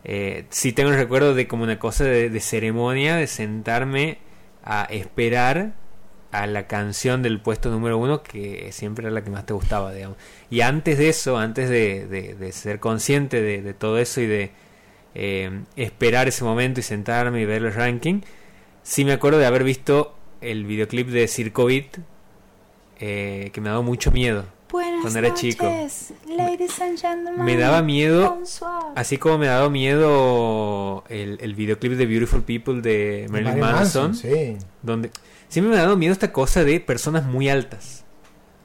eh, 0.05 0.45
sí 0.51 0.73
tengo 0.73 0.91
el 0.91 0.97
recuerdo 0.97 1.35
de 1.35 1.49
como 1.49 1.65
una 1.65 1.79
cosa 1.79 2.05
de, 2.05 2.29
de 2.31 2.41
ceremonia, 2.41 3.17
de 3.17 3.27
sentarme 3.27 4.19
a 4.63 4.85
esperar 4.91 5.73
a 6.43 6.47
la 6.47 6.67
canción 6.67 7.23
del 7.23 7.41
puesto 7.41 7.71
número 7.71 7.99
uno, 7.99 8.23
que 8.23 8.71
siempre 8.73 9.05
era 9.07 9.13
la 9.15 9.23
que 9.25 9.31
más 9.31 9.47
te 9.47 9.53
gustaba, 9.55 9.93
digamos. 9.93 10.17
Y 10.51 10.61
antes 10.61 10.99
de 10.99 11.09
eso, 11.09 11.39
antes 11.39 11.69
de, 11.71 12.07
de- 12.07 12.35
de 12.35 12.53
ser 12.53 12.81
consciente 12.81 13.41
de, 13.41 13.63
de 13.63 13.75
todo 13.75 13.99
eso 13.99 14.21
y 14.21 14.27
de 14.27 14.51
eh, 15.15 15.61
esperar 15.77 16.29
ese 16.29 16.45
momento 16.45 16.81
y 16.81 16.83
sentarme 16.83 17.41
y 17.41 17.45
ver 17.45 17.65
el 17.65 17.73
ranking, 17.73 18.21
sí 18.83 19.05
me 19.05 19.13
acuerdo 19.13 19.39
de 19.39 19.47
haber 19.47 19.65
visto 19.65 20.15
el 20.41 20.65
videoclip 20.67 21.09
de 21.09 21.27
Circo 21.29 21.65
Beat, 21.67 21.99
eh, 22.99 23.51
que 23.53 23.61
me 23.61 23.69
ha 23.69 23.73
dado 23.73 23.83
mucho 23.83 24.11
miedo. 24.11 24.45
Buenas 24.71 25.01
Cuando 25.03 25.19
era 25.21 25.33
chico. 25.33 25.65
noches, 25.65 26.13
ladies 26.29 26.81
and 26.81 26.99
gentlemen. 26.99 27.45
Me 27.45 27.57
daba 27.57 27.83
miedo, 27.83 28.39
así 28.97 29.17
como 29.17 29.39
me 29.39 29.49
ha 29.49 29.53
dado 29.53 29.71
miedo 29.71 31.05
el, 31.09 31.39
el 31.41 31.55
videoclip 31.55 31.93
de 31.93 32.05
Beautiful 32.07 32.43
People 32.43 32.81
de 32.83 33.27
Marilyn 33.31 33.59
Marilyn 33.61 33.77
Manson, 33.81 34.15
sí. 34.15 34.57
donde 34.83 35.11
siempre 35.49 35.75
me 35.75 35.79
ha 35.81 35.85
dado 35.85 35.97
miedo 35.97 36.13
esta 36.13 36.33
cosa 36.33 36.65
de 36.65 36.81
personas 36.81 37.25
muy 37.25 37.49
altas, 37.49 38.05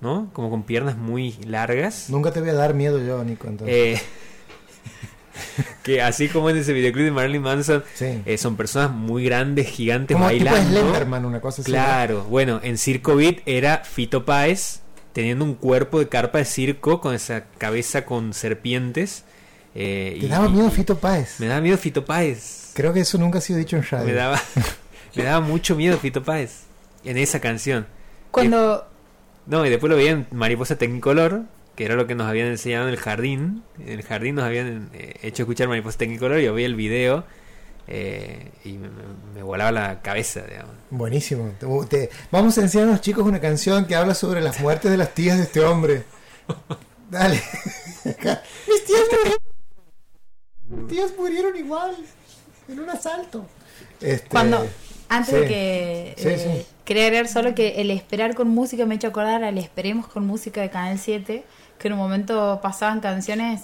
¿no? 0.02 0.30
Como 0.34 0.50
con 0.50 0.64
piernas 0.64 0.98
muy 0.98 1.34
largas. 1.46 2.10
Nunca 2.10 2.32
te 2.32 2.40
voy 2.42 2.50
a 2.50 2.54
dar 2.54 2.74
miedo 2.74 3.00
yo, 3.04 3.24
Nico. 3.24 3.48
Entonces. 3.48 3.76
Eh, 3.76 4.02
que 5.84 6.02
así 6.02 6.28
como 6.28 6.50
en 6.50 6.58
ese 6.58 6.74
videoclip 6.74 7.06
de 7.06 7.12
Marilyn 7.12 7.42
Manson, 7.42 7.84
sí. 7.96 8.22
eh, 8.26 8.38
son 8.38 8.56
personas 8.58 8.92
muy 8.92 9.24
grandes, 9.26 9.68
gigantes, 9.70 10.16
Como 10.16 10.30
tipo 10.30 10.46
bailando. 10.46 10.80
Slenderman, 10.82 11.26
una 11.26 11.42
cosa 11.42 11.62
así. 11.62 11.72
Claro, 11.72 12.24
bueno, 12.26 12.60
en 12.64 12.78
Circo 12.78 13.16
Beat 13.16 13.38
era 13.46 13.80
Fito 13.84 14.26
Páez 14.26 14.82
teniendo 15.14 15.44
un 15.44 15.56
cuerpo 15.56 16.00
de 16.00 16.08
carpa 16.10 16.38
de 16.38 16.46
circo 16.46 17.02
con 17.02 17.14
esa 17.16 17.46
cabeza 17.58 18.06
con 18.06 18.34
serpientes. 18.34 19.24
eh, 19.76 20.18
¿Te 20.20 20.26
y- 20.26 20.30
daba 20.30 20.48
miedo 20.50 20.70
Fito 20.72 20.98
Páez? 20.98 21.40
Me 21.40 21.48
daba 21.48 21.62
miedo 21.62 21.78
Fito 21.78 22.06
Páez. 22.06 22.72
Creo 22.74 22.94
que 22.94 23.02
eso 23.02 23.18
nunca 23.18 23.40
ha 23.40 23.42
sido 23.42 23.60
dicho 23.60 23.76
en 23.78 23.84
radio. 23.84 24.06
Me 24.08 24.14
daba, 24.14 24.42
me 25.16 25.24
daba 25.24 25.42
mucho 25.42 25.76
miedo 25.76 25.98
Fito 25.98 26.24
Páez 26.24 26.62
en 27.04 27.18
esa 27.18 27.40
canción. 27.40 27.88
Cuando 28.32 28.88
No, 29.46 29.66
y 29.66 29.70
después 29.70 29.90
lo 29.90 29.96
veía 29.98 30.12
en 30.12 30.28
Mariposa 30.32 30.78
Tecnicolor, 30.78 31.44
que 31.76 31.86
era 31.86 31.96
lo 31.96 32.06
que 32.08 32.16
nos 32.16 32.28
habían 32.28 32.48
enseñado 32.48 32.88
en 32.88 32.94
el 32.94 33.00
jardín. 33.00 33.64
En 33.80 33.90
el 33.90 34.04
jardín 34.04 34.36
nos 34.36 34.46
habían 34.46 34.90
eh, 34.94 35.16
hecho 35.24 35.44
escuchar 35.44 35.68
Mariposa 35.68 35.98
Tecnicolor 35.98 36.40
y 36.40 36.44
yo 36.46 36.54
veía 36.54 36.68
el 36.68 36.76
video 36.76 37.24
eh, 37.88 38.52
y 38.64 38.74
me, 38.74 38.90
me- 38.90 39.34
me 39.36 39.44
volaba 39.44 39.72
la 39.72 40.02
cabeza, 40.02 40.42
digamos. 40.42 40.76
Buenísimo. 40.92 41.52
Te- 41.60 41.68
te- 41.90 42.10
vamos 42.32 42.58
a 42.58 42.62
enseñar 42.62 42.88
a 42.88 42.92
los 42.92 43.02
chicos 43.02 43.26
una 43.26 43.40
canción 43.42 43.86
que 43.86 43.96
habla 43.96 44.14
sobre 44.14 44.42
las 44.42 44.60
muertes 44.60 44.92
de 44.92 44.98
las 44.98 45.14
tías 45.14 45.38
de 45.38 45.44
este 45.44 45.62
hombre. 45.62 46.04
Dale. 47.10 47.42
Mis 48.06 48.86
tías 48.86 49.02
murieron. 49.12 49.40
Mis 50.70 50.88
tías 50.88 51.12
murieron 51.18 51.58
igual. 51.58 51.98
En 52.70 52.80
un 52.80 52.90
asalto. 52.90 53.46
Este, 54.00 54.30
Cuando, 54.30 54.66
antes 55.10 55.34
sí. 55.34 55.40
de 55.42 55.48
que 55.48 56.14
Sí, 56.18 56.28
eh, 56.30 56.38
sí. 56.66 56.68
Quería 56.86 57.04
agregar 57.06 57.28
solo 57.28 57.54
que 57.56 57.82
el 57.82 57.92
esperar 57.92 58.36
con 58.36 58.48
música 58.50 58.86
me 58.86 58.96
ha 58.96 58.98
hecho 58.98 59.08
acordar 59.08 59.44
al 59.44 59.58
Esperemos 59.58 60.08
con 60.08 60.26
música 60.26 60.62
de 60.62 60.70
Canal 60.70 60.98
7, 61.00 61.44
que 61.80 61.88
en 61.88 61.94
un 61.94 62.00
momento 62.00 62.60
pasaban 62.62 63.00
canciones 63.00 63.62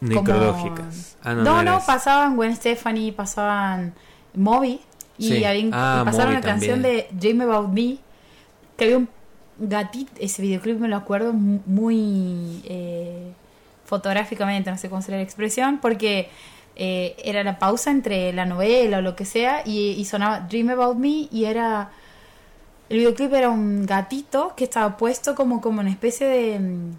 como- 0.00 0.10
Necrológicas. 0.22 1.16
Ah, 1.22 1.34
no, 1.34 1.62
no, 1.62 1.80
pasaban 1.86 2.36
Gwen 2.36 2.54
Stefani, 2.56 3.12
pasaban 3.12 3.94
Moby 4.34 4.80
y, 5.18 5.28
Sí. 5.28 5.44
habían- 5.44 5.70
Ah, 5.72 6.00
y 6.02 6.04
pasaron 6.04 6.34
la 6.34 6.40
canción 6.42 6.82
de 6.82 7.08
Dream 7.12 7.40
About 7.42 7.68
Me, 7.72 7.98
que 8.76 8.84
había 8.84 8.98
un 8.98 9.08
gatito, 9.58 10.12
ese 10.20 10.42
videoclip 10.42 10.78
me 10.78 10.88
lo 10.88 10.96
acuerdo 10.96 11.32
mu- 11.32 11.60
muy 11.64 12.60
eh, 12.66 13.32
fotográficamente, 13.86 14.70
no 14.70 14.76
sé 14.78 14.88
cómo 14.90 15.00
sería 15.00 15.16
la 15.18 15.22
expresión, 15.24 15.78
porque 15.78 16.28
eh, 16.78 17.16
era 17.24 17.42
la 17.42 17.58
pausa 17.58 17.90
entre 17.90 18.32
la 18.34 18.44
novela 18.44 18.98
o 18.98 19.00
lo 19.00 19.16
que 19.16 19.24
sea 19.24 19.62
y, 19.64 19.92
y 19.92 20.04
sonaba 20.04 20.40
Dream 20.40 20.70
About 20.70 20.96
Me 20.98 21.28
y 21.30 21.44
era... 21.46 21.90
El 22.88 22.98
videoclip 22.98 23.32
era 23.34 23.50
un 23.50 23.84
gatito 23.86 24.54
que 24.56 24.64
estaba 24.64 24.96
puesto 24.96 25.34
como, 25.34 25.60
como 25.60 25.80
una 25.80 25.90
especie 25.90 26.26
de 26.26 26.58
mm, 26.60 26.90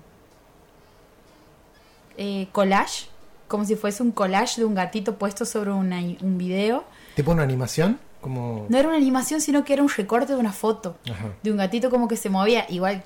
eh, 2.18 2.48
collage, 2.52 3.06
como 3.48 3.64
si 3.66 3.76
fuese 3.76 4.04
un 4.04 4.12
collage 4.12 4.60
de 4.62 4.66
un 4.66 4.76
gatito 4.76 5.16
puesto 5.18 5.46
sobre 5.46 5.72
una- 5.72 6.02
un 6.22 6.38
video. 6.38 6.84
Tipo 7.16 7.32
una 7.32 7.44
animación, 7.44 8.00
como... 8.22 8.66
No 8.70 8.78
era 8.78 8.88
una 8.90 8.98
animación, 8.98 9.40
sino 9.40 9.64
que 9.64 9.74
era 9.74 9.82
un 9.84 9.90
recorte 9.90 10.34
de 10.34 10.40
una 10.40 10.52
foto 10.52 10.98
Ajá. 11.10 11.30
de 11.44 11.52
un 11.52 11.58
gatito 11.58 11.90
como 11.90 12.08
que 12.08 12.18
se 12.18 12.30
movía. 12.30 12.66
Igual 12.70 13.04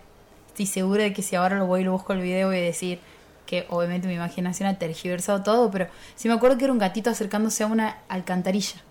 estoy 0.47 0.65
segura 0.65 1.03
de 1.03 1.13
que 1.13 1.21
si 1.21 1.36
ahora 1.36 1.57
lo 1.57 1.67
voy 1.67 1.82
y 1.82 1.84
lo 1.84 1.91
busco 1.91 2.13
el 2.13 2.21
video 2.21 2.47
voy 2.47 2.57
a 2.57 2.61
decir 2.61 2.99
que 3.45 3.65
obviamente 3.69 4.07
mi 4.07 4.13
imaginación 4.15 4.67
ha 4.69 4.79
tergiversado 4.79 5.43
todo, 5.43 5.69
pero 5.71 5.88
sí 6.15 6.27
me 6.29 6.34
acuerdo 6.34 6.57
que 6.57 6.63
era 6.63 6.73
un 6.73 6.79
gatito 6.79 7.09
acercándose 7.09 7.63
a 7.63 7.67
una 7.67 7.97
alcantarilla. 8.07 8.82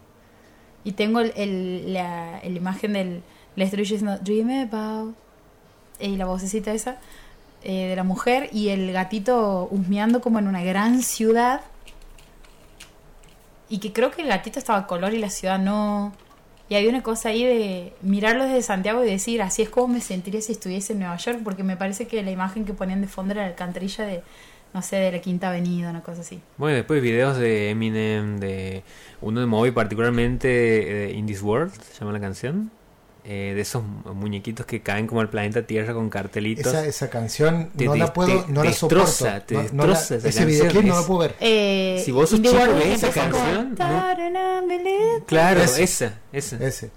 Y 0.84 0.92
tengo 0.92 1.20
el, 1.20 1.32
el- 1.34 1.92
la, 1.94 2.40
la 2.42 2.48
imagen 2.48 2.92
del 2.92 3.22
la 3.60 3.66
estrella 3.66 3.90
diciendo 3.90 4.18
Dream 4.22 4.68
about 4.72 5.14
y 6.00 6.16
la 6.16 6.24
vocecita 6.24 6.72
esa 6.72 6.96
eh, 7.62 7.88
de 7.88 7.96
la 7.96 8.04
mujer 8.04 8.48
y 8.52 8.70
el 8.70 8.90
gatito 8.92 9.68
husmeando 9.70 10.22
como 10.22 10.38
en 10.38 10.48
una 10.48 10.64
gran 10.64 11.02
ciudad 11.02 11.60
y 13.68 13.78
que 13.78 13.92
creo 13.92 14.10
que 14.10 14.22
el 14.22 14.28
gatito 14.28 14.58
estaba 14.58 14.78
a 14.78 14.86
color 14.86 15.12
y 15.12 15.18
la 15.18 15.28
ciudad 15.28 15.58
no 15.58 16.12
y 16.70 16.76
había 16.76 16.88
una 16.88 17.02
cosa 17.02 17.28
ahí 17.28 17.44
de 17.44 17.92
mirarlo 18.00 18.44
desde 18.44 18.62
Santiago 18.62 19.04
y 19.04 19.10
decir 19.10 19.42
así 19.42 19.60
es 19.60 19.68
como 19.68 19.88
me 19.88 20.00
sentiría 20.00 20.40
si 20.40 20.52
estuviese 20.52 20.94
en 20.94 21.00
Nueva 21.00 21.16
York 21.18 21.40
porque 21.44 21.62
me 21.62 21.76
parece 21.76 22.06
que 22.06 22.22
la 22.22 22.30
imagen 22.30 22.64
que 22.64 22.72
ponían 22.72 23.02
de 23.02 23.08
fondo 23.08 23.32
era 23.32 23.42
la 23.42 23.48
alcantarilla 23.48 24.06
de 24.06 24.22
no 24.72 24.80
sé 24.80 24.96
de 24.96 25.12
la 25.12 25.18
Quinta 25.18 25.50
Avenida 25.50 25.90
una 25.90 26.02
cosa 26.02 26.22
así 26.22 26.40
Bueno, 26.56 26.76
después 26.76 27.02
videos 27.02 27.36
de 27.36 27.70
Eminem, 27.70 28.38
de 28.38 28.84
uno 29.20 29.40
de 29.40 29.46
Moby 29.46 29.72
particularmente, 29.72 30.48
de 30.48 31.12
In 31.12 31.26
This 31.26 31.42
World, 31.42 31.72
se 31.72 32.00
llama 32.00 32.12
la 32.12 32.20
canción. 32.20 32.70
Eh, 33.24 33.52
de 33.54 33.60
esos 33.60 33.82
muñequitos 34.14 34.64
que 34.66 34.82
caen 34.82 35.06
como 35.06 35.20
al 35.20 35.28
planeta 35.28 35.62
Tierra 35.66 35.92
con 35.94 36.08
cartelitos. 36.10 36.66
Esa, 36.66 36.84
esa 36.86 37.10
canción 37.10 37.70
Te- 37.76 37.84
no 37.84 37.92
te- 37.92 37.98
la 37.98 38.12
puedo, 38.12 38.44
te 38.44 38.52
no 38.52 38.64
la 38.64 38.70
destroza, 38.70 39.40
soporto. 39.40 39.46
te 39.46 39.54
No- 39.54 39.62
no 39.84 39.86
la- 39.86 39.98
destroza 39.98 40.14
esa 40.16 40.28
ese 40.28 40.38
canción, 40.38 40.46
videoclip 40.48 40.84
no 40.84 40.96
lo 41.00 41.06
puedo 41.06 41.20
ver. 41.20 41.36
Eh, 41.40 42.02
Si 42.04 42.12
vos 42.12 42.30
sos 42.30 42.40
chico, 42.42 42.54
ves 42.76 43.02
esa 43.02 43.10
canción. 43.10 43.76
Claro, 45.26 45.62
Ese. 45.62 45.82
esa, 45.82 46.14
esa. 46.32 46.56
Ese. 46.56 46.90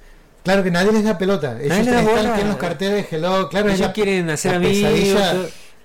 Claro 0.44 0.64
que 0.64 0.72
nadie 0.72 0.92
les 0.92 1.04
da 1.04 1.18
pelota. 1.18 1.58
Ellos 1.62 1.78
les 1.78 1.86
da 1.86 2.00
están 2.02 2.06
bola. 2.16 2.32
aquí 2.34 2.42
en 2.42 2.48
los 2.50 2.58
carteles 2.58 3.10
de 3.10 3.16
Hello. 3.18 3.50
Claro, 3.50 3.68
Ellos 3.70 3.80
la- 3.80 3.94
quieren 3.94 4.30
hacer 4.30 4.52
la 4.52 4.58
amigos. 4.58 5.22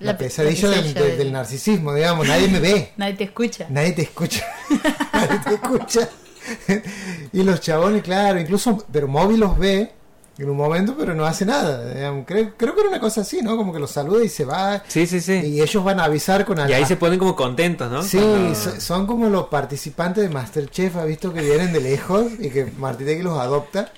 la 0.01 0.13
La 0.13 0.19
pe- 0.19 0.25
pesadilla 0.25 0.69
la 0.69 0.75
del, 0.77 0.83
pesadilla 0.85 1.01
del- 1.01 1.09
del- 1.11 1.19
del 1.19 1.33
narcisismo, 1.33 1.95
digamos. 1.95 2.27
Nadie 2.27 2.49
me 2.49 2.61
ve. 2.61 2.93
nadie 2.97 3.15
te 3.15 3.25
escucha 3.25 3.67
Nadie 3.69 3.93
te 3.93 4.03
escucha. 4.03 4.45
Nadie 5.13 5.39
te 5.45 5.55
escucha. 5.55 6.09
y 7.33 7.43
los 7.43 7.61
chabones, 7.61 8.03
claro, 8.03 8.41
incluso, 8.41 8.85
pero 8.91 9.07
Moby 9.07 9.37
los 9.37 9.59
ve 9.59 9.93
en 10.39 10.49
un 10.51 10.57
momento, 10.57 10.95
pero 10.97 11.15
no 11.15 11.25
hace 11.27 11.45
nada. 11.45 11.93
Creo, 12.25 12.53
creo 12.57 12.75
que 12.75 12.81
era 12.81 12.89
una 12.91 13.01
cosa 13.01 13.23
así, 13.23 13.43
¿no? 13.43 13.57
Como 13.57 13.73
que 13.73 13.79
los 13.81 13.91
saluda 13.91 14.23
y 14.25 14.29
se 14.29 14.45
va. 14.45 14.83
Sí, 14.87 15.07
sí, 15.07 15.21
sí. 15.21 15.33
Y 15.35 15.61
ellos 15.61 15.83
van 15.83 15.99
a 16.01 16.05
avisar 16.05 16.45
con 16.45 16.59
Y 16.69 16.73
ahí 16.73 16.85
se 16.87 16.97
ponen 16.97 17.19
como 17.19 17.35
contentos, 17.35 17.91
¿no? 17.91 18.03
Sí, 18.03 18.19
Cuando- 18.19 18.55
so- 18.55 18.81
son 18.81 19.07
como 19.07 19.29
los 19.29 19.49
participantes 19.49 20.23
de 20.23 20.31
Masterchef, 20.31 20.97
ha 20.97 21.05
visto 21.05 21.33
que 21.35 21.41
vienen 21.43 21.73
de 21.73 21.81
lejos 21.81 22.27
y 22.39 22.51
que 22.51 22.67
Martitegui 22.79 23.23
los 23.23 23.39
adopta. 23.39 23.93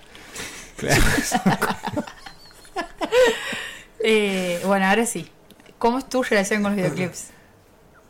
Eh, 4.02 4.62
bueno 4.64 4.86
ahora 4.86 5.04
sí 5.04 5.28
¿cómo 5.78 5.98
es 5.98 6.08
tu 6.08 6.22
relación 6.22 6.62
con 6.62 6.72
los 6.72 6.76
videoclips? 6.78 7.24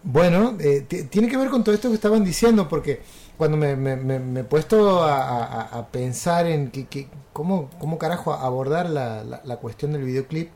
Bueno, 0.05 0.57
eh, 0.61 0.85
ti- 0.89 1.03
tiene 1.05 1.29
que 1.29 1.37
ver 1.37 1.49
con 1.51 1.63
todo 1.65 1.75
esto 1.75 1.89
que 1.89 1.95
estaban 1.97 2.25
diciendo, 2.25 2.69
porque 2.69 3.03
cuando 3.41 3.57
me, 3.57 4.41
he 4.41 4.45
puesto 4.45 5.03
a, 5.03 5.89
pensar 5.91 6.47
en 6.47 6.71
que, 6.71 7.09
cómo, 7.33 7.71
cómo 7.79 7.97
carajo 7.97 8.35
abordar 8.35 8.91
la, 8.91 9.25
la- 9.25 9.41
la 9.43 9.57
cuestión 9.57 9.93
del 9.93 10.03
videoclip, 10.05 10.51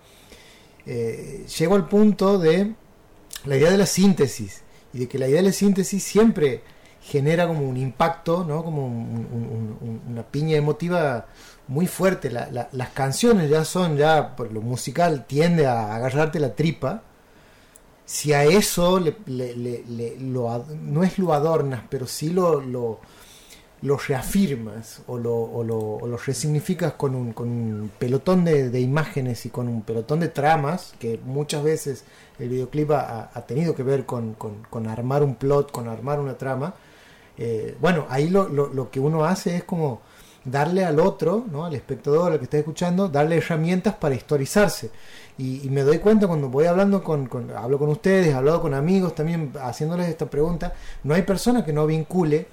eh, 0.85 1.47
llego 1.59 1.76
al 1.76 1.89
punto 1.89 2.39
de 2.39 2.74
la 3.47 3.57
idea 3.57 3.70
de 3.70 3.78
la 3.78 3.87
síntesis, 3.87 4.62
y 4.93 4.99
de 4.99 5.09
que 5.09 5.18
la 5.18 5.26
idea 5.28 5.39
de 5.41 5.49
la 5.49 5.53
síntesis 5.53 6.05
siempre 6.05 6.61
genera 7.01 7.47
como 7.47 7.66
un 7.66 7.78
impacto, 7.78 8.45
¿no? 8.45 8.62
como 8.62 8.87
un- 8.87 9.26
un- 9.32 9.78
un- 9.80 10.03
una 10.11 10.22
piña 10.22 10.57
emotiva 10.59 11.26
muy 11.68 11.87
fuerte. 11.87 12.30
La- 12.30 12.51
la- 12.51 12.68
las 12.72 12.91
canciones 12.91 13.49
ya 13.49 13.64
son, 13.64 13.97
ya 13.97 14.37
por 14.37 14.53
lo 14.53 14.61
musical, 14.61 15.24
tiende 15.26 15.66
a 15.66 15.97
agarrarte 15.97 16.39
la 16.39 16.55
tripa 16.55 17.03
si 18.05 18.32
a 18.32 18.44
eso 18.44 19.00
le, 19.00 19.16
lo 20.20 20.64
no 20.82 21.02
es 21.05 21.18
lo 21.18 21.32
adornas, 21.32 21.82
pero 21.88 22.07
sí 22.07 22.30
lo, 22.30 22.61
lo, 22.61 23.00
reafirmas 24.09 25.02
o 25.07 25.18
lo, 25.18 25.34
o 25.36 25.62
lo, 25.62 26.16
resignificas 26.16 26.94
con 26.94 27.14
un, 27.14 27.32
con 27.32 27.48
un 27.48 27.90
pelotón 27.98 28.44
de, 28.44 28.70
de 28.70 28.80
imágenes 28.80 29.44
y 29.46 29.50
con 29.50 29.68
un 29.68 29.82
pelotón 29.82 30.20
de 30.20 30.28
tramas, 30.28 30.94
que 30.98 31.18
muchas 31.24 31.62
veces 31.62 32.05
el 32.38 32.48
videoclip 32.48 32.90
ha, 32.92 33.30
ha 33.32 33.42
tenido 33.46 33.74
que 33.74 33.82
ver 33.82 34.07
con, 34.07 34.34
con- 34.34 34.62
con 34.70 34.86
armar 34.88 35.22
un 35.22 35.34
plot, 35.36 35.70
con 35.70 35.88
armar 35.88 36.18
una 36.20 36.36
trama. 36.38 36.74
eh, 37.38 37.76
bueno, 37.80 38.07
ahí 38.09 38.28
lo 38.30 38.90
que 38.90 39.00
uno 39.00 39.24
hace 39.24 39.57
es 39.57 39.64
como 39.64 40.00
darle 40.44 40.84
al 40.84 41.00
otro, 41.00 41.44
¿no? 41.50 41.64
al 41.64 41.74
espectador, 41.74 42.32
al 42.32 42.38
que 42.38 42.44
está 42.44 42.59
escuchando, 42.59 43.09
darle 43.09 43.36
herramientas 43.38 43.94
para 43.94 44.14
historizarse. 44.14 44.90
Y, 45.37 45.68
me 45.68 45.82
doy 45.82 45.99
cuenta 45.99 46.28
cuando 46.28 46.49
voy 46.49 46.66
hablando 46.66 47.03
con, 47.03 47.28
hablo 47.57 47.78
con 47.78 47.89
ustedes, 47.89 48.28
he 48.28 48.35
hablado 48.35 48.61
con 48.62 48.72
amigos 48.72 49.16
también 49.16 49.53
haciéndoles 49.61 50.09
esta 50.09 50.30
pregunta, 50.30 50.74
no 51.03 51.12
hay 51.14 51.22
persona 51.22 51.64
que 51.64 51.72
no 51.72 51.87
vincule 51.89 52.47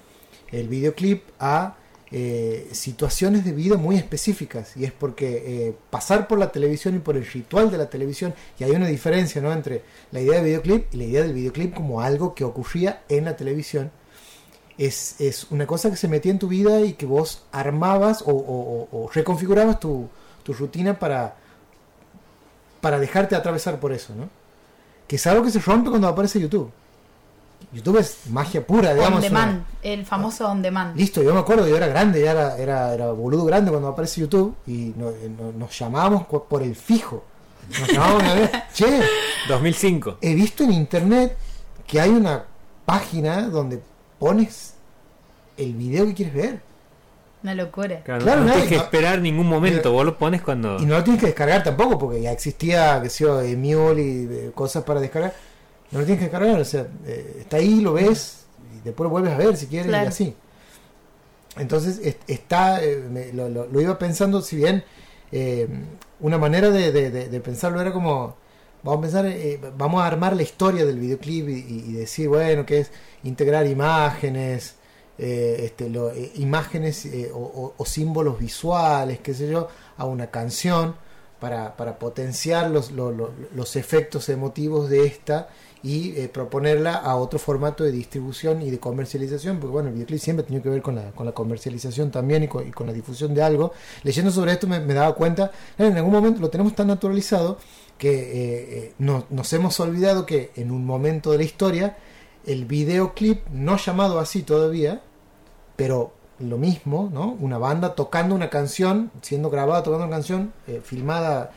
el 0.51 0.67
videoclip 0.67 1.23
a 1.39 1.75
eh, 2.11 2.67
situaciones 2.71 3.45
de 3.45 3.51
vida 3.51 3.77
muy 3.77 3.97
específicas 3.97 4.75
y 4.75 4.83
es 4.83 4.91
porque 4.91 5.43
eh, 5.67 5.75
pasar 5.91 6.27
por 6.27 6.39
la 6.39 6.51
televisión 6.51 6.95
y 6.95 6.99
por 6.99 7.15
el 7.15 7.25
ritual 7.25 7.69
de 7.71 7.77
la 7.77 7.89
televisión 7.89 8.33
y 8.59 8.63
hay 8.63 8.71
una 8.71 8.87
diferencia 8.87 9.41
¿no? 9.41 9.53
entre 9.53 9.83
la 10.11 10.19
idea 10.19 10.39
de 10.39 10.43
videoclip 10.43 10.93
y 10.93 10.97
la 10.97 11.03
idea 11.05 11.21
del 11.21 11.33
videoclip 11.33 11.73
como 11.75 12.01
algo 12.01 12.33
que 12.33 12.43
ocurría 12.43 13.03
en 13.09 13.25
la 13.25 13.37
televisión 13.37 13.91
es, 14.77 15.21
es 15.21 15.51
una 15.51 15.67
cosa 15.67 15.89
que 15.91 15.95
se 15.97 16.07
metía 16.07 16.31
en 16.31 16.39
tu 16.39 16.47
vida 16.47 16.81
y 16.81 16.93
que 16.93 17.05
vos 17.05 17.43
armabas 17.51 18.23
o- 18.25 18.87
o 18.91 19.09
reconfigurabas 19.13 19.79
tu, 19.79 20.09
tu 20.43 20.53
rutina 20.53 20.97
para, 20.99 21.35
para 22.81 22.99
dejarte 22.99 23.35
atravesar 23.35 23.79
por 23.79 23.93
eso, 23.93 24.13
¿no? 24.15 24.29
Que 25.07 25.15
es 25.17 25.27
algo 25.27 25.43
que 25.43 25.51
se 25.51 25.59
rompe 25.59 25.89
cuando 25.89 26.07
aparece 26.07 26.39
YouTube. 26.39 26.71
YouTube 27.73 27.97
es 27.99 28.17
magia 28.29 28.65
pura, 28.65 28.93
digamos. 28.93 29.23
on 29.23 29.31
una- 29.31 29.39
demand 29.45 29.63
el 29.83 30.05
famoso 30.05 30.47
on 30.49 30.61
demand 30.61 30.97
Listo, 30.97 31.21
yo 31.21 31.33
me 31.33 31.39
acuerdo, 31.39 31.67
yo 31.67 31.77
era 31.77 31.87
grande, 31.87 32.21
ya 32.21 32.31
era, 32.31 32.57
era, 32.57 32.93
era 32.93 33.11
boludo 33.11 33.45
grande 33.45 33.69
cuando 33.71 33.87
aparece 33.89 34.19
YouTube 34.21 34.55
y 34.67 34.93
no- 34.97 35.09
eh, 35.11 35.31
no- 35.39 35.51
nos 35.51 35.77
llamábamos 35.77 36.25
por 36.25 36.63
el 36.63 36.75
fijo. 36.75 37.23
Nos 37.79 37.87
llamábamos 37.89 38.23
a 38.23 38.33
ver, 38.33 38.51
che, 38.73 39.01
2005. 39.47 40.17
he 40.21 40.33
visto 40.33 40.63
en 40.63 40.71
internet 40.73 41.37
que 41.87 42.01
hay 42.01 42.09
una 42.09 42.43
página 42.85 43.43
donde 43.43 43.81
pones 44.19 44.73
el 45.55 45.73
video 45.75 46.05
que 46.07 46.13
quieres 46.15 46.33
ver. 46.33 46.61
Una 47.43 47.55
locura 47.55 48.01
Claro, 48.03 48.23
Claro, 48.23 48.41
no, 48.43 48.51
tienes 48.51 48.69
que 48.69 48.75
no- 48.77 48.81
esperar 48.83 49.19
ningún 49.21 49.47
momento, 49.47 49.91
vos 49.91 50.05
lo 50.05 50.17
pones 50.17 50.41
cuando... 50.41 50.77
Y 50.79 50.85
no 50.85 50.95
lo 50.97 51.03
tienes 51.03 51.19
que 51.21 51.27
descargar 51.27 51.63
tampoco, 51.63 51.97
porque 51.97 52.21
ya 52.21 52.31
existía, 52.31 53.01
que 53.01 53.09
sé 53.09 53.23
yo, 53.23 53.41
Emule 53.41 54.01
y 54.01 54.27
eh, 54.31 54.51
cosas 54.53 54.83
para 54.83 54.99
descargar. 54.99 55.33
No 55.91 55.99
lo 55.99 56.05
tienes 56.05 56.19
que 56.19 56.29
descargar, 56.29 56.59
o 56.59 56.65
sea, 56.65 56.87
eh, 57.05 57.37
está 57.41 57.57
ahí, 57.57 57.81
lo 57.81 57.93
ves, 57.93 58.45
y 58.77 58.81
después 58.85 59.05
lo 59.05 59.09
vuelves 59.09 59.33
a 59.33 59.37
ver 59.37 59.57
si 59.57 59.67
quieres, 59.67 59.91
y 59.91 59.95
así. 60.07 60.35
Entonces, 61.57 61.99
es- 62.03 62.17
está, 62.27 62.83
eh, 62.83 62.97
me- 63.11 63.33
lo, 63.33 63.49
lo- 63.49 63.67
lo 63.67 63.81
iba 63.81 63.97
pensando, 63.99 64.41
si 64.41 64.55
bien 64.55 64.83
eh, 65.33 65.67
una 66.19 66.37
manera 66.37 66.69
de, 66.69 66.91
de- 66.91 67.09
de- 67.09 67.27
de 67.29 67.39
pensarlo 67.39 67.79
era 67.81 67.91
como, 67.91 68.35
vamos 68.83 68.99
a 68.99 69.01
pensar, 69.01 69.25
eh, 69.25 69.59
vamos 69.77 70.01
a 70.01 70.07
armar 70.07 70.35
la 70.35 70.43
historia 70.43 70.85
del 70.85 70.99
videoclip 70.99 71.49
y, 71.49 71.53
y- 71.53 71.85
y 71.89 71.93
decir, 71.93 72.27
bueno, 72.29 72.65
que 72.65 72.79
es 72.79 72.91
integrar 73.23 73.65
imágenes, 73.67 74.75
eh, 75.17 75.61
este, 75.65 75.85
eh, 75.87 76.31
imágenes 76.35 77.05
eh, 77.05 77.31
o, 77.33 77.73
símbolos 77.85 78.39
visuales, 78.39 79.19
qué 79.19 79.33
sé 79.33 79.49
yo, 79.49 79.67
a 79.97 80.05
una 80.05 80.31
canción 80.31 80.95
para, 81.39 81.75
para 81.75 81.97
potenciar 81.99 82.69
los, 82.69 82.91
lo- 82.91 83.11
lo- 83.11 83.31
los 83.55 83.75
efectos 83.75 84.29
emotivos 84.29 84.89
de 84.89 85.05
esta 85.05 85.49
y 85.83 86.11
proponerla 86.27 86.93
a 86.93 87.15
otro 87.15 87.39
formato 87.39 87.83
de 87.83 87.91
distribución 87.91 88.61
y 88.61 88.69
de 88.69 88.79
comercialización, 88.79 89.59
porque 89.59 89.71
bueno, 89.73 89.87
el 89.89 89.95
videoclip 89.95 90.19
siempre 90.19 90.43
ha 90.43 90.47
que 90.61 90.69
ver 90.69 90.81
con 90.83 90.93
la, 90.95 91.11
con 91.11 91.25
la 91.25 91.31
comercialización 91.31 92.11
también 92.11 92.43
y 92.43 92.47
con, 92.47 92.69
la 92.85 92.93
difusión 92.93 93.33
de 93.33 93.41
algo. 93.41 93.71
Leyendo 94.03 94.29
sobre 94.31 94.51
esto 94.51 94.67
me, 94.67 94.79
daba 94.93 95.15
cuenta, 95.15 95.51
en 95.79 95.97
algún 95.97 96.11
momento 96.13 96.39
lo 96.39 96.51
tenemos 96.51 96.75
tan 96.75 96.85
naturalizado 96.87 97.57
que 97.97 98.93
no- 98.99 99.25
nos 99.31 99.51
hemos 99.53 99.79
olvidado 99.79 100.25
que 100.25 100.51
en 100.55 100.71
un 100.71 100.85
momento 100.85 101.31
de 101.31 101.37
la 101.39 101.43
historia 101.43 101.97
el 102.45 102.65
videoclip, 102.65 103.47
no 103.49 103.77
llamado 103.77 104.19
así 104.19 104.43
todavía, 104.43 105.01
pero 105.75 106.13
lo 106.39 106.57
mismo, 106.57 107.09
¿no? 107.13 107.37
Una 107.39 107.57
banda 107.57 107.93
tocando 107.95 108.33
una 108.35 108.49
canción, 108.49 109.11
siendo 109.21 109.49
grabada 109.49 109.83
tocando 109.83 110.05
una 110.05 110.15
canción, 110.15 110.51
eh, 110.67 110.81
filmada, 110.83 111.51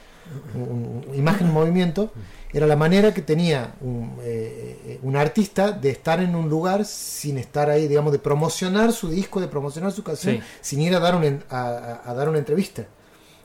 un- 0.54 1.04
un- 1.08 1.14
imagen 1.14 1.48
en 1.48 1.52
movimiento, 1.52 2.10
era 2.52 2.66
la 2.66 2.76
manera 2.76 3.12
que 3.12 3.20
tenía 3.22 3.74
un, 3.80 4.16
eh, 4.22 4.98
un 5.02 5.16
artista 5.16 5.72
de 5.72 5.90
estar 5.90 6.20
en 6.20 6.34
un 6.36 6.48
lugar 6.48 6.84
sin 6.84 7.36
estar 7.38 7.68
ahí, 7.70 7.88
digamos, 7.88 8.12
de 8.12 8.18
promocionar 8.18 8.92
su 8.92 9.08
disco, 9.08 9.40
de 9.40 9.48
promocionar 9.48 9.90
su 9.92 10.02
canción, 10.04 10.36
Sí. 10.36 10.42
sin 10.60 10.80
ir 10.82 10.94
a 10.94 11.00
dar, 11.00 11.14
un, 11.16 11.42
a, 11.50 11.60
a- 11.60 12.10
a 12.10 12.14
dar 12.14 12.28
una 12.28 12.38
entrevista. 12.38 12.84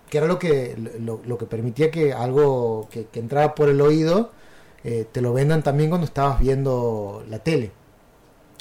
Que 0.09 0.17
era 0.17 0.27
lo 0.27 0.39
que, 0.39 0.75
lo, 0.99 1.21
lo 1.25 1.37
que 1.37 1.45
permitía 1.45 1.91
que 1.91 2.13
algo 2.13 2.87
que, 2.91 3.05
que 3.05 3.19
entraba 3.19 3.53
por 3.55 3.69
el 3.69 3.79
oído 3.81 4.31
eh, 4.83 5.07
te 5.11 5.21
lo 5.21 5.33
vendan 5.33 5.63
también 5.63 5.89
cuando 5.89 6.05
estabas 6.05 6.39
viendo 6.39 7.23
la 7.29 7.39
tele. 7.39 7.71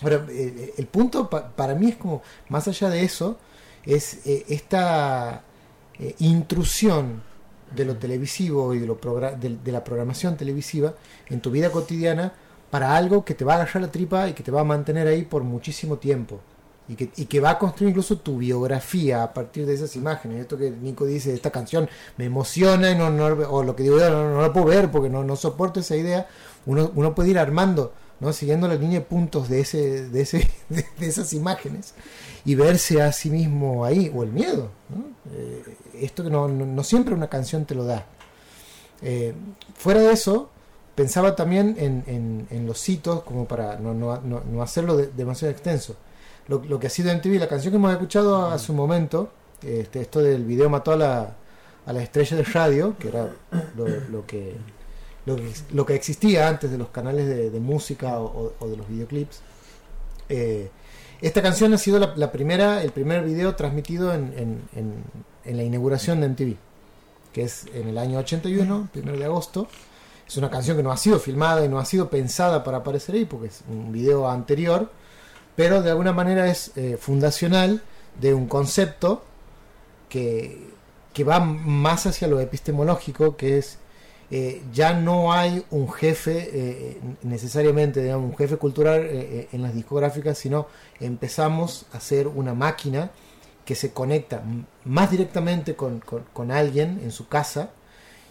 Ahora, 0.02 0.26
eh, 0.30 0.74
el 0.78 0.86
punto 0.86 1.28
pa- 1.28 1.48
para 1.56 1.74
mí 1.74 1.88
es 1.88 1.96
como, 1.96 2.22
más 2.48 2.68
allá 2.68 2.88
de 2.90 3.02
eso, 3.04 3.38
es 3.84 4.26
eh, 4.26 4.44
esta 4.48 5.42
eh, 5.98 6.14
intrusión 6.20 7.22
de 7.74 7.84
lo 7.84 7.96
televisivo 7.96 8.74
y 8.74 8.78
de, 8.78 8.86
lo 8.86 8.96
de 8.96 9.72
la 9.72 9.84
programación 9.84 10.36
televisiva 10.36 10.94
en 11.28 11.40
tu 11.40 11.50
vida 11.50 11.70
cotidiana 11.70 12.32
para 12.70 12.96
algo 12.96 13.24
que 13.24 13.34
te 13.34 13.44
va 13.44 13.54
a 13.54 13.56
agarrar 13.56 13.82
la 13.82 13.90
tripa 13.90 14.28
y 14.28 14.32
que 14.34 14.42
te 14.42 14.50
va 14.50 14.60
a 14.62 14.64
mantener 14.64 15.06
ahí 15.08 15.22
por 15.22 15.42
muchísimo 15.44 15.96
tiempo. 15.98 16.40
Y 16.88 16.94
que, 16.96 17.10
y 17.16 17.26
que 17.26 17.40
va 17.40 17.50
a 17.50 17.58
construir 17.58 17.90
incluso 17.90 18.16
tu 18.18 18.38
biografía 18.38 19.22
a 19.22 19.34
partir 19.34 19.66
de 19.66 19.74
esas 19.74 19.94
imágenes. 19.94 20.40
Esto 20.40 20.56
que 20.56 20.70
Nico 20.70 21.04
dice, 21.04 21.34
esta 21.34 21.50
canción 21.50 21.88
me 22.16 22.24
emociona, 22.24 22.90
y 22.90 22.96
no, 22.96 23.10
no- 23.10 23.26
o 23.26 23.62
lo 23.62 23.76
que 23.76 23.82
digo 23.82 23.98
yo, 23.98 24.08
no, 24.10 24.30
no 24.30 24.40
la 24.40 24.52
puedo 24.52 24.66
ver 24.66 24.90
porque 24.90 25.10
no, 25.10 25.22
no 25.22 25.36
soporto 25.36 25.80
esa 25.80 25.96
idea. 25.96 26.26
Uno, 26.64 26.90
uno 26.94 27.14
puede 27.14 27.28
ir 27.30 27.38
armando, 27.38 27.92
¿no? 28.20 28.32
siguiendo 28.32 28.68
la 28.68 28.74
línea 28.76 29.00
de 29.00 29.04
puntos 29.04 29.48
de, 29.50 29.60
ese, 29.60 30.08
de, 30.08 30.20
ese, 30.22 30.48
de, 30.70 30.84
esas 31.00 31.32
imágenes 31.34 31.92
y 32.46 32.54
verse 32.54 33.02
a 33.02 33.12
sí 33.12 33.28
mismo 33.28 33.84
ahí, 33.84 34.10
o 34.14 34.22
el 34.22 34.32
miedo. 34.32 34.70
¿no? 34.88 35.04
Eh, 35.34 35.62
esto 36.00 36.24
que 36.24 36.30
no, 36.30 36.48
no, 36.48 36.64
no 36.64 36.84
siempre 36.84 37.14
una 37.14 37.28
canción 37.28 37.66
te 37.66 37.74
lo 37.74 37.84
da. 37.84 38.06
Eh, 39.02 39.34
fuera 39.76 40.00
de 40.00 40.10
eso, 40.12 40.48
pensaba 40.94 41.36
también 41.36 41.76
en, 41.78 42.02
en- 42.50 42.66
los 42.66 42.88
hitos, 42.88 43.22
como 43.24 43.46
para 43.46 43.76
no, 43.78 43.92
no- 43.94 44.20
no- 44.22 44.42
no 44.50 44.62
hacerlo 44.62 44.96
de- 44.96 45.08
demasiado 45.08 45.52
extenso. 45.52 45.94
Lo, 46.48 46.62
lo 46.64 46.78
que 46.80 46.86
ha 46.86 46.90
sido 46.90 47.10
en 47.10 47.20
TV, 47.20 47.38
la 47.38 47.48
canción 47.48 47.72
que 47.72 47.76
hemos 47.76 47.92
escuchado 47.92 48.46
hace 48.50 48.72
un 48.72 48.78
momento, 48.78 49.30
este, 49.62 50.00
esto 50.00 50.20
del 50.20 50.44
video 50.44 50.70
mató 50.70 50.92
a 50.92 50.96
la, 50.96 51.36
a 51.86 51.92
la 51.92 52.02
estrella 52.02 52.36
de 52.36 52.42
radio, 52.44 52.96
que 52.98 53.08
era 53.08 53.30
lo, 53.76 53.86
lo 54.10 54.26
que, 54.26 54.54
lo, 55.26 55.36
que, 55.36 55.52
lo 55.72 55.84
que 55.86 55.94
existía 55.94 56.48
antes 56.48 56.70
de 56.70 56.78
los 56.78 56.88
canales 56.88 57.26
de, 57.28 57.50
de 57.50 57.60
música 57.60 58.18
o, 58.18 58.24
o- 58.24 58.52
o 58.60 58.68
de 58.68 58.76
los 58.76 58.88
videoclips. 58.88 59.40
Eh, 60.30 60.70
esta 61.20 61.42
canción 61.42 61.74
ha 61.74 61.78
sido 61.78 61.98
la, 61.98 62.14
la 62.16 62.30
primera, 62.32 62.82
el 62.82 62.92
primer 62.92 63.24
video 63.24 63.54
transmitido 63.56 64.14
en, 64.14 64.32
en- 64.36 64.62
en- 64.74 65.04
en 65.44 65.56
la 65.56 65.62
inauguración 65.64 66.20
de 66.20 66.28
MTV, 66.28 66.56
que 67.32 67.42
es 67.42 67.66
en 67.74 67.88
el 67.88 67.98
año 67.98 68.18
81, 68.18 68.88
primero 68.92 69.18
de 69.18 69.24
agosto. 69.24 69.66
Es 70.26 70.36
una 70.36 70.50
canción 70.50 70.76
que 70.76 70.82
no 70.82 70.92
ha 70.92 70.96
sido 70.96 71.18
filmada 71.18 71.64
y 71.64 71.68
no 71.68 71.78
ha 71.78 71.84
sido 71.84 72.08
pensada 72.10 72.62
para 72.62 72.78
aparecer 72.78 73.14
ahí, 73.14 73.24
porque 73.24 73.46
es 73.48 73.62
un 73.68 73.90
video 73.92 74.28
anterior, 74.30 74.90
pero 75.58 75.82
de 75.82 75.90
alguna 75.90 76.12
manera 76.12 76.46
es 76.48 76.70
eh, 76.76 76.96
fundacional 77.00 77.82
de 78.20 78.32
un 78.32 78.46
concepto 78.46 79.24
que, 80.08 80.56
que 81.12 81.24
va 81.24 81.40
más 81.40 82.06
hacia 82.06 82.28
lo 82.28 82.38
epistemológico, 82.38 83.36
que 83.36 83.58
es 83.58 83.78
eh, 84.30 84.62
ya 84.72 84.92
no 84.94 85.32
hay 85.32 85.64
un 85.70 85.90
jefe 85.90 86.48
eh, 86.52 87.00
necesariamente, 87.24 88.00
digamos, 88.04 88.30
un 88.30 88.36
jefe 88.36 88.56
cultural 88.56 89.00
en 89.50 89.62
las 89.62 89.74
discográficas, 89.74 90.38
sino 90.38 90.68
empezamos 91.00 91.86
a 91.92 91.98
ser 91.98 92.28
una 92.28 92.54
máquina 92.54 93.10
que 93.64 93.74
se 93.74 93.92
conecta 93.92 94.44
más 94.84 95.10
directamente 95.10 95.74
con- 95.74 96.00
con 96.32 96.52
alguien 96.52 97.00
en 97.02 97.10
su 97.10 97.26
casa 97.26 97.70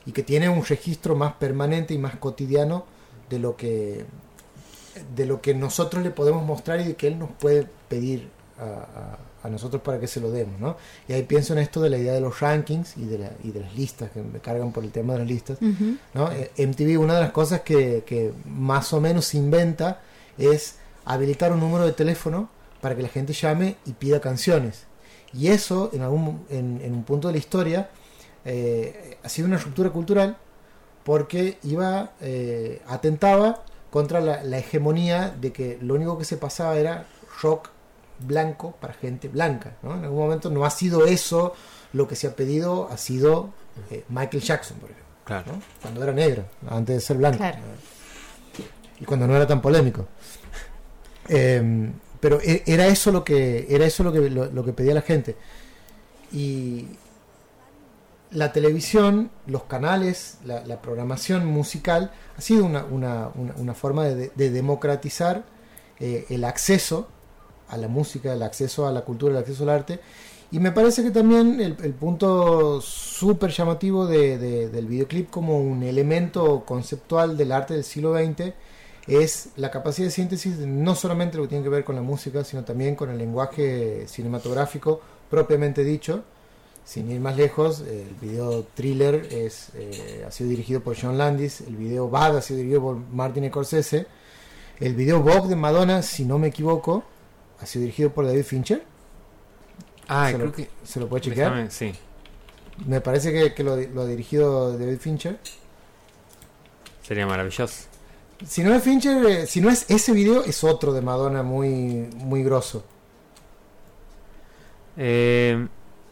y 0.06 0.14
que 0.14 0.24
tiene 0.24 0.48
un 0.48 0.64
registro 0.64 1.14
más 1.18 1.34
permanente 1.34 1.94
y 1.94 1.98
más 1.98 2.16
cotidiano 2.16 2.86
de 3.30 3.40
lo 3.40 3.58
que 3.58 4.06
de 5.16 5.26
lo 5.26 5.42
que 5.42 5.54
nosotros 5.54 6.04
le 6.04 6.12
podemos 6.12 6.44
mostrar 6.46 6.80
y 6.82 6.86
de 6.86 6.96
que 6.96 7.08
él 7.08 7.18
nos 7.20 7.30
puede 7.32 7.68
pedir 7.90 8.30
a, 8.60 8.64
a- 8.64 9.18
a 9.44 9.50
nosotros 9.50 9.82
para 9.84 10.00
que 10.00 10.08
se 10.08 10.20
lo 10.20 10.32
demos, 10.32 10.60
¿no? 10.60 10.76
Y 11.08 11.14
ahí 11.14 11.24
pienso 11.24 11.54
en 11.54 11.60
esto 11.60 11.80
de 11.80 11.90
la 11.92 11.98
idea 11.98 12.12
de 12.14 12.20
los 12.20 12.40
rankings 12.42 12.98
y 12.98 13.06
de, 13.06 13.20
la- 13.20 13.32
y 13.44 13.52
de 13.52 13.60
las 13.62 13.74
listas, 13.76 14.10
que 14.12 14.22
me 14.22 14.40
cargan 14.40 14.72
por 14.72 14.84
el 14.84 14.92
tema 14.92 15.14
de 15.14 15.20
las 15.20 15.28
listas. 15.28 15.58
¿no? 16.14 16.32
Eh, 16.32 16.52
MTV, 16.58 16.98
una 17.00 17.14
de 17.16 17.22
las 17.22 17.32
cosas 17.32 17.62
que, 17.62 18.04
que 18.06 18.34
más 18.46 18.92
o 18.94 19.00
menos 19.00 19.26
se 19.26 19.38
inventa 19.38 20.02
es 20.38 20.76
habilitar 21.06 21.52
un 21.54 21.60
número 21.60 21.86
de 21.86 21.94
teléfono 21.94 22.50
para 22.82 22.96
que 22.96 23.04
la 23.04 23.10
gente 23.10 23.32
llame 23.34 23.76
y 23.86 23.94
pida 23.94 24.20
canciones. 24.20 24.84
Y 25.34 25.48
eso, 25.50 25.92
en, 25.94 26.02
algún, 26.02 26.44
en, 26.50 26.82
en 26.84 26.94
un 26.94 27.04
punto 27.04 27.28
de 27.28 27.34
la 27.34 27.38
historia, 27.38 27.90
eh, 28.44 29.18
ha 29.24 29.30
sido 29.30 29.48
una 29.48 29.58
ruptura 29.58 29.92
cultural 29.92 30.36
porque 31.04 31.58
iba 31.64 32.12
eh, 32.22 32.82
atentaba 32.88 33.64
contra 33.90 34.20
la, 34.22 34.44
la 34.44 34.58
hegemonía 34.58 35.34
de 35.40 35.52
que 35.52 35.78
lo 35.82 35.96
único 35.96 36.18
que 36.18 36.26
se 36.26 36.38
pasaba 36.38 36.78
era 36.78 37.06
rock 37.42 37.70
blanco 38.20 38.76
para 38.80 38.94
gente 38.94 39.28
blanca. 39.28 39.78
¿no? 39.84 39.96
En 39.96 40.04
algún 40.04 40.20
momento 40.20 40.50
no 40.50 40.66
ha 40.66 40.70
sido 40.70 41.06
eso 41.06 41.54
lo 41.94 42.08
que 42.08 42.16
se 42.16 42.28
ha 42.28 42.36
pedido, 42.36 42.90
ha 42.92 42.98
sido 42.98 43.50
eh, 43.92 44.04
Michael 44.10 44.44
Jackson, 44.44 44.78
por 44.78 44.90
ejemplo. 44.90 45.08
Claro. 45.26 45.54
¿no? 45.54 45.62
cuando 45.82 46.04
era 46.04 46.14
negro, 46.14 46.46
antes 46.70 46.96
de 46.96 47.02
ser 47.02 47.18
blanco. 47.18 47.38
Claro. 47.38 47.58
Y 49.00 49.06
cuando 49.06 49.28
no 49.28 49.36
era 49.36 49.46
tan 49.46 49.62
polémico. 49.62 50.08
Eh, 51.30 51.92
pero 52.20 52.40
e- 52.42 52.64
era 52.66 52.88
eso 52.88 53.12
lo 53.12 53.24
que 53.24 53.68
era 53.70 53.86
eso 53.86 54.04
lo 54.04 54.12
que 54.12 54.30
lo, 54.30 54.46
lo 54.46 54.64
que 54.64 54.74
pedía 54.74 54.94
la 54.94 55.02
gente. 55.02 55.36
Y 56.32 56.88
la 58.32 58.52
televisión, 58.52 59.32
los 59.46 59.64
canales, 59.64 60.38
la, 60.44 60.82
programación 60.82 61.46
musical 61.46 62.12
ha 62.38 62.42
sido 62.42 62.66
una, 62.66 62.84
una, 62.84 63.30
una, 63.36 63.74
forma 63.74 64.06
de, 64.06 64.32
de 64.36 64.50
democratizar 64.52 65.46
eh, 66.00 66.26
el 66.30 66.44
acceso 66.44 67.08
a 67.70 67.78
la 67.78 67.88
música, 67.88 68.34
el 68.34 68.44
acceso 68.44 68.88
a 68.88 68.92
la 68.92 69.02
cultura, 69.02 69.34
el 69.34 69.40
acceso 69.40 69.64
al 69.64 69.70
arte. 69.70 70.00
Y 70.52 70.60
me 70.60 70.72
parece 70.72 71.04
que 71.04 71.12
también 71.12 71.60
el, 71.60 71.74
punto 71.94 72.80
súper 72.80 73.52
llamativo 73.52 74.06
de- 74.06 74.38
del 74.70 74.88
videoclip 74.88 75.30
como 75.30 75.60
un 75.60 75.84
elemento 75.84 76.64
conceptual 76.66 77.36
del 77.36 77.52
arte 77.52 77.74
del 77.74 77.84
siglo 77.84 78.16
XX 78.16 78.54
es 79.08 79.50
la 79.58 79.72
capacidad 79.72 80.08
de 80.08 80.12
síntesis 80.12 80.58
de 80.58 80.68
no 80.68 80.96
solamente 80.96 81.38
lo 81.38 81.44
que 81.44 81.50
tiene 81.50 81.64
que 81.64 81.70
ver 81.70 81.84
con 81.84 81.96
la 81.96 82.02
música, 82.02 82.44
sino 82.44 82.64
también 82.64 82.96
con 82.96 83.10
el 83.10 83.18
lenguaje 83.18 84.06
cinematográfico 84.08 85.02
propiamente 85.30 85.84
dicho. 85.84 86.24
Sin 86.88 87.12
ir 87.12 87.20
más 87.20 87.36
lejos, 87.36 87.82
el 87.82 88.16
video 88.22 88.64
Thriller 88.74 89.28
es, 89.30 89.72
eh, 89.76 90.24
ha 90.26 90.32
sido 90.32 90.50
dirigido 90.50 90.80
por 90.80 90.96
John 90.98 91.18
Landis, 91.18 91.60
el 91.60 91.76
video 91.76 92.10
Bad 92.10 92.38
ha 92.38 92.42
sido 92.42 92.60
dirigido 92.60 92.82
por 92.82 92.96
Martin 92.96 93.46
Scorsese, 93.50 94.08
el 94.80 94.96
video 94.96 95.20
Vogue 95.22 95.50
de 95.50 95.58
Madonna, 95.58 96.02
si 96.02 96.24
no 96.24 96.40
me 96.40 96.48
equivoco, 96.48 97.04
ha 97.60 97.66
sido 97.66 97.82
dirigido 97.82 98.12
por 98.14 98.26
David 98.26 98.44
Fincher. 98.44 98.84
Ah, 100.08 100.28
se, 100.30 100.36
creo 100.36 100.46
lo, 100.46 100.52
que. 100.54 100.70
se 100.86 101.00
lo 101.02 101.10
puede 101.10 101.24
chequear. 101.24 101.52
déjame- 101.54 101.70
sí. 101.72 101.92
Me 102.86 103.02
parece 103.02 103.34
que, 103.34 103.54
que 103.54 103.64
lo, 103.66 103.76
lo 103.76 104.04
ha 104.04 104.06
dirigido 104.06 104.78
David 104.78 105.00
Fincher. 105.00 105.40
Sería 107.04 107.28
maravilloso. 107.28 107.84
Si 108.48 108.64
no 108.64 108.74
es 108.74 108.82
Fincher, 108.82 109.26
eh, 109.26 109.46
si 109.46 109.60
no 109.60 109.70
es 109.70 109.90
ese 109.90 110.14
video, 110.14 110.42
es 110.46 110.64
otro 110.64 110.94
de 110.94 111.02
Madonna 111.02 111.44
muy, 111.44 112.08
muy 112.16 112.44
grosso. 112.44 112.86
Eh, 114.96 115.68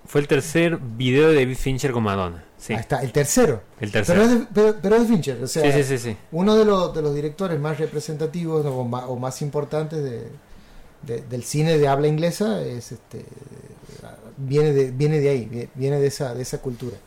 fue 0.05 0.21
el 0.21 0.27
tercer 0.27 0.77
video 0.77 1.29
de 1.29 1.35
David 1.35 1.57
Fincher 1.57 1.91
con 1.91 2.03
Madonna. 2.03 2.43
Sí, 2.57 2.73
Ahí 2.73 2.79
está, 2.79 3.01
el 3.01 3.11
tercero. 3.11 3.61
el 3.79 3.91
Pero 3.91 4.05
tercero. 4.05 4.21
es, 4.23 4.29
de, 4.29 4.47
pero, 4.53 4.75
pero 4.81 4.95
es 4.95 5.01
de 5.03 5.07
Fincher, 5.07 5.43
o 5.43 5.47
sea, 5.47 5.63
sí, 5.71 5.83
sí, 5.83 5.83
sí, 5.83 5.97
sí. 6.11 6.17
uno 6.31 6.55
de 6.55 6.65
los, 6.65 6.93
de 6.95 7.01
los 7.01 7.13
directores 7.13 7.59
más 7.59 7.77
representativos 7.77 8.65
o 8.65 8.83
más, 8.83 9.03
o 9.07 9.15
más 9.17 9.41
importantes 9.41 10.03
de, 10.03 10.29
de- 11.03 11.21
del 11.21 11.43
cine 11.43 11.77
de 11.77 11.87
habla 11.87 12.07
inglesa 12.07 12.61
es 12.61 12.91
este 12.93 13.25
viene 14.37 14.73
de, 14.73 14.91
viene 14.91 15.19
de 15.19 15.29
ahí, 15.29 15.69
viene 15.75 15.99
de 15.99 16.07
esa, 16.07 16.33
de 16.33 16.41
esa 16.41 16.59
cultura. 16.61 16.97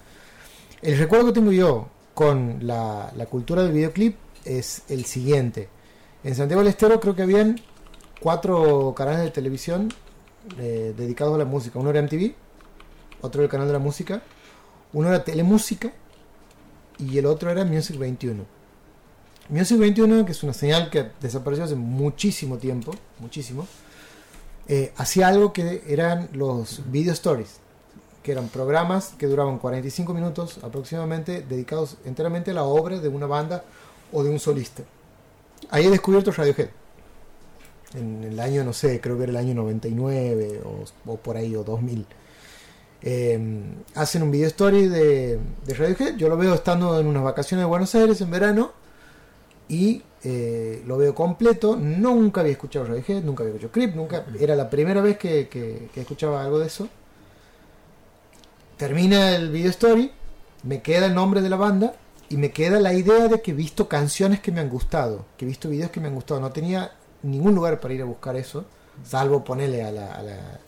El 0.82 0.96
recuerdo 0.98 1.26
que 1.26 1.32
tengo 1.32 1.52
yo 1.52 1.88
con 2.14 2.58
la, 2.66 3.12
la 3.16 3.26
cultura 3.26 3.62
del 3.62 3.72
videoclip 3.72 4.16
es 4.44 4.82
el 4.88 5.04
siguiente. 5.04 5.68
En 6.24 6.34
Santiago 6.34 6.62
del 6.62 6.70
Estero 6.70 7.00
creo 7.00 7.14
que 7.14 7.22
habían 7.22 7.60
cuatro 8.20 8.94
canales 8.96 9.20
de 9.24 9.30
televisión 9.30 9.88
eh, 10.58 10.94
dedicados 10.96 11.34
a 11.34 11.38
la 11.38 11.44
música. 11.44 11.78
Uno 11.78 11.90
era 11.90 12.00
MTV, 12.02 12.32
otro 13.20 13.42
el 13.42 13.48
canal 13.48 13.66
de 13.66 13.72
la 13.72 13.78
música, 13.78 14.22
uno 14.92 15.08
era 15.08 15.24
Telemúsica 15.24 15.92
y 16.98 17.18
el 17.18 17.26
otro 17.26 17.50
era 17.50 17.64
Music 17.64 17.98
21. 17.98 18.44
Music 19.48 19.78
21, 19.78 20.26
que 20.26 20.32
es 20.32 20.42
una 20.42 20.52
señal 20.52 20.90
que 20.90 21.10
desapareció 21.20 21.64
hace 21.64 21.74
muchísimo 21.74 22.58
tiempo, 22.58 22.92
muchísimo, 23.18 23.66
eh, 24.66 24.92
hacía 24.96 25.28
algo 25.28 25.52
que 25.52 25.82
eran 25.86 26.28
los 26.32 26.82
video 26.90 27.12
stories. 27.12 27.60
que 28.22 28.32
eran 28.32 28.48
programas 28.48 29.14
que 29.16 29.26
duraban 29.26 29.58
45 29.58 30.12
minutos 30.12 30.58
aproximadamente, 30.62 31.46
dedicados 31.48 31.96
enteramente 32.04 32.50
a 32.50 32.54
la 32.54 32.64
obra 32.64 32.98
de 32.98 33.08
una 33.08 33.26
banda 33.26 33.64
o 34.12 34.22
de 34.22 34.28
un 34.28 34.38
solista. 34.38 34.82
Ahí 35.70 35.86
he 35.86 35.90
descubierto 35.90 36.30
Radiohead. 36.32 36.68
En 37.94 38.24
el 38.24 38.38
año, 38.38 38.64
no 38.64 38.74
sé, 38.74 39.00
creo 39.00 39.16
que 39.16 39.22
era 39.22 39.30
el 39.30 39.38
año 39.38 39.54
99 39.54 40.60
o, 40.62 41.12
o 41.12 41.16
por 41.16 41.38
ahí, 41.38 41.56
o 41.56 41.64
2000. 41.64 42.04
Eh, 43.02 43.38
hacen 43.94 44.22
un 44.22 44.30
video 44.30 44.48
story 44.48 44.88
de, 44.88 45.38
de 45.66 45.74
Radiohead. 45.74 46.16
Yo 46.16 46.28
lo 46.28 46.36
veo 46.36 46.54
estando 46.54 46.98
en 46.98 47.06
unas 47.06 47.22
vacaciones 47.22 47.62
de 47.62 47.68
Buenos 47.68 47.94
Aires 47.94 48.20
en 48.20 48.30
verano. 48.30 48.72
Y 49.68 50.02
eh, 50.24 50.82
lo 50.86 50.96
veo 50.98 51.14
completo. 51.14 51.76
Nunca 51.76 52.40
había 52.40 52.52
escuchado 52.52 52.86
Radiohead, 52.86 53.22
nunca 53.22 53.42
había 53.42 53.54
escuchado 53.54 53.72
Creep, 53.72 53.94
nunca. 53.94 54.24
Era 54.40 54.56
la 54.56 54.68
primera 54.70 55.00
vez 55.00 55.18
que, 55.18 55.48
que- 55.48 55.88
que 55.92 56.00
escuchaba 56.00 56.42
algo 56.42 56.58
de 56.58 56.66
eso. 56.66 56.88
Termina 58.76 59.34
el 59.34 59.50
video 59.50 59.70
story. 59.70 60.10
Me 60.64 60.82
queda 60.82 61.06
el 61.06 61.14
nombre 61.14 61.40
de 61.42 61.50
la 61.50 61.56
banda. 61.56 61.94
Y 62.30 62.36
me 62.36 62.50
queda 62.50 62.78
la 62.78 62.92
idea 62.92 63.28
de 63.28 63.40
que 63.40 63.52
he 63.52 63.54
visto 63.54 63.88
canciones 63.88 64.40
que 64.40 64.52
me 64.52 64.60
han 64.60 64.68
gustado. 64.68 65.24
Que 65.36 65.44
he 65.44 65.48
visto 65.48 65.68
videos 65.68 65.90
que 65.90 66.00
me 66.00 66.08
han 66.08 66.14
gustado. 66.14 66.40
No 66.40 66.50
tenía 66.52 66.92
ningún 67.22 67.54
lugar 67.54 67.80
para 67.80 67.94
ir 67.94 68.02
a 68.02 68.04
buscar 68.04 68.36
eso. 68.36 68.64
Salvo 69.04 69.44
ponerle 69.44 69.82
a 69.82 69.90
la, 69.92 70.12
a 70.14 70.22
la, 70.22 70.60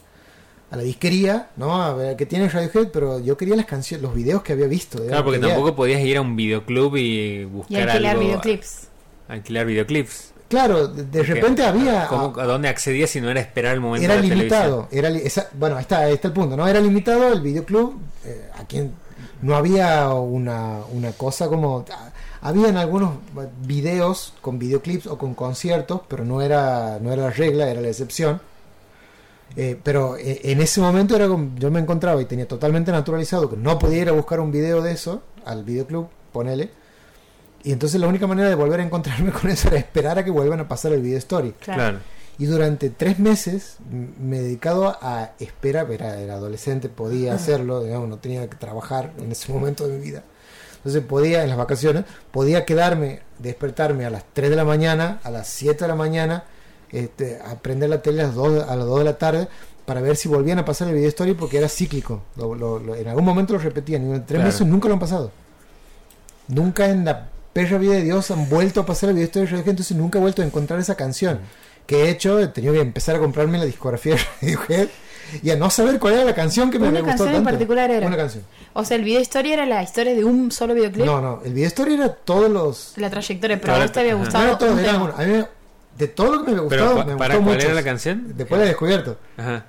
a 0.70 0.76
la 0.76 0.82
disquería, 0.82 1.48
¿no? 1.56 1.82
A 1.82 1.94
ver, 1.94 2.16
que 2.16 2.26
tiene 2.26 2.48
Radiohead, 2.48 2.88
pero 2.92 3.18
yo 3.18 3.36
quería 3.36 3.56
las 3.56 3.66
canciones, 3.66 4.02
los 4.02 4.14
videos 4.14 4.42
que 4.42 4.52
había 4.52 4.66
visto. 4.66 5.04
Claro, 5.04 5.24
porque 5.24 5.40
quería- 5.40 5.54
tampoco 5.54 5.74
podías 5.76 6.00
ir 6.02 6.16
a 6.16 6.20
un 6.20 6.36
videoclub 6.36 6.96
y 6.96 7.00
Y 7.40 7.44
buscar 7.46 7.88
alquilar 7.90 8.12
algo. 8.12 8.22
videoclips. 8.24 8.88
Alquilar 9.28 9.66
videoclips. 9.66 10.32
Claro, 10.48 10.88
de, 10.88 11.04
de 11.04 11.18
Porque, 11.18 11.34
repente 11.34 11.64
había... 11.64 12.06
¿cómo- 12.08 12.34
¿A 12.38 12.44
dónde 12.44 12.68
accedías 12.68 13.10
si 13.10 13.20
no 13.20 13.30
era 13.30 13.40
esperar 13.40 13.74
el 13.74 13.80
momento 13.80 14.04
era 14.04 14.20
de 14.20 14.28
la 14.28 14.34
limitado. 14.34 14.88
Era 14.90 15.08
li- 15.10 15.22
esa- 15.24 15.48
bueno, 15.52 15.76
ahí 15.76 15.82
está, 15.82 15.98
ahí 16.00 16.14
está 16.14 16.28
el 16.28 16.34
punto, 16.34 16.56
¿no? 16.56 16.66
Era 16.66 16.80
limitado 16.80 17.32
el 17.32 17.40
videoclub. 17.40 18.00
eh, 18.24 18.50
a 18.58 18.64
quien 18.64 18.92
no 19.42 19.56
había 19.56 20.10
una, 20.10 20.80
una 20.92 21.12
cosa 21.12 21.48
como. 21.48 21.84
ah, 21.90 22.10
Habían 22.42 22.76
algunos 22.76 23.12
videos 23.66 24.32
con 24.40 24.58
videoclips 24.58 25.06
o 25.06 25.18
con 25.18 25.34
conciertos, 25.34 26.00
pero 26.08 26.24
no 26.24 26.42
era, 26.42 26.98
no 27.00 27.12
era 27.12 27.24
la 27.24 27.30
regla, 27.30 27.68
era 27.70 27.80
la 27.80 27.88
excepción. 27.88 28.40
Eh, 29.56 29.78
pero 29.82 30.16
eh, 30.16 30.40
en 30.44 30.60
ese 30.60 30.80
momento 30.80 31.16
era 31.16 31.26
como- 31.28 31.50
yo 31.58 31.70
me 31.70 31.80
encontraba 31.80 32.20
y 32.22 32.24
tenía 32.24 32.46
totalmente 32.46 32.92
naturalizado 32.92 33.50
que 33.50 33.56
no 33.56 33.78
podía 33.78 33.98
ir 34.02 34.08
a 34.08 34.12
buscar 34.12 34.40
un 34.40 34.52
video 34.52 34.80
de 34.82 34.92
eso 34.92 35.22
al 35.44 35.64
videoclub, 35.64 36.08
ponele. 36.32 36.70
Y 37.62 37.72
entonces 37.72 38.00
la 38.00 38.06
única 38.06 38.26
manera 38.26 38.48
de 38.48 38.54
volver 38.54 38.80
a 38.80 38.84
encontrarme 38.84 39.30
con 39.32 39.50
eso 39.50 39.68
era 39.68 39.78
esperar 39.78 40.18
a 40.18 40.24
que 40.24 40.30
vuelvan 40.30 40.60
a 40.60 40.68
pasar 40.68 40.92
el 40.92 41.02
video 41.02 41.18
story. 41.18 41.52
Claro. 41.60 41.78
Claro. 41.80 41.98
Y 42.38 42.46
durante 42.46 42.88
tres 42.88 43.18
meses 43.18 43.76
me 43.90 44.38
he 44.38 44.40
dedicado 44.42 44.96
a 45.02 45.32
esperar, 45.40 45.90
era, 45.92 46.18
era 46.20 46.34
adolescente, 46.34 46.88
podía 46.88 47.34
hacerlo, 47.34 47.82
digamos, 47.84 48.08
no 48.08 48.16
tenía 48.16 48.48
que 48.48 48.56
trabajar 48.56 49.12
en 49.20 49.30
ese 49.30 49.52
momento 49.52 49.86
de 49.86 49.98
mi 49.98 50.02
vida. 50.02 50.22
Entonces 50.76 51.02
podía, 51.04 51.42
en 51.42 51.50
las 51.50 51.58
vacaciones, 51.58 52.04
podía 52.30 52.64
quedarme, 52.64 53.20
despertarme 53.40 54.06
a 54.06 54.10
las 54.10 54.24
3 54.32 54.48
de 54.48 54.56
la 54.56 54.64
mañana, 54.64 55.20
a 55.22 55.30
las 55.30 55.48
7 55.48 55.84
de 55.84 55.88
la 55.88 55.94
mañana, 55.96 56.44
este, 56.92 57.38
a 57.44 57.56
prender 57.56 57.90
la 57.90 58.02
tele 58.02 58.22
a 58.22 58.26
las 58.26 58.34
2, 58.34 58.68
a 58.68 58.76
las 58.76 58.86
2 58.86 58.98
de 58.98 59.04
la 59.04 59.18
tarde 59.18 59.48
para 59.86 60.00
ver 60.00 60.16
si 60.16 60.28
volvían 60.28 60.58
a 60.58 60.64
pasar 60.64 60.88
el 60.88 60.94
video 60.94 61.08
story 61.08 61.34
porque 61.34 61.58
era 61.58 61.68
cíclico. 61.68 62.22
Lo- 62.36 62.54
lo- 62.54 62.78
lo- 62.78 62.94
en 62.94 63.08
algún 63.08 63.24
momento 63.24 63.52
lo 63.54 63.58
repetían 63.58 64.02
y 64.02 64.06
durante 64.06 64.26
tres 64.28 64.38
Claro. 64.38 64.52
meses 64.52 64.66
nunca 64.66 64.88
lo 64.88 64.94
han 64.94 65.00
pasado. 65.00 65.30
Nunca 66.48 66.86
en 66.88 67.04
la 67.04 67.28
perra 67.52 67.78
vida 67.78 67.94
de 67.94 68.02
Dios 68.02 68.30
han 68.30 68.48
vuelto 68.48 68.80
a 68.80 68.86
pasar 68.86 69.08
el 69.10 69.14
video 69.16 69.26
story 69.26 69.46
de 69.46 69.50
Radiohead, 69.52 69.70
entonces 69.70 69.96
nunca 69.96 70.18
he 70.18 70.22
vuelto 70.22 70.42
a 70.42 70.44
encontrar 70.44 70.80
esa 70.80 70.94
canción. 70.96 71.40
Que 71.86 72.04
he 72.04 72.10
hecho, 72.10 72.38
he 72.38 72.46
tenido 72.48 72.72
que 72.74 72.80
empezar 72.80 73.16
a 73.16 73.18
comprarme 73.18 73.58
la 73.58 73.64
discografía 73.64 74.14
de 74.14 74.20
Radiohead 74.42 74.88
y 75.42 75.50
a 75.50 75.56
no 75.56 75.70
saber 75.70 75.98
cuál 75.98 76.14
era 76.14 76.24
la 76.24 76.34
canción 76.34 76.70
que 76.70 76.78
me 76.78 76.88
Una 76.88 76.98
había 77.00 77.12
gustado 77.12 77.18
canción 77.26 77.28
en 77.36 77.44
tanto. 77.44 77.50
particular 77.58 77.90
era. 77.90 78.06
Una 78.06 78.16
canción. 78.16 78.44
O 78.72 78.84
sea, 78.84 78.96
el 78.96 79.04
video 79.04 79.20
historia 79.20 79.54
era 79.54 79.66
la 79.66 79.82
historia 79.82 80.14
de 80.14 80.24
un 80.24 80.50
solo 80.52 80.74
videoclip. 80.74 81.04
No, 81.06 81.20
no, 81.20 81.40
el 81.44 81.52
video 81.54 81.68
story 81.68 81.94
era 81.94 82.08
todos 82.14 82.50
los... 82.50 82.92
La 82.96 83.10
trayectoria, 83.10 83.60
pero 83.60 83.72
Ahora 83.72 83.84
a 83.86 83.92
te 83.92 84.00
había 84.00 84.12
ajá. 84.12 84.18
No 84.20 84.24
gustado. 84.24 84.44
era 84.48 84.58
todo, 84.58 84.72
un 84.72 84.78
era 84.80 84.92
tema. 84.92 85.04
uno. 85.04 85.14
A 85.16 85.22
mí 85.22 85.32
me- 85.32 85.59
de 86.00 86.08
todo 86.08 86.32
lo 86.36 86.44
que 86.44 86.50
me 86.52 86.58
había 86.58 86.68
Pero, 86.68 86.84
gustado, 86.86 87.04
¿cu- 87.04 87.10
me 87.12 87.16
¿para 87.16 87.34
gustó 87.34 87.44
cuál 87.46 87.56
mucho. 87.56 87.66
era 87.66 87.74
la 87.74 87.84
canción? 87.84 88.32
Después 88.36 88.58
la 88.58 88.64
he 88.64 88.68
descubierto. 88.68 89.18
Ajá. 89.36 89.64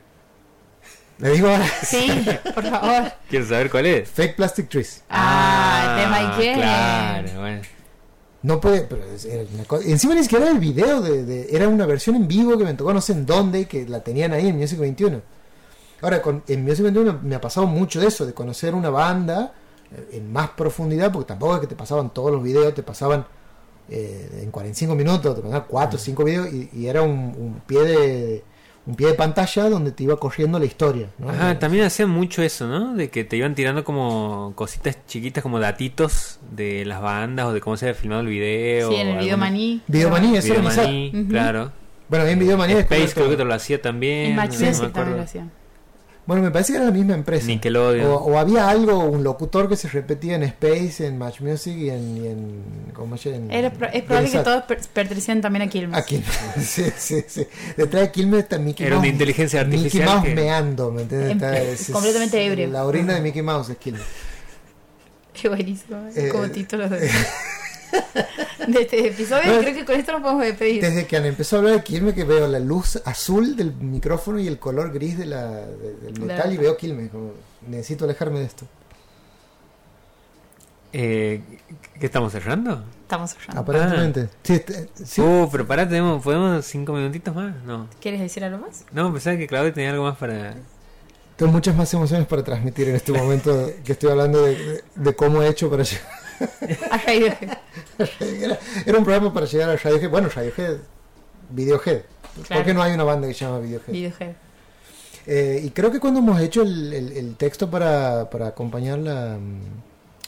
Le 1.20 1.30
digo 1.30 1.48
ahora, 1.50 1.66
Sí, 1.84 2.26
por 2.56 2.64
favor. 2.64 3.12
Quiero 3.30 3.46
saber 3.46 3.70
cuál 3.70 3.86
es. 3.86 4.10
Fake 4.10 4.36
Plastic 4.36 4.70
Trees. 4.70 5.04
Ah, 5.10 5.96
el 5.98 6.04
tema 6.04 6.36
Ike. 6.38 6.54
Claro, 6.56 7.40
bueno. 7.42 7.62
No 8.44 8.60
puede, 8.60 8.82
pero 8.82 9.04
es- 9.14 9.26
era 9.26 9.44
una 9.54 9.66
cosa- 9.66 9.88
encima 9.88 10.16
ni 10.16 10.24
siquiera 10.24 10.46
era 10.46 10.54
el 10.54 10.60
video, 10.60 11.00
de, 11.02 11.24
de- 11.24 11.56
era 11.56 11.68
una 11.68 11.86
versión 11.86 12.16
en 12.16 12.28
vivo 12.28 12.58
que 12.58 12.64
me 12.64 12.74
tocó 12.74 12.92
no 12.92 13.02
sé 13.02 13.14
en 13.14 13.26
dónde, 13.28 13.68
que 13.68 13.88
la 13.88 14.00
tenían 14.00 14.34
ahí 14.34 14.48
en 14.48 14.58
Music 14.58 14.80
21. 14.80 15.22
Ahora, 16.02 16.22
con, 16.24 16.44
en 16.48 16.64
Music 16.64 16.82
21 16.86 17.20
me 17.22 17.36
ha 17.36 17.42
pasado 17.42 17.68
mucho 17.68 18.00
de 18.00 18.08
eso, 18.08 18.26
de 18.26 18.34
conocer 18.34 18.74
una 18.74 18.90
banda 18.90 19.54
eh, 19.96 20.10
en 20.14 20.34
más 20.34 20.50
profundidad, 20.52 21.12
porque 21.12 21.28
tampoco 21.28 21.54
es 21.56 21.62
que 21.62 21.68
te 21.68 21.76
pasaban 21.76 22.10
todos 22.12 22.32
los 22.32 22.42
videos, 22.42 22.74
te 22.74 22.82
pasaban 22.82 23.28
eh, 23.90 24.42
en 24.44 24.52
45 24.52 24.96
minutos, 24.96 25.36
te 25.36 25.42
pasaban 25.42 25.66
4 25.68 25.96
o 25.98 26.00
5 26.00 26.24
videos 26.24 26.48
y, 26.54 26.70
y 26.74 26.88
era 26.88 27.02
un, 27.02 27.12
un 27.38 27.62
pie 27.66 27.80
de 27.84 28.44
un 28.84 28.96
pie 28.96 29.08
de 29.08 29.14
pantalla 29.14 29.70
donde 29.70 29.92
te 29.92 30.04
iba 30.04 30.18
corriendo 30.18 30.58
la 30.58 30.66
historia. 30.66 31.08
¿no? 31.20 31.30
Ajá, 31.30 31.60
también 31.60 31.86
hacían 31.86 32.10
mucho 32.10 32.42
eso, 32.42 32.68
¿no? 32.68 32.96
De 32.96 33.10
que 33.12 33.24
te 33.24 33.38
iban 33.38 33.54
tirando 33.54 33.84
como 33.84 34.54
cositas 34.56 34.98
chiquitas, 35.06 35.44
como 35.44 35.60
datitos 35.60 36.40
de 36.52 36.84
las 36.86 37.00
bandas 37.00 37.46
o 37.46 37.54
de 37.54 37.62
cómo 37.62 37.78
se 37.78 37.86
había 37.88 37.96
filmado 38.00 38.22
el 38.22 38.28
video. 38.28 38.90
Sí, 38.90 38.96
en 38.96 39.08
el 39.10 39.18
o 39.18 39.20
video 39.20 39.34
alguna- 39.36 39.52
Maní. 39.52 39.82
Videomanía, 39.88 40.40
eso 40.40 40.54
era 40.54 40.62
Videomaní, 40.62 41.12
Ujú. 41.14 41.28
claro. 41.30 41.72
Bueno, 42.10 42.26
en 42.26 42.40
Videomanía 42.40 42.80
Space 42.80 43.12
creo 43.14 43.30
que 43.30 43.38
te 43.38 43.46
lo 43.46 43.54
hacía 43.54 43.80
también. 43.82 44.32
En 44.32 44.36
Match 44.36 44.54
no 44.56 44.60
me 44.62 44.66
Music 44.68 44.76
acuerdo. 44.86 44.94
también 44.94 45.18
lo 45.18 45.24
hacían. 45.24 45.52
Bueno, 46.32 46.44
me 46.44 46.52
parece 46.52 46.72
que 46.72 46.78
era 46.78 46.86
la 46.86 46.92
misma 46.92 47.14
empresa. 47.14 47.46
Nickelodeon. 47.48 48.06
O, 48.10 48.16
o 48.16 48.38
había 48.40 48.70
algo, 48.70 49.00
un 49.04 49.22
locutor 49.22 49.68
que 49.68 49.76
se 49.76 49.90
repetía 49.90 50.36
en 50.36 50.44
Space, 50.44 51.06
en 51.06 51.18
Match 51.18 51.42
Music 51.42 51.76
y 51.76 51.90
en. 51.90 52.18
y 52.24 52.28
en 52.28 52.64
¿Cómo 52.94 53.18
se 53.18 53.32
llama? 53.32 53.54
Era 53.54 53.70
pro- 53.74 53.90
es 53.92 54.04
probable 54.04 54.32
que 54.32 54.38
todos 54.40 54.64
per- 54.64 54.80
pertenecían 54.94 55.42
también 55.42 55.64
a 55.64 55.68
Quilmes. 55.68 55.98
A 56.00 56.06
Quilmes. 56.06 56.30
sí, 56.62 56.86
sí, 56.98 57.24
sí. 57.28 57.46
Detrás 57.76 58.04
de 58.04 58.12
Quilmes 58.12 58.40
está 58.44 58.58
Mickey 58.60 58.86
Era 58.86 58.96
Mouse. 58.96 59.04
una 59.06 59.12
inteligencia 59.12 59.64
Mickey 59.66 59.78
artificial 59.80 60.06
Mouse 60.10 60.24
que- 60.30 60.36
meando, 60.36 60.92
¿me 60.92 61.02
entiendes? 61.02 61.32
Em- 61.32 61.38
Está- 61.38 61.60
es- 61.62 61.82
es- 61.82 61.90
completamente 61.92 62.46
ebrio. 62.46 62.68
La 62.70 62.86
orina 62.86 63.14
de 63.16 63.22
Mickey 63.22 63.42
Mouse 63.42 63.70
es 63.72 63.78
Quilmes. 63.78 64.04
Qué 65.34 65.50
buenísimo. 65.50 65.98
Eh, 66.16 66.30
como 66.32 66.50
título 66.50 66.88
de, 66.88 67.10
de 68.68 68.82
este 68.82 69.08
episodio. 69.08 69.54
No, 69.54 69.60
creo 69.62 69.74
que 69.74 69.86
con 69.86 69.96
esto 69.96 70.12
nos 70.14 70.22
podemos 70.22 70.44
despedir. 70.44 70.82
Desde 70.82 71.06
que 71.08 71.18
han 71.18 71.26
empezado 71.26 71.62
a 71.62 71.66
hablar 71.66 71.78
de 71.80 71.84
Quilmes, 71.84 72.14
que 72.14 72.24
veo 72.24 72.48
la 72.48 72.60
luz 72.60 73.02
azul 73.06 73.56
del 73.56 73.74
micrófono 73.74 74.40
y 74.40 74.48
el 74.48 74.60
color 74.60 74.92
gris 74.92 75.18
de 75.18 75.26
la, 75.26 75.48
de- 75.52 75.96
del 75.96 76.14
La- 76.28 76.34
metal 76.36 76.54
y 76.54 76.58
veo 76.58 76.78
Quilmes. 76.78 77.10
Como, 77.12 77.32
necesito 77.68 78.06
alejarme 78.06 78.40
de 78.40 78.46
esto. 78.46 78.66
Eh, 80.94 81.42
¿Qué 82.00 82.06
estamos 82.06 82.34
cerrando? 82.34 82.84
Estamos 83.04 83.32
cerrando. 83.32 83.62
Aparentemente. 83.62 84.30
Sí, 84.44 84.54
este- 84.54 84.90
sí. 85.06 85.22
Uh, 85.22 85.48
pero 85.52 85.66
pará, 85.66 85.88
tenemos, 85.88 86.22
¿podemos 86.22 86.66
cinco 86.66 86.92
minutitos 86.94 87.34
más? 87.34 87.56
No. 87.64 87.88
¿Quieres 88.02 88.20
decir 88.20 88.44
algo 88.44 88.58
más? 88.58 88.84
No, 88.92 89.12
pensaba 89.14 89.38
que 89.38 89.48
Claudia 89.48 89.74
tenía 89.74 89.92
algo 89.92 90.04
más 90.04 90.18
para... 90.18 90.56
Tengo 91.38 91.52
muchas 91.54 91.76
más 91.76 91.92
emociones 91.94 92.28
para 92.28 92.44
transmitir 92.44 92.90
en 92.90 92.96
este 92.96 93.14
momento 93.14 93.72
que 93.86 93.94
estoy 93.94 94.12
hablando 94.12 94.44
de, 94.44 94.56
de- 94.56 94.84
de 94.96 95.16
cómo 95.16 95.42
he 95.42 95.48
hecho 95.48 95.70
para 95.70 95.84
llegar. 95.84 96.06
A 96.92 96.98
Radiohead. 96.98 97.58
Era, 98.86 98.98
un 98.98 99.04
programa 99.04 99.34
para 99.34 99.46
llegar 99.46 99.70
a 99.70 99.76
Radiohead. 99.78 100.10
Bueno, 100.10 100.30
Radiohead, 100.30 100.78
Videohead. 101.50 102.02
¿Por 102.48 102.64
qué 102.64 102.74
no 102.74 102.82
hay 102.82 102.94
una 102.94 103.04
banda 103.04 103.28
que 103.28 103.34
se 103.34 103.46
llama 103.46 103.60
Videohead? 103.60 103.92
Videohead. 103.92 104.34
Eh, 105.28 105.62
y 105.64 105.70
creo 105.72 105.92
que 105.92 106.00
cuando 106.00 106.20
hemos 106.20 106.40
hecho 106.42 106.64
el, 106.64 106.94
el- 106.94 107.12
el 107.18 107.36
texto 107.36 107.70
para, 107.70 108.30
para 108.30 108.48
acompañar 108.48 108.98
la, 109.00 109.38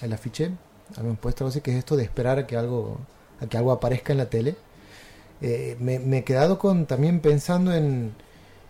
el 0.02 0.14
afiche, 0.14 0.52
habíamos 0.96 1.18
puesto 1.20 1.44
algo 1.44 1.50
así 1.50 1.62
que 1.62 1.72
es 1.72 1.78
esto 1.78 1.96
de 1.96 2.04
esperar 2.04 2.38
a 2.40 2.46
que 2.48 2.56
algo, 2.58 3.00
a 3.42 3.48
que 3.48 3.58
algo 3.58 3.72
aparezca 3.72 4.12
en 4.14 4.18
la 4.20 4.30
tele. 4.30 4.56
Eh, 5.42 5.76
me, 5.80 5.98
me 6.00 6.20
he 6.20 6.24
quedado 6.24 6.60
con 6.60 6.86
también 6.86 7.20
pensando 7.22 7.74
en, 7.74 8.14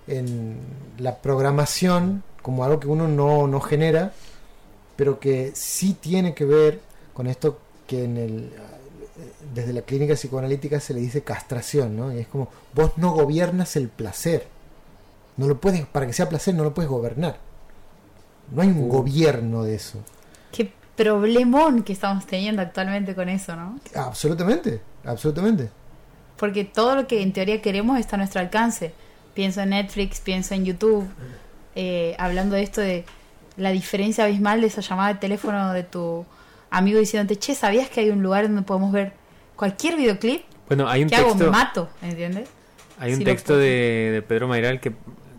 en 0.07 0.57
la 0.97 1.17
programación 1.17 2.23
como 2.41 2.63
algo 2.63 2.79
que 2.79 2.87
uno 2.87 3.07
no, 3.07 3.47
no 3.47 3.59
genera, 3.61 4.13
pero 4.95 5.19
que 5.19 5.51
sí 5.55 5.93
tiene 5.99 6.33
que 6.33 6.45
ver 6.45 6.79
con 7.13 7.27
esto 7.27 7.59
que 7.87 8.03
en 8.03 8.17
el 8.17 8.51
desde 9.53 9.73
la 9.73 9.81
clínica 9.81 10.15
psicoanalítica 10.15 10.79
se 10.79 10.93
le 10.93 10.99
dice 10.99 11.21
castración, 11.21 11.95
¿no? 11.95 12.11
Y 12.13 12.19
es 12.19 12.27
como 12.27 12.49
vos 12.73 12.93
no 12.97 13.11
gobiernas 13.11 13.75
el 13.75 13.89
placer. 13.89 14.47
No 15.37 15.47
lo 15.47 15.59
puedes, 15.59 15.85
para 15.85 16.05
que 16.07 16.13
sea 16.13 16.29
placer, 16.29 16.53
no 16.55 16.63
lo 16.63 16.73
puedes 16.73 16.89
gobernar. 16.89 17.37
No 18.51 18.61
hay 18.61 18.69
un 18.69 18.83
Uh. 18.83 18.87
gobierno 18.87 19.63
de 19.63 19.75
eso. 19.75 19.99
Qué 20.51 20.71
problemón 20.95 21.83
que 21.83 21.93
estamos 21.93 22.25
teniendo 22.25 22.61
actualmente 22.61 23.15
con 23.15 23.29
eso, 23.29 23.55
¿no? 23.55 23.79
Absolutamente, 23.95 24.81
absolutamente. 25.05 25.69
Porque 26.37 26.65
todo 26.65 26.95
lo 26.95 27.07
que 27.07 27.21
en 27.21 27.33
teoría 27.33 27.61
queremos 27.61 27.99
está 27.99 28.15
a 28.15 28.17
nuestro 28.17 28.41
alcance. 28.41 28.93
Pienso 29.33 29.61
en 29.61 29.69
Netflix, 29.69 30.19
pienso 30.19 30.53
en 30.53 30.65
YouTube, 30.65 31.07
eh, 31.75 32.15
hablando 32.19 32.55
de 32.55 32.63
esto 32.63 32.81
de 32.81 33.05
la 33.57 33.71
diferencia 33.71 34.25
abismal 34.25 34.61
de 34.61 34.67
esa 34.67 34.81
llamada 34.81 35.13
de 35.13 35.19
teléfono 35.19 35.73
de 35.73 35.83
tu 35.83 36.25
amigo 36.73 36.99
diciéndote, 36.99 37.37
che, 37.37 37.55
¿sabías 37.55 37.89
que 37.89 38.01
hay 38.01 38.09
un 38.09 38.21
lugar 38.21 38.47
donde 38.47 38.63
podemos 38.63 38.91
ver 38.91 39.13
cualquier 39.55 39.95
videoclip? 39.95 40.43
Bueno, 40.67 40.89
hay 40.89 41.03
un 41.03 41.09
¿Qué 41.09 41.15
hago? 41.15 41.29
Texto... 41.29 41.51
mato, 41.51 41.89
¿entiendes? 42.01 42.49
Hay 42.99 43.13
un 43.13 43.23
texto 43.23 43.57
de, 43.57 44.11
de 44.13 44.21
Pedro 44.21 44.47
Mairal 44.47 44.79
que, 44.79 44.93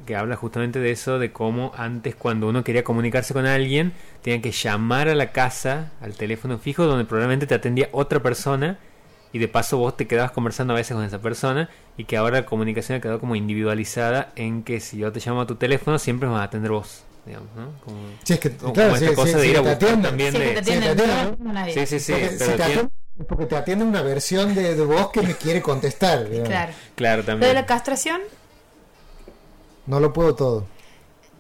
que 0.07 0.17
habla 0.17 0.37
justamente 0.37 0.79
de 0.81 0.91
eso, 0.91 1.19
de 1.19 1.33
cómo 1.33 1.73
antes 1.77 2.15
cuando 2.15 2.49
uno 2.49 2.65
quería 2.65 2.85
comunicarse 2.85 3.35
con 3.35 3.47
alguien, 3.47 3.93
tenía 4.23 4.41
que 4.41 4.53
llamar 4.53 5.09
a 5.09 5.15
la 5.15 5.33
casa, 5.33 5.93
al 6.01 6.15
teléfono 6.15 6.59
fijo, 6.59 6.85
donde 6.85 7.05
probablemente 7.05 7.47
te 7.47 7.55
atendía 7.55 7.89
otra 7.93 8.21
persona 8.23 8.79
y 9.33 9.39
de 9.39 9.49
paso 9.49 9.79
vos 9.79 9.97
te 9.97 10.07
quedabas 10.07 10.31
conversando 10.31 10.75
a 10.75 10.77
veces 10.77 10.95
con 10.95 11.05
esa 11.05 11.21
persona 11.21 11.69
y 11.97 12.05
que 12.05 12.17
ahora 12.17 12.41
la 12.41 12.47
comunicación 12.47 12.99
ha 12.99 13.01
quedado 13.01 13.19
como 13.19 13.35
individualizada 13.35 14.33
en 14.37 14.63
que 14.63 14.79
si 14.79 14.99
yo 14.99 15.11
te 15.11 15.21
llamo 15.21 15.41
a 15.41 15.47
tu 15.47 15.57
teléfono 15.57 15.99
siempre 15.99 16.29
me 16.29 16.35
vas 16.35 16.43
a 16.43 16.45
atender 16.45 16.71
vos, 16.71 17.05
digamos, 17.27 17.49
¿no? 17.57 17.73
Como, 17.85 17.97
Sí, 18.23 18.35
es 18.35 18.41
que, 18.41 18.51
claro, 18.57 18.73
como 18.73 18.97
sí, 18.97 19.05
esta 19.05 19.17
cosa 19.17 19.33
sí, 19.33 19.39
de 19.39 19.47
ir 19.49 19.57
a 19.57 19.63
te 19.63 19.69
buscar 19.69 19.75
atienden. 19.77 20.03
también 20.03 20.33
que 20.33 20.39
de- 20.39 20.53
te 20.53 20.59
atienden, 20.61 20.97
no 20.97 21.03
atienden. 21.03 21.37
no, 21.47 21.53
nadie. 21.53 21.73
Sí, 21.75 21.87
sí, 21.87 22.01
sí, 22.01 22.13
Porque, 22.13 22.27
pero 22.39 22.51
si 22.51 22.57
te 22.57 22.63
atienden, 22.63 22.91
porque 23.29 23.47
te 23.47 23.57
atiende 23.57 23.85
una 23.85 24.03
versión 24.03 24.55
de, 24.55 24.75
de 24.75 24.85
voz 24.85 25.11
que 25.11 25.23
me 25.23 25.35
quiere 25.37 25.63
contestar. 25.63 26.25
digamos. 26.29 26.49
Claro. 26.49 26.73
Claro, 26.95 27.17
Lo 27.19 27.23
de 27.23 27.27
también. 27.33 27.55
la 27.55 27.67
castración, 27.67 28.21
No 29.87 30.01
lo 30.01 30.13
puedo 30.13 30.35
todo. 30.35 30.67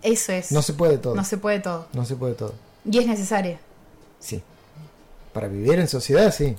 eso 0.02 0.32
es. 0.32 0.52
No 0.52 0.62
se 0.62 0.73
puede 0.74 0.98
todo. 0.98 1.15
No 1.15 1.24
se 1.24 1.36
puede 1.39 1.61
todo. 1.61 1.86
No 1.93 2.05
se 2.05 2.16
puede 2.16 2.35
todo. 2.35 2.55
Y 2.90 2.98
es 2.98 3.06
necesaria. 3.06 3.59
Sí. 4.20 4.43
Para 5.32 5.48
vivir 5.48 5.78
en 5.78 5.89
sociedad, 5.89 6.32
sí. 6.32 6.56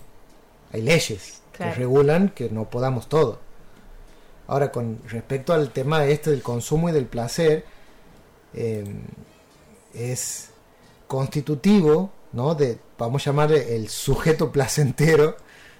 Hay 0.74 0.82
leyes 0.82 1.42
Claro. 1.54 1.74
que 1.74 1.80
regulan 1.80 2.30
que 2.30 2.50
no 2.50 2.70
podamos 2.70 3.08
todo. 3.08 3.40
Ahora, 4.48 4.72
con 4.72 5.00
respecto 5.08 5.54
al 5.54 5.72
tema 5.72 6.06
este 6.06 6.30
del 6.32 6.42
consumo 6.42 6.90
y 6.90 6.92
del 6.92 7.06
placer, 7.06 7.66
eh, 8.56 8.84
es 9.94 10.50
constitutivo, 11.08 12.12
¿no? 12.34 12.56
De, 12.56 12.78
vamos 12.98 13.22
a 13.22 13.26
llamarle 13.32 13.76
el 13.76 13.90
sujeto 13.90 14.52
placentero, 14.52 15.38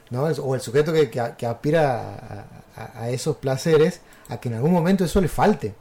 ¿no? 0.10 0.24
O 0.24 0.56
el 0.56 0.62
sujeto 0.62 0.94
que, 0.94 1.10
que 1.10 1.20
a- 1.20 1.36
que 1.36 1.46
aspira 1.46 2.16
a, 2.76 2.82
a- 2.82 3.02
a 3.04 3.10
esos 3.10 3.38
placeres, 3.38 4.02
a 4.30 4.38
que 4.40 4.50
en 4.50 4.56
algún 4.56 4.72
momento 4.72 5.04
eso 5.06 5.20
le 5.22 5.28
falte. 5.28 5.74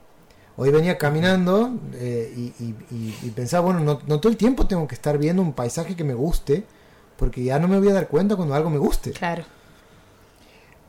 Hoy 0.56 0.70
venía 0.70 0.96
caminando 0.98 1.74
eh, 1.94 2.32
y, 2.36 2.42
y- 2.64 2.76
y- 2.90 3.18
y 3.22 3.30
pensaba, 3.30 3.64
bueno, 3.66 3.80
no, 3.80 4.00
no 4.06 4.20
todo 4.20 4.30
el 4.30 4.36
tiempo 4.38 4.66
tengo 4.66 4.86
que 4.86 4.94
estar 4.94 5.18
viendo 5.18 5.42
un 5.42 5.52
paisaje 5.52 5.96
que 5.96 6.04
me 6.04 6.14
guste, 6.14 6.64
porque 7.16 7.42
ya 7.44 7.58
no 7.58 7.68
me 7.68 7.78
voy 7.78 7.88
a 7.90 7.94
dar 7.94 8.08
cuenta 8.08 8.36
cuando 8.36 8.54
algo 8.54 8.70
me 8.70 8.78
guste. 8.78 9.10
Claro. 9.12 9.44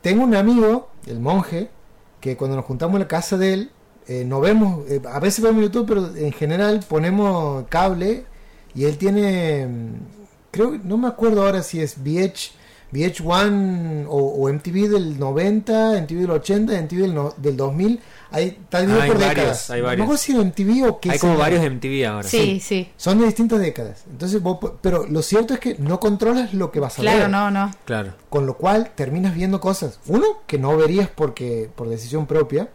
Tengo 0.01 0.23
un 0.23 0.35
amigo, 0.35 0.89
el 1.07 1.19
monje, 1.19 1.69
que 2.21 2.37
cuando 2.37 2.55
nos 2.55 2.65
juntamos 2.65 2.95
en 2.95 3.01
la 3.01 3.07
casa 3.07 3.37
de 3.37 3.53
él, 3.53 3.71
eh, 4.07 4.23
no 4.25 4.39
vemos, 4.39 4.89
eh, 4.89 5.01
a 5.11 5.19
veces 5.19 5.43
vemos 5.43 5.61
YouTube, 5.63 5.85
pero 5.87 6.15
en 6.15 6.31
general 6.31 6.83
ponemos 6.87 7.65
cable 7.69 8.25
y 8.73 8.85
él 8.85 8.97
tiene, 8.97 9.65
mm, 9.65 9.93
creo, 10.51 10.79
no 10.83 10.97
me 10.97 11.07
acuerdo 11.07 11.43
ahora 11.45 11.63
si 11.63 11.79
es 11.81 11.97
VH, 11.97 12.51
VH1 12.93 14.05
o, 14.07 14.17
o 14.17 14.49
MTV 14.49 14.89
del 14.89 15.19
90, 15.19 15.97
MTV 16.01 16.21
del 16.21 16.31
80, 16.31 16.73
MTV 16.81 17.01
del, 17.01 17.13
no- 17.15 17.33
del 17.37 17.57
2000, 17.57 17.99
ahí 18.31 18.47
está 18.61 18.81
dividido 18.81 19.01
Hay 19.01 19.09
por 19.09 19.17
varios, 19.19 19.35
décadas. 19.35 19.69
hay 19.69 19.81
No 19.81 19.87
me 19.87 19.95
varios. 19.97 20.21
si 20.21 20.33
MTV 20.35 20.87
o 20.89 20.99
qué 20.99 21.11
Hay 21.11 21.19
como 21.19 21.37
varios 21.37 21.63
MTV 21.63 22.05
ahora. 22.07 22.27
Sí, 22.27 22.59
sí. 22.59 22.89
Son 22.97 23.19
de 23.19 23.25
distintas 23.25 23.59
décadas. 23.59 24.03
Entonces, 24.09 24.41
vos 24.41 24.59
pero 24.81 25.05
lo 25.07 25.21
cierto 25.21 25.53
es 25.53 25.59
que 25.59 25.75
no 25.79 25.99
controlas 25.99 26.53
lo 26.53 26.71
que 26.71 26.79
vas 26.79 26.97
a 26.99 27.01
Claro, 27.01 27.19
ver. 27.21 27.29
no, 27.29 27.51
no. 27.51 27.71
Claro. 27.85 28.13
Con 28.29 28.45
lo 28.45 28.55
cual 28.57 28.91
terminas 28.95 29.35
viendo 29.35 29.59
cosas, 29.59 29.99
uno, 30.07 30.25
que 30.47 30.57
no 30.57 30.77
verías 30.77 31.09
porque 31.13 31.69
por 31.75 31.89
decisión 31.89 32.27
propia, 32.27 32.69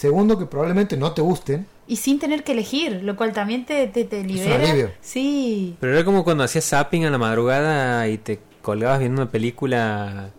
segundo, 0.00 0.38
que 0.38 0.46
probablemente 0.46 0.96
no 0.96 1.12
te 1.12 1.22
gusten, 1.22 1.66
Y 1.86 1.96
sin 1.96 2.18
tener 2.18 2.42
que 2.44 2.52
elegir, 2.52 3.02
lo 3.02 3.16
cual 3.16 3.32
también 3.32 3.64
te, 3.66 3.86
te, 3.88 4.04
te 4.04 4.20
un 4.20 4.26
libera. 4.28 4.54
alivio. 4.56 4.90
Sí. 5.00 5.76
Pero 5.80 5.92
era 5.94 6.04
como 6.04 6.24
cuando 6.24 6.44
hacías 6.44 6.64
zapping 6.68 7.04
a 7.04 7.10
la 7.10 7.18
madrugada 7.18 8.08
y 8.08 8.18
te 8.18 8.38
colgabas 8.62 9.00
viendo 9.00 9.20
una 9.22 9.30
película. 9.30 10.30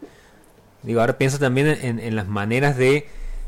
Digo, 0.84 1.02
ahora 1.02 1.18
pienso 1.18 1.38
también 1.40 1.68
en, 1.68 2.00
en 2.00 2.16
las 2.16 2.28
maneras 2.28 2.76
de 2.78 3.06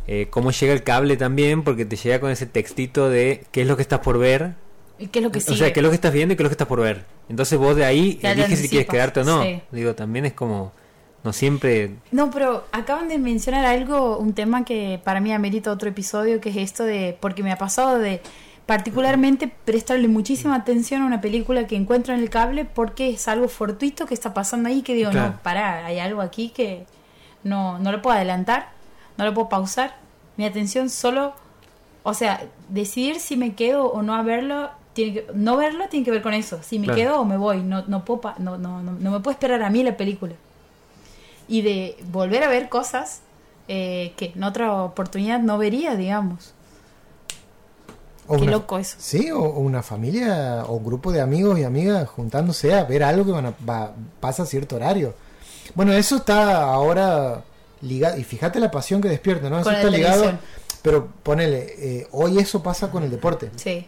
eh, 0.07 0.27
cómo 0.29 0.51
llega 0.51 0.73
el 0.73 0.83
cable 0.83 1.17
también, 1.17 1.63
porque 1.63 1.85
te 1.85 1.95
llega 1.95 2.19
con 2.19 2.29
ese 2.29 2.45
textito 2.45 3.09
de 3.09 3.45
qué 3.51 3.61
es 3.61 3.67
lo 3.67 3.75
que 3.75 3.81
estás 3.81 3.99
por 3.99 4.17
ver. 4.19 4.53
¿Y 4.99 5.07
qué 5.07 5.19
es 5.19 5.23
lo 5.25 5.31
que 5.31 5.39
sigue? 5.39 5.53
O 5.53 5.57
sea, 5.57 5.73
qué 5.73 5.79
es 5.79 5.83
lo 5.83 5.89
que 5.89 5.95
estás 5.95 6.13
viendo 6.13 6.33
y 6.33 6.37
qué 6.37 6.43
es 6.43 6.45
lo 6.45 6.49
que 6.49 6.53
estás 6.53 6.67
por 6.67 6.81
ver. 6.81 7.05
Entonces 7.29 7.57
vos 7.57 7.75
de 7.75 7.85
ahí 7.85 8.19
Ya 8.21 8.33
eliges 8.33 8.59
si 8.59 8.69
quieres 8.69 8.87
quedarte 8.87 9.21
o 9.21 9.23
no. 9.23 9.41
sí. 9.43 9.61
Digo, 9.71 9.95
también 9.95 10.25
es 10.25 10.33
como. 10.33 10.73
No 11.23 11.31
siempre. 11.33 11.95
No, 12.11 12.29
pero 12.31 12.65
acaban 12.71 13.07
de 13.07 13.17
mencionar 13.17 13.65
algo, 13.65 14.17
un 14.17 14.33
tema 14.33 14.65
que 14.65 14.99
para 15.03 15.21
mí 15.21 15.31
amerita 15.31 15.71
otro 15.71 15.87
episodio, 15.89 16.41
que 16.41 16.49
es 16.49 16.57
esto 16.57 16.83
de, 16.83 17.17
porque 17.19 17.43
me 17.43 17.51
ha 17.51 17.57
pasado 17.57 17.97
de 17.97 18.21
particularmente 18.65 19.47
prestarle 19.65 20.07
muchísima 20.07 20.55
atención 20.55 21.01
a 21.01 21.05
una 21.05 21.21
película 21.21 21.67
que 21.67 21.75
encuentro 21.75 22.13
en 22.13 22.19
el 22.21 22.29
cable 22.29 22.63
porque 22.65 23.09
es 23.09 23.27
algo 23.27 23.47
fortuito 23.49 24.05
que 24.05 24.13
está 24.13 24.33
pasando 24.33 24.69
ahí 24.69 24.81
que 24.81 24.93
digo, 24.95 25.11
Claro. 25.11 25.31
no, 25.33 25.39
pará, 25.43 25.85
hay 25.85 25.99
algo 25.99 26.21
aquí 26.21 26.49
que 26.49 26.85
no, 27.43 27.77
no 27.79 27.91
lo 27.91 28.01
puedo 28.01 28.15
adelantar, 28.15 28.69
no 29.17 29.25
lo 29.25 29.33
puedo 29.33 29.49
pausar. 29.49 29.95
Mi 30.37 30.45
atención 30.45 30.89
solo, 30.89 31.33
o 32.03 32.13
sea, 32.13 32.45
decidir 32.69 33.19
si 33.19 33.35
me 33.37 33.53
quedo 33.53 33.85
o 33.85 34.01
no 34.01 34.15
a 34.15 34.23
verlo, 34.23 34.69
tiene 34.93 35.13
que, 35.13 35.25
no 35.33 35.57
verlo 35.57 35.87
tiene 35.89 36.05
que 36.05 36.11
ver 36.11 36.21
con 36.21 36.33
eso, 36.33 36.59
si 36.63 36.79
me 36.79 36.85
Claro. 36.85 36.97
quedo 36.99 37.21
o 37.21 37.25
me 37.25 37.37
voy, 37.37 37.61
no, 37.63 37.83
no, 37.87 38.03
puedo 38.05 38.21
pa- 38.21 38.35
no, 38.39 38.57
no, 38.57 38.81
no, 38.81 38.93
no 38.93 39.11
me 39.11 39.19
puedo 39.19 39.31
esperar 39.31 39.61
a 39.61 39.69
mí 39.69 39.83
la 39.83 39.97
película 39.97 40.33
y 41.47 41.61
de 41.61 41.97
volver 42.11 42.43
a 42.43 42.47
ver 42.47 42.69
cosas 42.69 43.21
eh, 43.67 44.13
que 44.17 44.33
en 44.35 44.43
otra 44.43 44.83
oportunidad 44.83 45.39
no 45.39 45.57
vería, 45.57 45.95
digamos. 45.95 46.53
o 48.27 48.37
Qué 48.37 48.43
una- 48.43 48.51
loco 48.53 48.77
eso. 48.79 48.95
Sí, 48.99 49.31
o, 49.31 49.39
o 49.41 49.59
una 49.59 49.83
familia 49.83 50.63
o 50.67 50.75
un 50.75 50.85
grupo 50.85 51.11
de 51.11 51.19
amigos 51.21 51.59
y 51.59 51.63
amigas 51.63 52.07
juntándose 52.09 52.73
a 52.73 52.83
ver 52.85 53.03
algo 53.03 53.25
que 53.25 53.31
van 53.31 53.47
a- 53.47 53.53
va- 53.67 53.91
pasa 54.19 54.43
a 54.43 54.45
cierto 54.45 54.75
horario. 54.77 55.13
Bueno, 55.75 55.91
eso 55.93 56.17
está 56.17 56.63
ahora 56.63 57.43
ligado, 57.81 58.17
y 58.17 58.23
fíjate 58.23 58.59
la 58.59 58.71
pasión 58.71 59.01
que 59.01 59.09
despierta, 59.09 59.49
¿no? 59.49 59.59
Eso 59.59 59.71
está 59.71 59.89
ligado, 59.89 60.21
televisión. 60.23 60.39
pero 60.81 61.07
ponele, 61.23 61.73
eh, 61.77 62.07
hoy 62.11 62.37
eso 62.39 62.63
pasa 62.63 62.89
con 62.91 63.03
el 63.03 63.11
deporte. 63.11 63.49
Sí, 63.57 63.87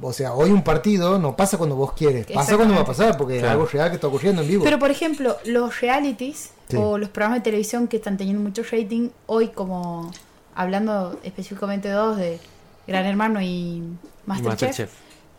O 0.00 0.12
sea, 0.12 0.34
hoy 0.34 0.50
un 0.50 0.62
partido 0.62 1.18
no 1.18 1.34
pasa 1.36 1.56
cuando 1.56 1.74
vos 1.76 1.92
quieres, 1.94 2.26
pasa 2.26 2.56
cuando 2.56 2.74
va 2.74 2.82
a 2.82 2.84
pasar, 2.84 3.16
porque 3.16 3.38
es 3.38 3.44
algo 3.44 3.64
real 3.66 3.88
que 3.88 3.94
está 3.94 4.08
ocurriendo 4.08 4.42
en 4.42 4.48
vivo. 4.48 4.64
Pero 4.64 4.78
por 4.78 4.90
ejemplo, 4.90 5.36
los 5.46 5.80
realities 5.80 6.50
Sí. 6.68 6.76
o 6.76 6.98
los 6.98 7.08
programas 7.10 7.38
de 7.38 7.44
televisión 7.44 7.86
que 7.86 7.96
están 7.98 8.16
teniendo 8.16 8.42
mucho 8.42 8.62
rating, 8.70 9.10
hoy 9.26 9.48
como 9.48 10.10
hablando 10.54 11.18
específicamente 11.22 11.88
de 11.88 11.94
dos, 11.94 12.16
de 12.16 12.40
Gran 12.88 13.06
Hermano 13.06 13.40
y 13.40 13.82
Masterchef, 14.26 14.68
Masterchef. 14.68 14.90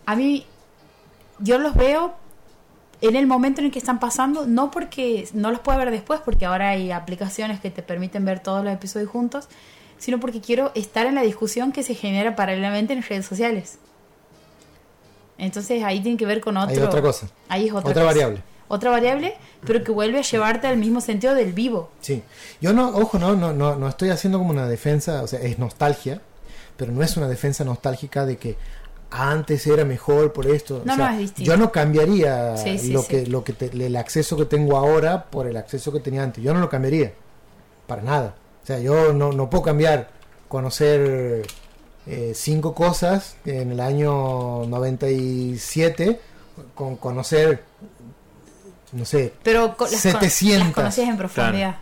a 0.05 0.15
mí 0.15 0.45
yo 1.39 1.57
los 1.59 1.75
veo 1.75 2.13
en 3.01 3.15
el 3.15 3.27
momento 3.27 3.59
en 3.61 3.65
el 3.67 3.71
que 3.71 3.79
están 3.79 3.99
pasando, 3.99 4.47
no 4.47 4.71
porque 4.71 5.27
no 5.33 5.51
los 5.51 5.59
pueda 5.59 5.77
ver 5.77 5.91
después, 5.91 6.19
porque 6.23 6.45
ahora 6.45 6.69
hay 6.69 6.91
aplicaciones 6.91 7.59
que 7.59 7.69
te 7.69 7.83
permiten 7.83 8.23
ver 8.25 8.39
todos 8.39 8.63
los 8.63 8.73
episodios 8.73 9.09
juntos, 9.09 9.49
sino 9.99 10.19
porque 10.19 10.41
quiero 10.41 10.71
estar 10.75 11.05
en 11.05 11.15
la 11.15 11.21
discusión 11.21 11.71
que 11.73 11.83
se 11.83 11.93
genera 11.93 12.35
paralelamente 12.35 12.93
en 12.93 13.03
redes 13.03 13.25
sociales. 13.25 13.79
Entonces 15.37 15.83
ahí 15.83 15.99
tiene 16.01 16.17
que 16.17 16.25
ver 16.25 16.41
con 16.41 16.57
otro. 16.57 16.75
Hay 16.75 16.81
otra 16.81 17.01
cosa. 17.01 17.27
Ahí 17.49 17.67
es 17.67 17.71
otra, 17.73 17.91
Otra 17.91 18.03
cosa. 18.03 18.05
variable. 18.05 18.43
Otra 18.69 18.91
variable, 18.91 19.35
pero 19.65 19.81
que 19.83 19.91
vuelve 19.91 20.19
a 20.19 20.23
llevarte 20.23 20.67
al 20.67 20.77
mismo 20.77 20.99
sentido 20.99 21.33
del 21.35 21.53
vivo. 21.53 21.89
Sí, 22.01 22.21
yo 22.59 22.73
no, 22.73 22.89
ojo, 22.89 23.17
no, 23.17 23.33
no, 23.35 23.53
no, 23.53 23.75
no 23.75 23.87
estoy 23.87 24.09
haciendo 24.09 24.39
como 24.39 24.49
una 24.51 24.67
defensa, 24.67 25.23
o 25.23 25.27
sea, 25.27 25.39
es 25.39 25.57
nostalgia, 25.57 26.21
pero 26.75 26.91
no 26.91 27.01
es 27.01 27.15
una 27.15 27.29
defensa 27.29 27.63
nostálgica 27.63 28.25
de 28.25 28.35
que 28.37 28.57
antes 29.09 29.65
era 29.67 29.85
mejor 29.85 30.33
por 30.33 30.47
esto. 30.47 30.81
No, 30.83 30.93
o 30.93 30.95
sea, 30.97 31.07
no, 31.07 31.13
es 31.13 31.19
distinto. 31.19 31.49
Yo 31.51 31.55
no 31.57 31.71
cambiaría 31.71 32.57
Sí, 32.57 32.77
sí, 32.77 32.91
lo 32.91 33.03
sí. 33.03 33.07
que, 33.07 33.25
lo 33.27 33.41
que 33.45 33.53
te- 33.53 33.67
el 33.85 33.95
acceso 33.95 34.35
que 34.35 34.43
tengo 34.43 34.75
ahora 34.75 35.23
por 35.25 35.47
el 35.47 35.55
acceso 35.55 35.93
que 35.93 36.01
tenía 36.01 36.23
antes. 36.23 36.43
Yo 36.43 36.53
no 36.53 36.59
lo 36.59 36.67
cambiaría, 36.67 37.13
para 37.87 38.01
nada. 38.01 38.35
O 38.63 38.65
sea, 38.67 38.79
yo 38.79 39.13
no, 39.13 39.31
no 39.31 39.49
puedo 39.49 39.63
cambiar 39.63 40.09
conocer 40.49 41.45
eh, 42.07 42.31
cinco 42.35 42.73
cosas 42.73 43.35
en 43.45 43.71
el 43.71 43.79
año 43.79 44.65
97 44.65 46.19
con 46.73 46.95
conocer, 46.95 47.63
no 48.93 49.05
sé, 49.05 49.33
Pero 49.43 49.75
co- 49.77 49.83
las, 49.85 49.91
con- 50.01 50.11
700. 50.11 50.65
las 50.67 50.73
conocías 50.73 51.09
en 51.09 51.17
profundidad. 51.17 51.77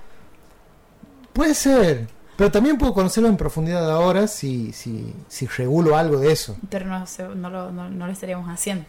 Puede 1.33 1.53
ser, 1.53 2.07
pero 2.37 2.51
también 2.51 2.77
puedo 2.77 2.93
conocerlo 2.93 3.29
en 3.29 3.37
profundidad 3.37 3.89
ahora 3.91 4.27
si, 4.27 4.71
si, 4.73 5.13
si 5.27 5.47
regulo 5.47 5.95
algo 5.97 6.17
de 6.19 6.31
eso. 6.31 6.55
Pero 6.69 6.85
no, 6.87 7.05
no, 7.35 7.49
lo, 7.49 7.71
no, 7.71 7.89
no 7.89 8.05
lo 8.07 8.11
estaríamos 8.11 8.49
haciendo. 8.49 8.85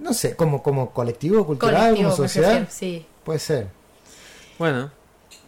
No 0.00 0.14
sé, 0.14 0.34
como, 0.36 0.62
como 0.62 0.90
colectivo, 0.90 1.44
cultural, 1.46 1.82
Colectivo, 1.94 2.10
como 2.10 2.16
sociedad, 2.16 2.66
sí. 2.70 3.06
puede 3.24 3.38
ser. 3.38 3.68
Bueno, 4.58 4.90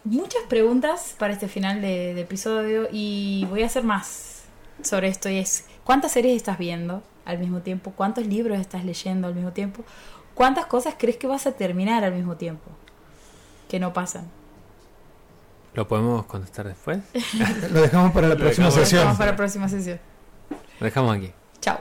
Muchas 0.05 0.43
preguntas 0.47 1.13
para 1.17 1.33
este 1.33 1.47
final 1.49 1.81
de, 1.81 2.13
de 2.13 2.21
episodio 2.21 2.87
y 2.91 3.45
voy 3.49 3.63
a 3.63 3.65
hacer 3.65 3.83
más 3.83 4.38
sobre 4.83 5.07
esto 5.07 5.29
y 5.29 5.37
es 5.37 5.65
¿cuántas 5.83 6.11
series 6.11 6.35
estás 6.35 6.57
viendo 6.57 7.03
al 7.25 7.39
mismo 7.39 7.59
tiempo? 7.59 7.91
¿Cuántos 7.95 8.25
libros 8.25 8.59
estás 8.59 8.83
leyendo 8.85 9.27
al 9.27 9.35
mismo 9.35 9.51
tiempo? 9.51 9.83
¿Cuántas 10.33 10.65
cosas 10.67 10.95
crees 10.97 11.17
que 11.17 11.27
vas 11.27 11.45
a 11.47 11.51
terminar 11.53 12.03
al 12.03 12.13
mismo 12.13 12.35
tiempo? 12.37 12.69
Que 13.67 13.79
no 13.79 13.93
pasan. 13.93 14.27
¿lo 15.75 15.87
podemos 15.87 16.25
contestar 16.25 16.67
después? 16.67 16.99
Lo 17.71 17.81
dejamos 17.81 18.11
para 18.11 18.27
la 18.27 18.33
Lo 18.33 18.39
próxima 18.39 18.67
dejamos. 18.67 18.89
sesión. 18.89 19.17
Para 19.17 19.31
la 19.31 19.37
próxima 19.37 19.69
sesión. 19.69 19.99
Lo 20.79 20.85
dejamos 20.85 21.15
aquí. 21.15 21.31
Chao. 21.61 21.79